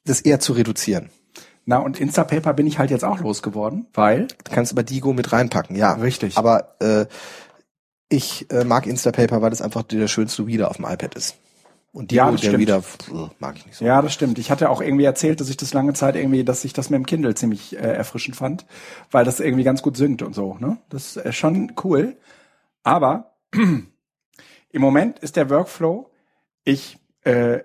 das 0.05 0.21
eher 0.21 0.41
zu 0.41 0.55
reduzieren. 0.55 1.11
Na, 1.67 1.79
und 1.79 2.01
Instapaper 2.01 2.55
bin 2.55 2.67
ich 2.67 2.79
halt 2.79 2.91
jetzt 2.91 3.05
auch 3.05 3.21
losgeworden, 3.21 3.87
weil. 3.93 4.27
Du 4.45 4.53
kannst 4.53 4.73
aber 4.73 4.83
Digo 4.83 5.13
mit 5.13 5.33
reinpacken, 5.33 5.77
ja. 5.77 5.93
Richtig. 5.93 6.37
Aber 6.37 6.75
äh, 6.81 7.07
ich 8.09 8.51
äh, 8.51 8.65
mag 8.65 8.87
Instapaper, 8.87 9.43
weil 9.43 9.51
das 9.51 9.63
einfach 9.63 9.83
der 9.83 10.09
schönste 10.09 10.47
Reader 10.47 10.71
auf 10.71 10.77
dem 10.77 10.87
iPad 10.87 11.15
ist. 11.15 11.37
Und 11.93 12.13
Digo, 12.13 12.19
Ja, 12.19 12.31
das 12.31 12.41
stimmt. 12.41 12.59
Reader 12.59 12.83
pff, 12.83 13.31
mag 13.41 13.57
ich 13.57 13.67
nicht 13.67 13.77
so. 13.77 13.85
Ja, 13.85 14.01
das 14.01 14.13
stimmt. 14.13 14.39
Ich 14.39 14.51
hatte 14.51 14.71
auch 14.71 14.81
irgendwie 14.81 15.05
erzählt, 15.05 15.41
dass 15.41 15.49
ich 15.49 15.57
das 15.57 15.75
lange 15.75 15.93
Zeit 15.93 16.15
irgendwie, 16.15 16.45
dass 16.45 16.65
ich 16.65 16.73
das 16.73 16.89
mit 16.89 16.99
dem 16.99 17.07
Kindle 17.07 17.35
ziemlich 17.35 17.77
äh, 17.77 17.81
erfrischend 17.81 18.37
fand, 18.37 18.65
weil 19.11 19.25
das 19.25 19.41
irgendwie 19.41 19.65
ganz 19.65 19.83
gut 19.83 19.97
synkt 19.97 20.23
und 20.23 20.35
so. 20.35 20.57
Ne? 20.61 20.79
Das 20.89 21.17
ist 21.17 21.25
äh, 21.25 21.33
schon 21.33 21.73
cool. 21.83 22.17
Aber 22.85 23.35
im 23.53 24.81
Moment 24.81 25.19
ist 25.19 25.37
der 25.37 25.51
Workflow, 25.51 26.11
ich, 26.65 26.99
äh, 27.23 27.61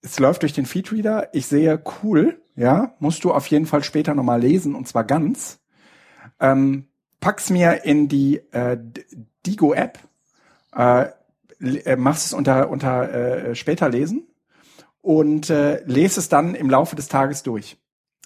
es 0.00 0.18
läuft 0.18 0.42
durch 0.42 0.54
den 0.54 0.66
Feedreader, 0.66 1.28
ich 1.34 1.46
sehe 1.46 1.82
cool, 2.02 2.40
ja, 2.56 2.94
musst 2.98 3.24
du 3.24 3.32
auf 3.32 3.46
jeden 3.48 3.66
Fall 3.66 3.82
später 3.82 4.14
nochmal 4.14 4.40
lesen 4.40 4.74
und 4.74 4.88
zwar 4.88 5.04
ganz. 5.04 5.60
Ähm, 6.40 6.88
pack's 7.20 7.50
mir 7.50 7.84
in 7.84 8.08
die 8.08 8.36
äh, 8.52 8.78
Digo-App, 9.46 9.98
äh, 10.74 11.02
äh, 11.02 11.12
machst 11.96 12.26
es 12.26 12.32
unter, 12.32 12.68
unter 12.70 13.12
äh, 13.12 13.54
später 13.54 13.88
lesen 13.88 14.26
und 15.00 15.50
äh, 15.50 15.82
lese 15.84 16.20
es 16.20 16.28
dann 16.28 16.54
im 16.54 16.70
Laufe 16.70 16.96
des 16.96 17.08
Tages 17.08 17.42
durch. 17.42 17.76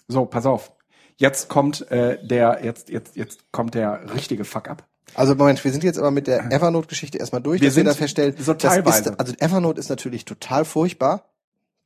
So, 0.07 0.25
pass 0.25 0.45
auf. 0.45 0.71
Jetzt 1.17 1.49
kommt 1.49 1.89
äh, 1.91 2.17
der, 2.25 2.61
jetzt, 2.63 2.89
jetzt, 2.89 3.15
jetzt 3.15 3.51
kommt 3.51 3.75
der 3.75 4.13
richtige 4.13 4.45
Fuck-up. 4.45 4.87
Also 5.15 5.35
Moment, 5.35 5.63
wir 5.63 5.71
sind 5.71 5.83
jetzt 5.83 5.97
aber 5.99 6.11
mit 6.11 6.27
der 6.27 6.51
Evernote-Geschichte 6.51 7.17
erstmal 7.17 7.41
durch, 7.41 7.61
Wir 7.61 7.71
sind 7.71 7.85
da 7.87 7.93
feststellen, 7.93 8.35
so 8.39 8.53
teilweise. 8.53 9.09
Ist, 9.11 9.19
also 9.19 9.33
Evernote 9.39 9.79
ist 9.79 9.89
natürlich 9.89 10.23
total 10.23 10.65
furchtbar, 10.65 11.31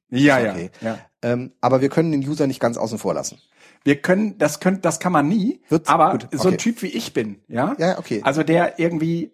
Ja, 0.10 0.38
Okay. 0.40 0.70
ja. 0.82 1.00
ähm, 1.22 1.54
aber 1.62 1.82
wir 1.82 1.90
können 1.90 2.12
den 2.12 2.22
User 2.28 2.48
nicht 2.48 2.60
ganz 2.60 2.78
außen 2.78 3.00
vor 3.00 3.14
lassen. 3.14 3.40
Wir 3.86 3.96
können, 4.02 4.38
das 4.38 4.60
können, 4.60 4.82
das 4.82 5.00
kann 5.00 5.12
man 5.14 5.28
nie. 5.28 5.62
Wird's- 5.70 5.90
aber 5.90 6.12
gut, 6.12 6.28
so 6.34 6.50
ein 6.50 6.54
okay. 6.56 6.58
Typ 6.58 6.82
wie 6.82 6.88
ich 6.88 7.14
bin, 7.14 7.40
ja. 7.48 7.76
Ja, 7.80 7.98
okay. 7.98 8.22
Also 8.24 8.44
der 8.44 8.78
irgendwie, 8.80 9.24
Äh, 9.26 9.32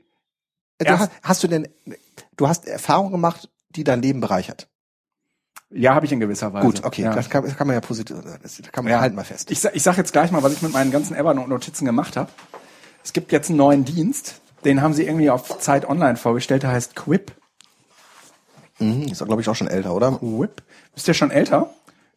Du 0.79 0.85
erst- 0.85 1.01
hast, 1.01 1.11
hast 1.23 1.43
du 1.43 1.47
denn, 1.47 1.67
du 2.37 2.47
hast 2.47 2.67
Erfahrungen 2.67 3.11
gemacht, 3.11 3.49
die 3.69 3.83
dein 3.83 4.01
Leben 4.01 4.19
bereichert? 4.21 4.67
ja, 5.71 5.93
habe 5.93 6.03
ich 6.07 6.11
in 6.11 6.19
gewisser 6.19 6.51
Weise. 6.51 6.65
Gut, 6.65 6.83
okay, 6.83 7.03
Ja. 7.03 7.13
das, 7.13 7.29
kann, 7.29 7.43
das 7.45 7.55
kann 7.55 7.67
man 7.67 7.75
ja 7.75 7.81
positiv, 7.81 8.17
das 8.41 8.59
kann 8.71 8.83
man 8.85 8.91
Ja. 8.91 9.01
halten 9.01 9.15
mal 9.15 9.23
fest. 9.23 9.51
Ich, 9.51 9.63
ich 9.63 9.83
sag 9.83 9.97
jetzt 9.97 10.11
gleich 10.13 10.31
mal, 10.31 10.41
was 10.41 10.53
ich 10.53 10.63
mit 10.63 10.73
meinen 10.73 10.89
ganzen 10.89 11.15
Evernote-Notizen 11.15 11.85
gemacht 11.85 12.17
habe. 12.17 12.31
Es 13.03 13.13
gibt 13.13 13.31
jetzt 13.31 13.49
einen 13.49 13.57
neuen 13.59 13.85
Dienst, 13.85 14.41
den 14.65 14.81
haben 14.81 14.95
sie 14.95 15.03
irgendwie 15.05 15.29
auf 15.29 15.59
Zeit 15.59 15.87
Online 15.87 16.15
vorgestellt, 16.17 16.63
der 16.63 16.71
heißt 16.71 16.95
Quip. 16.95 17.33
Mhm, 18.79 19.03
ist 19.03 19.23
glaube 19.23 19.41
ich 19.41 19.47
auch 19.49 19.55
schon 19.55 19.67
älter, 19.67 19.93
oder? 19.93 20.13
Quip. 20.13 20.63
Bist 20.95 21.07
du 21.07 21.11
ja 21.11 21.13
schon 21.13 21.29
älter? 21.29 21.69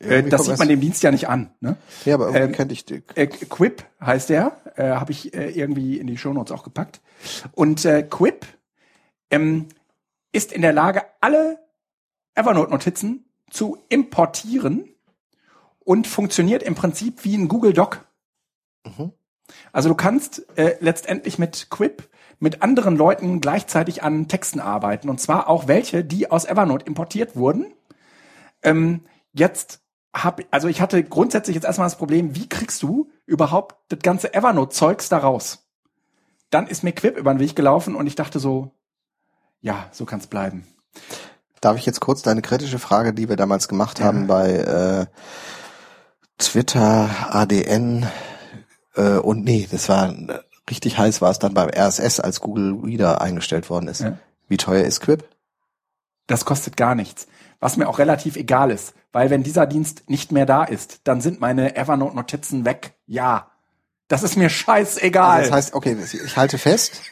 Äh, 0.03 0.23
das 0.23 0.47
sieht 0.47 0.59
man 0.59 0.69
dem 0.69 0.81
Dienst 0.81 1.03
ja 1.03 1.11
nicht 1.11 1.29
an. 1.29 1.51
Ne? 1.61 1.77
Ja, 2.05 2.15
aber 2.15 2.27
irgendwie 2.27 2.45
Ähm, 2.45 2.53
könnte 2.53 2.75
ich 2.75 2.85
die. 2.85 3.03
Äh, 3.15 3.27
Quip 3.27 3.85
heißt 4.01 4.29
der, 4.29 4.57
äh, 4.77 4.91
habe 4.91 5.13
ich 5.13 5.35
äh, 5.35 5.51
irgendwie 5.51 5.99
in 5.99 6.07
die 6.07 6.19
Shownotes 6.19 6.53
auch 6.53 6.65
gepackt. 6.65 7.01
Und 7.53 7.85
äh, 7.85 8.03
Quip 8.03 8.47
ähm, 9.31 9.69
ist 10.33 10.53
in 10.53 10.63
der 10.63 10.73
Lage, 10.73 11.03
alle 11.21 11.59
Evernote-Notizen 12.35 13.25
zu 13.51 13.79
importieren 13.89 14.89
und 15.81 16.07
funktioniert 16.07 16.63
im 16.63 16.75
Prinzip 16.75 17.25
wie 17.25 17.37
ein 17.37 17.49
Google 17.49 17.73
Doc. 17.73 18.05
Mhm. 18.85 19.13
Also 19.73 19.89
du 19.89 19.95
kannst 19.95 20.47
äh, 20.57 20.77
letztendlich 20.81 21.39
mit 21.39 21.69
Quip 21.71 22.09
mit 22.39 22.63
anderen 22.63 22.97
Leuten 22.97 23.41
gleichzeitig 23.41 24.03
an 24.03 24.27
Texten 24.27 24.59
arbeiten 24.59 25.09
und 25.09 25.21
zwar 25.21 25.49
auch 25.49 25.69
welche, 25.69 26.05
die 26.05 26.31
aus 26.31 26.45
Evernote 26.45 26.87
importiert 26.87 27.37
wurden. 27.37 27.67
Ähm, 28.63 29.03
jetzt 29.33 29.82
hab, 30.15 30.43
also 30.51 30.69
ich 30.69 30.81
hatte 30.81 31.03
grundsätzlich 31.03 31.55
jetzt 31.55 31.65
erstmal 31.65 31.87
das 31.87 31.97
Problem, 31.97 32.35
wie 32.35 32.49
kriegst 32.49 32.83
du 32.83 33.11
überhaupt 33.27 33.77
das 33.89 34.01
ganze 34.01 34.35
Evernote-Zeugs 34.35 35.09
da 35.09 35.19
raus? 35.19 35.67
Dann 36.51 36.67
ist 36.67 36.85
mir 36.85 36.93
Quip 36.93 37.17
über 37.17 37.33
den 37.33 37.41
Weg 37.41 37.57
gelaufen 37.57 37.95
und 37.95 38.07
ich 38.07 38.15
dachte 38.15 38.39
so, 38.39 38.73
ja, 39.61 39.89
so 39.93 40.05
kann's 40.05 40.27
bleiben. 40.27 40.67
Darf 41.61 41.77
ich 41.79 41.87
jetzt 41.87 42.01
kurz 42.01 42.23
deine 42.23 42.43
kritische 42.43 42.79
Frage, 42.79 43.15
die 43.15 43.29
wir 43.29 43.37
damals 43.37 43.69
gemacht 43.69 44.01
haben 44.01 44.27
bei 44.27 44.51
äh, 44.51 45.07
Twitter, 46.37 47.09
ADN 47.31 48.07
äh, 48.97 49.19
und 49.19 49.45
nee, 49.45 49.69
das 49.71 49.89
war 49.89 50.13
richtig 50.69 50.99
heiß 50.99 51.23
war 51.23 51.31
es 51.31 51.39
dann 51.39 51.55
beim 51.55 51.71
RSS, 51.71 52.21
als 52.21 52.41
Google 52.41 52.81
Reader 52.83 53.21
eingestellt 53.21 53.71
worden 53.71 53.89
ist. 53.89 54.01
Ja. 54.01 54.19
Wie 54.49 54.57
teuer 54.57 54.85
ist 54.85 55.01
Quip? 55.01 55.25
Das 56.27 56.45
kostet 56.45 56.77
gar 56.77 56.95
nichts. 56.95 57.27
Was 57.61 57.77
mir 57.77 57.89
auch 57.89 57.99
relativ 57.99 58.37
egal 58.37 58.71
ist, 58.71 58.95
weil 59.13 59.31
wenn 59.31 59.43
dieser 59.43 59.67
Dienst 59.67 60.09
nicht 60.09 60.33
mehr 60.33 60.47
da 60.47 60.65
ist, 60.65 61.01
dann 61.05 61.21
sind 61.21 61.41
meine 61.41 61.77
Evernote-Notizen 61.77 62.65
weg. 62.65 62.95
Ja. 63.07 63.51
Das 64.09 64.23
ist 64.23 64.37
mir 64.37 64.51
scheißegal. 64.51 65.39
Also 65.39 65.51
das 65.51 65.57
heißt, 65.57 65.75
okay, 65.75 65.97
ich 66.03 66.37
halte 66.37 66.59
fest, 66.59 67.03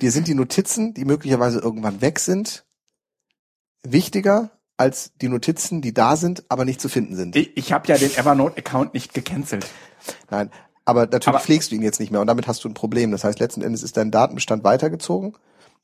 dir 0.00 0.12
sind 0.12 0.28
die 0.28 0.34
Notizen, 0.34 0.94
die 0.94 1.04
möglicherweise 1.04 1.58
irgendwann 1.58 2.00
weg 2.00 2.18
sind, 2.20 2.64
wichtiger 3.82 4.50
als 4.76 5.12
die 5.20 5.28
Notizen, 5.28 5.82
die 5.82 5.92
da 5.92 6.16
sind, 6.16 6.44
aber 6.48 6.64
nicht 6.64 6.80
zu 6.80 6.88
finden 6.88 7.14
sind. 7.16 7.36
ich 7.36 7.54
ich 7.56 7.72
habe 7.72 7.86
ja 7.88 7.98
den 7.98 8.14
Evernote-Account 8.16 8.94
nicht 8.94 9.12
gecancelt. 9.12 9.66
Nein, 10.30 10.50
Aber 10.86 11.02
natürlich 11.02 11.28
Aber- 11.28 11.40
pflegst 11.40 11.70
du 11.70 11.74
ihn 11.76 11.82
jetzt 11.82 12.00
nicht 12.00 12.10
mehr 12.10 12.20
und 12.22 12.26
damit 12.26 12.46
hast 12.46 12.64
du 12.64 12.68
ein 12.68 12.74
Problem. 12.74 13.10
Das 13.10 13.22
heißt, 13.24 13.38
letzten 13.38 13.60
Endes 13.62 13.82
ist 13.82 13.96
dein 13.98 14.10
Datenbestand 14.10 14.64
weitergezogen. 14.64 15.34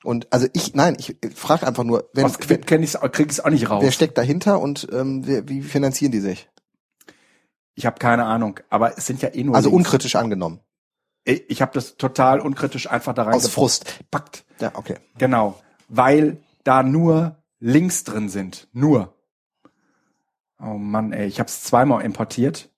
Und 0.04 0.32
also 0.32 0.46
ich, 0.52 0.74
nein, 0.74 0.96
ich 0.98 1.16
frage 1.34 1.66
einfach 1.66 1.82
nur, 1.84 2.08
wenn, 2.12 2.26
Aus 2.26 2.36
ich's, 2.38 2.46
krieg 2.48 2.82
ich's 2.82 3.40
auch 3.40 3.50
nicht 3.50 3.70
raus. 3.70 3.82
wer 3.82 3.92
steckt 3.92 4.16
dahinter 4.18 4.60
und 4.60 4.86
ähm, 4.92 5.26
wer, 5.26 5.48
wie 5.48 5.62
finanzieren 5.62 6.12
die 6.12 6.20
sich? 6.20 6.48
ich 7.78 7.84
habe 7.84 7.98
keine 7.98 8.24
Ahnung, 8.24 8.58
aber 8.70 8.96
es 8.96 9.06
sind 9.06 9.20
ja 9.20 9.34
eh 9.34 9.44
nur 9.44 9.54
Also 9.54 9.68
Links. 9.68 9.86
unkritisch 9.86 10.16
angenommen. 10.16 10.60
Ich, 11.24 11.44
ich 11.50 11.60
habe 11.62 11.72
das 11.74 11.96
total 11.98 12.40
unkritisch 12.40 12.90
einfach 12.90 13.12
da 13.12 13.24
rein 13.24 13.34
Aus 13.34 13.48
Frust. 13.48 13.98
gepackt. 13.98 14.46
Ja, 14.60 14.70
okay. 14.74 14.96
Genau, 15.18 15.60
weil 15.88 16.38
da 16.64 16.82
nur 16.82 17.36
Links 17.58 18.04
drin 18.04 18.28
sind, 18.30 18.68
nur. 18.72 19.14
Oh 20.58 20.78
Mann, 20.78 21.12
ey, 21.12 21.26
ich 21.26 21.38
habe 21.38 21.48
es 21.48 21.64
zweimal 21.64 22.02
importiert. 22.02 22.70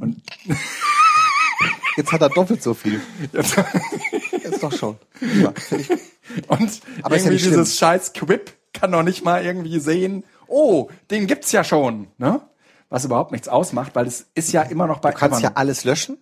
Und 0.00 0.22
Jetzt 1.96 2.12
hat 2.12 2.20
er 2.20 2.28
doppelt 2.28 2.62
so 2.62 2.74
viel. 2.74 3.00
jetzt, 3.32 3.56
Jetzt 4.42 4.62
doch 4.62 4.72
schon. 4.72 4.96
Ja, 5.20 5.52
ich, 5.76 5.90
und 6.48 6.80
Aber 7.02 7.16
ja 7.16 7.22
irgendwie 7.22 7.38
schlimm. 7.38 7.52
dieses 7.52 7.78
scheiß 7.78 8.12
Quip 8.12 8.52
kann 8.72 8.92
doch 8.92 9.02
nicht 9.02 9.24
mal 9.24 9.44
irgendwie 9.44 9.78
sehen, 9.78 10.24
oh, 10.46 10.88
den 11.10 11.26
gibt's 11.26 11.52
ja 11.52 11.64
schon, 11.64 12.08
ne? 12.18 12.40
Was 12.88 13.04
überhaupt 13.04 13.32
nichts 13.32 13.48
ausmacht, 13.48 13.94
weil 13.94 14.06
es 14.06 14.26
ist 14.34 14.52
ja 14.52 14.62
immer 14.62 14.86
noch 14.86 15.00
bei 15.00 15.10
du 15.10 15.16
kannst 15.16 15.40
ja 15.40 15.52
alles 15.54 15.84
löschen 15.84 16.18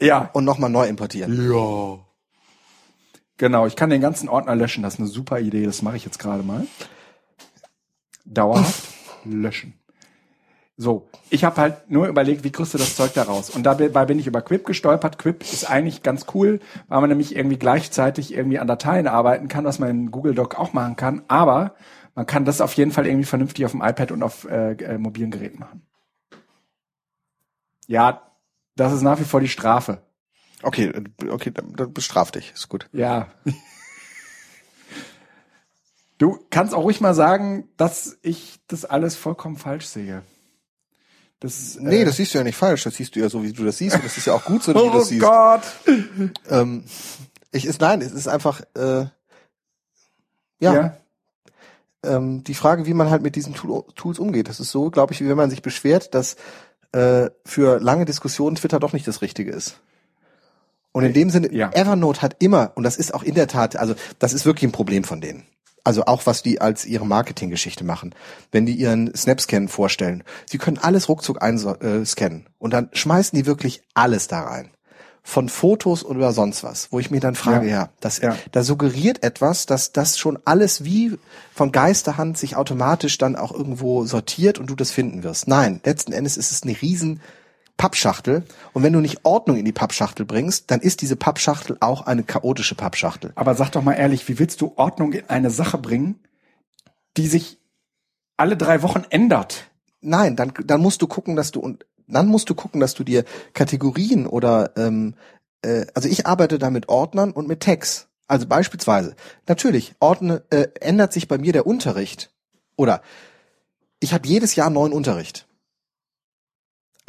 ja, 0.00 0.30
und 0.32 0.44
nochmal 0.44 0.70
neu 0.70 0.86
importieren. 0.86 1.50
Ja. 1.52 1.98
Genau, 3.36 3.66
ich 3.66 3.76
kann 3.76 3.90
den 3.90 4.00
ganzen 4.00 4.28
Ordner 4.28 4.54
löschen. 4.54 4.82
Das 4.82 4.94
ist 4.94 5.00
eine 5.00 5.08
super 5.08 5.40
Idee. 5.40 5.64
Das 5.64 5.82
mache 5.82 5.96
ich 5.96 6.04
jetzt 6.04 6.18
gerade 6.18 6.42
mal. 6.42 6.66
Dauerhaft 8.24 8.88
löschen. 9.24 9.74
So, 10.82 11.06
ich 11.28 11.44
habe 11.44 11.60
halt 11.60 11.90
nur 11.90 12.08
überlegt, 12.08 12.42
wie 12.42 12.50
kriegst 12.50 12.72
du 12.72 12.78
das 12.78 12.96
Zeug 12.96 13.12
da 13.12 13.24
raus? 13.24 13.50
Und 13.50 13.64
dabei 13.64 14.06
bin 14.06 14.18
ich 14.18 14.26
über 14.26 14.40
Quip 14.40 14.64
gestolpert. 14.64 15.18
Quip 15.18 15.42
ist 15.42 15.68
eigentlich 15.68 16.02
ganz 16.02 16.24
cool, 16.32 16.58
weil 16.88 17.02
man 17.02 17.10
nämlich 17.10 17.36
irgendwie 17.36 17.58
gleichzeitig 17.58 18.32
irgendwie 18.32 18.58
an 18.58 18.66
Dateien 18.66 19.06
arbeiten 19.06 19.48
kann, 19.48 19.66
was 19.66 19.78
man 19.78 19.90
in 19.90 20.10
Google 20.10 20.34
Doc 20.34 20.58
auch 20.58 20.72
machen 20.72 20.96
kann. 20.96 21.20
Aber 21.28 21.74
man 22.14 22.24
kann 22.24 22.46
das 22.46 22.62
auf 22.62 22.72
jeden 22.72 22.92
Fall 22.92 23.06
irgendwie 23.06 23.26
vernünftig 23.26 23.66
auf 23.66 23.72
dem 23.72 23.82
iPad 23.82 24.10
und 24.10 24.22
auf 24.22 24.46
äh, 24.46 24.72
äh, 24.72 24.96
mobilen 24.96 25.30
Geräten 25.30 25.58
machen. 25.58 25.82
Ja, 27.86 28.22
das 28.74 28.94
ist 28.94 29.02
nach 29.02 29.20
wie 29.20 29.24
vor 29.24 29.40
die 29.40 29.48
Strafe. 29.48 30.00
Okay, 30.62 30.86
äh, 30.86 31.28
okay, 31.28 31.50
dann, 31.50 31.74
dann 31.74 31.92
bestraf 31.92 32.30
dich. 32.30 32.52
Ist 32.54 32.70
gut. 32.70 32.88
Ja. 32.92 33.28
Du 36.16 36.38
kannst 36.48 36.72
auch 36.72 36.84
ruhig 36.84 37.02
mal 37.02 37.14
sagen, 37.14 37.68
dass 37.76 38.18
ich 38.22 38.60
das 38.66 38.86
alles 38.86 39.14
vollkommen 39.14 39.58
falsch 39.58 39.84
sehe. 39.84 40.22
Das 41.40 41.58
ist, 41.58 41.80
Nee, 41.80 42.02
äh, 42.02 42.04
das 42.04 42.16
siehst 42.16 42.34
du 42.34 42.38
ja 42.38 42.44
nicht 42.44 42.56
falsch. 42.56 42.84
Das 42.84 42.94
siehst 42.94 43.16
du 43.16 43.20
ja 43.20 43.28
so, 43.28 43.42
wie 43.42 43.52
du 43.52 43.64
das 43.64 43.78
siehst. 43.78 43.96
Und 43.96 44.04
das 44.04 44.16
ist 44.16 44.26
ja 44.26 44.34
auch 44.34 44.44
gut 44.44 44.62
so, 44.62 44.72
wie 44.74 44.78
du 44.78 44.84
Oh 44.84 44.92
das 44.92 45.08
siehst. 45.08 45.22
Gott. 45.22 45.62
Ähm, 46.50 46.84
ich 47.52 47.64
ist 47.64 47.80
nein, 47.80 48.02
es 48.02 48.12
ist 48.12 48.28
einfach 48.28 48.60
äh, 48.76 49.06
ja, 50.60 50.74
Ja. 50.74 50.96
Ähm, 52.02 52.44
die 52.44 52.54
Frage, 52.54 52.86
wie 52.86 52.94
man 52.94 53.10
halt 53.10 53.22
mit 53.22 53.36
diesen 53.36 53.54
Tool, 53.54 53.84
Tools 53.94 54.18
umgeht. 54.18 54.48
Das 54.48 54.60
ist 54.60 54.70
so, 54.70 54.90
glaube 54.90 55.12
ich, 55.12 55.20
wie 55.20 55.28
wenn 55.28 55.36
man 55.36 55.50
sich 55.50 55.60
beschwert, 55.62 56.14
dass 56.14 56.36
äh, 56.92 57.28
für 57.44 57.78
lange 57.80 58.04
Diskussionen 58.04 58.56
Twitter 58.56 58.78
doch 58.80 58.92
nicht 58.92 59.06
das 59.06 59.20
Richtige 59.22 59.50
ist. 59.50 59.80
Und 60.92 61.04
in 61.04 61.12
dem 61.12 61.30
Sinne, 61.30 61.52
Ja. 61.52 61.70
Evernote 61.72 62.20
hat 62.22 62.36
immer, 62.40 62.72
und 62.74 62.82
das 62.84 62.96
ist 62.96 63.14
auch 63.14 63.22
in 63.22 63.34
der 63.34 63.48
Tat, 63.48 63.76
also 63.76 63.94
das 64.18 64.32
ist 64.32 64.44
wirklich 64.44 64.68
ein 64.68 64.72
Problem 64.72 65.04
von 65.04 65.20
denen. 65.20 65.44
Also 65.84 66.04
auch 66.04 66.26
was 66.26 66.42
die 66.42 66.60
als 66.60 66.84
ihre 66.84 67.06
Marketinggeschichte 67.06 67.84
machen. 67.84 68.14
Wenn 68.52 68.66
die 68.66 68.74
ihren 68.74 69.14
Snapscan 69.14 69.68
vorstellen, 69.68 70.24
sie 70.46 70.58
können 70.58 70.78
alles 70.78 71.08
ruckzuck 71.08 71.42
einscannen 71.42 72.46
äh, 72.46 72.50
und 72.58 72.72
dann 72.72 72.90
schmeißen 72.92 73.38
die 73.38 73.46
wirklich 73.46 73.82
alles 73.94 74.28
da 74.28 74.42
rein. 74.42 74.70
Von 75.22 75.50
Fotos 75.50 76.02
oder 76.04 76.32
sonst 76.32 76.64
was, 76.64 76.90
wo 76.90 76.98
ich 76.98 77.10
mir 77.10 77.20
dann 77.20 77.34
frage, 77.34 77.66
Ja. 77.66 77.72
ja, 77.72 77.88
das, 78.00 78.18
Ja. 78.20 78.36
da 78.52 78.62
suggeriert 78.62 79.22
etwas, 79.22 79.66
dass 79.66 79.92
das 79.92 80.18
schon 80.18 80.38
alles 80.46 80.82
wie 80.84 81.18
von 81.54 81.72
Geisterhand 81.72 82.38
sich 82.38 82.56
automatisch 82.56 83.18
dann 83.18 83.36
auch 83.36 83.52
irgendwo 83.52 84.06
sortiert 84.06 84.58
und 84.58 84.68
du 84.70 84.74
das 84.74 84.90
finden 84.90 85.22
wirst. 85.22 85.46
Nein, 85.46 85.80
letzten 85.84 86.12
Endes 86.12 86.36
ist 86.38 86.50
es 86.52 86.62
eine 86.62 86.80
riesen 86.80 87.20
Pappschachtel 87.80 88.44
und 88.74 88.82
wenn 88.82 88.92
du 88.92 89.00
nicht 89.00 89.24
Ordnung 89.24 89.56
in 89.56 89.64
die 89.64 89.72
Pappschachtel 89.72 90.26
bringst, 90.26 90.70
dann 90.70 90.80
ist 90.80 91.00
diese 91.00 91.16
Pappschachtel 91.16 91.78
auch 91.80 92.02
eine 92.02 92.24
chaotische 92.24 92.74
Pappschachtel. 92.74 93.32
Aber 93.36 93.54
sag 93.54 93.70
doch 93.70 93.82
mal 93.82 93.94
ehrlich, 93.94 94.28
wie 94.28 94.38
willst 94.38 94.60
du 94.60 94.74
Ordnung 94.76 95.14
in 95.14 95.30
eine 95.30 95.48
Sache 95.48 95.78
bringen, 95.78 96.20
die 97.16 97.26
sich 97.26 97.58
alle 98.36 98.58
drei 98.58 98.82
Wochen 98.82 99.04
ändert? 99.08 99.70
Nein, 100.02 100.36
dann, 100.36 100.52
dann 100.62 100.82
musst 100.82 101.00
du 101.00 101.06
gucken, 101.06 101.36
dass 101.36 101.52
du 101.52 101.60
und 101.60 101.86
dann 102.06 102.26
musst 102.26 102.50
du 102.50 102.54
gucken, 102.54 102.82
dass 102.82 102.92
du 102.92 103.02
dir 103.02 103.24
Kategorien 103.54 104.26
oder 104.26 104.76
ähm, 104.76 105.14
äh, 105.62 105.86
also 105.94 106.06
ich 106.06 106.26
arbeite 106.26 106.58
da 106.58 106.68
mit 106.68 106.90
Ordnern 106.90 107.30
und 107.30 107.48
mit 107.48 107.60
Tags. 107.60 108.08
Also 108.26 108.46
beispielsweise, 108.46 109.16
natürlich, 109.48 109.94
ordne, 110.00 110.42
äh, 110.50 110.68
ändert 110.82 111.14
sich 111.14 111.28
bei 111.28 111.38
mir 111.38 111.54
der 111.54 111.66
Unterricht. 111.66 112.30
Oder 112.76 113.00
ich 114.00 114.12
habe 114.12 114.28
jedes 114.28 114.54
Jahr 114.54 114.68
neuen 114.68 114.92
Unterricht. 114.92 115.46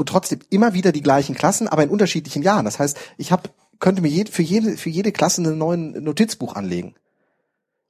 Und 0.01 0.09
trotzdem 0.09 0.39
immer 0.49 0.73
wieder 0.73 0.91
die 0.91 1.03
gleichen 1.03 1.35
Klassen, 1.35 1.67
aber 1.67 1.83
in 1.83 1.91
unterschiedlichen 1.91 2.41
Jahren. 2.41 2.65
Das 2.65 2.79
heißt, 2.79 2.97
ich 3.17 3.31
hab, 3.31 3.51
könnte 3.79 4.01
mir 4.01 4.07
jede, 4.07 4.31
für, 4.31 4.41
jede, 4.41 4.75
für 4.75 4.89
jede 4.89 5.11
Klasse 5.11 5.43
einen 5.43 5.59
neuen 5.59 6.03
Notizbuch 6.03 6.55
anlegen. 6.55 6.95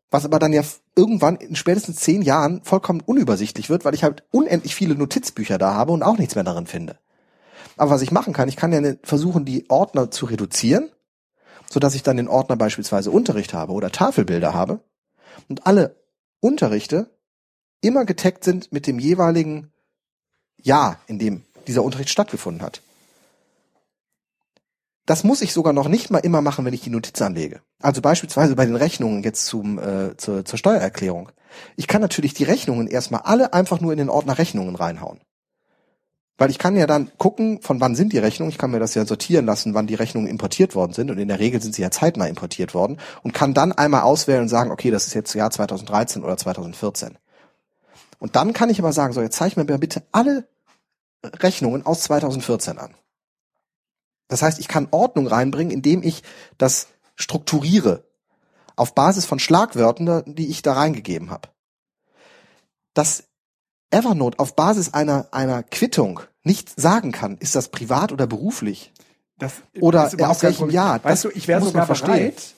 Was 0.09 0.25
aber 0.25 0.37
dann 0.37 0.51
ja 0.51 0.61
irgendwann 0.93 1.37
in 1.37 1.55
spätestens 1.55 2.01
zehn 2.01 2.21
Jahren 2.21 2.65
vollkommen 2.65 2.99
unübersichtlich 2.99 3.69
wird, 3.69 3.85
weil 3.85 3.93
ich 3.93 4.03
halt 4.03 4.25
unendlich 4.29 4.75
viele 4.75 4.95
Notizbücher 4.95 5.57
da 5.57 5.73
habe 5.73 5.93
und 5.93 6.03
auch 6.03 6.17
nichts 6.17 6.35
mehr 6.35 6.43
darin 6.43 6.67
finde. 6.67 6.97
Aber 7.77 7.91
was 7.91 8.01
ich 8.01 8.11
machen 8.11 8.33
kann, 8.33 8.49
ich 8.49 8.57
kann 8.57 8.73
ja 8.73 8.81
ne- 8.81 8.99
versuchen, 9.03 9.45
die 9.45 9.69
Ordner 9.69 10.11
zu 10.11 10.25
reduzieren, 10.25 10.89
so 11.69 11.79
dass 11.79 11.95
ich 11.95 12.03
dann 12.03 12.17
den 12.17 12.27
Ordner 12.27 12.57
beispielsweise 12.57 13.09
Unterricht 13.09 13.53
habe 13.53 13.71
oder 13.71 13.89
Tafelbilder 13.89 14.53
habe 14.53 14.81
und 15.47 15.65
alle 15.65 15.95
Unterrichte 16.41 17.09
immer 17.79 18.03
getaggt 18.03 18.43
sind 18.43 18.73
mit 18.73 18.85
dem 18.85 18.99
jeweiligen 18.99 19.71
Jahr, 20.57 20.99
in 21.07 21.17
dem 21.17 21.45
dieser 21.67 21.83
Unterricht 21.83 22.09
stattgefunden 22.09 22.63
hat. 22.63 22.81
Das 25.05 25.23
muss 25.23 25.41
ich 25.41 25.51
sogar 25.51 25.73
noch 25.73 25.87
nicht 25.87 26.11
mal 26.11 26.19
immer 26.19 26.41
machen, 26.41 26.63
wenn 26.63 26.73
ich 26.73 26.81
die 26.81 26.89
Notiz 26.89 27.21
anlege. 27.21 27.61
Also 27.81 28.01
beispielsweise 28.01 28.55
bei 28.55 28.65
den 28.65 28.75
Rechnungen 28.75 29.23
jetzt 29.23 29.45
zum, 29.45 29.79
äh, 29.79 30.15
zur, 30.17 30.45
zur 30.45 30.57
Steuererklärung. 30.57 31.31
Ich 31.75 31.87
kann 31.87 32.01
natürlich 32.01 32.33
die 32.33 32.43
Rechnungen 32.43 32.87
erstmal 32.87 33.21
alle 33.21 33.53
einfach 33.53 33.81
nur 33.81 33.91
in 33.91 33.97
den 33.97 34.09
Ordner 34.09 34.37
Rechnungen 34.37 34.75
reinhauen. 34.75 35.19
Weil 36.37 36.49
ich 36.49 36.59
kann 36.59 36.75
ja 36.75 36.87
dann 36.87 37.11
gucken, 37.17 37.61
von 37.61 37.79
wann 37.81 37.95
sind 37.95 38.13
die 38.13 38.17
Rechnungen. 38.17 38.51
Ich 38.51 38.57
kann 38.57 38.71
mir 38.71 38.79
das 38.79 38.95
ja 38.95 39.05
sortieren 39.05 39.45
lassen, 39.45 39.73
wann 39.73 39.85
die 39.85 39.95
Rechnungen 39.95 40.27
importiert 40.27 40.75
worden 40.75 40.93
sind. 40.93 41.11
Und 41.11 41.19
in 41.19 41.27
der 41.27 41.39
Regel 41.39 41.61
sind 41.61 41.75
sie 41.75 41.81
ja 41.81 41.91
zeitnah 41.91 42.25
importiert 42.25 42.73
worden. 42.73 42.97
Und 43.21 43.33
kann 43.33 43.53
dann 43.53 43.71
einmal 43.71 44.01
auswählen 44.01 44.43
und 44.43 44.49
sagen, 44.49 44.71
okay, 44.71 44.91
das 44.91 45.07
ist 45.07 45.13
jetzt 45.13 45.33
Jahr 45.35 45.51
2013 45.51 46.23
oder 46.23 46.37
2014. 46.37 47.17
Und 48.17 48.35
dann 48.35 48.53
kann 48.53 48.69
ich 48.69 48.79
aber 48.79 48.93
sagen, 48.93 49.13
so, 49.13 49.21
jetzt 49.21 49.35
zeig 49.35 49.57
mir 49.57 49.65
bitte 49.65 50.03
alle 50.11 50.47
Rechnungen 51.23 51.85
aus 51.85 52.01
2014 52.01 52.77
an. 52.77 52.93
Das 54.27 54.41
heißt, 54.41 54.59
ich 54.59 54.67
kann 54.67 54.87
Ordnung 54.91 55.27
reinbringen, 55.27 55.71
indem 55.71 56.03
ich 56.03 56.23
das 56.57 56.87
strukturiere 57.15 58.03
auf 58.75 58.95
Basis 58.95 59.25
von 59.25 59.39
Schlagwörtern, 59.39 60.23
die 60.35 60.47
ich 60.49 60.61
da 60.61 60.73
reingegeben 60.73 61.29
habe. 61.29 61.49
Dass 62.93 63.25
Evernote 63.91 64.39
auf 64.39 64.55
Basis 64.55 64.93
einer, 64.93 65.27
einer 65.31 65.63
Quittung 65.63 66.21
nicht 66.43 66.79
sagen 66.79 67.11
kann, 67.11 67.37
ist 67.37 67.55
das 67.55 67.67
privat 67.69 68.11
oder 68.11 68.25
beruflich. 68.25 68.93
Das 69.37 69.53
Oder 69.79 70.05
aus 70.29 70.43
welchem. 70.43 70.69
Jahr? 70.69 71.03
Weißt 71.03 71.05
Das 71.25 71.31
du, 71.31 71.37
ich 71.37 71.47
wäre 71.47 71.63
sogar 71.63 71.85
bereit, 71.87 72.53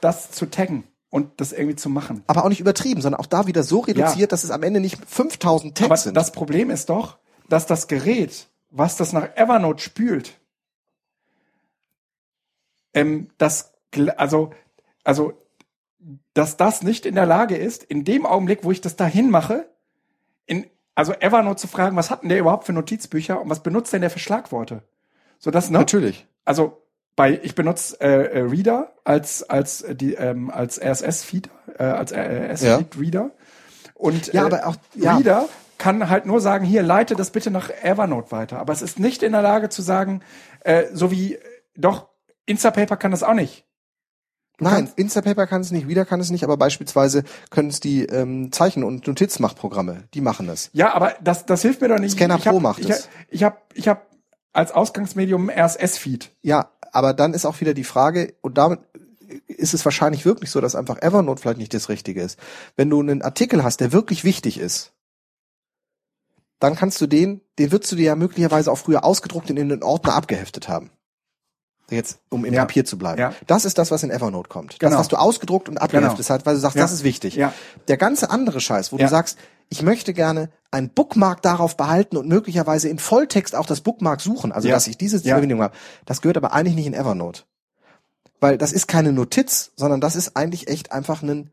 das 0.00 0.30
zu 0.30 0.46
taggen 0.46 0.84
und 1.10 1.40
das 1.40 1.52
irgendwie 1.52 1.76
zu 1.76 1.88
machen. 1.88 2.22
Aber 2.26 2.44
auch 2.44 2.48
nicht 2.48 2.60
übertrieben, 2.60 3.00
sondern 3.00 3.20
auch 3.20 3.26
da 3.26 3.46
wieder 3.46 3.62
so 3.62 3.80
reduziert, 3.80 4.18
Ja. 4.18 4.26
dass 4.26 4.44
es 4.44 4.50
am 4.50 4.62
Ende 4.62 4.80
nicht 4.80 4.98
5000 5.06 5.76
Tags 5.76 5.86
Aber 5.86 5.96
sind. 5.96 6.14
das 6.14 6.32
Problem 6.32 6.70
ist 6.70 6.88
doch, 6.90 7.16
dass 7.48 7.66
das 7.66 7.88
Gerät, 7.88 8.48
was 8.70 8.96
das 8.96 9.12
nach 9.12 9.36
Evernote 9.36 9.82
spült, 9.82 10.38
ähm, 12.94 13.28
das, 13.38 13.72
also, 14.16 14.50
also, 15.04 15.32
dass 16.34 16.56
das 16.56 16.82
nicht 16.82 17.06
in 17.06 17.14
der 17.14 17.26
Lage 17.26 17.56
ist, 17.56 17.82
in 17.84 18.04
dem 18.04 18.26
Augenblick, 18.26 18.64
wo 18.64 18.70
ich 18.70 18.80
das 18.80 18.96
dahin 18.96 19.30
mache, 19.30 19.68
in, 20.46 20.66
also 20.94 21.12
Evernote 21.12 21.60
zu 21.60 21.68
fragen, 21.68 21.96
was 21.96 22.10
hat 22.10 22.22
denn 22.22 22.28
der 22.28 22.38
überhaupt 22.38 22.64
für 22.64 22.72
Notizbücher 22.72 23.40
und 23.40 23.50
was 23.50 23.62
benutzt 23.62 23.92
denn 23.92 24.00
der 24.02 24.10
für 24.10 24.18
Schlagworte? 24.18 24.82
So 25.38 25.50
das, 25.50 25.70
ne? 25.70 25.78
Natürlich. 25.78 26.26
Also 26.44 26.82
bei 27.16 27.40
ich 27.42 27.54
benutze 27.54 28.00
äh, 28.00 28.38
äh, 28.38 28.40
Reader 28.42 28.92
als 29.04 29.42
als 29.42 29.82
äh, 29.82 29.94
die 29.96 30.14
ähm, 30.14 30.50
als 30.50 30.78
RSS 30.80 31.24
Feed 31.24 31.50
äh, 31.78 31.82
als 31.82 32.12
RSS 32.12 32.62
Ja. 32.62 32.78
Feed 32.78 32.98
Reader 33.00 33.30
und 33.94 34.32
Ja, 34.32 34.42
äh, 34.42 34.46
aber 34.46 34.66
auch- 34.66 34.76
ja. 34.94 35.16
Reader 35.16 35.48
kann 35.78 36.08
halt 36.08 36.26
nur 36.26 36.40
sagen 36.40 36.64
hier 36.64 36.82
leite 36.82 37.14
das 37.16 37.30
bitte 37.30 37.50
nach 37.50 37.70
Evernote 37.82 38.32
weiter, 38.32 38.58
aber 38.58 38.72
es 38.72 38.82
ist 38.82 38.98
nicht 38.98 39.22
in 39.22 39.32
der 39.32 39.42
Lage 39.42 39.68
zu 39.68 39.82
sagen 39.82 40.22
äh, 40.60 40.84
so 40.92 41.10
wie 41.10 41.34
äh, 41.34 41.40
doch 41.76 42.08
Instapaper 42.46 42.96
kann 42.96 43.10
das 43.10 43.22
auch 43.22 43.34
nicht. 43.34 43.64
Nein, 44.58 44.72
kannst- 44.86 44.98
Instapaper 44.98 45.46
kann 45.46 45.60
es 45.60 45.70
nicht, 45.70 45.86
wieder 45.86 46.06
kann 46.06 46.20
es 46.20 46.30
nicht, 46.30 46.42
aber 46.44 46.56
beispielsweise 46.56 47.24
können 47.50 47.68
es 47.68 47.80
die 47.80 48.06
ähm, 48.06 48.52
Zeichen- 48.52 48.84
und 48.84 49.06
Notizmachprogramme, 49.06 50.04
die 50.14 50.22
machen 50.22 50.48
es. 50.48 50.70
Ja, 50.72 50.94
aber 50.94 51.14
das 51.22 51.44
das 51.44 51.60
hilft 51.62 51.82
mir 51.82 51.88
doch 51.88 51.98
nicht. 51.98 52.12
Scanner 52.12 52.36
ich 52.36 52.46
hab, 52.46 52.54
Pro 52.54 52.60
macht 52.60 52.80
ich, 52.80 52.88
es. 52.88 53.08
Ich 53.28 53.44
habe 53.44 53.58
ich 53.74 53.88
habe 53.88 54.00
als 54.54 54.72
Ausgangsmedium 54.72 55.50
RSS-Feed. 55.50 56.30
Ja, 56.40 56.70
aber 56.92 57.12
dann 57.12 57.34
ist 57.34 57.44
auch 57.44 57.60
wieder 57.60 57.74
die 57.74 57.84
Frage, 57.84 58.32
und 58.40 58.56
damit 58.56 58.80
ist 59.48 59.74
es 59.74 59.84
wahrscheinlich 59.84 60.24
wirklich 60.24 60.50
so, 60.50 60.62
dass 60.62 60.74
einfach 60.74 61.02
Evernote 61.02 61.42
vielleicht 61.42 61.58
nicht 61.58 61.74
das 61.74 61.90
Richtige 61.90 62.22
ist. 62.22 62.38
Wenn 62.76 62.88
du 62.88 63.00
einen 63.00 63.20
Artikel 63.20 63.62
hast, 63.62 63.80
der 63.80 63.92
wirklich 63.92 64.24
wichtig 64.24 64.58
ist, 64.58 64.92
dann 66.58 66.74
kannst 66.76 67.00
du 67.00 67.06
den, 67.06 67.40
den 67.58 67.72
würdest 67.72 67.92
du 67.92 67.96
dir 67.96 68.04
ja 68.06 68.16
möglicherweise 68.16 68.70
auch 68.72 68.78
früher 68.78 69.04
ausgedruckt 69.04 69.50
und 69.50 69.56
in 69.58 69.68
den 69.68 69.82
Ordner 69.82 70.14
abgeheftet 70.14 70.68
haben. 70.68 70.90
Jetzt, 71.88 72.18
um 72.30 72.44
im 72.44 72.52
Ja. 72.52 72.62
Papier 72.62 72.84
zu 72.84 72.98
bleiben. 72.98 73.20
Ja. 73.20 73.32
Das 73.46 73.64
ist 73.64 73.78
das, 73.78 73.92
was 73.92 74.02
in 74.02 74.10
Evernote 74.10 74.48
kommt. 74.48 74.72
Das, 74.72 74.78
Genau. 74.80 74.98
was 74.98 75.06
du 75.08 75.16
ausgedruckt 75.16 75.68
und 75.68 75.78
abgeheftet 75.78 76.16
Genau. 76.16 76.28
hast, 76.34 76.44
weil 76.46 76.54
du 76.54 76.60
sagst, 76.60 76.76
Ja. 76.76 76.82
das 76.82 76.90
ist 76.92 77.04
wichtig. 77.04 77.36
Ja. 77.36 77.52
Der 77.86 77.96
ganze 77.96 78.30
andere 78.30 78.60
Scheiß, 78.60 78.92
wo 78.92 78.96
du 78.96 79.08
sagst, 79.08 79.38
ich 79.68 79.82
möchte 79.82 80.12
gerne 80.12 80.50
ein 80.72 80.90
Bookmark 80.90 81.42
darauf 81.42 81.76
behalten 81.76 82.16
und 82.16 82.28
möglicherweise 82.28 82.88
in 82.88 82.98
Volltext 82.98 83.54
auch 83.54 83.66
das 83.66 83.82
Bookmark 83.82 84.20
suchen, 84.20 84.50
also 84.50 84.68
dass 84.68 84.86
ich 84.88 84.98
diese. 84.98 85.20
Verbindung 85.20 85.62
habe. 85.62 85.74
Das 86.06 86.22
gehört 86.22 86.36
aber 86.36 86.52
eigentlich 86.52 86.74
nicht 86.74 86.86
in 86.86 86.94
Evernote. 86.94 87.42
Weil 88.40 88.58
das 88.58 88.72
ist 88.72 88.88
keine 88.88 89.12
Notiz, 89.12 89.70
sondern 89.76 90.00
das 90.00 90.16
ist 90.16 90.36
eigentlich 90.36 90.68
echt 90.68 90.90
einfach 90.92 91.22
ein, 91.22 91.50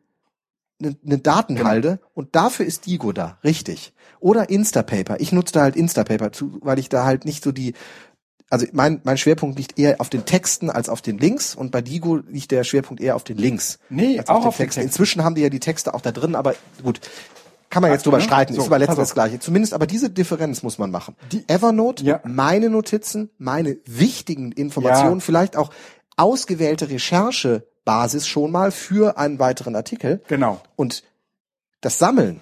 eine, 0.82 0.96
eine 1.06 1.18
Datenhalde 1.18 2.00
und 2.14 2.36
dafür 2.36 2.66
ist 2.66 2.86
Digo 2.86 3.12
da, 3.12 3.38
richtig. 3.44 3.94
Oder 4.20 4.50
Instapaper. 4.50 5.20
Ich 5.20 5.32
nutze 5.32 5.54
da 5.54 5.62
halt 5.62 5.76
Instapaper, 5.76 6.32
zu, 6.32 6.58
weil 6.62 6.80
ich 6.80 6.90
da 6.90 7.06
halt 7.06 7.26
nicht 7.26 7.44
so 7.44 7.52
die, 7.52 7.74
also 8.50 8.66
mein, 8.72 9.02
mein 9.04 9.18
Schwerpunkt 9.18 9.58
liegt 9.58 9.78
eher 9.80 10.00
auf 10.00 10.10
den 10.10 10.26
Texten 10.26 10.70
als 10.70 10.90
auf 10.90 11.02
den 11.02 11.18
Links 11.18 11.56
und 11.56 11.72
bei 11.72 11.82
Digo 11.82 12.18
liegt 12.18 12.52
der 12.52 12.64
Schwerpunkt 12.64 13.02
eher 13.02 13.16
auf 13.16 13.24
den 13.24 13.38
Links. 13.38 13.80
Nee, 13.90 14.20
als 14.20 14.30
auch 14.30 14.46
auf 14.46 14.56
den 14.58 14.64
Texten. 14.66 14.82
Texten. 14.82 14.82
Inzwischen 14.82 15.24
haben 15.24 15.36
die 15.36 15.42
ja 15.42 15.50
die 15.50 15.60
Texte 15.60 15.94
auch 15.94 16.02
da 16.02 16.12
drin, 16.12 16.36
aber 16.36 16.56
gut. 16.84 17.00
Kann 17.70 17.82
man 17.82 17.90
jetzt 17.90 18.02
Also, 18.02 18.12
drüber 18.12 18.18
ne? 18.20 18.24
streiten, 18.24 18.54
So, 18.54 18.62
ist 18.62 18.68
aber 18.68 18.78
letztens 18.78 19.00
das 19.00 19.14
Gleiche. 19.16 19.40
Zumindest 19.40 19.74
aber 19.74 19.88
diese 19.88 20.12
Differenz 20.12 20.62
muss 20.62 20.78
man 20.78 20.92
machen. 20.92 21.16
Die- 21.32 21.44
Evernote, 21.50 22.04
Ja. 22.04 22.22
meine 22.24 22.70
Notizen, 22.70 23.32
meine 23.40 23.78
wichtigen 23.86 24.52
Informationen, 24.52 25.16
Ja. 25.20 25.26
vielleicht 25.26 25.58
auch 25.58 25.72
ausgewählte 26.16 26.90
Recherchebasis 27.86 28.28
schon 28.28 28.52
mal 28.52 28.72
für 28.72 29.18
einen 29.18 29.40
weiteren 29.40 29.76
Artikel. 29.76 30.22
Genau. 30.28 30.62
Und 30.76 31.04
das 31.82 32.00
Sammeln, 32.00 32.42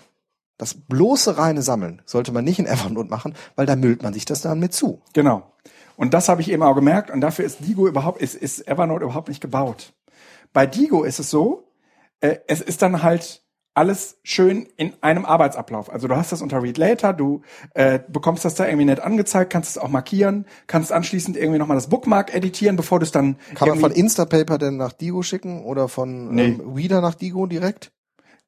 das 0.58 0.74
bloße 0.74 1.38
reine 1.38 1.62
Sammeln, 1.62 2.02
sollte 2.06 2.32
man 2.32 2.44
nicht 2.44 2.60
in 2.60 2.68
Evernote 2.68 3.10
machen, 3.10 3.36
weil 3.56 3.66
da 3.66 3.76
müllt 3.76 4.04
man 4.04 4.14
sich 4.14 4.26
das 4.26 4.42
dann 4.42 4.60
mit 4.60 4.74
zu. 4.74 5.02
Genau. 5.14 5.52
Und 5.98 6.14
das 6.14 6.30
habe 6.30 6.42
ich 6.42 6.52
eben 6.52 6.64
auch 6.64 6.76
gemerkt 6.76 7.12
und 7.12 7.22
dafür 7.22 7.46
ist 7.46 7.60
Digo 7.62 7.88
überhaupt, 7.88 8.22
ist, 8.22 8.36
ist 8.36 8.68
Evernote 8.68 9.04
überhaupt 9.04 9.30
nicht 9.30 9.42
gebaut. 9.42 9.94
Bei 10.54 10.66
Digo 10.66 11.04
ist 11.04 11.20
es 11.20 11.30
so, 11.30 11.68
äh, 12.22 12.38
es 12.48 12.62
ist 12.62 12.82
dann 12.82 13.04
halt 13.04 13.44
alles 13.82 14.20
schön 14.22 14.68
in 14.78 14.94
einem 15.02 15.26
Arbeitsablauf. 15.26 15.92
Also 15.92 16.08
du 16.08 16.16
hast 16.16 16.32
das 16.32 16.44
unter 16.44 16.62
Read 16.62 16.78
Later, 16.78 17.14
du 17.14 17.42
äh, 17.74 17.98
bekommst 18.08 18.46
das 18.46 18.54
da 18.54 18.68
irgendwie 18.68 18.86
nett 18.86 19.00
angezeigt, 19.00 19.52
kannst 19.52 19.72
es 19.72 19.78
auch 19.80 19.90
markieren, 19.90 20.46
kannst 20.68 20.92
anschließend 20.92 21.36
irgendwie 21.36 21.58
nochmal 21.58 21.78
das 21.78 21.90
Bookmark 21.90 22.32
editieren, 22.32 22.76
bevor 22.76 23.00
du 23.00 23.06
es 23.06 23.12
dann 23.12 23.38
Kann 23.56 23.70
man 23.70 23.80
von 23.80 23.92
Instapaper 23.92 24.60
denn 24.60 24.78
nach 24.78 24.94
Digo 24.94 25.24
schicken 25.24 25.66
oder 25.66 25.88
von 25.88 26.36
Nee. 26.36 26.44
ähm, 26.44 26.74
Reader 26.76 27.02
nach 27.02 27.16
Digo 27.16 27.48
direkt? 27.48 27.92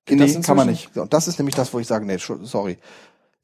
Nee, 0.07 0.17
das 0.17 0.39
kann 0.41 0.55
man 0.55 0.69
inzwischen? 0.69 0.99
Und 0.99 1.13
das 1.13 1.27
ist 1.27 1.39
nämlich 1.39 1.55
das, 1.55 1.73
wo 1.73 1.79
ich 1.79 1.87
sage, 1.87 2.05
nee, 2.05 2.17
sorry. 2.17 2.77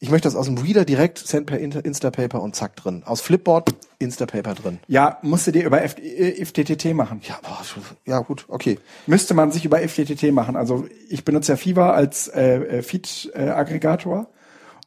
Ich 0.01 0.09
möchte 0.09 0.27
das 0.27 0.38
aus 0.38 0.45
dem 0.45 0.57
Reader 0.57 0.85
direkt 0.85 1.17
send 1.17 1.47
per 1.47 1.59
Instapaper 1.59 2.41
und 2.41 2.55
zack 2.55 2.77
drin. 2.77 3.03
Aus 3.03 3.19
Flipboard 3.19 3.76
Instapaper 3.99 4.55
drin. 4.55 4.80
Ja, 4.88 5.19
musst 5.23 5.45
du 5.47 5.51
dir 5.51 5.65
über 5.65 5.84
F 5.84 5.97
äh, 5.97 6.45
FTTT 6.45 6.93
machen. 6.93 7.19
Ja, 7.27 7.38
boah, 7.43 7.61
ja 8.05 8.19
gut, 8.19 8.45
okay. 8.47 8.80
Müsste 9.07 9.34
man 9.34 9.51
sich 9.51 9.65
über 9.65 9.80
FTTT 9.80 10.31
machen. 10.31 10.55
Also 10.55 10.88
ich 11.09 11.26
benutze 11.26 11.51
ja 11.51 11.57
Fever 11.57 11.93
als 11.93 12.30
äh, 12.30 12.81
Feed-Aggregator 12.81 14.30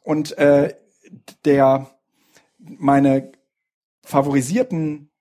und 0.01 0.35
äh, 0.39 0.73
der 1.45 1.91
meine 2.57 3.31
favorisierten 4.03 5.11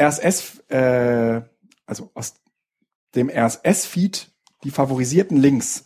RSS, 0.00 0.60
äh, 0.68 1.42
also 1.84 2.10
aus 2.14 2.34
dem 3.16 3.28
RSS-Feed 3.28 4.30
die 4.62 4.70
favorisierten 4.70 5.36
Links, 5.36 5.82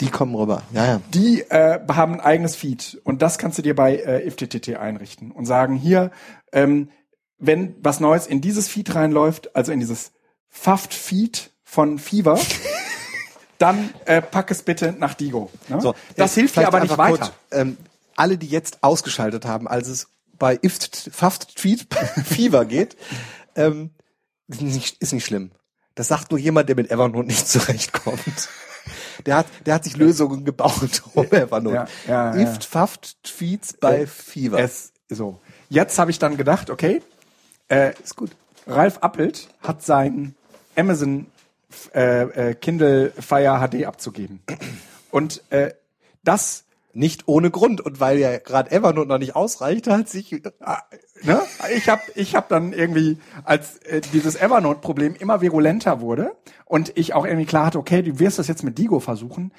Die 0.00 0.10
kommen 0.10 0.34
rüber. 0.34 0.62
Ja, 0.72 0.86
ja. 0.86 1.00
die 1.12 1.42
äh, 1.42 1.80
haben 1.88 2.14
ein 2.14 2.20
eigenes 2.20 2.56
Feed 2.56 3.00
und 3.04 3.22
das 3.22 3.38
kannst 3.38 3.58
du 3.58 3.62
dir 3.62 3.74
bei 3.74 3.96
äh, 3.96 4.30
FTTT 4.30 4.76
einrichten 4.76 5.30
und 5.30 5.46
sagen 5.46 5.74
hier, 5.74 6.10
ähm, 6.52 6.90
wenn 7.38 7.76
was 7.82 8.00
Neues 8.00 8.26
in 8.26 8.40
dieses 8.40 8.68
Feed 8.68 8.94
reinläuft, 8.94 9.54
also 9.54 9.72
in 9.72 9.80
dieses 9.80 10.12
Faft-Feed 10.48 11.50
von 11.62 11.98
Fever, 11.98 12.38
dann 13.58 13.90
äh, 14.04 14.22
pack 14.22 14.50
es 14.50 14.62
bitte 14.62 14.94
nach 14.98 15.14
Digo. 15.14 15.50
Ne? 15.68 15.80
So, 15.80 15.94
das 16.16 16.36
äh, 16.36 16.40
hilft 16.40 16.56
dir 16.56 16.66
aber 16.66 16.80
nicht 16.80 16.96
weiter. 16.98 17.18
kurz, 17.18 17.32
ähm, 17.50 17.76
alle, 18.16 18.38
die 18.38 18.48
jetzt 18.48 18.82
ausgeschaltet 18.82 19.44
haben, 19.44 19.68
als 19.68 19.88
es 19.88 20.08
bei 20.38 20.58
Ift 20.60 21.10
Faft 21.12 21.58
Feed 21.58 21.86
Fever 22.24 22.64
geht, 22.64 22.96
ähm, 23.54 23.90
ist 24.48 24.62
nicht, 24.62 25.02
ist 25.02 25.12
nicht 25.12 25.26
schlimm. 25.26 25.52
Das 25.94 26.08
sagt 26.08 26.30
nur 26.30 26.38
jemand, 26.38 26.68
der 26.68 26.76
mit 26.76 26.90
Evernote 26.90 27.26
nicht 27.26 27.48
zurechtkommt. 27.48 28.48
Der 29.26 29.36
hat, 29.36 29.46
der 29.66 29.74
hat 29.74 29.84
sich 29.84 29.96
Lösungen 29.96 30.44
gebaut 30.44 31.02
um 31.14 31.24
Evernote. 31.26 31.74
Ja, 31.74 31.86
ja, 32.06 32.36
ja. 32.36 32.42
Ift 32.42 32.64
Faft 32.64 33.16
Feeds 33.24 33.74
bei 33.74 34.02
Äh, 34.02 34.06
Fever. 34.06 34.58
Es 34.58 34.92
so. 35.08 35.40
Jetzt 35.70 35.98
habe 35.98 36.10
ich 36.10 36.18
dann 36.18 36.36
gedacht, 36.36 36.70
okay, 36.70 37.02
äh, 37.68 37.92
ist 38.02 38.16
gut. 38.16 38.30
Ralf 38.66 38.98
Appelt 39.02 39.48
hat 39.62 39.82
sein 39.82 40.34
Amazon 40.76 41.26
äh, 41.94 42.50
äh, 42.50 42.54
Kindle 42.54 43.12
Fire 43.18 43.66
HD 43.68 43.84
abzugeben. 43.86 44.40
Und 45.10 45.42
äh, 45.50 45.72
das 46.24 46.64
Nicht 46.94 47.28
ohne 47.28 47.50
Grund. 47.50 47.80
Und 47.80 48.00
weil 48.00 48.18
ja 48.18 48.38
gerade 48.38 48.70
Evernote 48.70 49.08
noch 49.08 49.18
nicht 49.18 49.36
ausreicht, 49.36 49.86
hat 49.86 50.08
sich 50.08 50.42
Ah, 50.60 50.82
ne? 51.22 51.40
Ich 51.74 51.88
habe 51.88 52.02
ich 52.14 52.34
hab 52.34 52.48
dann 52.48 52.72
irgendwie, 52.72 53.18
als 53.44 53.78
äh, 53.78 54.00
dieses 54.12 54.36
Evernote-Problem 54.36 55.14
immer 55.16 55.40
virulenter 55.40 56.00
wurde 56.00 56.36
und 56.64 56.92
ich 56.96 57.14
auch 57.14 57.24
irgendwie 57.24 57.46
klar 57.46 57.66
hatte, 57.66 57.78
okay, 57.78 58.02
du 58.02 58.18
wirst 58.18 58.38
das 58.38 58.48
jetzt 58.48 58.64
mit 58.64 58.78
Digo 58.78 59.00
versuchen, 59.00 59.52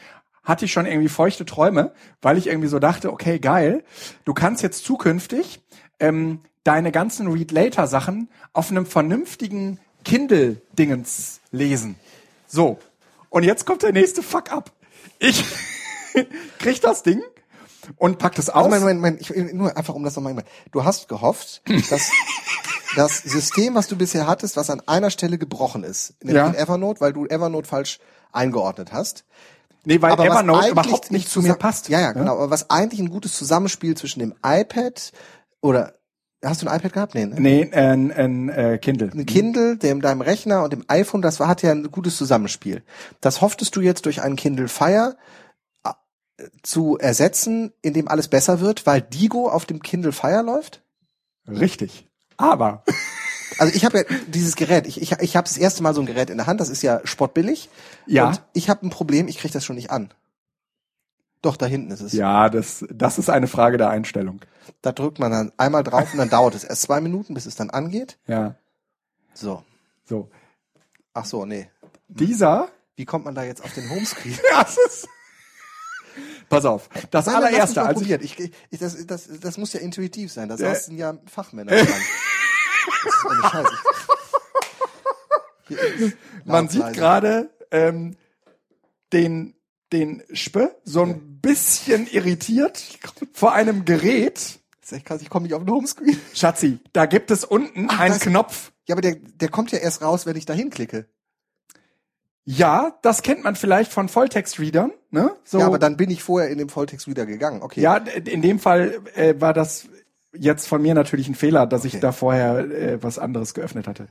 hatte 0.43 0.65
ich 0.65 0.71
schon 0.71 0.85
irgendwie 0.85 1.09
feuchte 1.09 1.45
Träume, 1.45 1.93
weil 2.21 2.37
ich 2.37 2.47
irgendwie 2.47 2.67
so 2.67 2.79
dachte, 2.79 3.11
okay, 3.11 3.39
geil, 3.39 3.83
du 4.25 4.33
kannst 4.33 4.63
jetzt 4.63 4.85
zukünftig 4.85 5.61
ähm, 5.99 6.41
deine 6.63 6.91
ganzen 6.91 7.27
Read-Later-Sachen 7.27 8.29
auf 8.53 8.71
einem 8.71 8.85
vernünftigen 8.85 9.79
Kindle-Dingens 10.05 11.41
lesen. 11.51 11.95
So. 12.47 12.79
Und 13.29 13.43
jetzt 13.43 13.65
kommt 13.65 13.83
der 13.83 13.93
nächste 13.93 14.23
Fuck-up. 14.23 14.71
Ich 15.19 15.43
krieg 16.59 16.81
das 16.81 17.03
Ding 17.03 17.21
und 17.97 18.17
pack 18.19 18.35
das 18.35 18.49
aus. 18.49 18.65
Also 18.65 18.69
mein, 18.69 18.83
mein, 18.83 18.99
mein, 18.99 19.17
ich, 19.19 19.33
nur 19.53 19.75
einfach 19.75 19.93
um 19.95 20.03
das 20.03 20.15
nochmal. 20.15 20.35
Du 20.71 20.83
hast 20.83 21.07
gehofft, 21.07 21.61
dass 21.89 22.09
das 22.95 23.17
System, 23.19 23.75
was 23.75 23.87
du 23.87 23.95
bisher 23.97 24.27
hattest, 24.27 24.57
was 24.57 24.69
an 24.69 24.81
einer 24.87 25.09
Stelle 25.11 25.37
gebrochen 25.37 25.83
ist, 25.83 26.13
nämlich 26.23 26.37
Ja. 26.37 26.47
in 26.47 26.55
Evernote, 26.55 27.01
weil 27.01 27.13
du 27.13 27.25
Evernote 27.25 27.67
falsch 27.67 27.99
eingeordnet 28.31 28.91
hast. 28.91 29.25
nee, 29.85 30.01
weil 30.01 30.11
aber 30.11 30.25
Evernote 30.25 30.69
überhaupt 30.69 31.11
nicht 31.11 31.29
zu 31.29 31.41
mir 31.41 31.55
passt. 31.55 31.89
Ja, 31.89 31.99
ja, 32.01 32.11
genau. 32.11 32.33
Aber 32.33 32.49
was 32.49 32.69
eigentlich 32.69 32.99
ein 32.99 33.09
gutes 33.09 33.33
Zusammenspiel 33.33 33.95
zwischen 33.95 34.19
dem 34.19 34.35
iPad 34.45 35.11
oder 35.61 35.93
hast 36.43 36.61
du 36.61 36.67
ein 36.67 36.77
iPad 36.77 36.93
gehabt? 36.93 37.15
Nee, 37.15 37.25
ne? 37.25 37.35
Nee, 37.39 37.71
ein, 37.73 38.11
ein 38.11 38.49
äh, 38.49 38.77
Kindle. 38.77 39.09
ein 39.13 39.25
Kindle, 39.25 39.77
dem 39.77 40.01
deinem 40.01 40.21
Rechner 40.21 40.63
und 40.63 40.73
dem 40.73 40.85
iPhone, 40.87 41.21
das 41.21 41.39
war, 41.39 41.47
hat 41.47 41.61
ja 41.63 41.71
ein 41.71 41.91
gutes 41.91 42.17
Zusammenspiel. 42.17 42.83
Das 43.21 43.41
hofftest 43.41 43.75
du 43.75 43.81
jetzt 43.81 44.05
durch 44.05 44.21
einen 44.21 44.35
Kindle 44.35 44.67
Fire 44.67 45.17
zu 46.63 46.97
ersetzen, 46.97 47.71
in 47.81 47.93
dem 47.93 48.07
alles 48.07 48.27
besser 48.27 48.59
wird, 48.59 48.85
weil 48.85 49.01
Digo 49.01 49.49
auf 49.49 49.65
dem 49.65 49.81
Kindle 49.81 50.11
Fire 50.11 50.41
läuft? 50.41 50.81
Richtig. 51.47 52.07
Aber 52.37 52.83
Also 53.59 53.73
ich 53.75 53.83
habe 53.83 53.97
ja 53.99 54.03
dieses 54.27 54.55
Gerät, 54.55 54.87
ich, 54.87 55.01
ich, 55.01 55.11
ich 55.11 55.35
habe 55.35 55.47
das 55.47 55.57
erste 55.57 55.83
Mal 55.83 55.93
so 55.93 56.01
ein 56.01 56.05
Gerät 56.05 56.29
in 56.29 56.37
der 56.37 56.47
Hand, 56.47 56.61
das 56.61 56.69
ist 56.69 56.81
ja 56.81 57.01
spottbillig. 57.03 57.69
Ja. 58.05 58.27
Und 58.27 58.41
ich 58.53 58.69
habe 58.69 58.85
ein 58.85 58.89
Problem, 58.89 59.27
ich 59.27 59.37
kriege 59.37 59.53
das 59.53 59.65
schon 59.65 59.75
nicht 59.75 59.91
an. 59.91 60.13
Doch, 61.41 61.57
da 61.57 61.65
hinten 61.65 61.91
ist 61.91 62.01
es. 62.01 62.13
ja, 62.13 62.49
das, 62.49 62.85
das 62.89 63.17
ist 63.17 63.29
eine 63.29 63.47
Frage 63.47 63.77
der 63.77 63.89
Einstellung. 63.89 64.41
Da 64.81 64.91
drückt 64.91 65.19
man 65.19 65.31
dann 65.31 65.51
einmal 65.57 65.83
drauf 65.83 66.11
und 66.11 66.19
dann 66.19 66.29
dauert 66.29 66.55
es 66.55 66.63
erst 66.63 66.83
zwei 66.83 67.01
Minuten, 67.01 67.33
bis 67.33 67.45
es 67.45 67.55
dann 67.55 67.69
angeht. 67.69 68.17
Ja. 68.27 68.55
So. 69.33 69.63
So. 70.05 70.29
Ach 71.13 71.25
so, 71.25 71.45
nee. 71.45 71.69
Dieser. 72.07 72.69
Wie 72.95 73.05
kommt 73.05 73.25
man 73.25 73.35
da 73.35 73.43
jetzt 73.43 73.63
auf 73.63 73.73
den 73.73 73.89
Homescreen? 73.89 74.37
Das 74.51 74.77
ist. 74.77 75.07
Pass 76.49 76.65
auf. 76.65 76.89
Das 77.11 77.25
Nein, 77.27 77.35
allererste, 77.35 77.79
mal 77.81 77.87
als 77.87 78.01
ich. 78.01 78.09
Ich, 78.11 78.39
ich, 78.71 78.79
das, 78.79 79.05
das, 79.05 79.29
das 79.39 79.57
muss 79.57 79.73
ja 79.73 79.79
intuitiv 79.79 80.31
sein. 80.31 80.49
Da 80.49 80.55
Äh. 80.55 80.57
saßen 80.57 80.97
ja 80.97 81.17
Fachmänner 81.25 81.71
dran. 81.75 81.87
Das 83.03 83.13
ist 83.15 83.25
eine 83.29 83.49
Scheiße. 83.49 83.77
Man 86.45 86.67
sieht 86.69 86.93
gerade 86.93 87.49
ähm, 87.71 88.15
den 89.13 89.55
den 89.91 90.23
Spe 90.33 90.75
so 90.83 91.01
ein 91.03 91.39
bisschen 91.41 92.07
irritiert 92.07 92.99
vor 93.33 93.53
einem 93.53 93.85
Gerät. 93.85 94.35
Das 94.35 94.91
ist 94.91 94.91
echt 94.93 95.05
krass, 95.05 95.21
ich 95.21 95.29
komme 95.29 95.43
nicht 95.43 95.53
auf 95.55 95.63
den 95.63 95.71
Homescreen. 95.73 96.19
Schatzi, 96.33 96.79
da 96.93 97.05
gibt 97.07 97.31
es 97.31 97.43
unten 97.43 97.89
einen 97.89 98.13
das- 98.13 98.21
Knopf. 98.21 98.71
Ja, 98.87 98.95
aber 98.95 99.01
der, 99.01 99.15
der 99.15 99.49
kommt 99.49 99.71
ja 99.71 99.77
erst 99.79 100.01
raus, 100.01 100.25
wenn 100.25 100.35
ich 100.35 100.45
da 100.45 100.53
hinklicke. 100.53 101.07
Ja, 102.45 102.97
das 103.03 103.21
kennt 103.21 103.43
man 103.43 103.55
vielleicht 103.55 103.91
von 103.91 104.09
Volltext-Readern. 104.09 104.91
Ne? 105.11 105.35
So, 105.43 105.59
Ja, 105.59 105.67
aber 105.67 105.77
dann 105.79 105.97
bin 105.97 106.09
ich 106.09 106.23
vorher 106.23 106.49
in 106.49 106.57
dem 106.57 106.69
Volltext 106.69 107.07
wieder 107.07 107.25
gegangen. 107.25 107.61
Okay. 107.61 107.81
Ja, 107.81 107.97
in 107.97 108.41
dem 108.41 108.59
Fall 108.59 108.99
äh, 109.15 109.35
war 109.39 109.53
das 109.53 109.87
jetzt 110.33 110.67
von 110.67 110.81
mir 110.81 110.93
natürlich 110.95 111.27
ein 111.27 111.35
Fehler, 111.35 111.67
dass 111.67 111.81
Okay. 111.81 111.95
ich 111.95 111.99
da 112.01 112.11
vorher 112.11 112.57
äh, 112.59 113.03
was 113.03 113.19
anderes 113.19 113.53
geöffnet 113.53 113.87
hatte. 113.87 114.07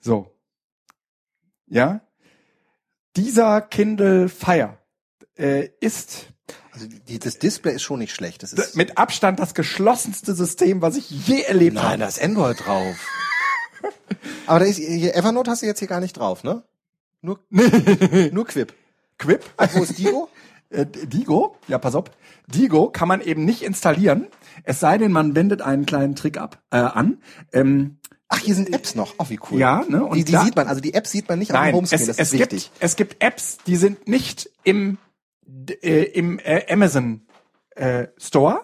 So. 0.00 0.34
Ja. 1.66 2.00
Dieser 3.16 3.60
Kindle 3.62 4.28
Fire 4.28 4.78
äh, 5.38 5.68
ist 5.80 6.26
Also 6.72 6.86
die, 6.88 7.18
das 7.18 7.38
Display 7.38 7.74
ist 7.74 7.82
schon 7.82 7.98
nicht 8.00 8.14
schlecht. 8.14 8.42
Das 8.42 8.52
ist 8.52 8.76
mit 8.76 8.98
Abstand 8.98 9.38
das 9.38 9.54
geschlossenste 9.54 10.34
System, 10.34 10.82
was 10.82 10.96
ich 10.96 11.10
je 11.10 11.42
erlebt 11.42 11.74
Nein, 11.76 11.84
habe. 11.84 11.98
da 11.98 12.08
ist 12.08 12.22
Android 12.22 12.58
drauf. 12.64 12.96
Aber 14.46 14.58
da 14.60 14.64
ist 14.66 14.76
hier 14.76 15.14
Evernote 15.14 15.50
hast 15.50 15.62
du 15.62 15.66
jetzt 15.66 15.78
hier 15.78 15.88
gar 15.88 16.00
nicht 16.00 16.14
drauf, 16.18 16.44
ne? 16.44 16.62
Nur 17.22 17.40
nur 17.50 18.46
Quip. 18.46 18.74
Quip. 19.18 19.40
Wo 19.74 19.82
ist 19.82 19.98
Digo? 19.98 20.28
Äh, 20.70 20.86
Digo, 20.86 21.56
ja, 21.68 21.76
pass 21.76 21.94
auf. 21.94 22.04
Digo 22.46 22.88
kann 22.88 23.06
man 23.06 23.20
eben 23.20 23.44
nicht 23.44 23.60
installieren, 23.60 24.28
es 24.64 24.80
sei 24.80 24.96
denn, 24.96 25.12
man 25.12 25.36
wendet 25.36 25.60
einen 25.60 25.84
kleinen 25.84 26.14
Trick 26.16 26.38
ab, 26.38 26.62
äh, 26.70 26.78
an. 26.78 27.18
Ähm, 27.52 27.98
Ach, 28.28 28.38
hier 28.38 28.54
sind 28.54 28.72
Apps 28.72 28.94
noch. 28.94 29.16
Oh, 29.18 29.26
wie 29.28 29.38
cool. 29.50 29.60
Ja, 29.60 29.84
ne, 29.86 30.02
und 30.02 30.16
die, 30.16 30.24
die 30.24 30.32
da- 30.32 30.42
sieht 30.42 30.56
man, 30.56 30.68
also 30.68 30.80
die 30.80 30.94
Apps 30.94 31.10
sieht 31.10 31.28
man 31.28 31.38
nicht 31.40 31.50
auf 31.52 31.58
dem 31.58 31.62
Nein, 31.62 31.74
Homescreen, 31.74 32.00
es, 32.00 32.06
das 32.06 32.16
es, 32.18 32.32
ist 32.32 32.38
gibt, 32.38 32.52
wichtig. 32.52 32.70
es 32.80 32.96
gibt 32.96 33.22
Apps, 33.22 33.58
die 33.66 33.76
sind 33.76 34.08
nicht 34.08 34.48
im, 34.64 34.96
äh, 35.82 36.04
im 36.04 36.38
äh, 36.38 36.64
Amazon 36.72 37.20
äh, 37.76 38.06
Store. 38.16 38.62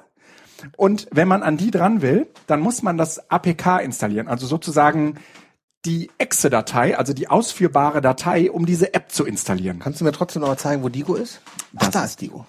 Und 0.79 1.09
wenn 1.13 1.29
man 1.29 1.43
an 1.43 1.59
die 1.59 1.71
dran 1.71 2.01
will, 2.01 2.27
dann 2.47 2.61
muss 2.61 2.83
man 2.83 2.97
das 2.97 3.31
APK 3.31 3.81
installieren, 3.81 4.29
also 4.29 4.47
sozusagen 4.47 5.17
die 5.89 6.11
Exe-Datei, 6.19 6.99
also 6.99 7.15
die 7.15 7.29
ausführbare 7.29 8.03
Datei, 8.03 8.51
um 8.51 8.67
diese 8.67 8.93
App 8.93 9.11
zu 9.11 9.25
installieren. 9.25 9.79
Kannst 9.79 10.01
du 10.01 10.05
mir 10.05 10.13
trotzdem 10.13 10.43
noch 10.43 10.49
mal 10.49 10.59
zeigen, 10.59 10.83
wo 10.83 10.91
Digo 10.91 11.15
ist? 11.15 11.41
Ach, 11.77 11.91
da 11.91 12.05
ist 12.05 12.21
Digo. 12.21 12.45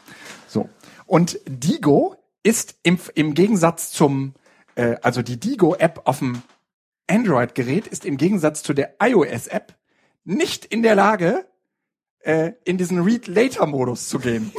So. 0.45 0.67
Und 1.05 1.39
Digo 1.47 2.17
ist 2.43 2.75
im, 2.83 2.99
im 3.15 3.33
Gegensatz 3.35 3.91
zum, 3.91 4.33
äh, 4.75 4.97
also 5.03 5.21
die 5.21 5.39
Digo-App 5.39 6.01
auf 6.03 6.19
dem 6.19 6.41
Android-Gerät 7.07 7.87
ist 7.87 8.03
im 8.03 8.17
Gegensatz 8.17 8.61
zu 8.61 8.73
der 8.73 8.95
iOS-App 9.01 9.73
nicht 10.25 10.65
in 10.65 10.83
der 10.83 10.95
Lage, 10.95 11.47
äh, 12.19 12.51
in 12.65 12.77
diesen 12.77 13.01
Read-Later-Modus 13.01 14.09
zu 14.09 14.19
gehen. 14.19 14.51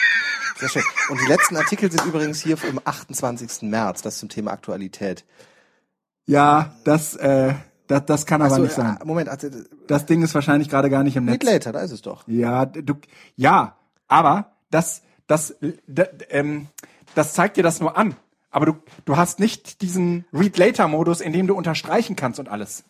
Sehr 0.56 0.70
schön. 0.70 0.82
Und 1.10 1.20
die 1.20 1.26
letzten 1.26 1.56
Artikel 1.58 1.92
sind 1.92 2.06
übrigens 2.06 2.40
hier 2.40 2.56
vom 2.56 2.80
28. 2.82 3.68
März, 3.68 4.00
das 4.00 4.18
zum 4.18 4.30
Thema 4.30 4.52
Aktualität. 4.52 5.26
ja, 6.24 6.74
das, 6.84 7.14
äh, 7.16 7.54
das, 7.86 8.06
das 8.06 8.26
kann 8.26 8.42
aber 8.42 8.52
Achso, 8.52 8.62
nicht 8.62 8.74
sein. 8.74 8.98
äh, 9.00 9.04
Moment, 9.04 9.28
also, 9.28 9.48
Das 9.86 10.06
Ding 10.06 10.22
ist 10.22 10.34
wahrscheinlich 10.34 10.68
gerade 10.68 10.90
gar 10.90 11.02
nicht 11.02 11.16
im 11.16 11.28
Read 11.28 11.42
Netz. 11.42 11.52
Later, 11.52 11.72
da 11.72 11.80
ist 11.80 11.90
es 11.90 12.02
doch. 12.02 12.26
Ja, 12.26 12.66
du, 12.66 12.94
ja, 13.36 13.76
aber 14.08 14.52
das, 14.70 15.02
das, 15.26 15.56
d, 15.60 16.04
ähm, 16.30 16.68
das 17.14 17.34
zeigt 17.34 17.56
dir 17.56 17.62
das 17.62 17.80
nur 17.80 17.96
an. 17.96 18.16
Aber 18.50 18.66
du, 18.66 18.74
du 19.04 19.16
hast 19.16 19.40
nicht 19.40 19.80
diesen 19.82 20.26
Read 20.32 20.56
Later 20.58 20.86
Modus, 20.88 21.20
in 21.20 21.32
dem 21.32 21.46
du 21.46 21.54
unterstreichen 21.54 22.16
kannst 22.16 22.38
und 22.38 22.48
alles. 22.48 22.84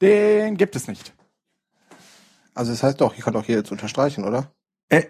Den 0.00 0.56
gibt 0.56 0.76
es 0.76 0.86
nicht. 0.88 1.12
Also 2.54 2.72
das 2.72 2.82
heißt 2.82 3.00
doch, 3.00 3.14
ich 3.16 3.22
kann 3.24 3.34
doch 3.34 3.44
hier 3.44 3.56
jetzt 3.56 3.72
unterstreichen, 3.72 4.24
oder? 4.24 4.50
Äh, 4.88 5.04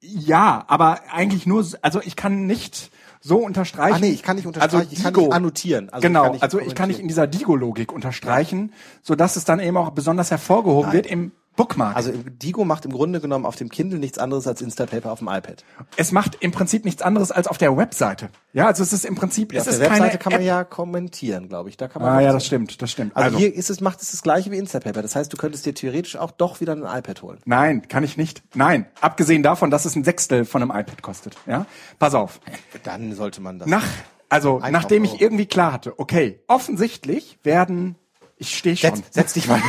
ja, 0.00 0.64
aber 0.68 1.00
eigentlich 1.10 1.46
nur, 1.46 1.66
also 1.82 2.00
ich 2.02 2.16
kann 2.16 2.46
nicht 2.46 2.90
so 3.20 3.38
unterstreichen. 3.38 3.96
Ah 3.96 3.98
nee, 3.98 4.10
ich 4.10 4.22
kann 4.22 4.36
nicht 4.36 4.46
unterstreichen, 4.46 4.76
Also 4.76 4.92
ich 4.92 5.02
kann 5.02 5.12
Digo. 5.14 5.26
nicht 5.26 5.34
annotieren. 5.34 5.90
Also 5.90 6.06
genau, 6.06 6.20
ich 6.20 6.24
kann 6.24 6.32
nicht 6.32 6.42
also 6.42 6.60
ich 6.60 6.74
kann 6.74 6.88
nicht 6.88 7.00
in 7.00 7.08
dieser 7.08 7.26
Digo-Logik 7.26 7.92
unterstreichen, 7.92 8.72
so 9.02 9.14
dass 9.14 9.36
es 9.36 9.44
dann 9.44 9.60
eben 9.60 9.76
auch 9.76 9.90
besonders 9.90 10.30
hervorgehoben 10.30 10.88
Nein. 10.88 10.92
wird 10.94 11.06
im 11.06 11.32
Bookmark. 11.56 11.96
Also 11.96 12.12
Digo 12.12 12.64
macht 12.64 12.84
im 12.84 12.92
Grunde 12.92 13.20
genommen 13.20 13.46
auf 13.46 13.56
dem 13.56 13.68
Kindle 13.70 13.98
nichts 13.98 14.18
anderes 14.18 14.46
als 14.46 14.60
Instapaper 14.60 15.10
auf 15.10 15.20
dem 15.20 15.28
iPad. 15.28 15.64
es 15.96 16.12
macht 16.12 16.36
im 16.40 16.52
Prinzip 16.52 16.84
nichts 16.84 17.02
anderes 17.02 17.30
als 17.32 17.46
auf 17.48 17.58
der 17.58 17.76
Webseite. 17.76 18.28
Ja, 18.52 18.66
also 18.66 18.82
es 18.82 18.92
ist 18.92 19.04
im 19.04 19.14
Prinzip, 19.14 19.52
Ja, 19.52 19.60
es 19.60 19.66
auf 19.66 19.72
ist 19.74 19.80
der 19.80 19.90
Webseite 19.90 20.18
kann 20.18 20.32
man 20.32 20.40
App. 20.42 20.46
ja 20.46 20.64
kommentieren, 20.64 21.48
glaube 21.48 21.68
ich. 21.70 21.76
Da 21.76 21.88
kann 21.88 22.02
man 22.02 22.12
Ah 22.12 22.20
ja, 22.20 22.32
das 22.32 22.46
stimmt, 22.46 22.80
das 22.80 22.90
stimmt. 22.90 23.16
Also, 23.16 23.38
hier 23.38 23.54
ist 23.54 23.70
es, 23.70 23.80
macht 23.80 24.02
es 24.02 24.10
das 24.12 24.22
gleiche 24.22 24.50
wie 24.50 24.58
Instapaper. 24.58 25.02
Das 25.02 25.16
heißt, 25.16 25.32
du 25.32 25.36
könntest 25.36 25.66
dir 25.66 25.74
theoretisch 25.74 26.16
auch 26.16 26.30
doch 26.30 26.60
wieder 26.60 26.72
ein 26.72 26.82
iPad 26.82 27.22
holen. 27.22 27.38
Nein, 27.44 27.88
kann 27.88 28.04
ich 28.04 28.16
nicht. 28.16 28.42
Nein, 28.54 28.86
abgesehen 29.00 29.42
davon, 29.42 29.70
dass 29.70 29.84
es 29.84 29.96
ein 29.96 30.04
Sechstel 30.04 30.44
von 30.44 30.62
einem 30.62 30.70
iPad 30.70 31.02
kostet. 31.02 31.36
Ja, 31.46 31.66
pass 31.98 32.14
auf. 32.14 32.40
Dann 32.84 33.14
sollte 33.14 33.40
man 33.40 33.58
das. 33.58 33.68
Nach, 33.68 33.84
also 34.28 34.60
nachdem 34.70 35.04
ich 35.04 35.20
irgendwie 35.20 35.46
klar 35.46 35.72
hatte, 35.72 35.98
okay, 35.98 36.40
offensichtlich 36.48 37.38
werden, 37.42 37.96
ich 38.36 38.56
stehe 38.56 38.76
schon. 38.76 38.96
Setz, 38.96 39.06
setz 39.10 39.32
dich 39.34 39.48
mal 39.48 39.60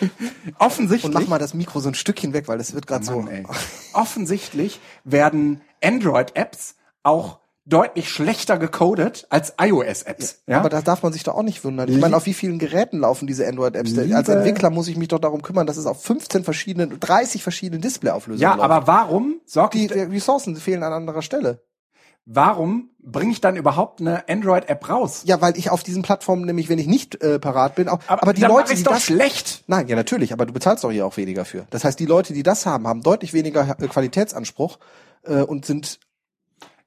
offensichtlich. 0.58 1.04
und 1.04 1.14
mach 1.20 1.28
mal 1.28 1.38
das 1.38 1.54
Mikro 1.54 1.80
so 1.80 1.88
ein 1.88 1.94
Stückchen 1.94 2.32
weg, 2.32 2.48
weil 2.48 2.58
das 2.58 2.74
wird 2.74 2.86
gerade 2.86 3.04
so. 3.04 3.20
Mann, 3.20 3.28
ey. 3.28 3.46
Offensichtlich 3.92 4.80
werden 5.04 5.60
Android-Apps 5.82 6.76
auch 7.02 7.38
deutlich 7.64 8.08
schlechter 8.08 8.56
gecodet 8.56 9.26
als 9.28 9.52
iOS-Apps. 9.60 10.42
Ja, 10.46 10.58
Aber 10.60 10.70
da 10.70 10.80
darf 10.80 11.02
man 11.02 11.12
sich 11.12 11.22
doch 11.24 11.34
auch 11.34 11.42
nicht 11.42 11.64
wundern. 11.64 11.88
Ich 11.90 11.98
meine, 11.98 12.16
auf 12.16 12.24
wie 12.24 12.32
vielen 12.32 12.58
Geräten 12.58 13.00
laufen 13.00 13.26
diese 13.26 13.46
Android-Apps? 13.46 13.90
Liebe- 13.90 14.16
Als 14.16 14.28
Entwickler 14.30 14.70
muss 14.70 14.88
ich 14.88 14.96
mich 14.96 15.08
doch 15.08 15.18
darum 15.18 15.42
kümmern, 15.42 15.66
dass 15.66 15.76
es 15.76 15.84
auf 15.84 16.02
15 16.02 16.44
verschiedenen, 16.44 16.98
30 16.98 17.42
verschiedenen 17.42 17.82
Displayauflösungen 17.82 18.40
ja 18.40 18.54
läuft. 18.54 18.64
aber 18.70 18.86
warum 18.86 19.40
sorgt 19.44 19.74
die, 19.74 19.86
die 19.86 19.92
Ressourcen 19.98 20.56
fehlen 20.56 20.82
an 20.82 20.94
anderer 20.94 21.20
Stelle. 21.20 21.62
Warum 22.28 22.90
bringe 23.00 23.32
ich 23.32 23.40
dann 23.40 23.56
überhaupt 23.56 24.00
eine 24.00 24.28
Android-App 24.28 24.88
raus? 24.88 25.22
Ja, 25.24 25.40
weil 25.40 25.56
ich 25.56 25.70
auf 25.70 25.82
diesen 25.82 26.02
Plattformen 26.02 26.44
nämlich, 26.44 26.68
wenn 26.68 26.78
ich 26.78 26.86
nicht 26.86 27.20
äh, 27.22 27.38
parat 27.38 27.74
bin, 27.74 27.88
auch, 27.88 28.00
aber, 28.06 28.34
die 28.34 28.42
dann 28.42 28.50
Leute, 28.50 28.74
die 28.74 28.82
doch 28.82 28.92
das 28.92 29.04
schlecht. 29.04 29.64
Nein, 29.66 29.88
ja 29.88 29.96
natürlich, 29.96 30.32
aber 30.32 30.44
du 30.44 30.52
bezahlst 30.52 30.84
doch 30.84 30.92
hier 30.92 31.06
auch 31.06 31.16
weniger 31.16 31.44
für. 31.44 31.66
Das 31.70 31.84
heißt, 31.84 31.98
die 31.98 32.06
Leute, 32.06 32.34
die 32.34 32.42
das 32.42 32.66
haben, 32.66 32.86
haben 32.86 33.02
deutlich 33.02 33.32
weniger 33.32 33.76
äh, 33.80 33.88
Qualitätsanspruch 33.88 34.78
äh, 35.24 35.40
und 35.40 35.64
sind 35.64 36.00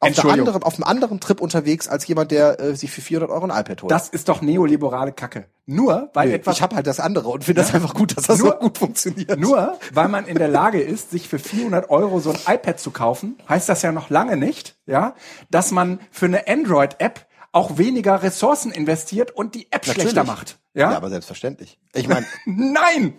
auf, 0.01 0.13
der 0.13 0.25
anderen, 0.25 0.63
auf 0.63 0.75
einem 0.75 0.83
anderen 0.83 1.19
Trip 1.19 1.39
unterwegs 1.39 1.87
als 1.87 2.07
jemand, 2.07 2.31
der 2.31 2.59
äh, 2.59 2.75
sich 2.75 2.91
für 2.91 3.01
400 3.01 3.29
Euro 3.31 3.45
ein 3.45 3.51
iPad 3.51 3.83
holt. 3.83 3.91
Das 3.91 4.09
ist 4.09 4.27
doch 4.29 4.41
neoliberale 4.41 5.11
Kacke. 5.13 5.45
Nur 5.67 6.09
weil 6.13 6.29
Nö, 6.29 6.33
etwas 6.35 6.57
ich 6.57 6.61
habe 6.61 6.75
halt 6.75 6.87
das 6.87 6.99
andere 6.99 7.29
und 7.29 7.43
finde 7.43 7.61
das 7.61 7.73
einfach 7.73 7.93
gut, 7.93 8.17
dass 8.17 8.25
das 8.25 8.39
Nur- 8.39 8.53
so 8.53 8.57
gut 8.57 8.77
funktioniert. 8.77 9.39
Nur 9.39 9.77
weil 9.93 10.07
man 10.07 10.25
in 10.25 10.37
der 10.37 10.47
Lage 10.47 10.81
ist, 10.81 11.11
sich 11.11 11.29
für 11.29 11.39
400 11.39 11.89
Euro 11.89 12.19
so 12.19 12.31
ein 12.31 12.39
iPad 12.55 12.79
zu 12.79 12.91
kaufen, 12.91 13.37
heißt 13.47 13.69
das 13.69 13.83
ja 13.83 13.91
noch 13.91 14.09
lange 14.09 14.37
nicht, 14.37 14.75
ja, 14.87 15.13
dass 15.51 15.71
man 15.71 15.99
für 16.11 16.25
eine 16.25 16.47
Android-App 16.47 17.27
auch 17.53 17.77
weniger 17.77 18.23
Ressourcen 18.23 18.71
investiert 18.71 19.31
und 19.31 19.55
die 19.55 19.71
App 19.71 19.85
Natürlich. 19.85 20.01
schlechter 20.11 20.23
macht. 20.23 20.57
Ja? 20.73 20.91
ja, 20.91 20.97
aber 20.97 21.09
selbstverständlich. 21.09 21.79
Ich 21.93 22.07
meine, 22.07 22.25
Nein! 22.45 23.13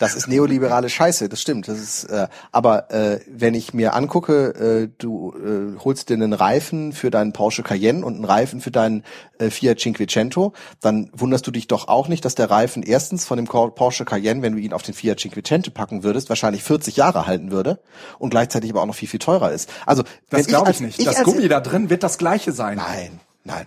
Das 0.00 0.14
ist 0.14 0.28
neoliberale 0.28 0.88
Scheiße, 0.88 1.28
das 1.28 1.40
stimmt. 1.40 1.68
Das 1.68 1.78
ist, 1.78 2.04
äh, 2.04 2.28
aber 2.50 2.90
äh, 2.90 3.20
wenn 3.28 3.54
ich 3.54 3.74
mir 3.74 3.94
angucke, 3.94 4.48
äh, 4.54 4.88
du 4.98 5.32
äh, 5.36 5.78
holst 5.84 6.08
dir 6.08 6.14
einen 6.14 6.32
Reifen 6.32 6.92
für 6.92 7.10
deinen 7.10 7.32
Porsche 7.32 7.62
Cayenne 7.62 8.04
und 8.04 8.14
einen 8.16 8.24
Reifen 8.24 8.60
für 8.60 8.70
deinen 8.70 9.04
äh, 9.38 9.50
Fiat 9.50 9.80
Cinquecento, 9.80 10.52
dann 10.80 11.10
wunderst 11.12 11.46
du 11.46 11.50
dich 11.50 11.66
doch 11.68 11.88
auch 11.88 12.08
nicht, 12.08 12.24
dass 12.24 12.34
der 12.34 12.50
Reifen 12.50 12.82
erstens 12.82 13.24
von 13.24 13.36
dem 13.36 13.46
Porsche 13.46 14.04
Cayenne, 14.04 14.42
wenn 14.42 14.54
du 14.54 14.58
ihn 14.58 14.72
auf 14.72 14.82
den 14.82 14.94
Fiat 14.94 15.20
Cinquecento 15.20 15.70
packen 15.70 16.02
würdest, 16.02 16.28
wahrscheinlich 16.28 16.62
40 16.62 16.96
Jahre 16.96 17.26
halten 17.26 17.50
würde 17.50 17.80
und 18.18 18.30
gleichzeitig 18.30 18.70
aber 18.70 18.82
auch 18.82 18.86
noch 18.86 18.94
viel 18.94 19.08
viel 19.08 19.20
teurer 19.20 19.52
ist. 19.52 19.70
Also 19.86 20.02
Das 20.30 20.46
glaube 20.46 20.70
ich 20.70 20.76
als- 20.76 20.80
nicht. 20.80 21.06
das 21.06 21.16
als- 21.16 21.24
Gummi 21.24 21.48
da 21.48 21.60
drin 21.60 21.90
wird 21.90 22.02
das 22.02 22.18
gleiche 22.18 22.52
sein. 22.52 22.76
Nein, 22.78 23.20
nein. 23.44 23.66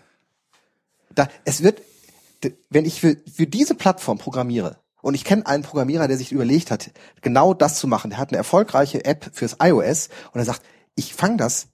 Da, 1.14 1.30
es 1.46 1.64
wird, 1.64 1.82
wenn 2.70 2.86
ich 2.86 3.00
für, 3.00 3.16
für 3.34 3.48
diese 3.48 3.76
Plattform 3.76 4.18
programmiere, 4.18 4.78
und 5.06 5.14
ich 5.14 5.24
kenne 5.24 5.46
einen 5.46 5.62
Programmierer, 5.62 6.08
der 6.08 6.18
sich 6.18 6.32
überlegt 6.32 6.72
hat, 6.72 6.90
genau 7.22 7.54
das 7.54 7.78
zu 7.78 7.88
machen. 7.88 8.10
Der 8.10 8.18
hat 8.18 8.30
eine 8.30 8.38
erfolgreiche 8.38 9.06
App 9.06 9.30
fürs 9.34 9.58
iOS 9.62 10.10
und 10.32 10.40
er 10.40 10.46
sagt, 10.46 10.64
ich 10.96 11.14
fange 11.14 11.38
das 11.38 11.68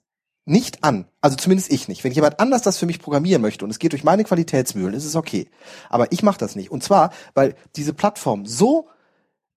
nicht 0.44 0.84
an. 0.84 1.06
Also 1.22 1.36
zumindest 1.36 1.72
ich 1.72 1.88
nicht. 1.88 2.04
Wenn 2.04 2.12
jemand 2.12 2.40
anders 2.40 2.60
das 2.60 2.76
für 2.76 2.84
mich 2.84 2.98
programmieren 2.98 3.40
möchte 3.40 3.64
und 3.64 3.70
es 3.70 3.78
geht 3.78 3.92
durch 3.92 4.04
meine 4.04 4.24
Qualitätsmühlen, 4.24 4.92
ist 4.92 5.06
es 5.06 5.16
okay. 5.16 5.48
Aber 5.88 6.12
ich 6.12 6.22
mache 6.22 6.36
das 6.36 6.56
nicht. 6.56 6.70
Und 6.70 6.84
zwar, 6.84 7.10
weil 7.32 7.54
diese 7.74 7.94
Plattform 7.94 8.44
so 8.44 8.90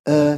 äh, 0.06 0.38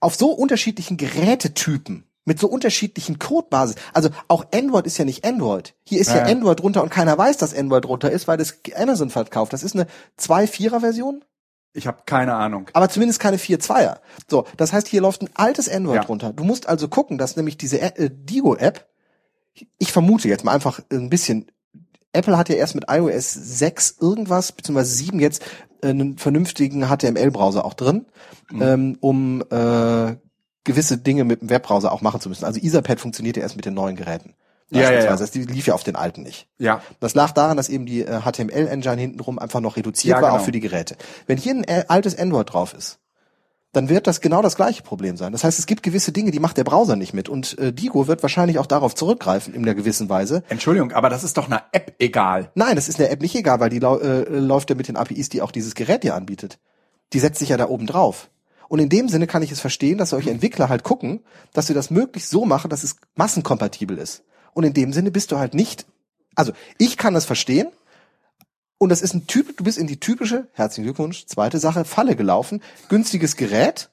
auf 0.00 0.14
so 0.14 0.30
unterschiedlichen 0.32 0.96
Gerätetypen 0.96 2.04
mit 2.24 2.38
so 2.38 2.48
unterschiedlichen 2.48 3.18
Codebasis. 3.18 3.76
Also 3.94 4.10
auch 4.28 4.44
Android 4.54 4.86
ist 4.86 4.98
ja 4.98 5.04
nicht 5.04 5.24
Android. 5.24 5.74
Hier 5.84 6.00
ist 6.00 6.08
ja, 6.10 6.18
Ja. 6.18 6.24
Android 6.26 6.60
drunter 6.60 6.82
und 6.82 6.90
keiner 6.90 7.16
weiß, 7.16 7.38
dass 7.38 7.54
Android 7.54 7.84
drunter 7.84 8.10
ist, 8.10 8.28
weil 8.28 8.36
das 8.36 8.58
Amazon 8.76 9.10
verkauft. 9.10 9.52
Das 9.52 9.62
ist 9.62 9.74
eine 9.74 9.86
2.4er 10.18 10.80
Version, 10.80 11.24
Ich 11.72 11.86
habe 11.86 12.02
keine 12.06 12.34
Ahnung. 12.34 12.68
aber 12.74 12.88
zumindest 12.88 13.20
keine 13.20 13.38
4.2er. 13.38 13.98
So, 14.28 14.44
das 14.56 14.72
heißt, 14.72 14.86
hier 14.88 15.00
läuft 15.00 15.22
ein 15.22 15.30
altes 15.34 15.68
Android 15.68 15.96
Ja. 15.96 16.04
drunter. 16.04 16.32
Du 16.32 16.44
musst 16.44 16.68
also 16.68 16.88
gucken, 16.88 17.16
dass 17.18 17.36
nämlich 17.36 17.56
diese 17.56 17.80
äh, 17.80 18.10
Digo-App, 18.12 18.86
ich 19.78 19.90
vermute 19.92 20.28
jetzt 20.28 20.44
mal 20.44 20.52
einfach 20.52 20.80
ein 20.92 21.10
bisschen, 21.10 21.50
Apple 22.12 22.36
hat 22.36 22.48
ja 22.48 22.56
erst 22.56 22.74
mit 22.74 22.84
iOS 22.88 23.32
6 23.32 23.96
irgendwas, 24.00 24.52
beziehungsweise 24.52 24.94
7 24.94 25.20
jetzt, 25.20 25.42
äh, 25.82 25.88
einen 25.88 26.18
vernünftigen 26.18 26.84
HTML-Browser 26.88 27.64
auch 27.64 27.74
drin, 27.74 28.06
Mhm. 28.50 28.62
ähm, 28.62 28.96
um 29.00 29.42
äh, 29.50 30.16
gewisse 30.64 30.98
Dinge 30.98 31.24
mit 31.24 31.40
dem 31.40 31.50
Webbrowser 31.50 31.90
auch 31.92 32.02
machen 32.02 32.20
zu 32.20 32.28
müssen. 32.28 32.44
Also 32.44 32.60
Etherpad 32.60 33.00
funktioniert 33.00 33.36
ja 33.36 33.42
erst 33.42 33.56
mit 33.56 33.64
den 33.64 33.74
neuen 33.74 33.96
Geräten. 33.96 34.34
Ja, 34.72 34.82
ja, 34.82 35.02
ja. 35.04 35.16
Das- 35.16 35.30
Die 35.32 35.44
lief 35.44 35.66
ja 35.66 35.74
auf 35.74 35.82
den 35.82 35.96
alten 35.96 36.22
nicht. 36.22 36.46
Ja. 36.58 36.80
Das 37.00 37.14
lag 37.14 37.32
daran, 37.32 37.56
dass 37.56 37.68
eben 37.68 37.86
die 37.86 38.02
äh, 38.02 38.20
HTML-Engine 38.20 39.00
hintenrum 39.00 39.38
einfach 39.38 39.60
noch 39.60 39.76
reduziert 39.76 40.16
Ja, 40.16 40.22
war, 40.22 40.30
genau. 40.30 40.40
auch 40.40 40.44
für 40.44 40.52
die 40.52 40.60
Geräte. 40.60 40.96
Wenn 41.26 41.38
hier 41.38 41.54
ein 41.54 41.64
äh, 41.64 41.84
altes 41.88 42.16
Android 42.16 42.52
drauf 42.52 42.72
ist, 42.74 42.98
dann 43.72 43.88
wird 43.88 44.06
das 44.08 44.20
genau 44.20 44.42
das 44.42 44.56
gleiche 44.56 44.82
Problem 44.82 45.16
sein. 45.16 45.30
Das 45.32 45.44
heißt, 45.44 45.58
es 45.58 45.66
gibt 45.66 45.82
gewisse 45.84 46.10
Dinge, 46.12 46.30
die 46.32 46.40
macht 46.40 46.56
der 46.56 46.64
Browser 46.64 46.96
nicht 46.96 47.14
mit. 47.14 47.28
Und 47.28 47.56
äh, 47.58 47.72
Digo 47.72 48.06
wird 48.08 48.22
wahrscheinlich 48.22 48.58
auch 48.58 48.66
darauf 48.66 48.94
zurückgreifen 48.96 49.54
in 49.54 49.62
einer 49.62 49.74
gewissen 49.74 50.08
Weise. 50.08 50.42
Entschuldigung, 50.48 50.92
aber 50.92 51.08
das 51.08 51.22
ist 51.24 51.36
doch 51.36 51.46
einer 51.46 51.62
App 51.72 51.94
egal. 52.00 52.50
Nein, 52.54 52.74
das 52.76 52.88
ist 52.88 52.98
der 52.98 53.10
App 53.12 53.22
nicht 53.22 53.34
egal, 53.36 53.60
weil 53.60 53.70
die 53.70 53.78
äh, 53.78 54.28
läuft 54.28 54.70
ja 54.70 54.76
mit 54.76 54.88
den 54.88 54.96
APIs, 54.96 55.28
die 55.30 55.40
auch 55.42 55.52
dieses 55.52 55.74
Gerät 55.74 56.02
dir 56.04 56.14
anbietet. 56.16 56.58
Die 57.12 57.18
setzt 57.20 57.38
sich 57.38 57.48
ja 57.50 57.56
da 57.56 57.68
oben 57.68 57.86
drauf. 57.86 58.28
Und 58.70 58.78
in 58.78 58.88
dem 58.88 59.08
Sinne 59.08 59.26
kann 59.26 59.42
ich 59.42 59.50
es 59.50 59.58
verstehen, 59.58 59.98
dass 59.98 60.10
solche 60.10 60.30
Entwickler 60.30 60.68
halt 60.68 60.84
gucken, 60.84 61.24
dass 61.52 61.66
sie 61.66 61.74
das 61.74 61.90
möglichst 61.90 62.30
so 62.30 62.44
machen, 62.44 62.70
dass 62.70 62.84
es 62.84 62.98
massenkompatibel 63.16 63.98
ist. 63.98 64.22
Und 64.52 64.62
in 64.62 64.72
dem 64.74 64.92
Sinne 64.92 65.10
bist 65.10 65.32
du 65.32 65.38
halt 65.40 65.54
nicht, 65.54 65.86
also 66.36 66.52
ich 66.78 66.96
kann 66.96 67.12
das 67.12 67.24
verstehen, 67.24 67.66
und 68.78 68.90
das 68.90 69.02
ist 69.02 69.12
ein 69.12 69.26
Typ, 69.26 69.56
du 69.56 69.64
bist 69.64 69.76
in 69.76 69.88
die 69.88 69.98
typische, 69.98 70.46
herzlichen 70.52 70.84
Glückwunsch, 70.84 71.26
zweite 71.26 71.58
Sache, 71.58 71.84
Falle 71.84 72.14
gelaufen. 72.14 72.62
Günstiges 72.88 73.34
Gerät, 73.34 73.90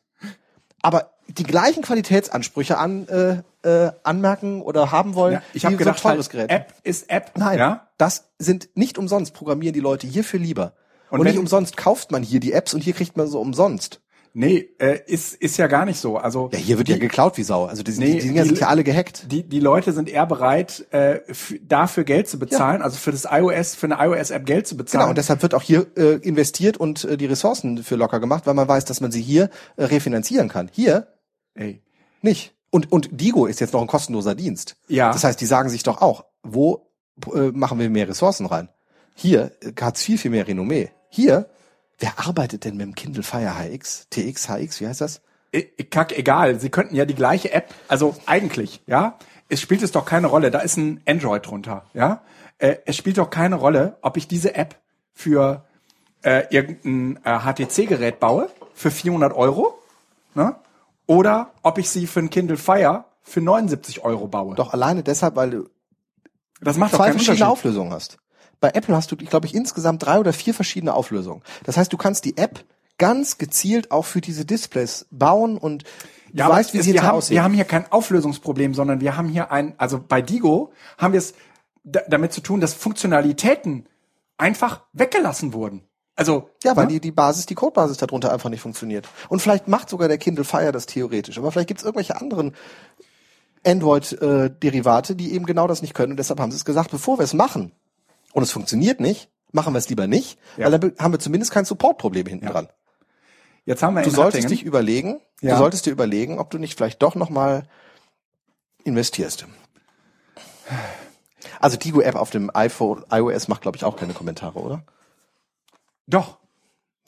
aber 0.84 1.10
die 1.28 1.44
gleichen 1.44 1.82
Qualitätsansprüche 1.82 2.78
an, 2.78 3.08
äh, 3.08 3.42
äh, 3.68 3.92
anmerken 4.04 4.62
oder 4.62 4.92
haben 4.92 5.16
wollen. 5.16 5.34
Ja, 5.34 5.42
ich 5.54 5.66
habe 5.66 5.78
gedacht, 5.78 5.98
so 5.98 6.08
teures 6.10 6.28
halt, 6.28 6.32
Gerät. 6.32 6.52
App 6.52 6.74
ist 6.84 7.10
App. 7.10 7.32
Nein, 7.36 7.58
Ja? 7.58 7.88
das 7.98 8.30
sind 8.38 8.70
nicht 8.76 9.00
umsonst, 9.00 9.34
programmieren 9.34 9.74
die 9.74 9.80
Leute 9.80 10.06
hierfür 10.06 10.40
lieber. 10.40 10.74
Und, 11.10 11.22
Und 11.22 11.26
nicht 11.26 11.40
umsonst 11.40 11.78
kauft 11.78 12.12
man 12.12 12.22
hier 12.22 12.40
die 12.40 12.52
Apps 12.52 12.76
und 12.76 12.84
hier 12.84 12.94
kriegt 12.94 13.18
man 13.18 13.26
so 13.26 13.42
umsonst. 13.42 14.02
Nee, 14.40 14.70
äh, 14.78 15.00
ist, 15.08 15.34
ist 15.34 15.58
ja 15.58 15.66
gar 15.66 15.84
nicht 15.86 16.00
so. 16.00 16.18
Also 16.18 16.52
Ja, 16.54 16.60
hier 16.60 16.78
wird 16.78 16.90
die, 16.90 16.92
ja 16.92 17.00
geklaut 17.00 17.38
wie 17.38 17.44
Sau. 17.44 17.66
Also 17.66 17.82
die, 17.82 17.92
Nee, 17.94 18.20
die 18.20 18.28
Dinger 18.28 18.44
die- 18.44 18.50
sind 18.50 18.60
ja 18.60 18.68
alle 18.68 18.84
gehackt. 18.84 19.32
die, 19.32 19.42
die 19.42 19.60
Leute 19.60 19.94
sind 19.94 20.08
eher 20.10 20.28
bereit, 20.28 20.86
äh, 20.92 21.22
dafür 21.64 22.04
Geld 22.04 22.30
zu 22.30 22.38
bezahlen, 22.38 22.84
also 22.84 22.98
für 22.98 23.10
das 23.12 23.26
iOS, 23.30 23.74
für 23.74 23.88
eine 23.92 23.98
iOS-App 24.00 24.46
Geld 24.46 24.68
zu 24.68 24.78
bezahlen. 24.78 25.00
Genau, 25.02 25.10
und 25.10 25.18
deshalb 25.18 25.42
wird 25.42 25.56
auch 25.56 25.64
hier 25.64 25.88
äh, 25.98 26.18
investiert 26.18 26.78
und 26.78 27.04
äh, 27.06 27.18
die 27.18 27.26
Ressourcen 27.26 27.82
für 27.84 27.96
locker 27.96 28.20
gemacht, 28.20 28.46
weil 28.46 28.54
man 28.54 28.68
weiß, 28.68 28.86
dass 28.86 29.02
man 29.02 29.12
sie 29.12 29.24
hier 29.24 29.50
äh, 29.76 29.86
refinanzieren 29.86 30.50
kann. 30.50 30.70
Hier 30.72 31.08
Ey. 31.56 31.82
nicht. 32.22 32.54
Und, 32.70 32.92
und 32.92 33.10
Digo 33.20 33.48
ist 33.48 33.60
jetzt 33.60 33.74
noch 33.74 33.82
ein 33.82 33.88
kostenloser 33.88 34.36
Dienst. 34.36 34.76
Ja. 34.88 35.12
Das 35.14 35.24
heißt, 35.24 35.42
die 35.42 35.48
sagen 35.48 35.70
sich 35.70 35.82
doch 35.82 36.00
auch, 36.02 36.26
wo 36.44 36.92
äh, 37.34 37.50
machen 37.54 37.80
wir 37.80 37.90
mehr 37.90 38.08
Ressourcen 38.08 38.46
rein? 38.46 38.70
Hier 39.16 39.52
äh, 39.62 39.72
hat's 39.82 40.04
viel, 40.04 40.20
viel 40.20 40.30
mehr 40.30 40.48
Renommee. 40.48 40.92
Hier, 41.10 41.50
wer 42.00 42.20
arbeitet 42.20 42.66
denn 42.66 42.78
mit 42.78 42.86
dem 42.86 42.96
Kindle 42.96 43.24
Fire 43.24 43.56
HX, 43.56 44.08
TX, 44.10 44.50
HX, 44.50 44.82
wie 44.82 44.88
heißt 44.88 45.02
das? 45.02 45.22
Kack, 45.90 46.18
egal. 46.18 46.60
Sie 46.60 46.70
könnten 46.70 46.96
ja 46.96 47.06
die 47.06 47.16
gleiche 47.16 47.52
App, 47.52 47.74
also 47.88 48.16
eigentlich, 48.26 48.82
ja, 48.86 49.18
es 49.50 49.62
spielt 49.62 49.82
es 49.82 49.92
doch 49.92 50.06
keine 50.06 50.28
Rolle. 50.28 50.52
Da 50.52 50.60
ist 50.60 50.78
ein 50.78 51.02
Android 51.06 51.46
drunter, 51.46 51.86
ja. 51.94 52.22
Äh, 52.60 52.78
es 52.86 52.98
spielt 52.98 53.18
doch 53.18 53.30
keine 53.30 53.56
Rolle, 53.56 53.98
ob 54.02 54.18
ich 54.18 54.28
diese 54.28 54.56
App 54.56 54.76
für 55.14 55.66
äh, 56.24 56.44
irgendein 56.50 57.20
äh, 57.24 57.40
HTC-Gerät 57.40 58.20
baue 58.20 58.50
für 58.74 58.92
400 58.92 59.34
Euro, 59.34 59.80
ne? 60.36 60.56
Oder 61.06 61.54
ob 61.64 61.78
ich 61.78 61.90
sie 61.90 62.06
für 62.06 62.20
ein 62.20 62.30
Kindle 62.30 62.58
Fire 62.58 63.06
für 63.24 63.40
79 63.40 64.04
Euro 64.04 64.28
baue. 64.28 64.56
Doch 64.56 64.74
alleine 64.74 65.04
deshalb, 65.04 65.38
weil 65.38 65.52
du 65.52 65.70
das 66.60 66.78
macht 66.78 66.96
zwei 66.96 67.12
verschiedene. 67.12 67.48
Auflösungen 67.48 67.94
hast. 67.94 68.18
Bei 68.60 68.70
Apple 68.70 68.96
hast 68.96 69.12
du, 69.12 69.16
glaube 69.16 69.46
ich, 69.46 69.54
insgesamt 69.54 70.06
drei 70.06 70.20
oder 70.20 70.34
vier 70.34 70.54
verschiedene 70.54 70.94
Auflösungen. 70.94 71.42
Das 71.64 71.78
heißt, 71.78 71.92
du 71.94 71.98
kannst 71.98 72.26
die 72.26 72.38
App 72.38 72.64
ganz 72.98 73.38
gezielt 73.38 73.92
auch 73.92 74.06
für 74.06 74.22
diese 74.22 74.46
Displays 74.46 75.06
bauen 75.12 75.58
und 75.58 75.84
du 76.32 76.40
Ja, 76.40 76.50
weißt, 76.50 76.74
wie 76.74 76.80
sie 76.82 76.86
hinterher 76.86 77.10
haben, 77.10 77.18
aussehen. 77.18 77.36
wir 77.36 77.44
haben 77.44 77.54
hier 77.54 77.66
kein 77.66 77.92
Auflösungsproblem, 77.92 78.74
sondern 78.74 79.00
wir 79.02 79.16
haben 79.16 79.30
hier 79.30 79.52
ein, 79.52 79.76
also 79.78 80.00
bei 80.06 80.22
Digo 80.22 80.72
haben 80.98 81.14
wir 81.14 81.20
es 81.20 81.34
da, 81.84 82.02
damit 82.10 82.34
zu 82.34 82.42
tun, 82.42 82.60
dass 82.60 82.74
Funktionalitäten 82.74 83.86
einfach 84.38 84.82
weggelassen 84.94 85.54
wurden. 85.54 85.84
Also 86.16 86.50
Ja, 86.64 86.76
weil 86.76 86.88
ne? 86.88 86.94
die, 86.94 87.00
die 87.00 87.12
Basis, 87.12 87.46
die 87.46 87.54
Codebasis 87.54 87.98
darunter 87.98 88.34
einfach 88.34 88.50
nicht 88.50 88.62
funktioniert. 88.62 89.08
Und 89.30 89.40
vielleicht 89.40 89.68
macht 89.68 89.88
sogar 89.90 90.08
der 90.08 90.18
Kindle 90.18 90.44
Fire 90.44 90.72
das 90.72 90.88
theoretisch. 90.88 91.38
Aber 91.38 91.52
vielleicht 91.52 91.68
gibt 91.68 91.80
es 91.80 91.86
irgendwelche 91.86 92.20
anderen 92.20 92.56
Android-Derivate, 93.66 95.16
die 95.16 95.34
eben 95.34 95.46
genau 95.46 95.68
das 95.68 95.82
nicht 95.82 95.94
können. 95.94 96.14
Und 96.14 96.18
deshalb 96.18 96.40
haben 96.40 96.52
sie 96.52 96.58
es 96.58 96.66
gesagt, 96.66 96.90
bevor 96.92 97.20
wir 97.20 97.24
es 97.24 97.34
machen 97.34 97.72
und 98.38 98.44
es 98.44 98.52
funktioniert 98.52 99.00
nicht, 99.00 99.32
machen 99.52 99.74
wir 99.74 99.80
es 99.80 99.90
lieber 99.90 100.06
nicht, 100.06 100.38
Ja. 100.58 100.66
weil 100.66 100.72
dann 100.78 100.82
be- 100.82 100.96
haben 101.00 101.12
wir 101.12 101.20
zumindest 101.20 101.52
kein 101.52 101.66
Support-Problem 101.66 102.28
hinten 102.28 102.46
dran. 102.46 102.70
jetzt 103.66 103.82
haben 103.82 103.96
wir 103.96 104.04
Du 104.04 104.12
solltest 104.12 104.44
Hattingen- 104.46 104.50
dich 104.50 104.64
überlegen, 104.64 105.20
du 105.42 105.56
solltest 105.58 105.88
dir 105.88 105.92
überlegen, 105.92 106.38
ob 106.38 106.52
du 106.52 106.60
nicht 106.60 106.76
vielleicht 106.78 107.02
doch 107.02 107.16
noch 107.16 107.30
mal 107.32 107.64
investierst. 108.84 109.46
Also 111.60 111.78
Digo 111.78 112.02
App 112.02 112.16
auf 112.16 112.30
dem 112.30 112.52
iPhone, 112.54 113.04
iOS 113.12 113.48
macht 113.48 113.62
glaube 113.64 113.76
ich 113.78 113.84
auch 113.84 113.96
keine 113.96 114.14
Kommentare, 114.14 114.60
oder? 114.60 114.84
Doch. 116.06 116.38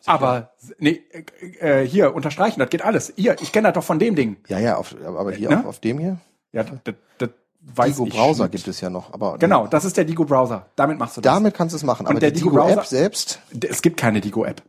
Aber 0.05 0.53
nee, 0.79 1.03
äh, 1.11 1.81
äh, 1.83 1.87
hier 1.87 2.15
unterstreichen, 2.15 2.59
das 2.59 2.69
geht 2.69 2.81
alles. 2.81 3.13
Hier, 3.17 3.35
ich 3.41 3.51
kenne 3.51 3.67
das 3.67 3.75
doch 3.75 3.83
von 3.83 3.99
dem 3.99 4.15
Ding. 4.15 4.37
Ja, 4.47 4.57
ja, 4.57 4.77
auf, 4.77 4.95
aber 5.05 5.31
hier 5.33 5.49
Ne? 5.49 5.59
auf, 5.59 5.65
auf 5.65 5.79
dem 5.79 5.99
hier. 5.99 6.17
Ja, 6.53 6.63
das, 6.63 6.95
das 7.19 7.29
weiß 7.61 7.97
Digo. 7.97 8.05
Browser 8.05 8.43
nicht. 8.45 8.51
gibt 8.53 8.67
es 8.67 8.81
ja 8.81 8.89
noch, 8.89 9.13
aber 9.13 9.37
Genau, 9.37 9.67
das 9.67 9.85
ist 9.85 9.97
der 9.97 10.05
Digo 10.05 10.25
Browser. 10.25 10.67
Damit 10.75 10.97
machst 10.99 11.17
du 11.17 11.21
das. 11.21 11.33
damit 11.33 11.53
kannst 11.53 11.73
du 11.73 11.77
es 11.77 11.83
machen. 11.83 12.05
Und 12.05 12.11
Aber 12.11 12.19
der 12.19 12.31
die 12.31 12.39
Digo 12.41 12.51
Digo 12.51 12.67
App 12.67 12.85
selbst, 12.85 13.39
Es 13.61 13.81
gibt 13.81 13.97
keine 13.97 14.21
Digo 14.21 14.45
App. 14.45 14.61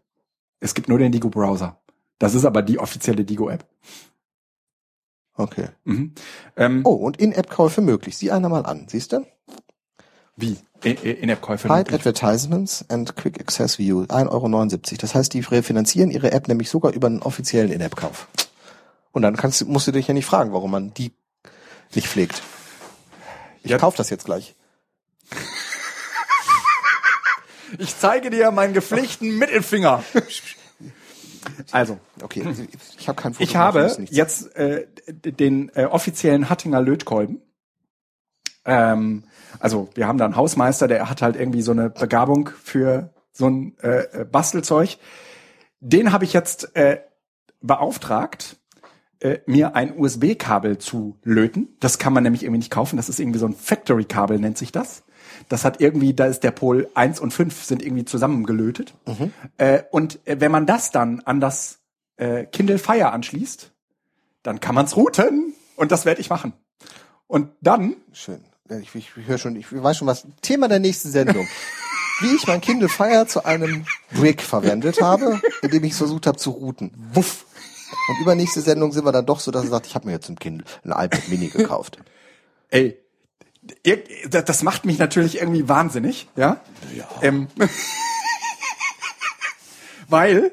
Es 0.61 0.75
gibt 0.75 0.89
nur 0.89 0.99
den 0.99 1.13
Digo 1.13 1.29
Browser. 1.31 1.81
Das 2.19 2.35
ist 2.35 2.45
aber 2.45 2.63
die 2.63 2.79
offizielle 2.79 3.25
Digo 3.25 3.49
App. 3.49 3.65
okay. 5.35 5.69
Mhm. 5.85 6.13
Ähm, 6.57 6.81
Oh, 6.85 6.93
und 6.95 7.17
In-App-Käufe 7.19 7.81
möglich. 7.81 8.17
Sieh 8.19 8.31
einer 8.31 8.49
mal 8.49 8.67
an, 8.67 8.87
siehst 8.89 9.13
du? 9.13 9.25
Wie? 10.37 10.59
In- 10.83 10.97
In-App-Käufe. 10.97 11.69
Hide 11.75 11.95
Advertisements 11.95 12.85
and 12.89 13.15
Quick 13.17 13.41
Access 13.41 13.79
View, 13.79 14.03
1,79 14.09 14.93
Euro. 14.93 14.97
Das 15.01 15.15
heißt, 15.15 15.33
die 15.35 15.41
refinanzieren 15.41 16.11
ihre 16.11 16.33
App 16.33 16.49
nämlich 16.49 16.69
sogar 16.71 16.93
über 16.93 17.07
einen 17.07 17.23
offiziellen 17.23 17.71
In-App-Kauf. 17.73 18.29
Und 19.13 19.23
dann 19.23 19.37
kannst, 19.37 19.67
musst 19.67 19.87
du 19.87 19.93
dich 19.93 20.07
ja 20.09 20.15
nicht 20.15 20.27
fragen, 20.27 20.53
warum 20.53 20.71
man 20.71 20.93
die 20.95 21.13
nicht 21.95 22.07
pflegt. 22.07 22.43
Ich 23.63 23.71
Ja. 23.71 23.79
kauf 23.79 23.95
das 23.97 24.11
jetzt 24.11 24.25
gleich. 24.25 24.55
Ich 27.79 27.97
zeige 27.97 28.31
dir 28.31 28.51
meinen 28.51 28.75
gepflegten 28.75 29.39
Mittelfinger. 29.39 30.03
Also, 31.71 31.99
Okay, 32.21 32.45
ich 32.99 33.09
habe 33.09 33.21
kein 33.23 33.33
Foto. 33.35 33.45
ich 33.45 33.57
habe 33.57 33.97
jetzt 34.11 34.55
äh, 34.57 34.87
den 35.09 35.71
äh, 35.75 35.85
offiziellen 35.85 36.51
Hattinger 36.51 36.83
Lötkolben. 36.83 37.41
Ähm, 38.65 39.25
also 39.59 39.89
wir 39.95 40.07
haben 40.07 40.19
da 40.19 40.25
einen 40.27 40.37
Hausmeister, 40.37 40.87
der 40.89 41.09
hat 41.09 41.23
halt 41.23 41.37
irgendwie 41.37 41.63
so 41.63 41.71
eine 41.73 41.89
Begabung 41.91 42.51
für 42.63 43.15
so 43.33 43.49
ein 43.49 43.79
äh, 43.79 44.25
Bastelzeug. 44.25 44.99
Den 45.81 46.13
habe 46.13 46.25
ich 46.25 46.33
jetzt 46.35 46.77
äh, 46.77 47.01
beauftragt, 47.63 48.57
äh, 49.21 49.39
mir 49.47 49.77
ein 49.77 49.99
USB-Kabel 49.99 50.79
zu 50.79 51.19
löten. 51.23 51.69
Das 51.81 51.99
kann 51.99 52.13
man 52.13 52.23
nämlich 52.23 52.43
irgendwie 52.43 52.59
nicht 52.59 52.71
kaufen. 52.71 52.97
Das 52.97 53.09
ist 53.09 53.21
irgendwie 53.21 53.39
so 53.39 53.47
ein 53.47 53.55
Factory-Kabel, 53.55 54.39
nennt 54.39 54.59
sich 54.59 54.73
das. 54.73 55.03
Das 55.49 55.65
hat 55.65 55.81
irgendwie, 55.81 56.15
da 56.15 56.27
ist 56.27 56.41
der 56.41 56.51
Pol 56.51 56.89
1 56.95 57.21
und 57.21 57.33
5 57.33 57.65
sind 57.65 57.83
irgendwie 57.83 58.05
zusammengelötet. 58.05 58.95
Äh, 59.59 59.83
und 59.91 60.27
äh, 60.27 60.41
wenn 60.41 60.51
man 60.51 60.67
das 60.67 60.91
dann 60.91 61.21
an 61.21 61.41
das 61.41 61.81
äh, 62.17 62.45
Kindle 62.45 62.79
Fire 62.79 63.13
anschließt, 63.13 63.73
dann 64.43 64.61
kann 64.61 64.75
man's 64.75 64.97
routen. 64.97 65.55
Und 65.77 65.93
das 65.93 66.05
werde 66.05 66.21
ich 66.21 66.31
machen. 66.31 66.53
Und 67.27 67.51
dann, 67.61 67.97
Schön. 68.13 68.41
Ich, 68.69 68.95
ich, 68.95 69.11
ich 69.17 69.27
höre 69.27 69.39
schon, 69.39 69.57
ich 69.57 69.67
weiß 69.71 69.97
schon 69.97 70.07
was. 70.07 70.27
Thema 70.43 70.69
der 70.69 70.79
nächsten 70.79 71.11
Sendung. 71.11 71.47
Wie 72.21 72.35
ich 72.35 72.47
mein 72.47 72.61
Kindle 72.61 72.89
Fire 72.89 73.27
zu 73.27 73.45
einem 73.45 73.87
Brick 74.13 74.43
verwendet 74.43 75.01
habe, 75.01 75.41
indem 75.63 75.85
ich 75.85 75.93
es 75.93 75.99
versucht 75.99 76.27
habe 76.27 76.37
zu 76.37 76.51
routen. 76.51 76.93
wuff, 77.15 77.47
Und 78.09 78.21
übernächste 78.21 78.61
Sendung 78.61 78.93
sind 78.93 79.05
wir 79.05 79.13
dann 79.13 79.27
doch 79.27 79.41
so, 79.41 79.51
dass 79.51 79.65
er 79.65 79.71
sagt, 79.71 79.87
ich 79.87 79.95
habe 79.95 80.07
mir 80.07 80.13
jetzt 80.13 80.29
ein 80.29 80.39
Kindle, 80.39 80.65
ein 80.85 80.91
iPad 80.91 81.29
Mini 81.29 81.49
gekauft. 81.49 81.99
ey, 82.71 82.99
das 84.31 84.63
macht 84.63 84.85
mich 84.85 84.99
natürlich 84.99 85.41
irgendwie 85.41 85.69
wahnsinnig, 85.69 86.29
ja? 86.37 86.61
ja. 86.95 87.09
Ähm, 87.23 87.49
weil 90.09 90.53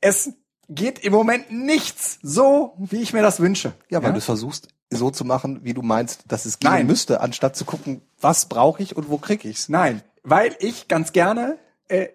es 0.00 0.32
geht 0.68 0.98
im 1.00 1.12
Moment 1.12 1.50
nichts 1.50 2.18
so, 2.22 2.74
wie 2.78 3.02
ich 3.02 3.12
mir 3.12 3.22
das 3.22 3.40
wünsche. 3.40 3.72
Ja, 3.88 4.02
weil 4.02 4.12
du 4.12 4.18
es 4.18 4.24
versuchst, 4.24 4.68
so 4.90 5.10
zu 5.10 5.24
machen, 5.24 5.60
wie 5.62 5.74
du 5.74 5.82
meinst, 5.82 6.24
dass 6.28 6.44
es 6.44 6.58
gehen 6.58 6.70
Nein. 6.70 6.86
müsste, 6.86 7.20
anstatt 7.20 7.56
zu 7.56 7.64
gucken, 7.64 8.02
was 8.20 8.46
brauche 8.46 8.82
ich 8.82 8.96
und 8.96 9.08
wo 9.08 9.18
krieg 9.18 9.44
ich's. 9.44 9.68
Nein, 9.68 10.02
weil 10.22 10.56
ich 10.60 10.88
ganz 10.88 11.12
gerne 11.12 11.58
äh, 11.88 12.08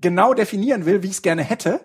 genau 0.00 0.34
definieren 0.34 0.86
will, 0.86 1.02
wie 1.02 1.08
ich 1.08 1.14
es 1.14 1.22
gerne 1.22 1.42
hätte. 1.42 1.80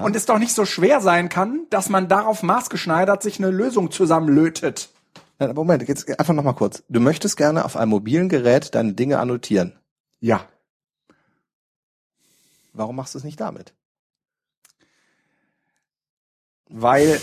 Und 0.00 0.16
es 0.16 0.26
doch 0.26 0.38
nicht 0.38 0.54
so 0.54 0.64
schwer 0.64 1.00
sein 1.00 1.28
kann, 1.28 1.66
dass 1.70 1.88
man 1.88 2.08
darauf 2.08 2.42
maßgeschneidert 2.42 3.22
sich 3.22 3.38
eine 3.38 3.50
Lösung 3.50 3.90
zusammenlötet. 3.90 4.88
Nein, 5.38 5.54
Moment, 5.54 5.86
jetzt 5.88 6.08
einfach 6.18 6.34
noch 6.34 6.44
mal 6.44 6.52
kurz. 6.54 6.82
Du 6.88 7.00
möchtest 7.00 7.36
gerne 7.36 7.64
auf 7.64 7.76
einem 7.76 7.90
mobilen 7.90 8.28
Gerät 8.28 8.74
deine 8.74 8.94
Dinge 8.94 9.18
annotieren. 9.18 9.78
Ja. 10.20 10.48
Warum 12.72 12.96
machst 12.96 13.14
du 13.14 13.18
es 13.18 13.24
nicht 13.24 13.40
damit? 13.40 13.74
Weil 16.68 17.20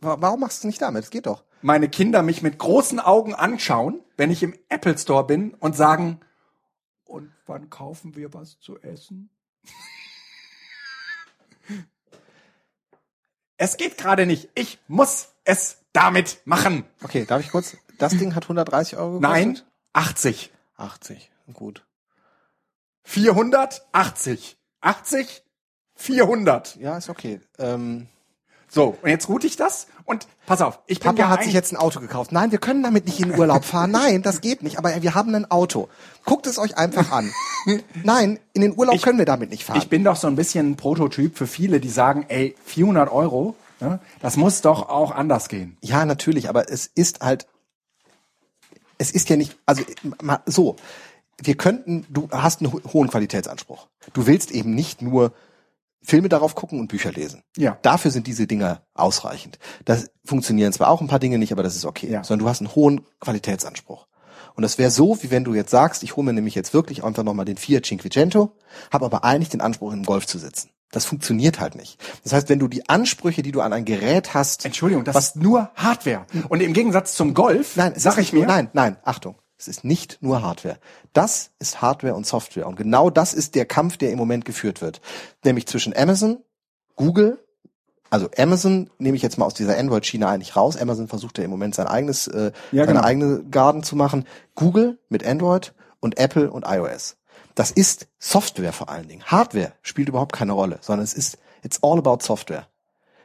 Wa- 0.00 0.16
Warum 0.20 0.40
machst 0.40 0.58
du 0.58 0.60
es 0.62 0.64
nicht 0.64 0.82
damit? 0.82 1.04
Es 1.04 1.10
geht 1.10 1.26
doch. 1.26 1.44
meine 1.62 1.88
Kinder 1.88 2.22
mich 2.22 2.42
mit 2.42 2.58
großen 2.58 2.98
Augen 2.98 3.34
anschauen, 3.34 4.00
wenn 4.16 4.30
ich 4.32 4.42
im 4.42 4.54
Apple 4.68 4.98
Store 4.98 5.24
bin 5.24 5.54
und 5.54 5.76
sagen, 5.76 6.18
und 7.04 7.30
wann 7.46 7.70
kaufen 7.70 8.16
wir 8.16 8.34
was 8.34 8.58
zu 8.58 8.80
essen? 8.80 9.30
Es 13.56 13.76
geht 13.76 13.96
gerade 13.96 14.26
nicht. 14.26 14.48
Ich 14.54 14.78
muss 14.88 15.28
es 15.44 15.78
damit 15.92 16.38
machen. 16.44 16.84
Okay, 17.02 17.24
darf 17.24 17.40
ich 17.40 17.50
kurz? 17.50 17.76
Das 17.98 18.16
Ding 18.16 18.34
hat 18.34 18.44
130 18.44 18.98
Euro 18.98 19.18
gekostet? 19.20 19.46
Nein, 19.46 19.60
80. 19.94 20.52
80. 20.76 21.30
Gut. 21.54 21.86
480. 23.04 24.58
80, 24.80 25.42
400. 25.94 26.76
Ja, 26.76 26.98
ist 26.98 27.08
okay. 27.08 27.40
Ähm, 27.58 28.08
So, 28.68 28.96
und 29.00 29.08
jetzt 29.08 29.28
route 29.28 29.46
ich 29.46 29.56
das 29.56 29.86
und 30.04 30.26
pass 30.46 30.60
auf, 30.60 30.80
ich 30.86 30.98
bin 31.00 31.06
Papa 31.06 31.18
ja 31.20 31.28
hat 31.28 31.44
sich 31.44 31.52
jetzt 31.52 31.72
ein 31.72 31.76
Auto 31.76 32.00
gekauft. 32.00 32.32
Nein, 32.32 32.50
wir 32.50 32.58
können 32.58 32.82
damit 32.82 33.06
nicht 33.06 33.20
in 33.20 33.30
den 33.30 33.38
Urlaub 33.38 33.64
fahren. 33.64 33.90
Nein, 33.92 34.22
das 34.22 34.40
geht 34.40 34.62
nicht. 34.62 34.76
Aber 34.78 35.00
wir 35.02 35.14
haben 35.14 35.34
ein 35.34 35.50
Auto. 35.50 35.88
Guckt 36.24 36.46
es 36.46 36.58
euch 36.58 36.76
einfach 36.76 37.10
an. 37.12 37.32
Nein, 38.02 38.38
in 38.52 38.62
den 38.62 38.76
Urlaub 38.76 39.00
können 39.02 39.18
wir 39.18 39.24
damit 39.24 39.50
nicht 39.50 39.64
fahren. 39.64 39.78
Ich 39.78 39.88
bin 39.88 40.04
doch 40.04 40.16
so 40.16 40.26
ein 40.26 40.36
bisschen 40.36 40.70
ein 40.72 40.76
Prototyp 40.76 41.38
für 41.38 41.46
viele, 41.46 41.80
die 41.80 41.88
sagen, 41.88 42.26
ey, 42.28 42.54
400 42.64 43.10
Euro, 43.10 43.54
ne, 43.80 44.00
das 44.20 44.36
muss 44.36 44.60
doch 44.62 44.88
auch 44.88 45.12
anders 45.12 45.48
gehen. 45.48 45.76
Ja, 45.80 46.04
natürlich, 46.04 46.48
aber 46.48 46.70
es 46.70 46.86
ist 46.86 47.20
halt, 47.20 47.46
es 48.98 49.10
ist 49.10 49.28
ja 49.28 49.36
nicht, 49.36 49.56
also 49.66 49.82
mal 50.22 50.40
so, 50.46 50.76
wir 51.42 51.54
könnten, 51.56 52.06
du 52.08 52.28
hast 52.30 52.60
einen 52.62 52.72
ho- 52.72 52.80
hohen 52.92 53.08
Qualitätsanspruch. 53.08 53.86
Du 54.12 54.26
willst 54.26 54.50
eben 54.50 54.74
nicht 54.74 55.02
nur 55.02 55.32
Filme 56.06 56.28
darauf 56.28 56.54
gucken 56.54 56.78
und 56.78 56.86
Bücher 56.86 57.10
lesen. 57.10 57.42
Ja. 57.56 57.78
Dafür 57.82 58.12
sind 58.12 58.28
diese 58.28 58.46
Dinger 58.46 58.82
ausreichend. 58.94 59.58
Das 59.84 60.10
funktionieren 60.24 60.72
zwar 60.72 60.88
auch 60.88 61.00
ein 61.00 61.08
paar 61.08 61.18
Dinge 61.18 61.38
nicht, 61.38 61.52
aber 61.52 61.64
das 61.64 61.74
ist 61.74 61.84
okay. 61.84 62.08
Ja. 62.08 62.22
Sondern 62.22 62.44
du 62.44 62.48
hast 62.48 62.60
einen 62.60 62.74
hohen 62.74 63.00
Qualitätsanspruch. 63.20 64.06
Und 64.54 64.62
das 64.62 64.78
wäre 64.78 64.90
so, 64.90 65.22
wie 65.22 65.30
wenn 65.32 65.44
du 65.44 65.52
jetzt 65.54 65.70
sagst, 65.70 66.04
ich 66.04 66.16
hole 66.16 66.24
mir 66.24 66.32
nämlich 66.32 66.54
jetzt 66.54 66.72
wirklich 66.72 67.02
einfach 67.02 67.24
nochmal 67.24 67.44
den 67.44 67.56
Fiat 67.56 67.84
Cinquecento, 67.84 68.56
habe 68.92 69.04
aber 69.04 69.24
eigentlich 69.24 69.48
den 69.48 69.60
Anspruch, 69.60 69.92
im 69.92 70.04
Golf 70.04 70.26
zu 70.26 70.38
sitzen. 70.38 70.70
Das 70.92 71.04
funktioniert 71.04 71.58
halt 71.58 71.74
nicht. 71.74 71.98
Das 72.22 72.32
heißt, 72.32 72.48
wenn 72.48 72.60
du 72.60 72.68
die 72.68 72.88
Ansprüche, 72.88 73.42
die 73.42 73.52
du 73.52 73.60
an 73.60 73.72
ein 73.72 73.84
Gerät 73.84 74.32
hast, 74.32 74.64
Entschuldigung, 74.64 75.04
das 75.04 75.14
was 75.16 75.26
ist 75.30 75.36
nur 75.36 75.70
Hardware. 75.74 76.24
Und 76.48 76.62
im 76.62 76.72
Gegensatz 76.72 77.14
zum 77.14 77.34
Golf, 77.34 77.76
Nein, 77.76 77.94
sag 77.96 78.18
ich 78.18 78.32
mir, 78.32 78.46
nein, 78.46 78.70
nein, 78.72 78.96
Achtung. 79.02 79.36
Es 79.58 79.68
ist 79.68 79.84
nicht 79.84 80.18
nur 80.20 80.42
Hardware. 80.42 80.78
Das 81.12 81.50
ist 81.58 81.80
Hardware 81.80 82.14
und 82.14 82.26
Software. 82.26 82.66
Und 82.66 82.76
genau 82.76 83.08
das 83.10 83.32
ist 83.32 83.54
der 83.54 83.64
Kampf, 83.64 83.96
der 83.96 84.10
im 84.10 84.18
Moment 84.18 84.44
geführt 84.44 84.82
wird. 84.82 85.00
Nämlich 85.44 85.66
zwischen 85.66 85.96
Amazon, 85.96 86.38
Google, 86.94 87.38
also 88.10 88.28
Amazon 88.36 88.90
nehme 88.98 89.16
ich 89.16 89.22
jetzt 89.22 89.38
mal 89.38 89.46
aus 89.46 89.54
dieser 89.54 89.78
Android-Schiene 89.78 90.28
eigentlich 90.28 90.56
raus. 90.56 90.76
Amazon 90.76 91.08
versucht 91.08 91.38
ja 91.38 91.44
im 91.44 91.50
Moment 91.50 91.74
sein 91.74 91.86
eigenes, 91.86 92.28
äh, 92.28 92.52
Ja, 92.70 92.84
seine 92.84 92.98
genau. 92.98 93.04
eigene 93.06 93.44
Garden 93.44 93.82
zu 93.82 93.96
machen. 93.96 94.26
Google 94.54 94.98
mit 95.08 95.26
Android 95.26 95.74
und 96.00 96.18
Apple 96.18 96.50
und 96.50 96.66
iOS. 96.66 97.16
Das 97.54 97.70
ist 97.70 98.06
Software 98.18 98.72
vor 98.72 98.90
allen 98.90 99.08
Dingen. 99.08 99.24
Hardware 99.24 99.72
spielt 99.82 100.08
überhaupt 100.08 100.32
keine 100.32 100.52
Rolle, 100.52 100.78
sondern 100.82 101.04
es 101.04 101.14
ist, 101.14 101.38
it's 101.62 101.82
all 101.82 101.98
about 101.98 102.18
Software. 102.22 102.68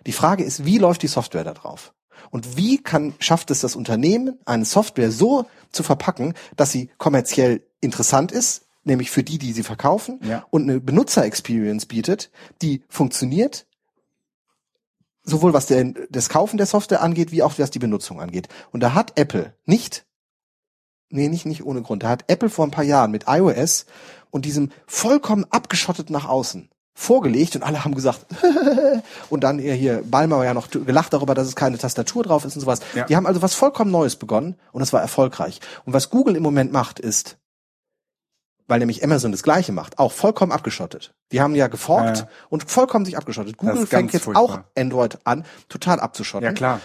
Die 0.08 0.14
Frage 0.14 0.44
ist, 0.44 0.66
wie 0.66 0.78
läuft 0.78 1.04
die 1.04 1.08
Software 1.08 1.44
da 1.44 1.54
drauf? 1.54 1.94
Und 2.30 2.56
wie 2.56 2.82
kann, 2.82 3.14
schafft 3.20 3.52
es 3.52 3.60
das 3.60 3.76
Unternehmen, 3.76 4.40
eine 4.46 4.66
Software 4.66 5.12
so 5.12 5.46
zu 5.72 5.84
verpacken, 5.84 6.34
dass 6.56 6.72
sie 6.72 6.90
kommerziell 6.98 7.64
interessant 7.80 8.32
ist, 8.32 8.68
nämlich 8.84 9.12
für 9.12 9.24
die, 9.24 9.38
die 9.38 9.54
sie 9.54 9.64
verkaufen, 9.64 10.20
Ja. 10.24 10.46
und 10.50 10.64
eine 10.64 10.80
Benutzer-Experience 10.80 11.86
bietet, 11.86 12.32
die 12.62 12.84
funktioniert, 12.90 13.66
sowohl 15.24 15.54
was 15.54 15.68
der, 15.68 15.94
das 16.10 16.30
Kaufen 16.30 16.58
der 16.58 16.66
Software 16.66 17.02
angeht, 17.02 17.32
wie 17.32 17.44
auch 17.44 17.54
was 17.58 17.72
die 17.72 17.80
Benutzung 17.80 18.20
angeht. 18.20 18.48
Und 18.72 18.82
da 18.82 18.94
hat 18.94 19.20
Apple 19.20 19.54
nicht, 19.66 20.06
nee, 21.10 21.28
nicht, 21.30 21.46
nicht 21.46 21.64
ohne 21.64 21.82
Grund, 21.84 22.04
da 22.04 22.10
hat 22.10 22.26
Apple 22.28 22.50
vor 22.50 22.66
ein 22.66 22.72
paar 22.72 22.84
Jahren 22.84 23.12
mit 23.12 23.26
iOS 23.28 23.86
und 24.32 24.46
diesem 24.46 24.72
vollkommen 24.88 25.46
abgeschottet 25.50 26.10
nach 26.10 26.28
außen 26.28 26.70
vorgelegt 26.94 27.56
und 27.56 27.64
alle 27.64 27.84
haben 27.84 27.96
gesagt, 27.96 28.26
und 29.30 29.44
dann 29.44 29.60
hier, 29.60 30.04
Balmer 30.06 30.38
war 30.40 30.46
ja 30.46 30.54
noch 30.54 30.70
gelacht 30.70 31.14
darüber, 31.14 31.34
dass 31.36 31.48
es 31.48 31.56
keine 31.56 31.78
Tastatur 31.78 32.24
drauf 32.24 32.46
ist 32.46 32.56
und 32.56 32.62
sowas. 32.62 32.80
Ja. 32.94 33.06
Die 33.06 33.16
haben 33.16 33.26
also 33.26 33.42
was 33.42 33.54
vollkommen 33.54 33.92
Neues 33.92 34.16
begonnen 34.18 34.56
und 34.72 34.82
es 34.82 34.92
war 34.94 35.02
erfolgreich. 35.02 35.60
Und 35.86 35.94
was 35.94 36.10
Google 36.10 36.36
im 36.36 36.44
Moment 36.44 36.72
macht, 36.72 37.00
ist, 37.00 37.38
weil 38.68 38.80
nämlich 38.80 39.04
Amazon 39.04 39.32
das 39.32 39.44
Gleiche 39.44 39.72
macht, 39.72 40.00
auch 40.00 40.12
vollkommen 40.12 40.52
abgeschottet. 40.52 41.14
Die 41.32 41.42
haben 41.42 41.56
ja 41.56 41.68
geforkt 41.68 42.18
Ja, 42.20 42.24
ja. 42.24 42.30
und 42.50 42.70
vollkommen 42.70 43.06
sich 43.06 43.18
abgeschottet. 43.18 43.58
Google 43.58 43.86
fängt 43.88 44.14
jetzt 44.14 44.24
furchtbar. 44.24 44.44
auch 44.44 44.60
Android 44.78 45.18
an, 45.24 45.46
total 45.70 46.00
abzuschotten. 46.00 46.46
ja 46.46 46.54
klar. 46.54 46.80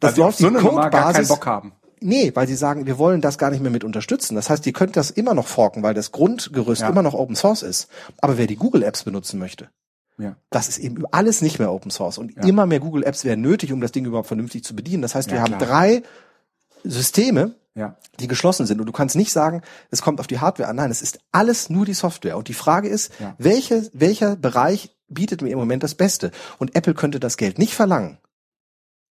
Das 0.00 0.10
Weil 0.12 0.14
sie 0.16 0.22
auf 0.22 0.34
so 0.36 0.48
die 0.48 0.54
eine 0.56 0.62
Nummer 0.64 0.90
gar 0.90 1.12
keinen 1.12 1.24
Codebasis- 1.24 1.28
Bock 1.28 1.46
haben. 1.46 1.72
Nee, 2.00 2.32
weil 2.34 2.46
sie 2.46 2.56
sagen, 2.56 2.86
wir 2.86 2.98
wollen 2.98 3.20
das 3.20 3.38
gar 3.38 3.50
nicht 3.50 3.60
mehr 3.60 3.70
mit 3.70 3.84
unterstützen. 3.84 4.34
Das 4.34 4.50
heißt, 4.50 4.66
ihr 4.66 4.72
könnt 4.72 4.96
das 4.96 5.10
immer 5.10 5.34
noch 5.34 5.46
forken, 5.46 5.82
weil 5.82 5.94
das 5.94 6.12
Grundgerüst 6.12 6.82
Ja. 6.82 6.88
immer 6.88 7.02
noch 7.02 7.14
Open 7.14 7.36
Source 7.36 7.62
ist. 7.62 7.88
Aber 8.20 8.38
wer 8.38 8.46
die 8.46 8.56
Google 8.56 8.82
Apps 8.82 9.04
benutzen 9.04 9.38
möchte, 9.38 9.68
Ja. 10.18 10.36
das 10.50 10.68
ist 10.68 10.78
eben 10.78 11.04
alles 11.12 11.42
nicht 11.42 11.58
mehr 11.58 11.72
Open 11.72 11.90
Source. 11.90 12.18
Und 12.18 12.34
Ja. 12.36 12.42
immer 12.42 12.66
mehr 12.66 12.80
Google 12.80 13.04
Apps 13.04 13.24
wären 13.24 13.40
nötig, 13.40 13.72
um 13.72 13.80
das 13.80 13.92
Ding 13.92 14.04
überhaupt 14.04 14.28
vernünftig 14.28 14.64
zu 14.64 14.74
bedienen. 14.76 15.02
Das 15.02 15.14
heißt, 15.14 15.30
wir 15.30 15.40
haben 15.42 15.58
drei 15.58 16.02
Systeme, 16.84 17.54
Ja. 17.74 17.96
die 18.20 18.28
geschlossen 18.28 18.66
sind. 18.66 18.80
Und 18.80 18.86
du 18.86 18.92
kannst 18.92 19.16
nicht 19.16 19.32
sagen, 19.32 19.62
es 19.90 20.02
kommt 20.02 20.20
auf 20.20 20.26
die 20.26 20.38
Hardware 20.40 20.68
an. 20.68 20.76
Nein, 20.76 20.90
es 20.90 21.02
ist 21.02 21.18
alles 21.32 21.70
nur 21.70 21.84
die 21.86 21.94
Software. 21.94 22.36
Und 22.36 22.48
die 22.48 22.54
Frage 22.54 22.88
ist, 22.88 23.12
Ja. 23.20 23.34
welche, 23.38 23.88
welcher 23.92 24.36
Bereich 24.36 24.94
bietet 25.08 25.42
mir 25.42 25.50
im 25.50 25.58
Moment 25.58 25.82
das 25.82 25.94
Beste? 25.94 26.30
Und 26.58 26.74
Apple 26.74 26.94
könnte 26.94 27.20
das 27.20 27.36
Geld 27.36 27.58
nicht 27.58 27.74
verlangen, 27.74 28.18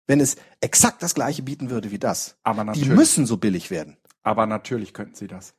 wenn 0.06 0.20
es 0.20 0.36
exakt 0.60 1.02
das 1.02 1.14
gleiche 1.14 1.42
bieten 1.42 1.70
würde 1.70 1.90
wie 1.90 1.98
das. 1.98 2.36
Aber 2.42 2.62
Die 2.62 2.66
natürlich. 2.66 2.88
müssen 2.88 3.26
so 3.26 3.36
billig 3.36 3.70
werden. 3.70 3.96
Aber 4.22 4.46
natürlich 4.46 4.92
könnten 4.92 5.14
sie 5.14 5.26
das. 5.26 5.54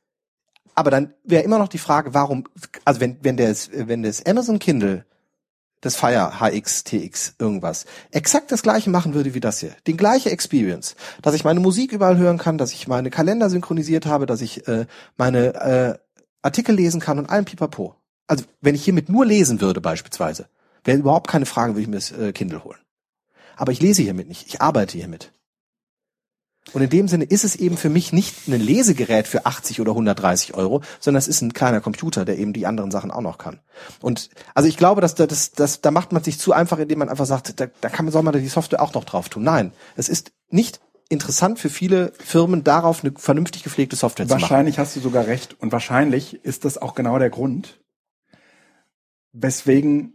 Aber 0.74 0.90
dann 0.90 1.12
wäre 1.24 1.42
immer 1.42 1.58
noch 1.58 1.68
die 1.68 1.78
Frage, 1.78 2.14
warum, 2.14 2.44
also 2.84 3.00
wenn, 3.00 3.18
wenn 3.22 3.36
das, 3.36 3.70
wenn 3.72 4.02
das 4.02 4.24
Amazon 4.24 4.58
Kindle, 4.58 5.04
das 5.82 5.96
Fire 5.96 6.40
HX, 6.40 6.84
TX, 6.84 7.34
irgendwas, 7.38 7.86
exakt 8.10 8.52
das 8.52 8.62
gleiche 8.62 8.88
machen 8.88 9.14
würde 9.14 9.34
wie 9.34 9.40
das 9.40 9.60
hier, 9.60 9.74
den 9.86 9.96
gleiche 9.96 10.30
Experience, 10.30 10.94
dass 11.20 11.34
ich 11.34 11.44
meine 11.44 11.60
Musik 11.60 11.92
überall 11.92 12.16
hören 12.16 12.38
kann, 12.38 12.56
dass 12.56 12.72
ich 12.72 12.88
meine 12.88 13.10
Kalender 13.10 13.50
synchronisiert 13.50 14.06
habe, 14.06 14.26
dass 14.26 14.40
ich 14.40 14.66
äh, 14.68 14.86
meine 15.16 15.54
äh, 15.54 15.98
Artikel 16.40 16.74
lesen 16.74 17.00
kann 17.00 17.18
und 17.18 17.28
allem 17.28 17.44
pipapo. 17.44 17.96
Also 18.26 18.44
wenn 18.60 18.74
ich 18.74 18.84
hiermit 18.84 19.08
nur 19.08 19.26
lesen 19.26 19.60
würde 19.60 19.80
beispielsweise, 19.80 20.48
wäre 20.84 20.98
überhaupt 20.98 21.28
keine 21.28 21.46
Frage, 21.46 21.72
würde 21.74 21.82
ich 21.82 21.88
mir 21.88 21.96
das 21.96 22.12
äh, 22.12 22.32
Kindle 22.32 22.64
holen. 22.64 22.78
Aber 23.56 23.72
ich 23.72 23.80
lese 23.80 24.02
hiermit 24.02 24.28
nicht, 24.28 24.46
ich 24.46 24.60
arbeite 24.60 24.96
hiermit. 24.96 25.32
Und 26.72 26.80
in 26.80 26.90
dem 26.90 27.08
Sinne 27.08 27.24
ist 27.24 27.44
es 27.44 27.56
eben 27.56 27.76
für 27.76 27.90
mich 27.90 28.12
nicht 28.12 28.46
ein 28.46 28.60
Lesegerät 28.60 29.26
für 29.26 29.46
80 29.46 29.80
oder 29.80 29.90
130 29.90 30.54
Euro, 30.54 30.80
sondern 31.00 31.18
es 31.18 31.26
ist 31.26 31.42
ein 31.42 31.52
kleiner 31.52 31.80
Computer, 31.80 32.24
der 32.24 32.38
eben 32.38 32.52
die 32.52 32.66
anderen 32.66 32.92
Sachen 32.92 33.10
auch 33.10 33.20
noch 33.20 33.36
kann. 33.36 33.58
Und 34.00 34.30
also 34.54 34.68
ich 34.68 34.76
glaube, 34.76 35.00
dass 35.00 35.16
da, 35.16 35.26
das, 35.26 35.50
das, 35.50 35.80
da 35.80 35.90
macht 35.90 36.12
man 36.12 36.22
sich 36.22 36.38
zu 36.38 36.52
einfach, 36.52 36.78
indem 36.78 37.00
man 37.00 37.08
einfach 37.08 37.26
sagt, 37.26 37.58
da, 37.60 37.66
da 37.80 37.88
kann 37.88 38.04
man, 38.04 38.12
soll 38.12 38.22
man 38.22 38.32
da 38.32 38.38
die 38.38 38.48
Software 38.48 38.80
auch 38.80 38.94
noch 38.94 39.04
drauf 39.04 39.28
tun. 39.28 39.42
Nein, 39.42 39.72
es 39.96 40.08
ist 40.08 40.32
nicht 40.50 40.80
interessant 41.08 41.58
für 41.58 41.68
viele 41.68 42.12
Firmen, 42.18 42.64
darauf 42.64 43.04
eine 43.04 43.12
vernünftig 43.16 43.64
gepflegte 43.64 43.96
Software 43.96 44.26
zu 44.26 44.32
machen. 44.32 44.42
Wahrscheinlich 44.42 44.78
hast 44.78 44.96
du 44.96 45.00
sogar 45.00 45.26
recht. 45.26 45.56
Und 45.60 45.72
wahrscheinlich 45.72 46.42
ist 46.44 46.64
das 46.64 46.78
auch 46.78 46.94
genau 46.94 47.18
der 47.18 47.30
Grund, 47.30 47.80
weswegen 49.32 50.14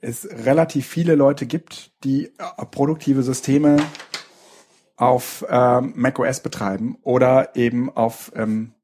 es 0.00 0.28
relativ 0.44 0.86
viele 0.86 1.14
Leute 1.14 1.46
gibt, 1.46 1.92
die 2.04 2.26
äh, 2.26 2.66
produktive 2.70 3.22
Systeme 3.22 3.76
auf 4.96 5.44
ähm, 5.48 5.92
macOS 5.96 6.40
betreiben 6.40 6.98
oder 7.02 7.54
eben 7.54 7.94
auf, 7.94 8.32
ähm, 8.34 8.74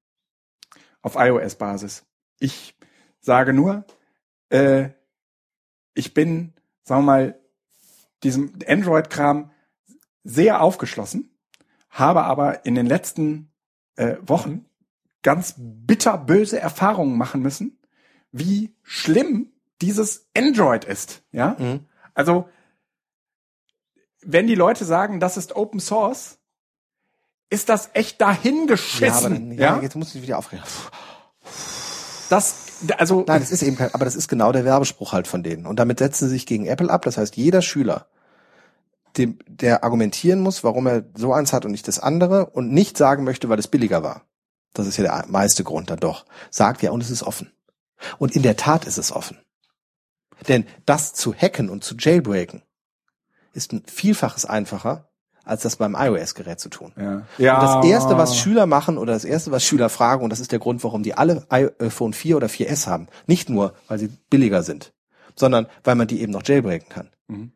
auf 1.01 1.16
iOS-Basis. 1.16 2.05
Ich 2.39 2.77
sage 3.20 3.53
nur, 3.53 3.85
äh, 4.51 4.90
ich 5.94 6.15
bin, 6.15 6.55
sagen 6.85 7.03
wir 7.03 7.12
mal, 7.12 7.40
diesem 8.23 8.53
Android-Kram 8.66 9.51
sehr 10.23 10.61
aufgeschlossen, 10.61 11.36
habe 11.90 12.23
aber 12.23 12.65
in 12.65 12.74
den 12.74 12.86
letzten 12.86 13.53
äh, 13.97 14.16
Wochen 14.23 14.66
ganz 15.23 15.55
bitterböse 15.57 16.61
Erfahrungen 16.61 17.16
machen 17.16 17.43
müssen, 17.43 17.78
wie 18.31 18.74
schlimm 18.82 19.52
dieses 19.83 20.29
Android 20.37 20.85
ist. 20.85 21.23
Ja, 21.33 21.57
Mhm. 21.59 21.87
also 22.15 22.49
wenn 24.25 24.47
die 24.47 24.55
Leute 24.55 24.85
sagen, 24.85 25.19
das 25.21 25.37
ist 25.37 25.57
Open 25.57 25.81
Source, 25.81 26.39
ist 27.51 27.69
das 27.69 27.91
echt 27.93 28.21
Ja, 28.21 28.29
dahingeschissen. 28.29 29.33
dann, 29.33 29.53
Ja, 29.53 29.77
ja, 29.77 29.83
jetzt 29.83 29.97
muss 29.97 30.15
ich 30.15 30.23
wieder 30.23 30.39
aufregen. 30.39 30.65
das, 32.31 32.55
also 32.99 33.25
Nein, 33.27 33.41
das 33.41 33.51
ist 33.51 33.63
eben 33.63 33.77
kein, 33.77 33.93
aber 33.95 34.05
das 34.05 34.17
ist 34.17 34.29
genau 34.29 34.53
der 34.53 34.65
Werbespruch 34.65 35.13
halt 35.13 35.27
von 35.27 35.43
denen. 35.43 35.67
Und 35.67 35.77
damit 35.77 35.99
setzen 35.99 36.27
sie 36.29 36.35
sich 36.35 36.47
gegen 36.47 36.67
Apple 36.67 36.91
ab. 36.91 37.03
Das 37.03 37.19
heißt, 37.19 37.37
jeder 37.37 37.61
Schüler, 37.63 38.07
dem, 39.19 39.39
der 39.47 39.85
argumentieren 39.85 40.41
muss, 40.41 40.65
warum 40.65 40.87
er 40.87 41.05
so 41.15 41.33
eins 41.35 41.53
hat 41.53 41.65
und 41.67 41.73
nicht 41.73 41.87
das 41.89 41.99
andere 41.99 42.47
und 42.47 42.73
nicht 42.73 42.97
sagen 42.97 43.25
möchte, 43.25 43.49
weil 43.51 43.59
es 43.59 43.69
billiger 43.69 44.03
war. 44.03 44.23
Das 44.73 44.87
ist 44.87 44.97
ja 44.97 45.03
der 45.05 45.25
meiste 45.29 45.65
Grund 45.65 45.91
dann 45.91 45.99
doch. 46.01 46.25
Sagt 46.51 46.83
ja, 46.83 46.93
und 46.93 47.03
es 47.03 47.11
ist 47.11 47.23
offen. 47.23 47.53
Und 48.19 48.35
in 48.35 48.43
der 48.43 48.57
Tat 48.57 48.87
ist 48.87 48.97
es 48.97 49.13
offen. 49.13 49.39
Denn 50.48 50.66
das 50.86 51.14
zu 51.14 51.35
hacken 51.35 51.70
und 51.70 51.85
zu 51.85 51.94
jailbreaken 51.98 52.62
ist 53.52 53.73
ein 53.73 53.82
Vielfaches 53.86 54.44
einfacher, 54.44 55.09
als 55.44 55.62
das 55.62 55.77
beim 55.77 55.97
iOS-Gerät 55.98 56.60
zu 56.60 56.69
tun. 56.69 56.93
ja. 56.97 57.23
ja. 57.39 57.55
Und 57.55 57.85
das 57.85 57.90
erste, 57.90 58.16
was 58.16 58.36
Schüler 58.36 58.66
machen 58.66 58.97
oder 58.97 59.12
das 59.12 59.24
erste, 59.24 59.51
was 59.51 59.64
Schüler 59.64 59.89
fragen, 59.89 60.23
und 60.23 60.31
das 60.31 60.40
ist 60.40 60.52
der 60.52 60.59
Grund, 60.59 60.85
warum 60.85 61.02
die 61.02 61.14
alle 61.14 61.44
iPhone 61.51 62.12
4 62.12 62.36
oder 62.36 62.47
4S 62.47 62.86
haben, 62.86 63.09
nicht 63.27 63.48
nur, 63.48 63.74
weil 63.89 63.98
sie 63.98 64.09
billiger 64.31 64.62
sind, 64.62 64.93
sondern 65.35 65.66
weil 65.85 65.97
man 65.97 66.06
die 66.06 66.20
eben 66.20 66.32
noch 66.32 66.47
jailbreaken 66.47 66.89
kann. 66.89 67.10
Mhm. 67.28 67.52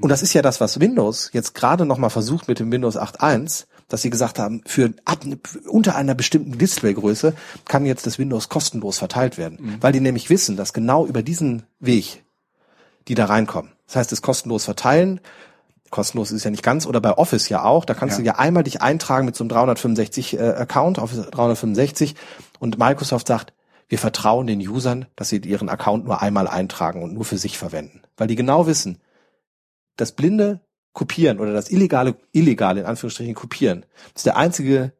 Und 0.00 0.08
das 0.08 0.22
ist 0.22 0.32
ja 0.32 0.40
das, 0.40 0.60
was 0.60 0.80
Windows 0.80 1.30
jetzt 1.34 1.54
gerade 1.54 1.84
noch 1.84 1.98
mal 1.98 2.08
versucht 2.08 2.48
mit 2.48 2.58
dem 2.58 2.72
Windows 2.72 2.96
8.1, 2.96 3.66
dass 3.92 4.00
sie 4.00 4.10
gesagt 4.10 4.38
haben, 4.38 4.62
für 4.64 4.94
ab, 5.04 5.20
unter 5.68 5.96
einer 5.96 6.14
bestimmten 6.14 6.56
Displaygröße 6.56 7.34
kann 7.66 7.84
jetzt 7.84 8.06
das 8.06 8.18
Windows 8.18 8.48
kostenlos 8.48 8.98
verteilt 8.98 9.36
werden, 9.36 9.58
mhm. 9.60 9.76
weil 9.82 9.92
die 9.92 10.00
nämlich 10.00 10.30
wissen, 10.30 10.56
dass 10.56 10.72
genau 10.72 11.06
über 11.06 11.22
diesen 11.22 11.64
Weg 11.78 12.24
die 13.08 13.14
da 13.14 13.26
reinkommen. 13.26 13.72
Das 13.86 13.96
heißt, 13.96 14.12
das 14.12 14.22
kostenlos 14.22 14.64
verteilen, 14.64 15.20
kostenlos 15.90 16.30
ist 16.30 16.44
ja 16.44 16.50
nicht 16.50 16.62
ganz, 16.62 16.86
oder 16.86 17.00
bei 17.00 17.18
Office 17.18 17.48
ja 17.48 17.64
auch, 17.64 17.84
da 17.84 17.92
kannst 17.92 18.16
ja. 18.16 18.22
du 18.22 18.26
ja 18.26 18.34
einmal 18.36 18.62
dich 18.62 18.80
eintragen 18.80 19.26
mit 19.26 19.36
so 19.36 19.44
einem 19.44 19.50
365 19.50 20.38
äh, 20.38 20.40
Account, 20.40 20.98
Office 20.98 21.26
365, 21.30 22.14
und 22.60 22.78
Microsoft 22.78 23.26
sagt, 23.26 23.52
wir 23.88 23.98
vertrauen 23.98 24.46
den 24.46 24.66
Usern, 24.66 25.04
dass 25.16 25.28
sie 25.28 25.36
ihren 25.38 25.68
Account 25.68 26.06
nur 26.06 26.22
einmal 26.22 26.48
eintragen 26.48 27.02
und 27.02 27.12
nur 27.12 27.26
für 27.26 27.36
sich 27.36 27.58
verwenden. 27.58 28.00
Weil 28.16 28.28
die 28.28 28.36
genau 28.36 28.66
wissen, 28.66 28.98
das 29.96 30.12
blinde 30.12 30.60
Kopieren 30.92 31.40
oder 31.40 31.52
das 31.52 31.70
illegale, 31.70 32.16
illegale 32.32 32.80
in 32.80 32.86
Anführungsstrichen 32.86 33.34
Kopieren, 33.34 33.86
ist 34.14 34.26
der 34.26 34.36
einzige, 34.36 34.92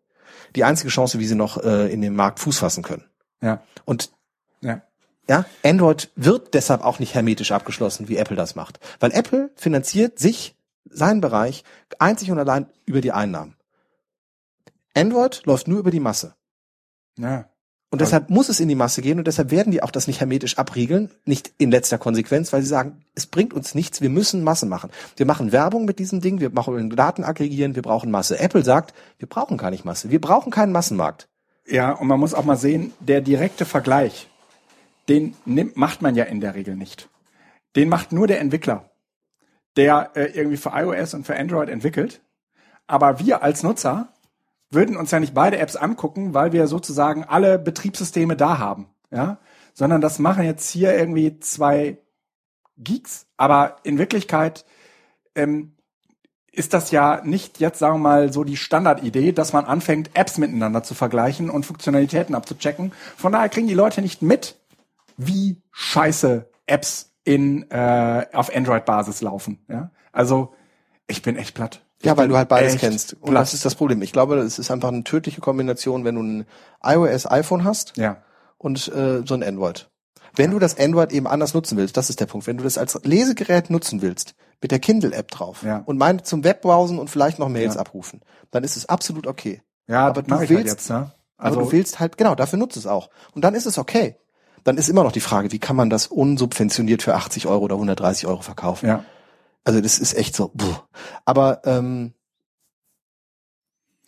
die 0.57 0.65
einzige 0.65 0.91
Chance, 0.91 1.19
wie 1.19 1.27
sie 1.27 1.35
noch 1.35 1.63
äh, 1.63 1.93
in 1.93 2.01
den 2.01 2.15
Markt 2.15 2.41
Fuß 2.41 2.59
fassen 2.59 2.83
können. 2.83 3.05
Ja. 3.43 3.63
Und 3.85 4.13
ja. 4.61 4.83
Ja, 5.29 5.45
Android 5.65 6.11
wird 6.17 6.55
deshalb 6.55 6.83
auch 6.83 6.99
nicht 6.99 7.15
hermetisch 7.15 7.53
abgeschlossen, 7.53 8.09
wie 8.09 8.17
Apple 8.17 8.37
das 8.37 8.55
macht. 8.55 8.81
Weil 8.99 9.13
Apple 9.13 9.51
finanziert 9.55 10.19
sich, 10.19 10.57
seinen 10.85 11.21
Bereich, 11.21 11.63
einzig 11.99 12.31
und 12.31 12.39
allein 12.39 12.67
über 12.87 13.01
die 13.01 13.13
Einnahmen. 13.13 13.57
Android 14.95 15.47
läuft 15.47 15.69
nur 15.69 15.79
über 15.79 15.91
die 15.91 16.01
Masse. 16.01 16.35
Ja. 17.17 17.49
Und 17.93 18.01
deshalb 18.01 18.31
muss 18.31 18.49
es 18.49 18.59
in 18.59 18.71
die 18.71 18.75
Masse 18.75 19.03
gehen 19.03 19.19
und 19.19 19.27
deshalb 19.27 19.51
werden 19.51 19.71
die 19.71 19.83
auch 19.83 19.91
das 19.91 20.07
nicht 20.07 20.19
hermetisch 20.19 20.57
abriegeln, 20.57 21.11
nicht 21.27 21.53
in 21.59 21.71
letzter 21.71 21.99
Konsequenz, 21.99 22.51
weil 22.51 22.63
sie 22.63 22.69
sagen, 22.69 23.05
es 23.15 23.27
bringt 23.27 23.53
uns 23.53 23.75
nichts, 23.75 24.01
wir 24.01 24.09
müssen 24.09 24.43
Masse 24.43 24.65
machen. 24.65 24.89
Wir 25.17 25.27
machen 25.27 25.53
Werbung 25.53 25.85
mit 25.85 25.99
diesem 25.99 26.23
Ding, 26.23 26.41
wir 26.41 26.49
machen 26.49 26.89
Daten 26.97 27.23
aggregieren, 27.23 27.75
wir 27.75 27.83
brauchen 27.83 28.11
Masse. 28.11 28.39
Apple 28.39 28.65
sagt, 28.65 28.95
wir 29.19 29.29
brauchen 29.29 29.59
gar 29.59 29.71
nicht 29.71 29.85
Masse, 29.85 30.09
wir 30.09 30.23
brauchen 30.23 30.51
keinen 30.51 30.73
Massenmarkt. 30.73 31.29
Ja, 31.67 31.93
und 31.93 32.07
man 32.07 32.19
muss 32.19 32.33
auch 32.33 32.45
mal 32.45 32.57
sehen, 32.57 32.95
der 33.01 33.21
direkte 33.21 33.67
Vergleich, 33.67 34.27
den 35.11 35.35
nimmt, 35.45 35.77
macht 35.77 36.01
man 36.01 36.15
ja 36.15 36.25
in 36.25 36.41
der 36.41 36.55
Regel 36.55 36.77
nicht. 36.77 37.11
Den 37.77 37.91
macht 37.91 38.11
nur 38.11 38.27
der 38.27 38.41
Entwickler, 38.41 38.91
der 39.77 40.13
äh, 40.15 40.33
irgendwie 40.33 40.57
für 40.57 40.71
iOS 40.71 41.13
und 41.13 41.27
für 41.27 41.37
Android 41.37 41.69
entwickelt. 41.69 42.23
Aber 42.87 43.21
wir 43.21 43.43
als 43.43 43.63
Nutzer 43.63 44.12
würden 44.73 44.97
uns 44.97 45.11
ja 45.11 45.21
nicht 45.21 45.35
beide 45.35 45.59
Apps 45.59 45.77
angucken, 45.77 46.35
weil 46.35 46.53
wir 46.53 46.67
sozusagen 46.67 47.25
alle 47.25 47.59
Betriebssysteme 47.59 48.37
da 48.37 48.59
haben, 48.59 48.87
ja, 49.11 49.39
sondern 49.75 50.01
das 50.01 50.19
machen 50.19 50.45
jetzt 50.45 50.71
hier 50.71 50.95
irgendwie 50.95 51.39
zwei 51.41 51.99
Geeks, 52.79 53.27
aber 53.37 53.77
in 53.83 53.99
Wirklichkeit 53.99 54.65
ähm, 55.35 55.77
ist 56.53 56.75
das 56.75 56.91
ja 56.91 57.23
nicht 57.25 57.61
jetzt, 57.61 57.79
sagen 57.79 57.95
wir 57.95 58.09
mal, 58.09 58.33
so 58.33 58.45
die 58.45 58.59
Standardidee, 58.59 59.33
dass 59.33 59.55
man 59.55 59.65
anfängt, 59.65 60.11
Apps 60.15 60.37
miteinander 60.37 60.83
zu 60.83 60.95
vergleichen 60.95 61.49
und 61.49 61.65
Funktionalitäten 61.65 62.35
abzuchecken. 62.35 62.93
Von 63.17 63.33
daher 63.33 63.49
kriegen 63.49 63.69
die 63.69 63.75
Leute 63.75 64.03
nicht 64.03 64.21
mit, 64.21 64.57
wie 65.17 65.63
scheiße 65.71 66.51
Apps 66.67 67.15
in 67.25 67.71
äh, 67.71 68.27
auf 68.33 68.55
Android-Basis 68.55 69.23
laufen. 69.23 69.65
Ja? 69.69 69.91
Also 70.13 70.55
ich 71.07 71.23
bin 71.23 71.37
echt 71.37 71.55
platt. 71.55 71.83
Ja, 72.03 72.17
weil 72.17 72.29
du 72.29 72.37
halt 72.37 72.49
beides 72.49 72.77
kennst. 72.79 73.15
Und 73.21 73.35
das 73.35 73.55
ist 73.55 73.65
das 73.65 73.75
Problem. 73.75 74.03
Ich 74.03 74.13
glaube, 74.13 74.37
es 74.39 74.59
ist 74.59 74.71
einfach 74.71 74.89
eine 74.89 75.05
tödliche 75.05 75.41
Kombination, 75.41 76.05
wenn 76.05 76.17
du 76.17 76.23
ein 76.23 76.47
iOS-iPhone 76.85 77.65
hast 77.65 77.97
ja. 77.97 78.19
und 78.59 78.89
äh, 78.89 79.23
so 79.25 79.35
ein 79.35 79.43
Android. 79.43 79.89
Wenn 80.35 80.51
du 80.51 80.59
das 80.59 80.79
Android 80.79 81.13
eben 81.13 81.27
anders 81.27 81.55
nutzen 81.55 81.77
willst, 81.77 81.97
das 81.97 82.11
ist 82.11 82.21
der 82.21 82.27
Punkt. 82.27 82.47
Wenn 82.47 82.57
du 82.57 82.65
das 82.65 82.79
als 82.79 82.99
Lesegerät 83.05 83.71
nutzen 83.71 84.03
willst, 84.03 84.35
mit 84.61 84.71
der 84.71 84.79
Kindle-App 84.79 85.31
drauf 85.31 85.63
ja. 85.63 85.83
und 85.85 85.99
meint 85.99 86.27
zum 86.27 86.45
Webbrowsen 86.45 86.99
und 86.99 87.11
vielleicht 87.11 87.39
noch 87.39 87.49
Mails 87.49 87.75
ja. 87.75 87.81
abrufen, 87.81 88.21
dann 88.51 88.65
ist 88.65 88.77
es 88.77 88.89
absolut 88.89 89.27
okay. 89.27 89.63
Ja, 89.89 90.07
aber 90.07 90.23
du 90.23 90.35
halt 90.35 90.49
willst, 90.49 90.59
halt 90.59 90.67
jetzt, 90.67 90.91
ne? 90.91 91.13
Also 91.37 91.59
aber 91.59 91.67
du 91.67 91.73
willst 91.73 92.01
halt, 92.01 92.17
genau, 92.17 92.35
dafür 92.35 92.59
nutzt 92.59 92.77
es 92.77 92.87
auch. 92.87 93.11
Und 93.35 93.43
dann 93.43 93.55
ist 93.55 93.67
es 93.67 93.77
okay. 93.77 94.17
Dann 94.65 94.79
ist 94.79 94.89
immer 94.89 95.03
noch 95.03 95.13
die 95.13 95.21
Frage, 95.21 95.51
wie 95.51 95.59
kann 95.59 95.75
man 95.75 95.91
das 95.91 96.07
unsubventioniert 96.07 97.03
für 97.03 97.15
80 97.15 97.47
Euro 97.49 97.65
oder 97.65 97.75
130 97.75 98.29
Euro 98.29 98.43
verkaufen? 98.43 98.87
Ja. 98.87 99.05
Also 99.65 99.81
das 99.81 99.99
ist 99.99 100.15
echt 100.15 100.35
so. 100.35 100.51
Buh. 100.55 100.75
Aber 101.25 101.63
ähm, 101.65 102.13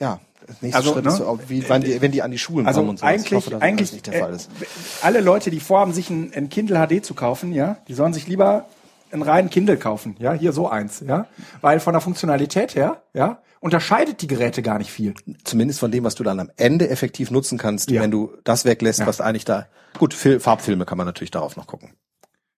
ja, 0.01 0.21
nächster 0.61 0.79
also, 0.79 0.93
Schritt 0.93 1.05
ne? 1.05 1.11
ist 1.11 1.17
so, 1.19 1.39
wie, 1.49 1.69
wenn 1.69 1.83
die, 1.83 2.01
wenn 2.01 2.13
die 2.13 2.23
an 2.23 2.31
die 2.31 2.39
Schulen 2.39 2.67
also 2.67 2.81
kommen 2.81 2.91
und 2.91 2.99
so. 2.99 3.07
Eigentlich, 3.07 3.33
ich 3.33 3.47
hoffe, 3.47 3.63
eigentlich, 3.63 3.93
nicht 3.93 4.07
der 4.07 4.21
Fall 4.21 4.35
ist. 4.35 4.51
Äh, 4.61 4.67
alle 5.03 5.21
Leute, 5.21 5.51
die 5.51 5.61
vorhaben, 5.61 5.93
sich 5.93 6.11
ein, 6.11 6.33
ein 6.35 6.49
Kindle 6.49 6.87
HD 6.87 7.05
zu 7.05 7.15
kaufen, 7.15 7.53
ja, 7.53 7.79
die 7.89 7.95
sollen 7.95 8.13
sich 8.13 8.27
lieber 8.27 8.67
einen 9.11 9.23
reinen 9.23 9.49
Kindle 9.49 9.77
kaufen, 9.77 10.17
ja, 10.19 10.33
hier 10.33 10.53
so 10.53 10.69
eins, 10.69 11.01
ja, 11.07 11.29
weil 11.61 11.79
von 11.79 11.93
der 11.93 12.01
Funktionalität 12.01 12.75
her, 12.75 13.03
ja, 13.15 13.41
unterscheidet 13.61 14.21
die 14.21 14.27
Geräte 14.27 14.61
gar 14.61 14.79
nicht 14.79 14.91
viel. 14.91 15.15
Zumindest 15.45 15.81
von 15.81 15.91
dem, 15.91 16.05
was 16.05 16.17
du 16.17 16.25
dann 16.25 16.41
am 16.41 16.51
Ende 16.57 16.91
effektiv 16.91 17.31
nutzen 17.31 17.57
kannst, 17.57 17.91
ja. 17.91 18.03
wenn 18.03 18.11
du 18.11 18.33
das 18.45 18.65
weglässt, 18.65 19.01
ja. 19.01 19.07
was 19.07 19.21
eigentlich 19.21 19.45
da. 19.45 19.69
Gut, 19.99 20.13
Farbfilme 20.13 20.85
kann 20.85 20.99
man 20.99 21.07
natürlich 21.07 21.31
darauf 21.31 21.57
noch 21.57 21.67
gucken. 21.67 21.95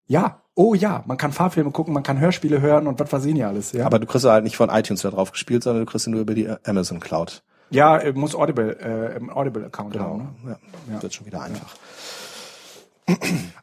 Ja, 0.06 0.42
oh 0.56 0.74
ja, 0.74 1.04
man 1.06 1.16
kann 1.16 1.32
Fahrfilme 1.32 1.70
gucken, 1.70 1.94
man 1.94 2.02
kann 2.02 2.18
Hörspiele 2.18 2.60
hören 2.60 2.88
und 2.88 2.98
was 2.98 3.12
weiß 3.12 3.24
ich 3.26 3.34
nicht 3.34 3.44
alles. 3.44 3.72
Ja. 3.72 3.86
Aber 3.86 4.00
du 4.00 4.06
kriegst 4.06 4.24
halt 4.24 4.42
nicht 4.42 4.56
von 4.56 4.70
iTunes 4.70 5.02
da 5.02 5.10
drauf 5.10 5.30
gespielt, 5.30 5.62
sondern 5.62 5.84
du 5.84 5.90
kriegst 5.90 6.08
nur 6.08 6.20
über 6.20 6.34
die 6.34 6.48
Amazon 6.64 6.98
Cloud. 6.98 7.44
Ja, 7.70 7.98
äh, 7.98 8.12
muss 8.12 8.34
Audible, 8.34 8.76
äh, 8.80 9.16
im 9.16 9.30
Audible-Account 9.30 9.92
genau. 9.92 10.04
haben. 10.04 10.36
Ne? 10.44 10.58
Ja. 10.88 10.94
ja. 10.94 11.02
Wird 11.02 11.14
schon 11.14 11.26
wieder 11.26 11.42
einfach. 11.42 11.76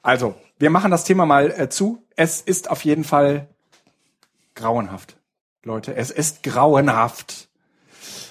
Also, 0.02 0.36
wir 0.60 0.70
machen 0.70 0.92
das 0.92 1.04
Thema 1.04 1.26
mal 1.26 1.52
äh, 1.52 1.70
zu. 1.70 2.04
Es 2.16 2.42
ist 2.42 2.70
auf 2.70 2.86
jeden 2.86 3.04
Fall 3.04 3.48
grauenhaft, 4.56 5.18
Leute. 5.64 5.96
Es 5.96 6.12
ist 6.12 6.44
grauenhaft. 6.44 7.50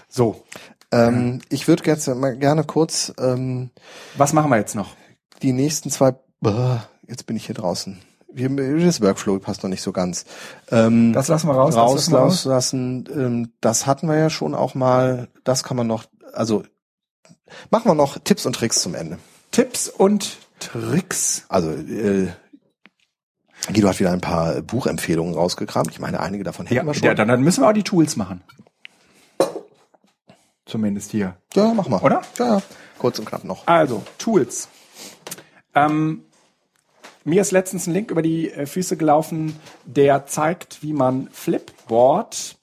So. 0.09 0.44
Ähm, 0.93 1.40
ich 1.48 1.68
würde 1.68 1.84
jetzt 1.86 2.06
mal 2.09 2.36
gerne 2.36 2.64
kurz. 2.64 3.12
Ähm, 3.18 3.70
Was 4.16 4.32
machen 4.34 4.51
wir 4.51 4.59
jetzt 4.59 4.74
noch? 4.74 4.94
Die 5.40 5.52
nächsten 5.52 5.90
zwei. 5.90 6.10
Äh, 6.44 6.76
jetzt 7.09 7.26
bin 7.26 7.36
ich 7.36 7.47
hier 7.47 7.55
draußen. 7.55 7.98
Das 8.34 9.00
Workflow 9.00 9.38
passt 9.38 9.62
noch 9.62 9.70
nicht 9.70 9.82
so 9.82 9.92
ganz. 9.92 10.24
Ähm, 10.70 11.12
das 11.12 11.28
lassen 11.28 11.48
wir 11.48 11.54
raus. 11.54 11.76
Rauslassen. 11.76 13.09
Ähm, 13.14 13.52
das 13.60 13.86
hatten 13.86 14.09
wir 14.09 14.16
ja 14.16 14.30
schon 14.30 14.54
auch 14.54 14.74
mal. 14.74 15.28
Das 15.44 15.64
kann 15.64 15.76
man 15.76 15.86
noch. 15.86 16.04
Also 16.32 16.62
machen 17.70 17.90
wir 17.90 17.94
noch 17.94 18.18
Tipps 18.18 18.46
und 18.46 18.54
Tricks 18.54 18.80
zum 18.80 18.94
Ende. 18.94 19.18
Tipps 19.50 19.88
und 19.88 20.38
Tricks. 20.60 21.44
Also 21.48 21.70
äh, 21.72 22.28
Guido 23.72 23.88
hat 23.88 24.00
wieder 24.00 24.12
ein 24.12 24.20
paar 24.20 24.62
Buchempfehlungen 24.62 25.34
rausgekramt. 25.34 25.90
Ich 25.90 26.00
meine, 26.00 26.20
einige 26.20 26.42
davon 26.42 26.66
hätten 26.66 26.76
ja, 26.76 26.86
wir 26.86 26.94
schon. 26.94 27.04
Ja, 27.04 27.14
dann, 27.14 27.28
dann 27.28 27.42
müssen 27.42 27.62
wir 27.62 27.68
auch 27.68 27.74
die 27.74 27.84
Tools 27.84 28.16
machen. 28.16 28.42
Zumindest 30.64 31.10
hier. 31.10 31.36
Ja, 31.54 31.72
mach 31.74 31.88
mal. 31.88 32.00
Oder? 32.00 32.22
Ja, 32.38 32.46
ja. 32.46 32.62
Kurz 32.98 33.18
und 33.18 33.26
knapp 33.26 33.44
noch. 33.44 33.66
Also, 33.66 34.02
Tools. 34.16 34.68
Ähm, 35.74 36.24
mir 37.24 37.40
ist 37.40 37.53
letztens 37.53 37.86
ein 37.86 37.93
Link 37.93 38.11
über 38.11 38.23
die 38.23 38.51
äh, 38.51 38.66
Füße 38.66 38.97
gelaufen, 38.97 39.57
der 39.85 40.27
zeigt, 40.27 40.82
wie 40.82 40.93
man 40.93 41.28
Flipboard, 41.32 42.57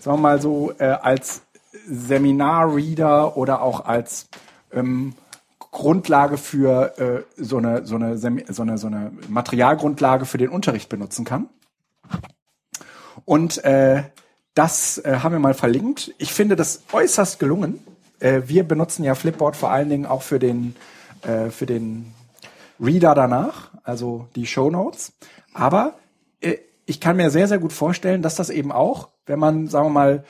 sagen 0.00 0.18
wir 0.18 0.22
mal 0.22 0.40
so, 0.40 0.72
äh, 0.78 0.84
als 0.84 1.42
Seminarreader 1.88 3.36
oder 3.36 3.62
auch 3.62 3.84
als 3.84 4.28
ähm, 4.72 5.14
Grundlage 5.58 6.38
für 6.38 6.98
äh, 6.98 7.22
so, 7.36 7.58
eine, 7.58 7.86
so, 7.86 7.96
eine, 7.96 8.16
so, 8.16 8.62
eine, 8.62 8.78
so 8.78 8.86
eine 8.86 9.12
Materialgrundlage 9.28 10.24
für 10.24 10.38
den 10.38 10.48
Unterricht 10.48 10.88
benutzen 10.88 11.24
kann. 11.24 11.48
Und 13.24 13.62
äh, 13.64 14.04
das 14.54 14.98
äh, 14.98 15.18
haben 15.22 15.32
wir 15.32 15.38
mal 15.38 15.54
verlinkt. 15.54 16.14
Ich 16.18 16.32
finde 16.32 16.56
das 16.56 16.82
äußerst 16.92 17.38
gelungen. 17.38 17.80
Äh, 18.20 18.42
wir 18.46 18.64
benutzen 18.64 19.04
ja 19.04 19.14
Flipboard 19.14 19.56
vor 19.56 19.70
allen 19.70 19.90
Dingen 19.90 20.06
auch 20.06 20.22
für 20.22 20.38
den, 20.38 20.76
äh, 21.22 21.50
für 21.50 21.66
den 21.66 22.14
Reader 22.80 23.14
danach, 23.14 23.70
also 23.86 24.28
die 24.34 24.46
Show 24.46 24.70
Notes. 24.70 25.12
Aber 25.54 25.94
äh, 26.40 26.56
ich 26.84 27.00
kann 27.00 27.16
mir 27.16 27.30
sehr, 27.30 27.48
sehr 27.48 27.58
gut 27.58 27.72
vorstellen, 27.72 28.22
dass 28.22 28.34
das 28.34 28.50
eben 28.50 28.72
auch, 28.72 29.08
wenn 29.26 29.38
man, 29.38 29.68
sagen 29.68 29.86
wir 29.86 29.90
mal, 29.90 30.24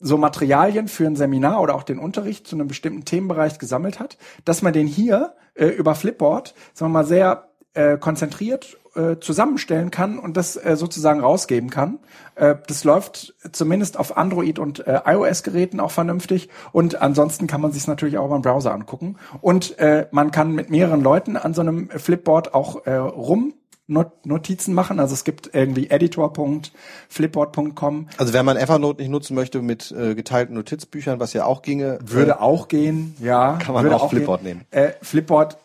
so 0.00 0.16
Materialien 0.18 0.88
für 0.88 1.06
ein 1.06 1.16
Seminar 1.16 1.60
oder 1.60 1.74
auch 1.74 1.84
den 1.84 1.98
Unterricht 1.98 2.46
zu 2.46 2.56
einem 2.56 2.66
bestimmten 2.66 3.04
Themenbereich 3.04 3.58
gesammelt 3.58 4.00
hat, 4.00 4.18
dass 4.44 4.62
man 4.62 4.72
den 4.72 4.88
hier 4.88 5.34
äh, 5.54 5.66
über 5.66 5.94
Flipboard, 5.94 6.54
sagen 6.74 6.92
wir 6.92 7.00
mal, 7.00 7.06
sehr 7.06 7.51
äh, 7.74 7.96
konzentriert 7.96 8.76
äh, 8.94 9.16
zusammenstellen 9.20 9.90
kann 9.90 10.18
und 10.18 10.36
das 10.36 10.56
äh, 10.56 10.76
sozusagen 10.76 11.20
rausgeben 11.20 11.70
kann. 11.70 11.98
Äh, 12.34 12.56
das 12.66 12.84
läuft 12.84 13.34
zumindest 13.52 13.98
auf 13.98 14.16
Android 14.16 14.58
und 14.58 14.86
äh, 14.86 15.00
iOS-Geräten 15.06 15.80
auch 15.80 15.90
vernünftig 15.90 16.48
und 16.72 17.00
ansonsten 17.00 17.46
kann 17.46 17.60
man 17.60 17.72
sich 17.72 17.86
natürlich 17.86 18.18
auch 18.18 18.28
beim 18.28 18.42
Browser 18.42 18.72
angucken 18.72 19.16
und 19.40 19.78
äh, 19.78 20.06
man 20.10 20.30
kann 20.30 20.52
mit 20.52 20.70
mehreren 20.70 21.00
Leuten 21.00 21.36
an 21.36 21.54
so 21.54 21.62
einem 21.62 21.88
Flipboard 21.90 22.54
auch 22.54 22.86
äh, 22.86 22.94
rum 22.94 23.54
Notizen 23.88 24.74
machen. 24.74 25.00
Also 25.00 25.14
es 25.14 25.24
gibt 25.24 25.50
irgendwie 25.52 25.90
editor.flipboard.com. 25.90 28.08
Also 28.16 28.32
wenn 28.32 28.46
man 28.46 28.56
Evernote 28.56 29.02
nicht 29.02 29.10
nutzen 29.10 29.34
möchte 29.34 29.60
mit 29.60 29.92
äh, 29.92 30.14
geteilten 30.14 30.54
Notizbüchern, 30.54 31.20
was 31.20 31.34
ja 31.34 31.44
auch 31.44 31.60
ginge. 31.62 31.98
Würde 32.02 32.30
äh, 32.32 32.34
auch 32.34 32.68
gehen, 32.68 33.16
ja. 33.20 33.58
Kann 33.58 33.74
man 33.74 33.92
auch, 33.92 34.10
Flipboard 34.10 34.42
gehen. 34.42 34.64
nehmen. 34.70 34.70
Äh, 34.70 34.92
Flipboard 35.02 35.58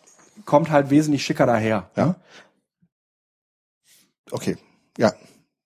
kommt 0.48 0.70
halt 0.70 0.88
wesentlich 0.88 1.24
schicker 1.24 1.44
daher. 1.44 1.90
Ja. 1.94 2.16
Okay, 4.30 4.56
ja. 4.96 5.12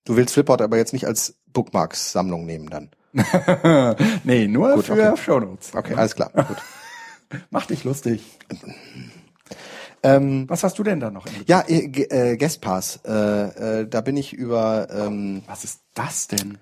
Du 0.03 0.17
willst 0.17 0.33
Flipboard 0.33 0.61
aber 0.61 0.75
jetzt 0.75 0.91
nicht 0.91 1.07
als 1.07 1.35
Bookmarks-Sammlung 1.53 2.45
nehmen 2.45 2.69
dann. 2.69 2.89
nee, 4.25 4.47
nur 4.47 4.75
Gut, 4.75 4.85
für 4.85 4.93
okay. 4.93 5.15
Shownotes. 5.15 5.73
Okay, 5.73 5.93
alles 5.95 6.15
klar. 6.15 6.31
Gut. 6.33 6.57
Mach 7.49 7.65
dich 7.65 7.85
lustig. 7.85 8.37
Ähm, 10.03 10.49
Was 10.49 10.63
hast 10.63 10.77
du 10.77 10.83
denn 10.83 10.99
da 10.99 11.09
noch? 11.11 11.25
Ja, 11.47 11.61
äh, 11.61 11.85
äh, 11.85 12.35
Guestpass. 12.35 12.99
Äh, 13.05 13.11
äh, 13.81 13.87
da 13.87 14.01
bin 14.01 14.17
ich 14.17 14.33
über 14.33 14.89
ähm, 14.91 15.43
Was 15.47 15.63
ist 15.63 15.79
das 15.93 16.27
denn? 16.27 16.57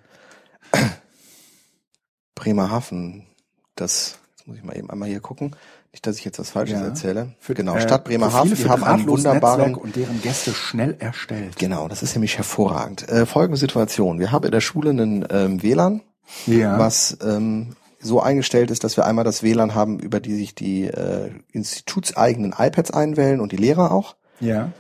Bremerhaven. 2.36 3.26
Das 3.74 4.20
jetzt 4.42 4.48
muss 4.48 4.58
ich 4.58 4.64
mal 4.64 4.78
eben 4.78 4.92
einmal 4.92 5.10
hier 5.10 5.22
gucken. 5.22 5.56
Nicht, 5.94 6.08
dass 6.08 6.18
ich 6.18 6.24
jetzt 6.24 6.40
was 6.40 6.50
Falsches 6.52 6.80
Ja. 6.80 6.86
erzähle. 6.86 7.34
Für, 7.40 7.54
genau, 7.54 7.76
äh, 7.76 7.82
Stadt 7.82 8.06
Bremerhaven, 8.06 8.50
Profile 8.50 8.64
die 8.64 8.70
haben 8.70 8.84
einen 8.86 9.08
wunderbaren 9.08 9.60
Netzwerk 9.72 9.84
und 9.84 9.96
deren 9.98 10.22
Gäste 10.22 10.54
schnell 10.54 10.96
erstellt. 11.00 11.58
Genau, 11.60 11.90
das 11.90 12.02
ist 12.02 12.16
nämlich 12.16 12.38
hervorragend. 12.38 13.10
Äh, 13.10 13.26
folgende 13.26 13.58
Situation. 13.60 14.18
Wir 14.20 14.32
haben 14.32 14.46
in 14.46 14.52
der 14.52 14.62
Schule 14.62 14.92
einen 14.92 15.26
ähm, 15.30 15.62
WLAN, 15.62 16.02
Ja. 16.46 16.80
was 16.80 17.18
ähm, 17.22 17.76
so 18.00 18.22
eingestellt 18.22 18.72
ist, 18.72 18.86
dass 18.86 18.96
wir 18.96 19.06
einmal 19.06 19.26
das 19.26 19.44
WLAN 19.44 19.76
haben, 19.76 20.00
über 20.00 20.22
die 20.22 20.34
sich 20.36 20.56
die 20.56 20.86
äh, 20.86 21.32
institutseigenen 21.52 22.56
iPads 22.58 22.92
einwählen 22.92 23.42
und 23.42 23.52
die 23.52 23.58
Lehrer 23.58 23.92
auch. 23.92 24.16
Ja. 24.40 24.72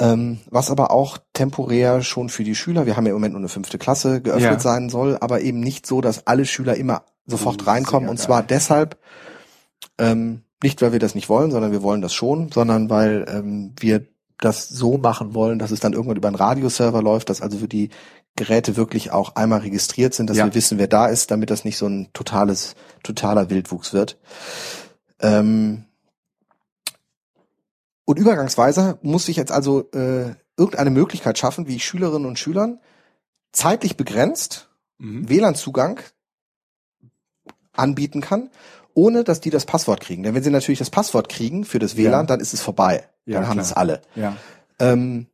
Ähm, 0.00 0.40
was 0.50 0.72
aber 0.72 0.90
auch 0.90 1.18
temporär 1.32 2.02
schon 2.02 2.28
für 2.28 2.42
die 2.42 2.56
Schüler, 2.56 2.86
wir 2.86 2.96
haben 2.96 3.04
ja 3.06 3.10
im 3.10 3.16
Moment 3.16 3.34
nur 3.34 3.40
eine 3.40 3.48
fünfte 3.48 3.78
Klasse, 3.78 4.20
geöffnet 4.20 4.42
Ja. 4.54 4.58
sein 4.58 4.88
soll, 4.90 5.16
aber 5.20 5.42
eben 5.42 5.60
nicht 5.60 5.86
so, 5.86 6.00
dass 6.00 6.26
alle 6.26 6.44
Schüler 6.44 6.74
immer 6.74 7.04
sofort 7.26 7.62
Oh, 7.62 7.66
reinkommen. 7.70 8.08
Und 8.08 8.18
zwar 8.18 8.40
geil. 8.40 8.46
deshalb, 8.50 8.98
ähm, 9.98 10.42
nicht 10.62 10.80
weil 10.82 10.92
wir 10.92 10.98
das 10.98 11.14
nicht 11.14 11.28
wollen, 11.28 11.50
sondern 11.50 11.72
wir 11.72 11.82
wollen 11.82 12.00
das 12.02 12.14
schon, 12.14 12.50
sondern 12.50 12.88
weil 12.90 13.26
ähm, 13.28 13.72
wir 13.78 14.06
das 14.38 14.68
so 14.68 14.98
machen 14.98 15.34
wollen, 15.34 15.58
dass 15.58 15.70
es 15.70 15.80
dann 15.80 15.92
irgendwann 15.92 16.16
über 16.16 16.28
einen 16.28 16.36
Radioserver 16.36 17.02
läuft, 17.02 17.30
dass 17.30 17.40
also 17.42 17.58
für 17.58 17.68
die 17.68 17.90
Geräte 18.36 18.76
wirklich 18.76 19.12
auch 19.12 19.36
einmal 19.36 19.60
registriert 19.60 20.12
sind, 20.14 20.28
dass 20.28 20.36
Ja. 20.36 20.46
wir 20.46 20.54
wissen, 20.54 20.78
wer 20.78 20.88
da 20.88 21.06
ist, 21.06 21.30
damit 21.30 21.50
das 21.50 21.64
nicht 21.64 21.76
so 21.78 21.86
ein 21.86 22.08
totales, 22.12 22.74
totaler 23.02 23.48
Wildwuchs 23.50 23.92
wird. 23.92 24.18
Ähm, 25.20 25.84
und 28.04 28.18
übergangsweise 28.18 28.98
muss 29.02 29.28
ich 29.28 29.36
jetzt 29.36 29.52
also 29.52 29.90
äh, 29.92 30.34
irgendeine 30.56 30.90
Möglichkeit 30.90 31.38
schaffen, 31.38 31.68
wie 31.68 31.76
ich 31.76 31.84
Schülerinnen 31.84 32.26
und 32.26 32.38
Schülern 32.38 32.80
zeitlich 33.52 33.96
begrenzt 33.96 34.68
Mhm. 34.98 35.28
WLAN-Zugang 35.28 35.98
anbieten 37.72 38.20
kann, 38.20 38.48
ohne 38.94 39.24
dass 39.24 39.40
die 39.40 39.50
das 39.50 39.64
Passwort 39.66 40.00
kriegen. 40.00 40.22
Denn 40.22 40.34
wenn 40.34 40.42
sie 40.42 40.50
natürlich 40.50 40.78
das 40.78 40.90
Passwort 40.90 41.28
kriegen 41.28 41.64
für 41.64 41.78
das 41.78 41.96
WLAN, 41.96 42.12
Ja. 42.12 42.22
dann 42.24 42.40
ist 42.40 42.54
es 42.54 42.60
vorbei. 42.62 43.04
Ja, 43.26 43.40
dann 43.40 43.48
haben 43.48 43.58
es 43.58 43.72
alle. 43.72 44.00
Ja. 44.14 44.36
Ähm, 44.78 45.26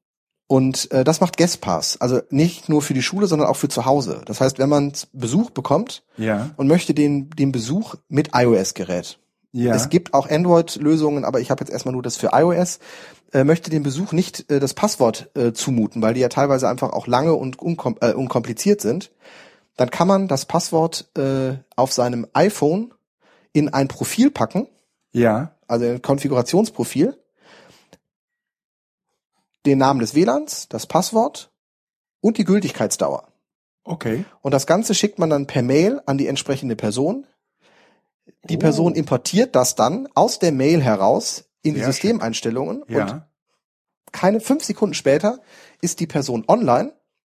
und 0.47 0.91
äh, 0.91 1.05
das 1.05 1.21
macht 1.21 1.37
Guestpass. 1.37 2.01
Also 2.01 2.21
nicht 2.31 2.69
nur 2.69 2.83
für 2.83 2.95
die 2.95 3.03
Schule, 3.03 3.27
sondern 3.29 3.49
auch 3.49 3.57
für 3.57 3.69
zu 3.69 3.85
Hause. 3.87 4.23
Das 4.27 4.41
heißt, 4.41 4.59
wenn 4.59 4.69
man 4.69 4.93
Besuch 5.13 5.51
bekommt 5.51 6.03
Ja. 6.17 6.51
und 6.57 6.67
möchte 6.67 6.93
den, 6.95 7.31
den 7.31 7.53
Besuch 7.53 7.95
mit 8.09 8.31
iOS-Gerät. 8.35 9.19
Ja. 9.53 9.75
Es 9.75 9.89
gibt 9.89 10.15
auch 10.15 10.29
Android-Lösungen, 10.29 11.25
aber 11.25 11.41
ich 11.41 11.51
habe 11.51 11.61
jetzt 11.61 11.71
erstmal 11.71 11.93
nur 11.93 12.03
das 12.03 12.17
für 12.17 12.31
iOS. 12.33 12.79
Äh, 13.33 13.45
möchte 13.45 13.71
dem 13.71 13.85
Besuch 13.85 14.11
nicht 14.13 14.51
äh, 14.51 14.59
das 14.59 14.75
Passwort 14.75 15.31
äh, 15.37 15.53
zumuten, 15.53 16.03
weil 16.03 16.15
die 16.15 16.21
ja 16.21 16.29
teilweise 16.29 16.69
einfach 16.69 16.93
auch 16.93 17.07
lange 17.07 17.35
und 17.35 17.59
unkom 17.61 17.97
äh, 18.01 18.13
unkompliziert 18.13 18.81
sind. 18.81 19.13
Dann 19.77 19.91
kann 19.91 20.09
man 20.09 20.27
das 20.27 20.47
Passwort 20.47 21.09
äh, 21.17 21.55
auf 21.77 21.93
seinem 21.93 22.27
iPhone 22.33 22.93
in 23.53 23.69
ein 23.69 23.89
Profil 23.89 24.31
packen, 24.31 24.69
ja. 25.13 25.55
also 25.67 25.85
ein 25.87 26.03
Konfigurationsprofil, 26.03 27.17
den 29.67 29.79
Namen 29.79 30.01
des 30.01 30.15
WLANs, 30.15 30.69
das 30.69 30.87
Passwort 30.87 31.51
und 32.21 32.39
die 32.39 32.45
Gültigkeitsdauer. 32.45 33.29
Okay. 33.85 34.25
Und 34.43 34.53
das 34.53 34.67
Ganze 34.67 34.95
schickt 34.95 35.19
man 35.19 35.31
dann 35.31 35.47
per 35.47 35.63
Mail 35.63 36.01
an 36.07 36.19
die 36.19 36.27
entsprechende 36.27 36.77
Person. 36.77 37.27
Die 38.45 38.57
Oh. 38.57 38.61
Person 38.61 38.95
importiert 38.95 39.55
das 39.57 39.75
dann 39.75 40.09
aus 40.15 40.39
der 40.39 40.53
Mail 40.53 40.83
heraus 40.83 41.45
in 41.63 41.75
die 41.75 41.81
Sehr 41.81 41.93
Systemeinstellungen 41.93 42.83
und 42.83 42.91
Ja. 42.91 43.29
keine 44.13 44.41
fünf 44.41 44.65
Sekunden 44.65 44.95
später 44.95 45.41
ist 45.83 46.01
die 46.01 46.07
Person 46.07 46.45
online 46.49 46.93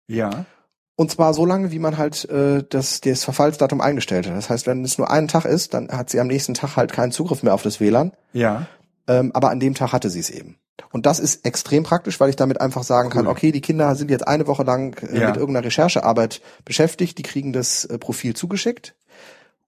Ja. 0.07 0.45
Und 0.95 1.09
zwar 1.11 1.33
so 1.33 1.45
lange, 1.45 1.71
wie 1.71 1.79
man 1.79 1.97
halt 1.97 2.29
äh, 2.29 2.63
das, 2.69 3.01
das 3.01 3.23
Verfallsdatum 3.23 3.81
eingestellt 3.81 4.27
hat. 4.27 4.35
Das 4.35 4.49
heißt, 4.49 4.67
wenn 4.67 4.83
es 4.83 4.97
nur 4.97 5.09
einen 5.09 5.27
Tag 5.27 5.45
ist, 5.45 5.73
dann 5.73 5.89
hat 5.89 6.09
sie 6.09 6.19
am 6.19 6.27
nächsten 6.27 6.53
Tag 6.53 6.75
halt 6.75 6.91
keinen 6.93 7.11
Zugriff 7.11 7.43
mehr 7.43 7.53
auf 7.53 7.63
das 7.63 7.79
WLAN, 7.79 8.11
Ja. 8.33 8.67
ähm, 9.07 9.31
aber 9.33 9.49
an 9.49 9.59
dem 9.59 9.73
Tag 9.73 9.93
hatte 9.93 10.09
sie 10.09 10.19
es 10.19 10.29
eben. 10.29 10.57
Und 10.91 11.05
das 11.05 11.19
ist 11.19 11.45
extrem 11.45 11.83
praktisch, 11.83 12.19
weil 12.19 12.29
ich 12.29 12.35
damit 12.35 12.59
einfach 12.59 12.83
sagen 12.83 13.09
kann, 13.09 13.25
Cool. 13.25 13.31
okay, 13.31 13.51
die 13.51 13.61
Kinder 13.61 13.95
sind 13.95 14.11
jetzt 14.11 14.27
eine 14.27 14.47
Woche 14.47 14.63
lang 14.63 14.95
äh, 15.03 15.19
Ja. 15.19 15.27
mit 15.27 15.37
irgendeiner 15.37 15.65
Recherchearbeit 15.65 16.41
beschäftigt, 16.65 17.17
die 17.17 17.23
kriegen 17.23 17.53
das 17.53 17.85
äh, 17.85 17.97
Profil 17.97 18.35
zugeschickt, 18.35 18.95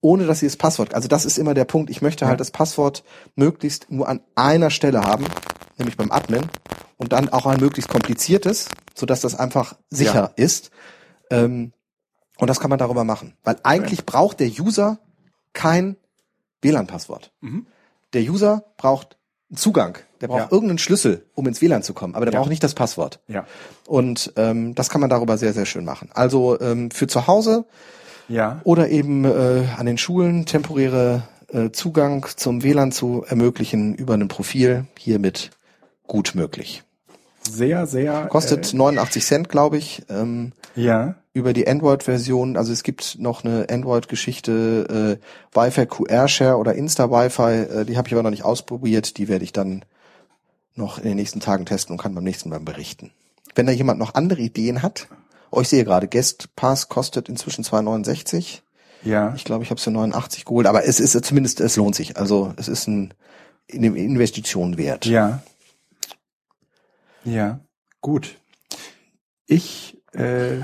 ohne 0.01 0.25
dass 0.25 0.39
sie 0.39 0.47
das 0.47 0.57
Passwort, 0.57 0.93
also 0.93 1.07
das 1.07 1.23
ist 1.25 1.37
immer 1.37 1.53
der 1.53 1.65
Punkt, 1.65 1.89
ich 1.89 2.01
möchte 2.01 2.25
Ja. 2.25 2.29
halt 2.29 2.39
das 2.39 2.51
Passwort 2.51 3.03
möglichst 3.35 3.89
nur 3.89 4.07
an 4.09 4.19
einer 4.35 4.69
Stelle 4.69 5.01
haben, 5.03 5.25
nämlich 5.77 5.97
beim 5.97 6.11
Admin, 6.11 6.43
und 6.97 7.13
dann 7.13 7.29
auch 7.29 7.45
ein 7.45 7.59
möglichst 7.59 7.89
kompliziertes, 7.89 8.67
sodass 8.95 9.21
das 9.21 9.35
einfach 9.35 9.75
sicher 9.89 10.31
ist. 10.35 10.69
Ähm, 11.33 11.71
und 12.37 12.47
das 12.49 12.59
kann 12.59 12.69
man 12.69 12.79
darüber 12.79 13.03
machen. 13.03 13.33
Weil 13.43 13.57
eigentlich 13.63 14.05
braucht 14.05 14.39
der 14.39 14.47
User 14.49 14.99
kein 15.53 15.95
WLAN-Passwort. 16.61 17.31
Mhm. 17.41 17.65
Der 18.13 18.21
User 18.23 18.63
braucht 18.77 19.17
einen 19.49 19.57
Zugang. 19.57 19.97
Der 20.21 20.27
braucht 20.27 20.39
Ja. 20.39 20.47
irgendeinen 20.51 20.77
Schlüssel, 20.79 21.25
um 21.35 21.47
ins 21.47 21.61
WLAN 21.61 21.83
zu 21.83 21.93
kommen. 21.93 22.15
Aber 22.15 22.25
der 22.25 22.33
Ja. 22.33 22.39
braucht 22.39 22.49
nicht 22.49 22.63
das 22.63 22.73
Passwort. 22.73 23.19
Ja. 23.27 23.45
Und 23.87 24.33
ähm, 24.35 24.73
das 24.75 24.89
kann 24.89 25.01
man 25.01 25.09
darüber 25.09 25.37
sehr, 25.37 25.53
sehr 25.53 25.65
schön 25.65 25.85
machen. 25.85 26.09
Also 26.13 26.59
ähm, 26.61 26.89
für 26.91 27.07
zu 27.07 27.27
Hause 27.27 27.65
Ja. 28.29 28.61
oder 28.63 28.89
eben 28.89 29.25
äh, 29.25 29.65
an 29.77 29.85
den 29.85 29.97
Schulen 29.97 30.45
temporäre 30.45 31.23
äh, 31.51 31.69
Zugang 31.71 32.25
zum 32.35 32.63
WLAN 32.63 32.91
zu 32.91 33.23
ermöglichen 33.27 33.93
über 33.95 34.13
ein 34.15 34.27
Profil 34.27 34.85
hiermit 34.97 35.51
gut 36.07 36.33
möglich. 36.35 36.83
Sehr, 37.47 37.85
sehr. 37.87 38.27
Kostet 38.27 38.73
89 38.73 39.23
Cent, 39.25 39.49
glaube 39.49 39.77
ich. 39.77 40.03
Ähm, 40.09 40.53
Äh, 40.75 40.81
ja. 40.81 41.15
Über 41.33 41.53
die 41.53 41.67
Android-Version, 41.67 42.57
also 42.57 42.71
es 42.71 42.83
gibt 42.83 43.17
noch 43.19 43.43
eine 43.43 43.67
Android-Geschichte, 43.69 45.19
äh, 45.19 45.55
Wi-Fi 45.57 45.87
QR-Share 45.87 46.57
oder 46.57 46.75
Insta-Wi-Fi, 46.75 47.79
äh, 47.81 47.85
die 47.85 47.97
habe 47.97 48.07
ich 48.07 48.13
aber 48.13 48.23
noch 48.23 48.29
nicht 48.29 48.43
ausprobiert, 48.43 49.17
die 49.17 49.27
werde 49.27 49.43
ich 49.43 49.51
dann 49.51 49.83
noch 50.75 50.97
in 50.99 51.05
den 51.05 51.15
nächsten 51.15 51.39
Tagen 51.39 51.65
testen 51.65 51.93
und 51.93 52.01
kann 52.01 52.13
beim 52.13 52.23
nächsten 52.23 52.49
Mal 52.49 52.59
berichten. 52.59 53.11
Wenn 53.55 53.65
da 53.65 53.71
jemand 53.71 53.99
noch 53.99 54.13
andere 54.13 54.41
Ideen 54.41 54.81
hat, 54.81 55.07
oh, 55.49 55.61
ich 55.61 55.69
sehe 55.69 55.83
gerade, 55.83 56.07
Guest 56.07 56.55
Pass 56.55 56.87
kostet 56.87 57.29
inzwischen 57.29 57.63
2,69. 57.63 58.61
Ja. 59.03 59.33
Ich 59.35 59.43
glaube, 59.43 59.63
ich 59.63 59.69
habe 59.69 59.77
es 59.77 59.83
für 59.83 59.91
89 59.91 60.45
geholt, 60.45 60.67
aber 60.67 60.85
es 60.85 60.99
ist 60.99 61.25
zumindest, 61.25 61.61
es 61.61 61.75
lohnt 61.75 61.95
sich. 61.95 62.17
Also 62.17 62.53
es 62.57 62.67
ist 62.67 62.87
ein 62.87 63.13
eine 63.71 63.87
Investition 63.87 64.77
wert. 64.77 65.05
Ja. 65.05 65.41
Ja. 67.23 67.59
Gut. 68.01 68.35
Ich 69.45 69.97
äh, 70.13 70.61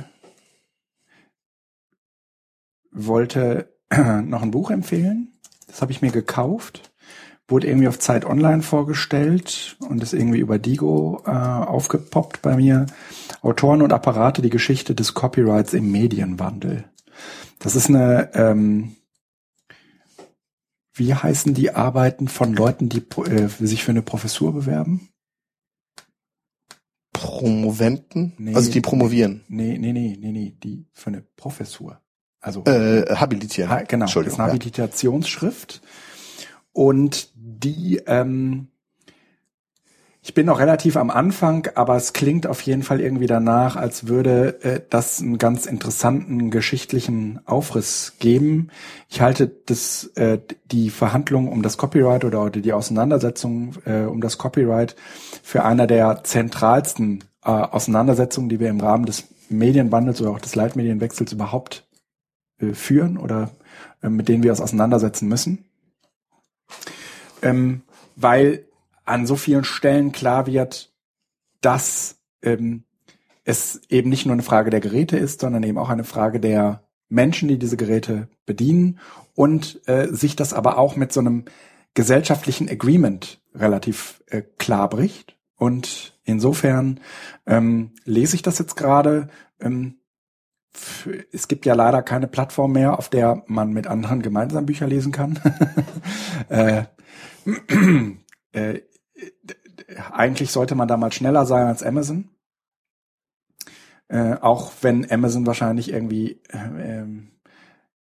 wollte 2.91 3.73
noch 4.23 4.41
ein 4.41 4.51
Buch 4.51 4.71
empfehlen. 4.71 5.39
Das 5.67 5.81
habe 5.81 5.91
ich 5.91 6.01
mir 6.01 6.11
gekauft. 6.11 6.91
Wurde 7.47 7.67
irgendwie 7.67 7.87
auf 7.87 7.97
Zeit 7.97 8.25
Online 8.25 8.61
vorgestellt 8.61 9.75
und 9.79 10.03
ist 10.03 10.13
irgendwie 10.13 10.39
über 10.39 10.59
Digo 10.59 11.23
äh, 11.25 11.29
aufgepoppt 11.31 12.41
bei 12.43 12.55
mir. 12.55 12.85
Autoren 13.41 13.81
und 13.81 13.91
Apparate, 13.91 14.41
die 14.41 14.51
Geschichte 14.51 14.93
des 14.93 15.15
Copyrights 15.15 15.73
im 15.73 15.91
Medienwandel. 15.91 16.85
Das 17.57 17.75
ist 17.75 17.89
eine, 17.89 18.29
ähm, 18.35 18.95
wie 20.93 21.13
heißen 21.13 21.53
die 21.55 21.71
Arbeiten 21.71 22.27
von 22.27 22.53
Leuten, 22.53 22.87
die 22.89 23.03
äh, 23.25 23.47
sich 23.47 23.83
für 23.83 23.91
eine 23.91 24.03
Professur 24.03 24.53
bewerben? 24.53 25.09
Promoventen, 27.13 28.33
Nee. 28.37 28.55
also 28.55 28.71
die 28.71 28.81
promovieren, 28.81 29.43
Nee, 29.49 29.77
nee, 29.77 29.91
nee, 29.91 30.17
nee, 30.19 30.31
nee, 30.31 30.55
die 30.63 30.85
für 30.93 31.07
eine 31.07 31.21
Professur. 31.35 32.01
Also 32.41 32.63
äh, 32.65 33.05
habilitieren. 33.15 33.69
ha, 33.69 33.81
genau, 33.81 34.05
das 34.05 34.11
ist 34.11 34.17
Entschuldigung. 34.17 34.39
eine. 34.39 34.53
Habilitationsschrift. 34.53 35.81
Und 36.71 37.29
die, 37.35 38.01
ähm, 38.05 38.67
ich 40.21 40.33
bin 40.33 40.45
noch 40.45 40.59
relativ 40.59 40.95
am 40.95 41.09
Anfang, 41.09 41.67
aber 41.75 41.95
es 41.95 42.13
klingt 42.13 42.45
auf 42.45 42.61
jeden 42.61 42.83
Fall 42.83 43.01
irgendwie 43.01 43.25
danach, 43.25 43.75
als 43.75 44.07
würde 44.07 44.63
äh, 44.63 44.81
das 44.89 45.19
einen 45.21 45.37
ganz 45.37 45.65
interessanten 45.65 46.51
geschichtlichen 46.51 47.39
Aufriss 47.45 48.13
geben. 48.19 48.69
Ich 49.09 49.21
halte 49.21 49.51
das, 49.65 50.11
äh, 50.15 50.39
die 50.71 50.89
Verhandlung 50.89 51.47
um 51.47 51.61
das 51.61 51.77
Copyright 51.77 52.25
oder 52.25 52.49
die 52.49 52.73
Auseinandersetzung 52.73 53.75
äh, 53.85 54.03
um 54.03 54.21
das 54.21 54.37
Copyright 54.37 54.95
für 55.41 55.65
einer 55.65 55.87
der 55.87 56.23
zentralsten 56.23 57.23
äh, 57.43 57.49
Auseinandersetzungen, 57.49 58.49
die 58.49 58.59
wir 58.59 58.69
im 58.69 58.79
Rahmen 58.81 59.05
des 59.05 59.25
Medienwandels 59.49 60.21
oder 60.21 60.31
auch 60.31 60.41
des 60.41 60.55
Leitmedienwechsels 60.55 61.31
überhaupt 61.31 61.88
führen 62.73 63.17
oder 63.17 63.51
äh, 64.01 64.09
mit 64.09 64.27
denen 64.27 64.43
wir 64.43 64.51
uns 64.51 64.61
auseinandersetzen 64.61 65.27
müssen. 65.27 65.65
Ähm, 67.41 67.81
weil 68.15 68.65
an 69.05 69.25
so 69.25 69.35
vielen 69.35 69.63
Stellen 69.63 70.11
klar 70.11 70.45
wird, 70.45 70.93
dass 71.61 72.19
ähm, 72.41 72.83
es 73.43 73.81
eben 73.89 74.09
nicht 74.09 74.25
nur 74.25 74.33
eine 74.33 74.43
Frage 74.43 74.69
der 74.69 74.81
Geräte 74.81 75.17
ist, 75.17 75.41
sondern 75.41 75.63
eben 75.63 75.77
auch 75.77 75.89
eine 75.89 76.03
Frage 76.03 76.39
der 76.39 76.83
Menschen, 77.07 77.47
die 77.47 77.57
diese 77.57 77.77
Geräte 77.77 78.27
bedienen 78.45 78.99
und 79.33 79.81
äh, 79.87 80.07
sich 80.11 80.35
das 80.35 80.53
aber 80.53 80.77
auch 80.77 80.95
mit 80.95 81.11
so 81.11 81.19
einem 81.19 81.45
gesellschaftlichen 81.95 82.69
Agreement 82.69 83.41
relativ 83.55 84.23
äh, 84.27 84.43
klar 84.57 84.89
bricht. 84.89 85.37
Und 85.55 86.17
insofern 86.23 86.99
ähm, 87.47 87.91
lese 88.05 88.35
ich 88.35 88.41
das 88.41 88.59
jetzt 88.59 88.75
gerade. 88.75 89.29
Ähm, 89.59 89.98
es 91.31 91.47
gibt 91.47 91.65
ja 91.65 91.73
leider 91.73 92.01
keine 92.01 92.27
Plattform 92.27 92.73
mehr, 92.73 92.97
auf 92.97 93.09
der 93.09 93.43
man 93.47 93.71
mit 93.71 93.87
anderen 93.87 94.21
gemeinsam 94.21 94.65
Bücher 94.65 94.87
lesen 94.87 95.11
kann. 95.11 95.39
äh, 96.49 96.83
äh, 98.51 98.81
eigentlich 100.11 100.51
sollte 100.51 100.75
man 100.75 100.87
da 100.87 100.97
mal 100.97 101.11
schneller 101.11 101.45
sein 101.45 101.67
als 101.67 101.83
Amazon. 101.83 102.29
Äh, 104.07 104.35
auch 104.41 104.71
wenn 104.81 105.09
Amazon 105.09 105.45
wahrscheinlich 105.45 105.91
irgendwie 105.91 106.41
äh, 106.49 107.03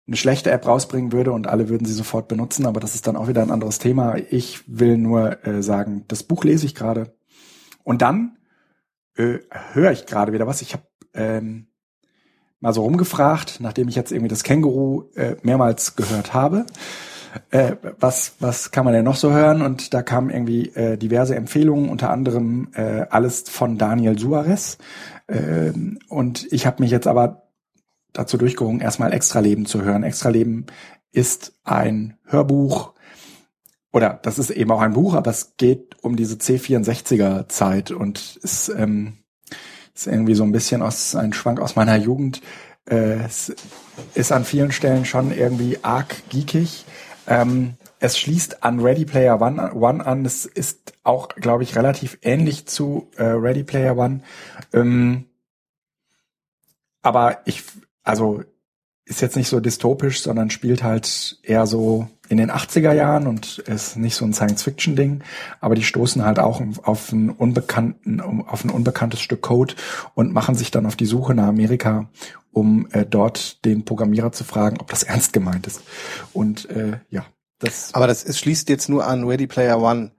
eine 0.06 0.16
schlechte 0.16 0.50
App 0.50 0.66
rausbringen 0.66 1.12
würde 1.12 1.32
und 1.32 1.48
alle 1.48 1.68
würden 1.68 1.84
sie 1.84 1.92
sofort 1.92 2.28
benutzen, 2.28 2.66
aber 2.66 2.78
das 2.78 2.94
ist 2.94 3.06
dann 3.06 3.16
auch 3.16 3.26
wieder 3.26 3.42
ein 3.42 3.50
anderes 3.50 3.78
Thema. 3.78 4.16
Ich 4.16 4.62
will 4.66 4.98
nur 4.98 5.44
äh, 5.44 5.62
sagen, 5.62 6.04
das 6.08 6.22
Buch 6.22 6.44
lese 6.44 6.66
ich 6.66 6.74
gerade. 6.74 7.16
Und 7.82 8.02
dann 8.02 8.38
äh, 9.16 9.38
höre 9.72 9.90
ich 9.90 10.06
gerade 10.06 10.32
wieder 10.32 10.46
was. 10.46 10.62
Ich 10.62 10.74
habe 10.74 10.84
ähm, 11.14 11.68
mal 12.66 12.72
so 12.72 12.82
rumgefragt, 12.82 13.58
nachdem 13.60 13.86
ich 13.86 13.94
jetzt 13.94 14.10
irgendwie 14.10 14.28
das 14.28 14.42
Känguru 14.42 15.04
äh, 15.14 15.36
mehrmals 15.42 15.94
gehört 15.94 16.34
habe. 16.34 16.66
Äh, 17.50 17.76
was, 18.00 18.34
was 18.40 18.72
kann 18.72 18.84
man 18.84 18.92
denn 18.92 19.04
noch 19.04 19.14
so 19.14 19.30
hören? 19.30 19.62
Und 19.62 19.94
da 19.94 20.02
kamen 20.02 20.30
irgendwie 20.30 20.70
äh, 20.70 20.96
diverse 20.98 21.36
Empfehlungen, 21.36 21.88
unter 21.88 22.10
anderem 22.10 22.68
äh, 22.74 23.06
alles 23.08 23.44
von 23.48 23.78
Daniel 23.78 24.18
Suarez. 24.18 24.78
Ähm, 25.28 26.00
und 26.08 26.52
ich 26.52 26.66
habe 26.66 26.82
mich 26.82 26.90
jetzt 26.90 27.06
aber 27.06 27.52
dazu 28.12 28.36
durchgerungen, 28.36 28.80
erstmal 28.80 29.12
Extraleben 29.12 29.66
zu 29.66 29.82
hören. 29.82 30.02
Extraleben 30.02 30.66
ist 31.12 31.52
ein 31.62 32.16
Hörbuch 32.24 32.94
oder 33.92 34.18
das 34.22 34.40
ist 34.40 34.50
eben 34.50 34.72
auch 34.72 34.80
ein 34.80 34.94
Buch, 34.94 35.14
aber 35.14 35.30
es 35.30 35.56
geht 35.56 36.02
um 36.02 36.16
diese 36.16 36.34
C64er 36.34 37.48
Zeit 37.48 37.92
und 37.92 38.40
ist, 38.42 38.70
ähm, 38.76 39.18
ist 39.96 40.06
irgendwie 40.06 40.34
so 40.34 40.44
ein 40.44 40.52
bisschen 40.52 40.82
aus 40.82 41.14
ein 41.16 41.32
Schwank 41.32 41.60
aus 41.60 41.76
meiner 41.76 41.96
Jugend. 41.96 42.42
Äh, 42.88 43.24
es 43.24 43.54
ist 44.14 44.32
an 44.32 44.44
vielen 44.44 44.72
Stellen 44.72 45.04
schon 45.04 45.36
irgendwie 45.36 45.78
arg 45.82 46.28
geekig. 46.28 46.84
Ähm, 47.26 47.74
es 47.98 48.18
schließt 48.18 48.62
an 48.62 48.80
Ready 48.80 49.06
Player 49.06 49.40
One, 49.40 49.72
One 49.72 50.04
an. 50.04 50.24
Es 50.24 50.44
ist 50.44 50.92
auch, 51.02 51.28
glaube 51.28 51.62
ich, 51.62 51.76
relativ 51.76 52.18
ähnlich 52.22 52.66
zu 52.66 53.08
äh, 53.16 53.24
Ready 53.24 53.64
Player 53.64 53.96
One. 53.96 54.20
Ähm, 54.72 55.24
aber 57.02 57.38
ich, 57.46 57.62
also 58.02 58.42
ist 59.06 59.22
jetzt 59.22 59.36
nicht 59.36 59.48
so 59.48 59.60
dystopisch, 59.60 60.20
sondern 60.20 60.50
spielt 60.50 60.82
halt 60.82 61.38
eher 61.42 61.66
so 61.66 62.08
in 62.28 62.38
den 62.38 62.50
80er 62.50 62.92
Jahren 62.92 63.26
und 63.26 63.58
ist 63.58 63.96
nicht 63.96 64.16
so 64.16 64.24
ein 64.24 64.32
Science-Fiction-Ding, 64.32 65.22
aber 65.60 65.74
die 65.74 65.84
stoßen 65.84 66.24
halt 66.24 66.38
auch 66.38 66.62
auf 66.82 67.12
einen 67.12 67.30
unbekannten, 67.30 68.20
auf 68.20 68.64
ein 68.64 68.70
unbekanntes 68.70 69.20
Stück 69.20 69.42
Code 69.42 69.74
und 70.14 70.32
machen 70.32 70.54
sich 70.54 70.70
dann 70.70 70.86
auf 70.86 70.96
die 70.96 71.06
Suche 71.06 71.34
nach 71.34 71.46
Amerika, 71.46 72.08
um 72.52 72.88
äh, 72.92 73.04
dort 73.04 73.64
den 73.64 73.84
Programmierer 73.84 74.32
zu 74.32 74.44
fragen, 74.44 74.78
ob 74.80 74.88
das 74.88 75.02
ernst 75.02 75.32
gemeint 75.32 75.66
ist. 75.66 75.82
Und 76.32 76.68
äh, 76.70 77.00
ja, 77.10 77.26
das. 77.58 77.94
Aber 77.94 78.06
das 78.06 78.22
ist, 78.24 78.38
schließt 78.38 78.68
jetzt 78.68 78.88
nur 78.88 79.06
an 79.06 79.24
Ready 79.24 79.46
Player 79.46 79.80
One 79.80 80.12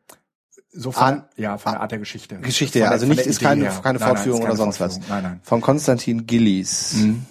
so 0.72 0.92
von, 0.92 1.04
an, 1.04 1.24
ja, 1.36 1.58
von 1.58 1.72
der 1.74 1.82
Art 1.82 1.92
der 1.92 2.00
Geschichte. 2.00 2.38
Geschichte, 2.38 2.80
ja. 2.80 2.90
Also 2.90 3.06
nicht, 3.08 3.22
ist 3.22 3.42
keine, 3.42 3.66
keine 3.82 4.00
nein, 4.00 4.08
Fortführung 4.08 4.42
nein, 4.42 4.50
oder 4.50 4.58
sonst 4.58 4.78
Fortführung. 4.78 5.04
was. 5.04 5.10
Nein, 5.10 5.24
nein. 5.24 5.40
Von 5.44 5.62
Konstantin 5.62 6.28
Gillies. 6.28 6.94
Mhm. 6.94 7.26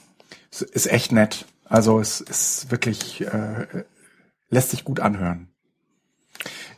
Ist 0.51 0.91
echt 0.91 1.13
nett. 1.13 1.45
Also 1.65 2.01
es 2.01 2.21
ist 2.21 2.71
wirklich, 2.71 3.21
äh, 3.21 3.67
lässt 4.51 4.71
sich 4.71 4.85
gut 4.85 5.01
anhören. 5.01 5.49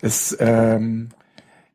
Es 0.01 0.36
ähm, 0.40 1.11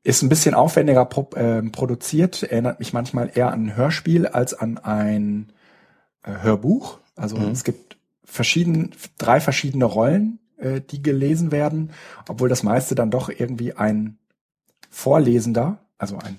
ist 0.04 0.22
ein 0.22 0.30
bisschen 0.30 0.54
aufwendiger 0.54 1.06
pro, 1.06 1.30
äh, 1.36 1.62
produziert, 1.64 2.44
erinnert 2.44 2.80
mich 2.80 2.94
manchmal 2.94 3.32
eher 3.34 3.52
an 3.52 3.66
ein 3.66 3.76
Hörspiel 3.76 4.28
als 4.28 4.54
an 4.54 4.78
ein 4.78 5.52
äh, 6.24 6.32
Hörbuch. 6.42 7.00
Also 7.16 7.38
mhm. 7.38 7.52
es 7.52 7.64
gibt 7.64 7.98
verschieden, 8.24 8.92
drei 9.18 9.40
verschiedene 9.40 9.86
Rollen, 9.86 10.40
äh, 10.58 10.82
die 10.82 11.02
gelesen 11.02 11.52
werden, 11.52 11.92
obwohl 12.28 12.50
das 12.50 12.64
meiste 12.64 12.96
dann 12.96 13.12
doch 13.12 13.30
irgendwie 13.30 13.74
ein 13.74 14.18
Vorlesender, 14.90 15.80
also 15.98 16.18
ein, 16.18 16.38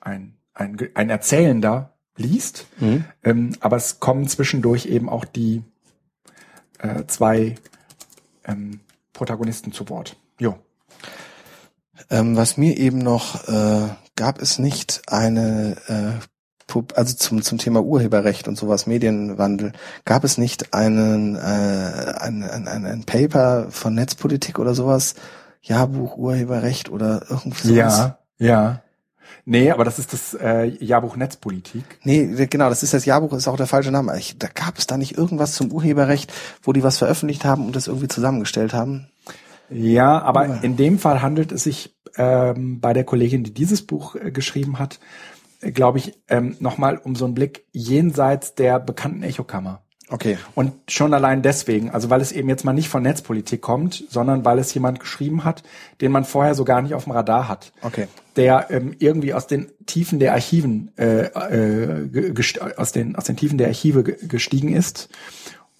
ein, 0.00 0.34
ein, 0.54 0.76
ein 0.94 1.10
Erzählender 1.10 1.94
liest. 2.16 2.66
Mhm. 2.78 3.04
Ähm, 3.22 3.52
aber 3.60 3.76
es 3.76 4.00
kommen 4.00 4.28
zwischendurch 4.28 4.86
eben 4.86 5.08
auch 5.08 5.24
die 5.24 5.62
äh, 6.78 7.04
zwei 7.06 7.56
ähm, 8.44 8.80
Protagonisten 9.12 9.72
zu 9.72 9.88
Wort. 9.88 10.16
Jo. 10.38 10.58
Ähm, 12.10 12.36
was 12.36 12.56
mir 12.56 12.76
eben 12.76 12.98
noch 12.98 13.48
äh, 13.48 13.88
gab 14.16 14.40
es 14.40 14.58
nicht 14.58 15.02
eine 15.08 15.76
äh, 15.88 16.24
also 16.94 17.14
zum 17.14 17.42
zum 17.42 17.58
Thema 17.58 17.82
Urheberrecht 17.82 18.48
und 18.48 18.56
sowas 18.56 18.86
Medienwandel 18.86 19.72
gab 20.04 20.24
es 20.24 20.38
nicht 20.38 20.74
einen 20.74 21.36
äh, 21.36 21.38
ein, 21.38 22.42
ein, 22.42 22.66
ein, 22.66 22.86
ein 22.86 23.04
Paper 23.04 23.70
von 23.70 23.94
Netzpolitik 23.94 24.58
oder 24.58 24.74
sowas 24.74 25.14
Jahrbuch 25.62 26.16
Urheberrecht 26.16 26.88
oder 26.88 27.26
irgendwie 27.28 27.68
sowas 27.68 27.98
ja 27.98 28.18
ja 28.38 28.82
Nee, 29.44 29.70
aber 29.70 29.84
das 29.84 29.98
ist 29.98 30.12
das 30.12 30.34
äh, 30.34 30.64
Jahrbuch 30.84 31.16
Netzpolitik. 31.16 31.84
Nee, 32.02 32.46
genau, 32.46 32.68
das 32.68 32.82
ist 32.82 32.94
das 32.94 33.04
Jahrbuch, 33.04 33.32
ist 33.34 33.48
auch 33.48 33.56
der 33.56 33.66
falsche 33.66 33.90
Name. 33.90 34.18
Ich, 34.18 34.38
da 34.38 34.48
gab 34.48 34.78
es 34.78 34.86
da 34.86 34.96
nicht 34.96 35.16
irgendwas 35.16 35.54
zum 35.54 35.70
Urheberrecht, 35.72 36.32
wo 36.62 36.72
die 36.72 36.82
was 36.82 36.98
veröffentlicht 36.98 37.44
haben 37.44 37.66
und 37.66 37.76
das 37.76 37.86
irgendwie 37.86 38.08
zusammengestellt 38.08 38.72
haben? 38.72 39.08
Ja, 39.70 40.20
aber 40.22 40.46
ja. 40.46 40.54
in 40.56 40.76
dem 40.76 40.98
Fall 40.98 41.22
handelt 41.22 41.52
es 41.52 41.64
sich 41.64 41.94
ähm, 42.16 42.80
bei 42.80 42.92
der 42.92 43.04
Kollegin, 43.04 43.44
die 43.44 43.54
dieses 43.54 43.86
Buch 43.86 44.14
äh, 44.14 44.30
geschrieben 44.30 44.78
hat, 44.78 45.00
äh, 45.60 45.72
glaube 45.72 45.98
ich, 45.98 46.18
ähm, 46.28 46.56
nochmal 46.60 46.98
um 46.98 47.16
so 47.16 47.24
einen 47.24 47.34
Blick 47.34 47.66
jenseits 47.72 48.54
der 48.54 48.78
bekannten 48.78 49.22
Echokammer. 49.22 49.83
Okay. 50.10 50.36
Und 50.54 50.72
schon 50.90 51.14
allein 51.14 51.40
deswegen, 51.42 51.90
also 51.90 52.10
weil 52.10 52.20
es 52.20 52.30
eben 52.30 52.48
jetzt 52.48 52.64
mal 52.64 52.74
nicht 52.74 52.88
von 52.88 53.02
Netzpolitik 53.02 53.62
kommt, 53.62 54.04
sondern 54.10 54.44
weil 54.44 54.58
es 54.58 54.74
jemand 54.74 55.00
geschrieben 55.00 55.44
hat, 55.44 55.62
den 56.00 56.12
man 56.12 56.24
vorher 56.24 56.54
so 56.54 56.64
gar 56.64 56.82
nicht 56.82 56.94
auf 56.94 57.04
dem 57.04 57.12
Radar 57.12 57.48
hat. 57.48 57.72
Okay. 57.80 58.08
Der 58.36 58.70
ähm, 58.70 58.94
irgendwie 58.98 59.32
aus 59.32 59.46
den 59.46 59.70
Tiefen 59.86 60.18
der 60.18 60.32
Archiven, 60.34 60.92
äh, 60.98 61.26
äh, 61.26 62.34
aus 62.76 62.92
den 62.92 63.16
aus 63.16 63.24
den 63.24 63.36
Tiefen 63.36 63.56
der 63.56 63.68
Archive 63.68 64.02
gestiegen 64.02 64.74
ist 64.74 65.08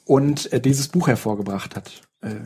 und 0.05 0.51
äh, 0.53 0.61
dieses 0.61 0.89
Buch 0.89 1.09
hervorgebracht 1.09 1.77
hat. 1.77 2.03
Äh, 2.23 2.37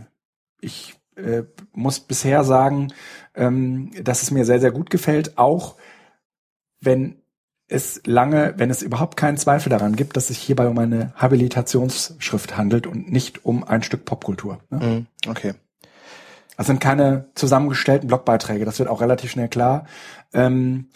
ich 0.61 0.97
äh, 1.15 1.45
muss 1.73 2.01
bisher 2.01 2.43
sagen, 2.43 2.93
ähm, 3.37 3.93
dass 4.03 4.23
es 4.23 4.33
mir 4.33 4.45
sehr 4.45 4.61
sehr 4.61 4.73
gut 4.73 4.91
gefällt, 4.91 5.39
auch 5.39 5.77
wenn 6.81 7.23
es 7.69 8.01
lange, 8.07 8.55
wenn 8.57 8.70
es 8.70 8.82
überhaupt 8.82 9.16
keinen 9.16 9.36
Zweifel 9.36 9.69
daran 9.69 9.95
gibt, 9.95 10.16
dass 10.16 10.24
es 10.24 10.28
sich 10.28 10.39
hierbei 10.39 10.69
um 10.69 10.78
eine 10.78 11.12
Habilitationsschrift 11.15 12.57
handelt 12.57 12.86
und 12.86 13.12
nicht 13.12 13.45
um 13.45 13.62
ein 13.62 13.82
Stück 13.82 14.05
Popkultur. 14.05 14.59
Ne? 14.70 14.78
Mhm, 14.78 15.31
okay. 15.31 15.55
Das 16.57 16.66
sind 16.66 16.81
keine 16.81 17.28
zusammengestellten 17.35 18.09
Blogbeiträge, 18.09 18.65
das 18.65 18.78
wird 18.78 18.89
auch 18.89 19.01
relativ 19.01 19.31
schnell 19.31 19.49
klar, 19.49 19.86
ähm, 20.32 20.89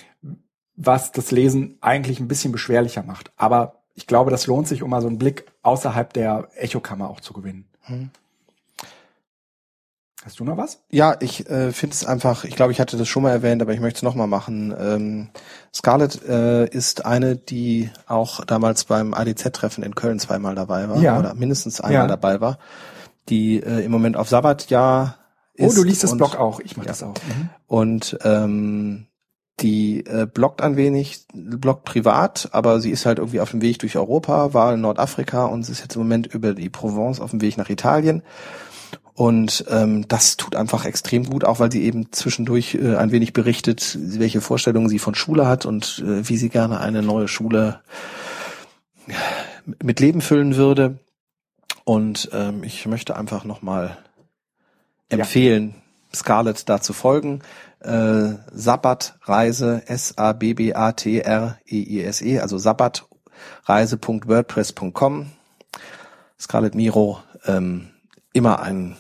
was 0.75 1.13
das 1.13 1.31
Lesen 1.31 1.79
eigentlich 1.81 2.19
ein 2.19 2.27
bisschen 2.27 2.51
beschwerlicher 2.51 3.03
macht. 3.03 3.31
Aber 3.37 3.83
ich 3.95 4.07
glaube, 4.07 4.31
das 4.31 4.47
lohnt 4.47 4.67
sich, 4.67 4.83
um 4.83 4.91
mal 4.91 5.03
so 5.03 5.09
einen 5.09 5.19
Blick 5.19 5.45
außerhalb 5.63 6.13
der 6.13 6.49
Echokammer 6.57 7.11
auch 7.11 7.21
zu 7.21 7.33
gewinnen. 7.33 7.69
Mhm. 7.87 8.11
Hast 10.25 10.39
du 10.39 10.45
noch 10.45 10.57
was? 10.57 10.79
Ja, 10.89 11.17
ich 11.19 11.51
äh, 11.51 11.73
finde 11.73 11.95
es 11.95 12.07
einfach, 12.07 12.45
ich 12.45 12.55
glaube, 12.55 12.71
ich 12.71 12.81
hatte 12.81 12.97
das 12.97 13.09
schon 13.09 13.25
mal 13.25 13.31
erwähnt, 13.31 13.61
aber 13.61 13.73
ich 13.73 13.81
möchte 13.81 13.99
es 13.99 14.03
nochmal 14.03 14.29
machen. 14.29 14.73
Ähm, 14.79 15.29
Scarlett 15.75 16.23
äh, 16.29 16.67
ist 16.67 17.05
eine, 17.05 17.35
die 17.37 17.91
auch 18.07 18.45
damals 18.45 18.85
beim 18.85 19.15
ADZ-Treffen 19.15 19.83
in 19.83 19.97
Köln 19.97 20.21
zweimal 20.21 20.55
dabei 20.55 20.89
war 20.89 20.99
ja. 20.99 21.19
oder 21.19 21.35
mindestens 21.35 21.81
einmal 21.81 22.03
ja. 22.03 22.07
dabei 22.07 22.41
war, 22.41 22.59
die 23.29 23.57
äh, 23.57 23.85
im 23.85 23.91
Moment 23.91 24.17
auf 24.17 24.29
Sabbatjahr 24.29 25.19
ist. 25.55 25.73
Oh, 25.73 25.75
du 25.75 25.83
liest 25.83 26.05
das 26.05 26.17
Blog 26.17 26.37
auch, 26.37 26.61
ich 26.61 26.77
mache 26.77 26.87
ja. 26.87 26.93
das 26.93 27.03
auch. 27.03 27.15
Mhm. 27.15 27.51
Und 27.67 28.19
ähm, 28.23 29.07
die 29.63 30.05
äh, 30.07 30.27
bloggt 30.27 30.61
ein 30.61 30.77
wenig, 30.77 31.27
bloggt 31.33 31.85
privat, 31.85 32.49
aber 32.53 32.81
sie 32.81 32.91
ist 32.91 33.07
halt 33.07 33.19
irgendwie 33.19 33.41
auf 33.41 33.53
dem 33.53 33.63
Weg 33.63 33.79
durch 33.79 33.97
Europa, 33.97 34.53
war 34.55 34.75
in 34.75 34.81
Nordafrika 34.81 35.47
und 35.47 35.63
sie 35.63 35.73
ist 35.73 35.81
jetzt 35.81 35.95
im 35.95 36.03
Moment 36.03 36.27
über 36.27 36.55
die 36.55 36.69
Provence 36.69 37.21
auf 37.21 37.31
dem 37.31 37.41
Weg 37.41 37.57
nach 37.57 37.71
Italien 37.71 38.23
und 39.15 39.67
ähm, 39.69 40.09
das 40.09 40.37
tut 40.37 40.57
einfach 40.57 40.87
extrem 40.87 41.25
gut, 41.25 41.45
auch 41.45 41.61
weil 41.61 41.71
sie 41.71 41.85
eben 41.85 42.11
zwischendurch 42.13 42.75
äh, 42.75 42.97
ein 42.97 43.13
wenig 43.13 43.35
berichtet, 43.35 43.99
welche 44.01 44.41
Vorstellungen 44.41 44.89
sie 44.89 44.99
von 44.99 45.15
Schule 45.15 45.47
hat 45.47 45.67
und 45.67 46.03
äh, 46.07 46.29
wie 46.29 46.37
sie 46.39 46.49
gerne 46.49 46.81
eine 46.81 47.03
neue 47.03 47.29
Schule 47.29 47.81
mit 49.83 50.01
Leben 50.01 50.23
füllen 50.23 50.57
würde. 50.57 50.99
Und 51.85 52.31
ähm, 52.33 52.65
ich 52.65 52.87
möchte 52.87 53.17
einfach 53.17 53.45
nochmal 53.45 53.99
empfehlen, 55.11 55.75
Scarlett 56.15 56.69
da 56.69 56.81
zu 56.81 56.93
folgen. 56.93 57.43
Äh, 57.83 58.35
Sabbatreise, 58.53 59.83
S-A-B-B-A-T-R-E-I-S-E, 59.87 62.39
-E, 62.39 62.41
also 62.41 62.59
sabbatreise.wordpress.com. 62.59 65.33
Scarlett 66.39 66.75
Miro, 66.75 67.19
ähm, 67.47 67.89
immer 68.33 68.61
ein, 68.63 68.97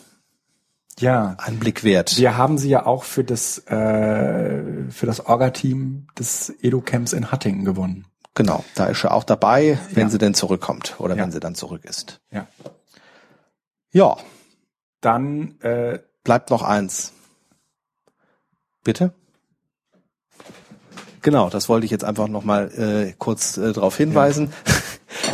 Ja. 0.99 1.35
ein 1.39 1.59
Blick 1.59 1.85
wert. 1.85 2.17
Wir 2.19 2.37
haben 2.37 2.59
sie 2.59 2.69
ja 2.71 2.85
auch 2.87 3.05
für 3.05 3.25
das, 3.25 3.59
äh, 3.67 4.63
für 4.91 5.07
das 5.07 5.25
Orga-Team 5.27 6.07
des 6.19 6.53
Edu-Camps 6.61 7.13
in 7.13 7.31
Hattingen 7.33 7.65
gewonnen. 7.65 8.07
Genau, 8.35 8.65
da 8.75 8.87
ist 8.87 9.01
sie 9.03 9.11
auch 9.11 9.25
dabei, 9.25 9.79
wenn 9.93 10.05
Ja. 10.05 10.11
sie 10.11 10.19
denn 10.19 10.35
zurückkommt 10.35 10.97
oder 10.99 11.17
Ja. 11.17 11.23
wenn 11.25 11.33
sie 11.33 11.41
dann 11.41 11.55
zurück 11.55 11.85
ist. 11.85 12.21
Ja. 12.31 12.47
Ja, 13.93 14.17
Dann, 15.01 15.59
äh, 15.63 15.99
bleibt 16.23 16.51
noch 16.51 16.63
eins. 16.63 17.13
Bitte? 18.85 19.13
Genau, 21.23 21.51
das 21.51 21.69
wollte 21.69 21.85
ich 21.85 21.91
jetzt 21.93 22.05
einfach 22.05 22.29
noch 22.29 22.45
mal 22.45 22.71
äh, 22.73 23.15
kurz 23.17 23.57
äh, 23.57 23.73
darauf 23.73 23.97
hinweisen. 23.97 24.53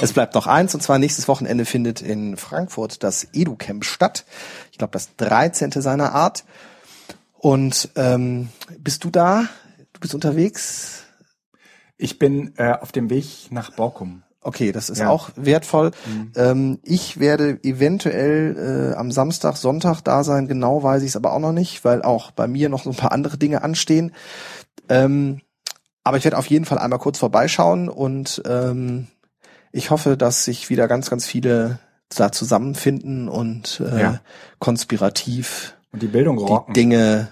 Es 0.01 0.12
bleibt 0.12 0.35
noch 0.35 0.47
eins 0.47 0.75
und 0.75 0.81
zwar 0.81 0.99
nächstes 0.99 1.29
Wochenende 1.29 1.65
findet 1.65 2.03
in 2.03 2.37
Frankfurt 2.37 3.03
das 3.03 3.29
EduCamp 3.33 3.85
statt. 3.85 4.25
Ich 4.70 4.79
glaube 4.79 4.93
das 4.93 5.16
13. 5.16 5.70
seiner 5.70 6.15
Art. 6.15 6.45
Und 7.33 7.89
ähm, 7.97 8.49
bist 8.79 9.03
du 9.03 9.11
da? 9.11 9.47
Du 9.93 10.01
bist 10.01 10.15
unterwegs? 10.15 11.05
ich 11.99 12.19
bin 12.19 12.55
äh, 12.57 12.73
auf 12.73 12.93
dem 12.93 13.11
Weg 13.11 13.51
nach 13.51 13.73
Borkum. 13.73 14.23
Okay, 14.49 14.73
das 14.73 14.89
ist 14.89 15.01
Ja. 15.01 15.11
auch 15.11 15.29
wertvoll. 15.37 15.91
Ähm, 16.35 16.79
ich 16.83 17.20
werde 17.20 17.59
eventuell 17.62 18.93
äh, 18.95 18.97
am 18.97 19.12
Samstag, 19.12 19.59
Sonntag 19.59 20.01
da 20.01 20.25
sein. 20.25 20.49
Genau 20.49 20.83
weiß 20.83 21.03
ich 21.03 21.11
es 21.11 21.16
aber 21.16 21.35
auch 21.35 21.39
noch 21.39 21.53
nicht, 21.53 21.85
weil 21.85 22.01
auch 22.01 22.31
bei 22.31 22.47
mir 22.49 22.70
noch 22.70 22.85
so 22.85 22.89
ein 22.91 22.97
paar 22.97 23.12
andere 23.12 23.37
Dinge 23.37 23.61
anstehen. 23.62 24.12
Ähm, 24.89 25.43
aber 26.03 26.16
ich 26.16 26.25
werde 26.25 26.39
auf 26.39 26.47
jeden 26.47 26.65
Fall 26.65 26.79
einmal 26.79 26.99
kurz 26.99 27.19
vorbeischauen 27.19 27.91
und 27.91 28.41
ähm, 28.47 29.09
ich 29.70 29.91
hoffe, 29.91 30.16
dass 30.16 30.47
sich 30.47 30.70
wieder 30.70 30.89
ganz, 30.89 31.11
ganz 31.11 31.27
viele 31.27 31.79
da 32.16 32.33
zusammenfinden 32.33 33.29
und 33.29 33.83
äh, 33.85 34.01
Ja. 34.01 34.20
konspirativ 34.61 35.77
Und 35.93 36.01
die 36.01 36.07
Bildung 36.07 36.39
die 36.39 36.45
rocken. 36.45 36.73
Dinge 36.73 37.29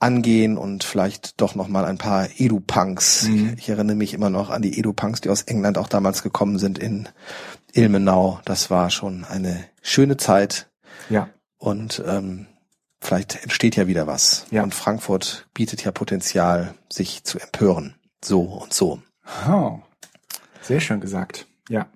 angehen 0.00 0.56
und 0.58 0.82
vielleicht 0.82 1.40
doch 1.40 1.54
noch 1.54 1.68
mal 1.68 1.84
ein 1.84 1.98
paar 1.98 2.28
Edu-Punks. 2.38 3.28
Mhm. 3.28 3.54
Ich 3.58 3.68
erinnere 3.68 3.96
mich 3.96 4.14
immer 4.14 4.30
noch 4.30 4.50
an 4.50 4.62
die 4.62 4.78
Edu-Punks, 4.78 5.20
die 5.20 5.28
aus 5.28 5.42
England 5.42 5.78
auch 5.78 5.88
damals 5.88 6.22
gekommen 6.22 6.58
sind 6.58 6.78
in 6.78 7.08
Ilmenau. 7.72 8.40
Das 8.44 8.70
war 8.70 8.90
schon 8.90 9.24
eine 9.24 9.62
schöne 9.82 10.16
Zeit 10.16 10.68
Ja. 11.10 11.28
und 11.58 12.02
ähm, 12.06 12.46
vielleicht 13.00 13.42
entsteht 13.42 13.76
ja 13.76 13.86
wieder 13.86 14.06
was. 14.06 14.46
Ja. 14.50 14.62
Und 14.62 14.74
Frankfurt 14.74 15.46
bietet 15.54 15.84
ja 15.84 15.90
Potenzial, 15.92 16.74
sich 16.90 17.22
zu 17.24 17.38
empören. 17.38 17.94
So 18.24 18.40
und 18.42 18.72
so. 18.72 19.00
Oh. 19.48 19.78
Sehr 20.62 20.80
schön 20.80 21.00
gesagt. 21.00 21.46
Ja. 21.68 21.86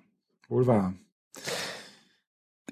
Wohl 0.48 0.66
wahr. 0.66 0.92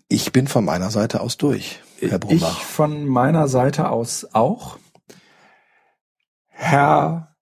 Ich 0.08 0.30
bin 0.32 0.46
von 0.46 0.64
meiner 0.64 0.90
Seite 0.90 1.20
aus 1.20 1.38
durch, 1.38 1.80
Herr 2.00 2.12
Ich 2.14 2.20
Brumbach. 2.20 2.60
von 2.60 3.06
meiner 3.06 3.48
Seite 3.48 3.88
aus 3.88 4.26
auch. 4.32 4.78
Herr 6.62 7.34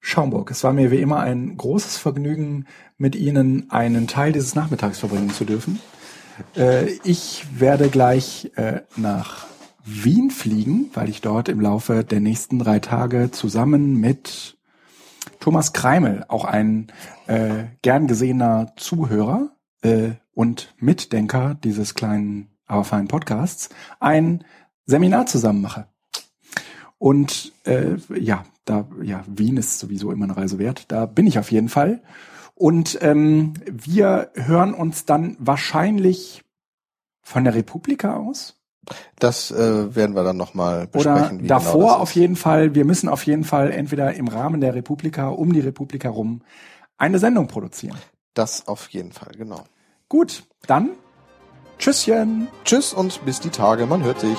Schaumburg, 0.00 0.50
es 0.50 0.62
war 0.62 0.74
mir 0.74 0.90
wie 0.90 1.00
immer 1.00 1.20
ein 1.20 1.56
großes 1.56 1.96
Vergnügen, 1.96 2.66
mit 2.98 3.16
Ihnen 3.16 3.70
einen 3.70 4.06
Teil 4.06 4.32
dieses 4.32 4.54
Nachmittags 4.54 4.98
verbringen 4.98 5.30
zu 5.30 5.46
dürfen. 5.46 5.80
Äh, 6.54 6.90
ich 7.04 7.46
werde 7.58 7.88
gleich 7.88 8.52
äh, 8.56 8.82
nach 8.96 9.46
Wien 9.82 10.30
fliegen, 10.30 10.90
weil 10.92 11.08
ich 11.08 11.22
dort 11.22 11.48
im 11.48 11.58
Laufe 11.58 12.04
der 12.04 12.20
nächsten 12.20 12.58
drei 12.58 12.80
Tage 12.80 13.30
zusammen 13.30 13.98
mit 13.98 14.58
Thomas 15.40 15.72
Kreimel, 15.72 16.26
auch 16.28 16.44
ein 16.44 16.88
äh, 17.26 17.64
gern 17.80 18.06
gesehener 18.06 18.74
Zuhörer 18.76 19.56
äh, 19.80 20.10
und 20.34 20.74
Mitdenker 20.76 21.56
dieses 21.64 21.94
kleinen, 21.94 22.50
aber 22.66 22.84
feinen 22.84 23.08
Podcasts, 23.08 23.70
ein 24.00 24.44
Seminar 24.84 25.24
zusammen 25.24 25.62
mache. 25.62 25.88
Und 27.04 27.52
äh, 27.64 27.96
ja, 28.18 28.46
da 28.64 28.86
ja 29.02 29.22
Wien 29.26 29.58
ist 29.58 29.78
sowieso 29.78 30.10
immer 30.10 30.24
eine 30.24 30.38
Reise 30.38 30.58
wert. 30.58 30.86
Da 30.88 31.04
bin 31.04 31.26
ich 31.26 31.38
auf 31.38 31.52
jeden 31.52 31.68
Fall. 31.68 32.00
Und 32.54 32.96
ähm, 33.02 33.52
wir 33.70 34.30
hören 34.32 34.72
uns 34.72 35.04
dann 35.04 35.36
wahrscheinlich 35.38 36.44
von 37.20 37.44
der 37.44 37.54
Republika 37.54 38.16
aus 38.16 38.56
Das 39.18 39.50
äh, 39.50 39.94
werden 39.94 40.16
wir 40.16 40.24
dann 40.24 40.38
nochmal 40.38 40.88
oder 40.94 41.12
besprechen. 41.12 41.42
wie 41.42 41.46
davor 41.46 41.80
genau 41.80 41.94
auf 41.96 42.14
jeden 42.14 42.36
Fall. 42.36 42.74
Wir 42.74 42.86
müssen 42.86 43.10
auf 43.10 43.26
jeden 43.26 43.44
Fall 43.44 43.70
entweder 43.70 44.14
im 44.14 44.28
Rahmen 44.28 44.62
der 44.62 44.74
Republika, 44.74 45.28
um 45.28 45.52
die 45.52 45.60
Republika 45.60 46.08
rum, 46.08 46.40
eine 46.96 47.18
Sendung 47.18 47.48
produzieren. 47.48 47.98
Das 48.32 48.66
auf 48.66 48.88
jeden 48.88 49.12
Fall, 49.12 49.32
genau. 49.36 49.60
Gut, 50.08 50.44
dann 50.66 50.88
Tschüsschen. 51.78 52.48
Tschüss 52.64 52.94
und 52.94 53.22
bis 53.26 53.40
die 53.40 53.50
Tage, 53.50 53.84
man 53.84 54.02
hört 54.04 54.20
sich. 54.20 54.38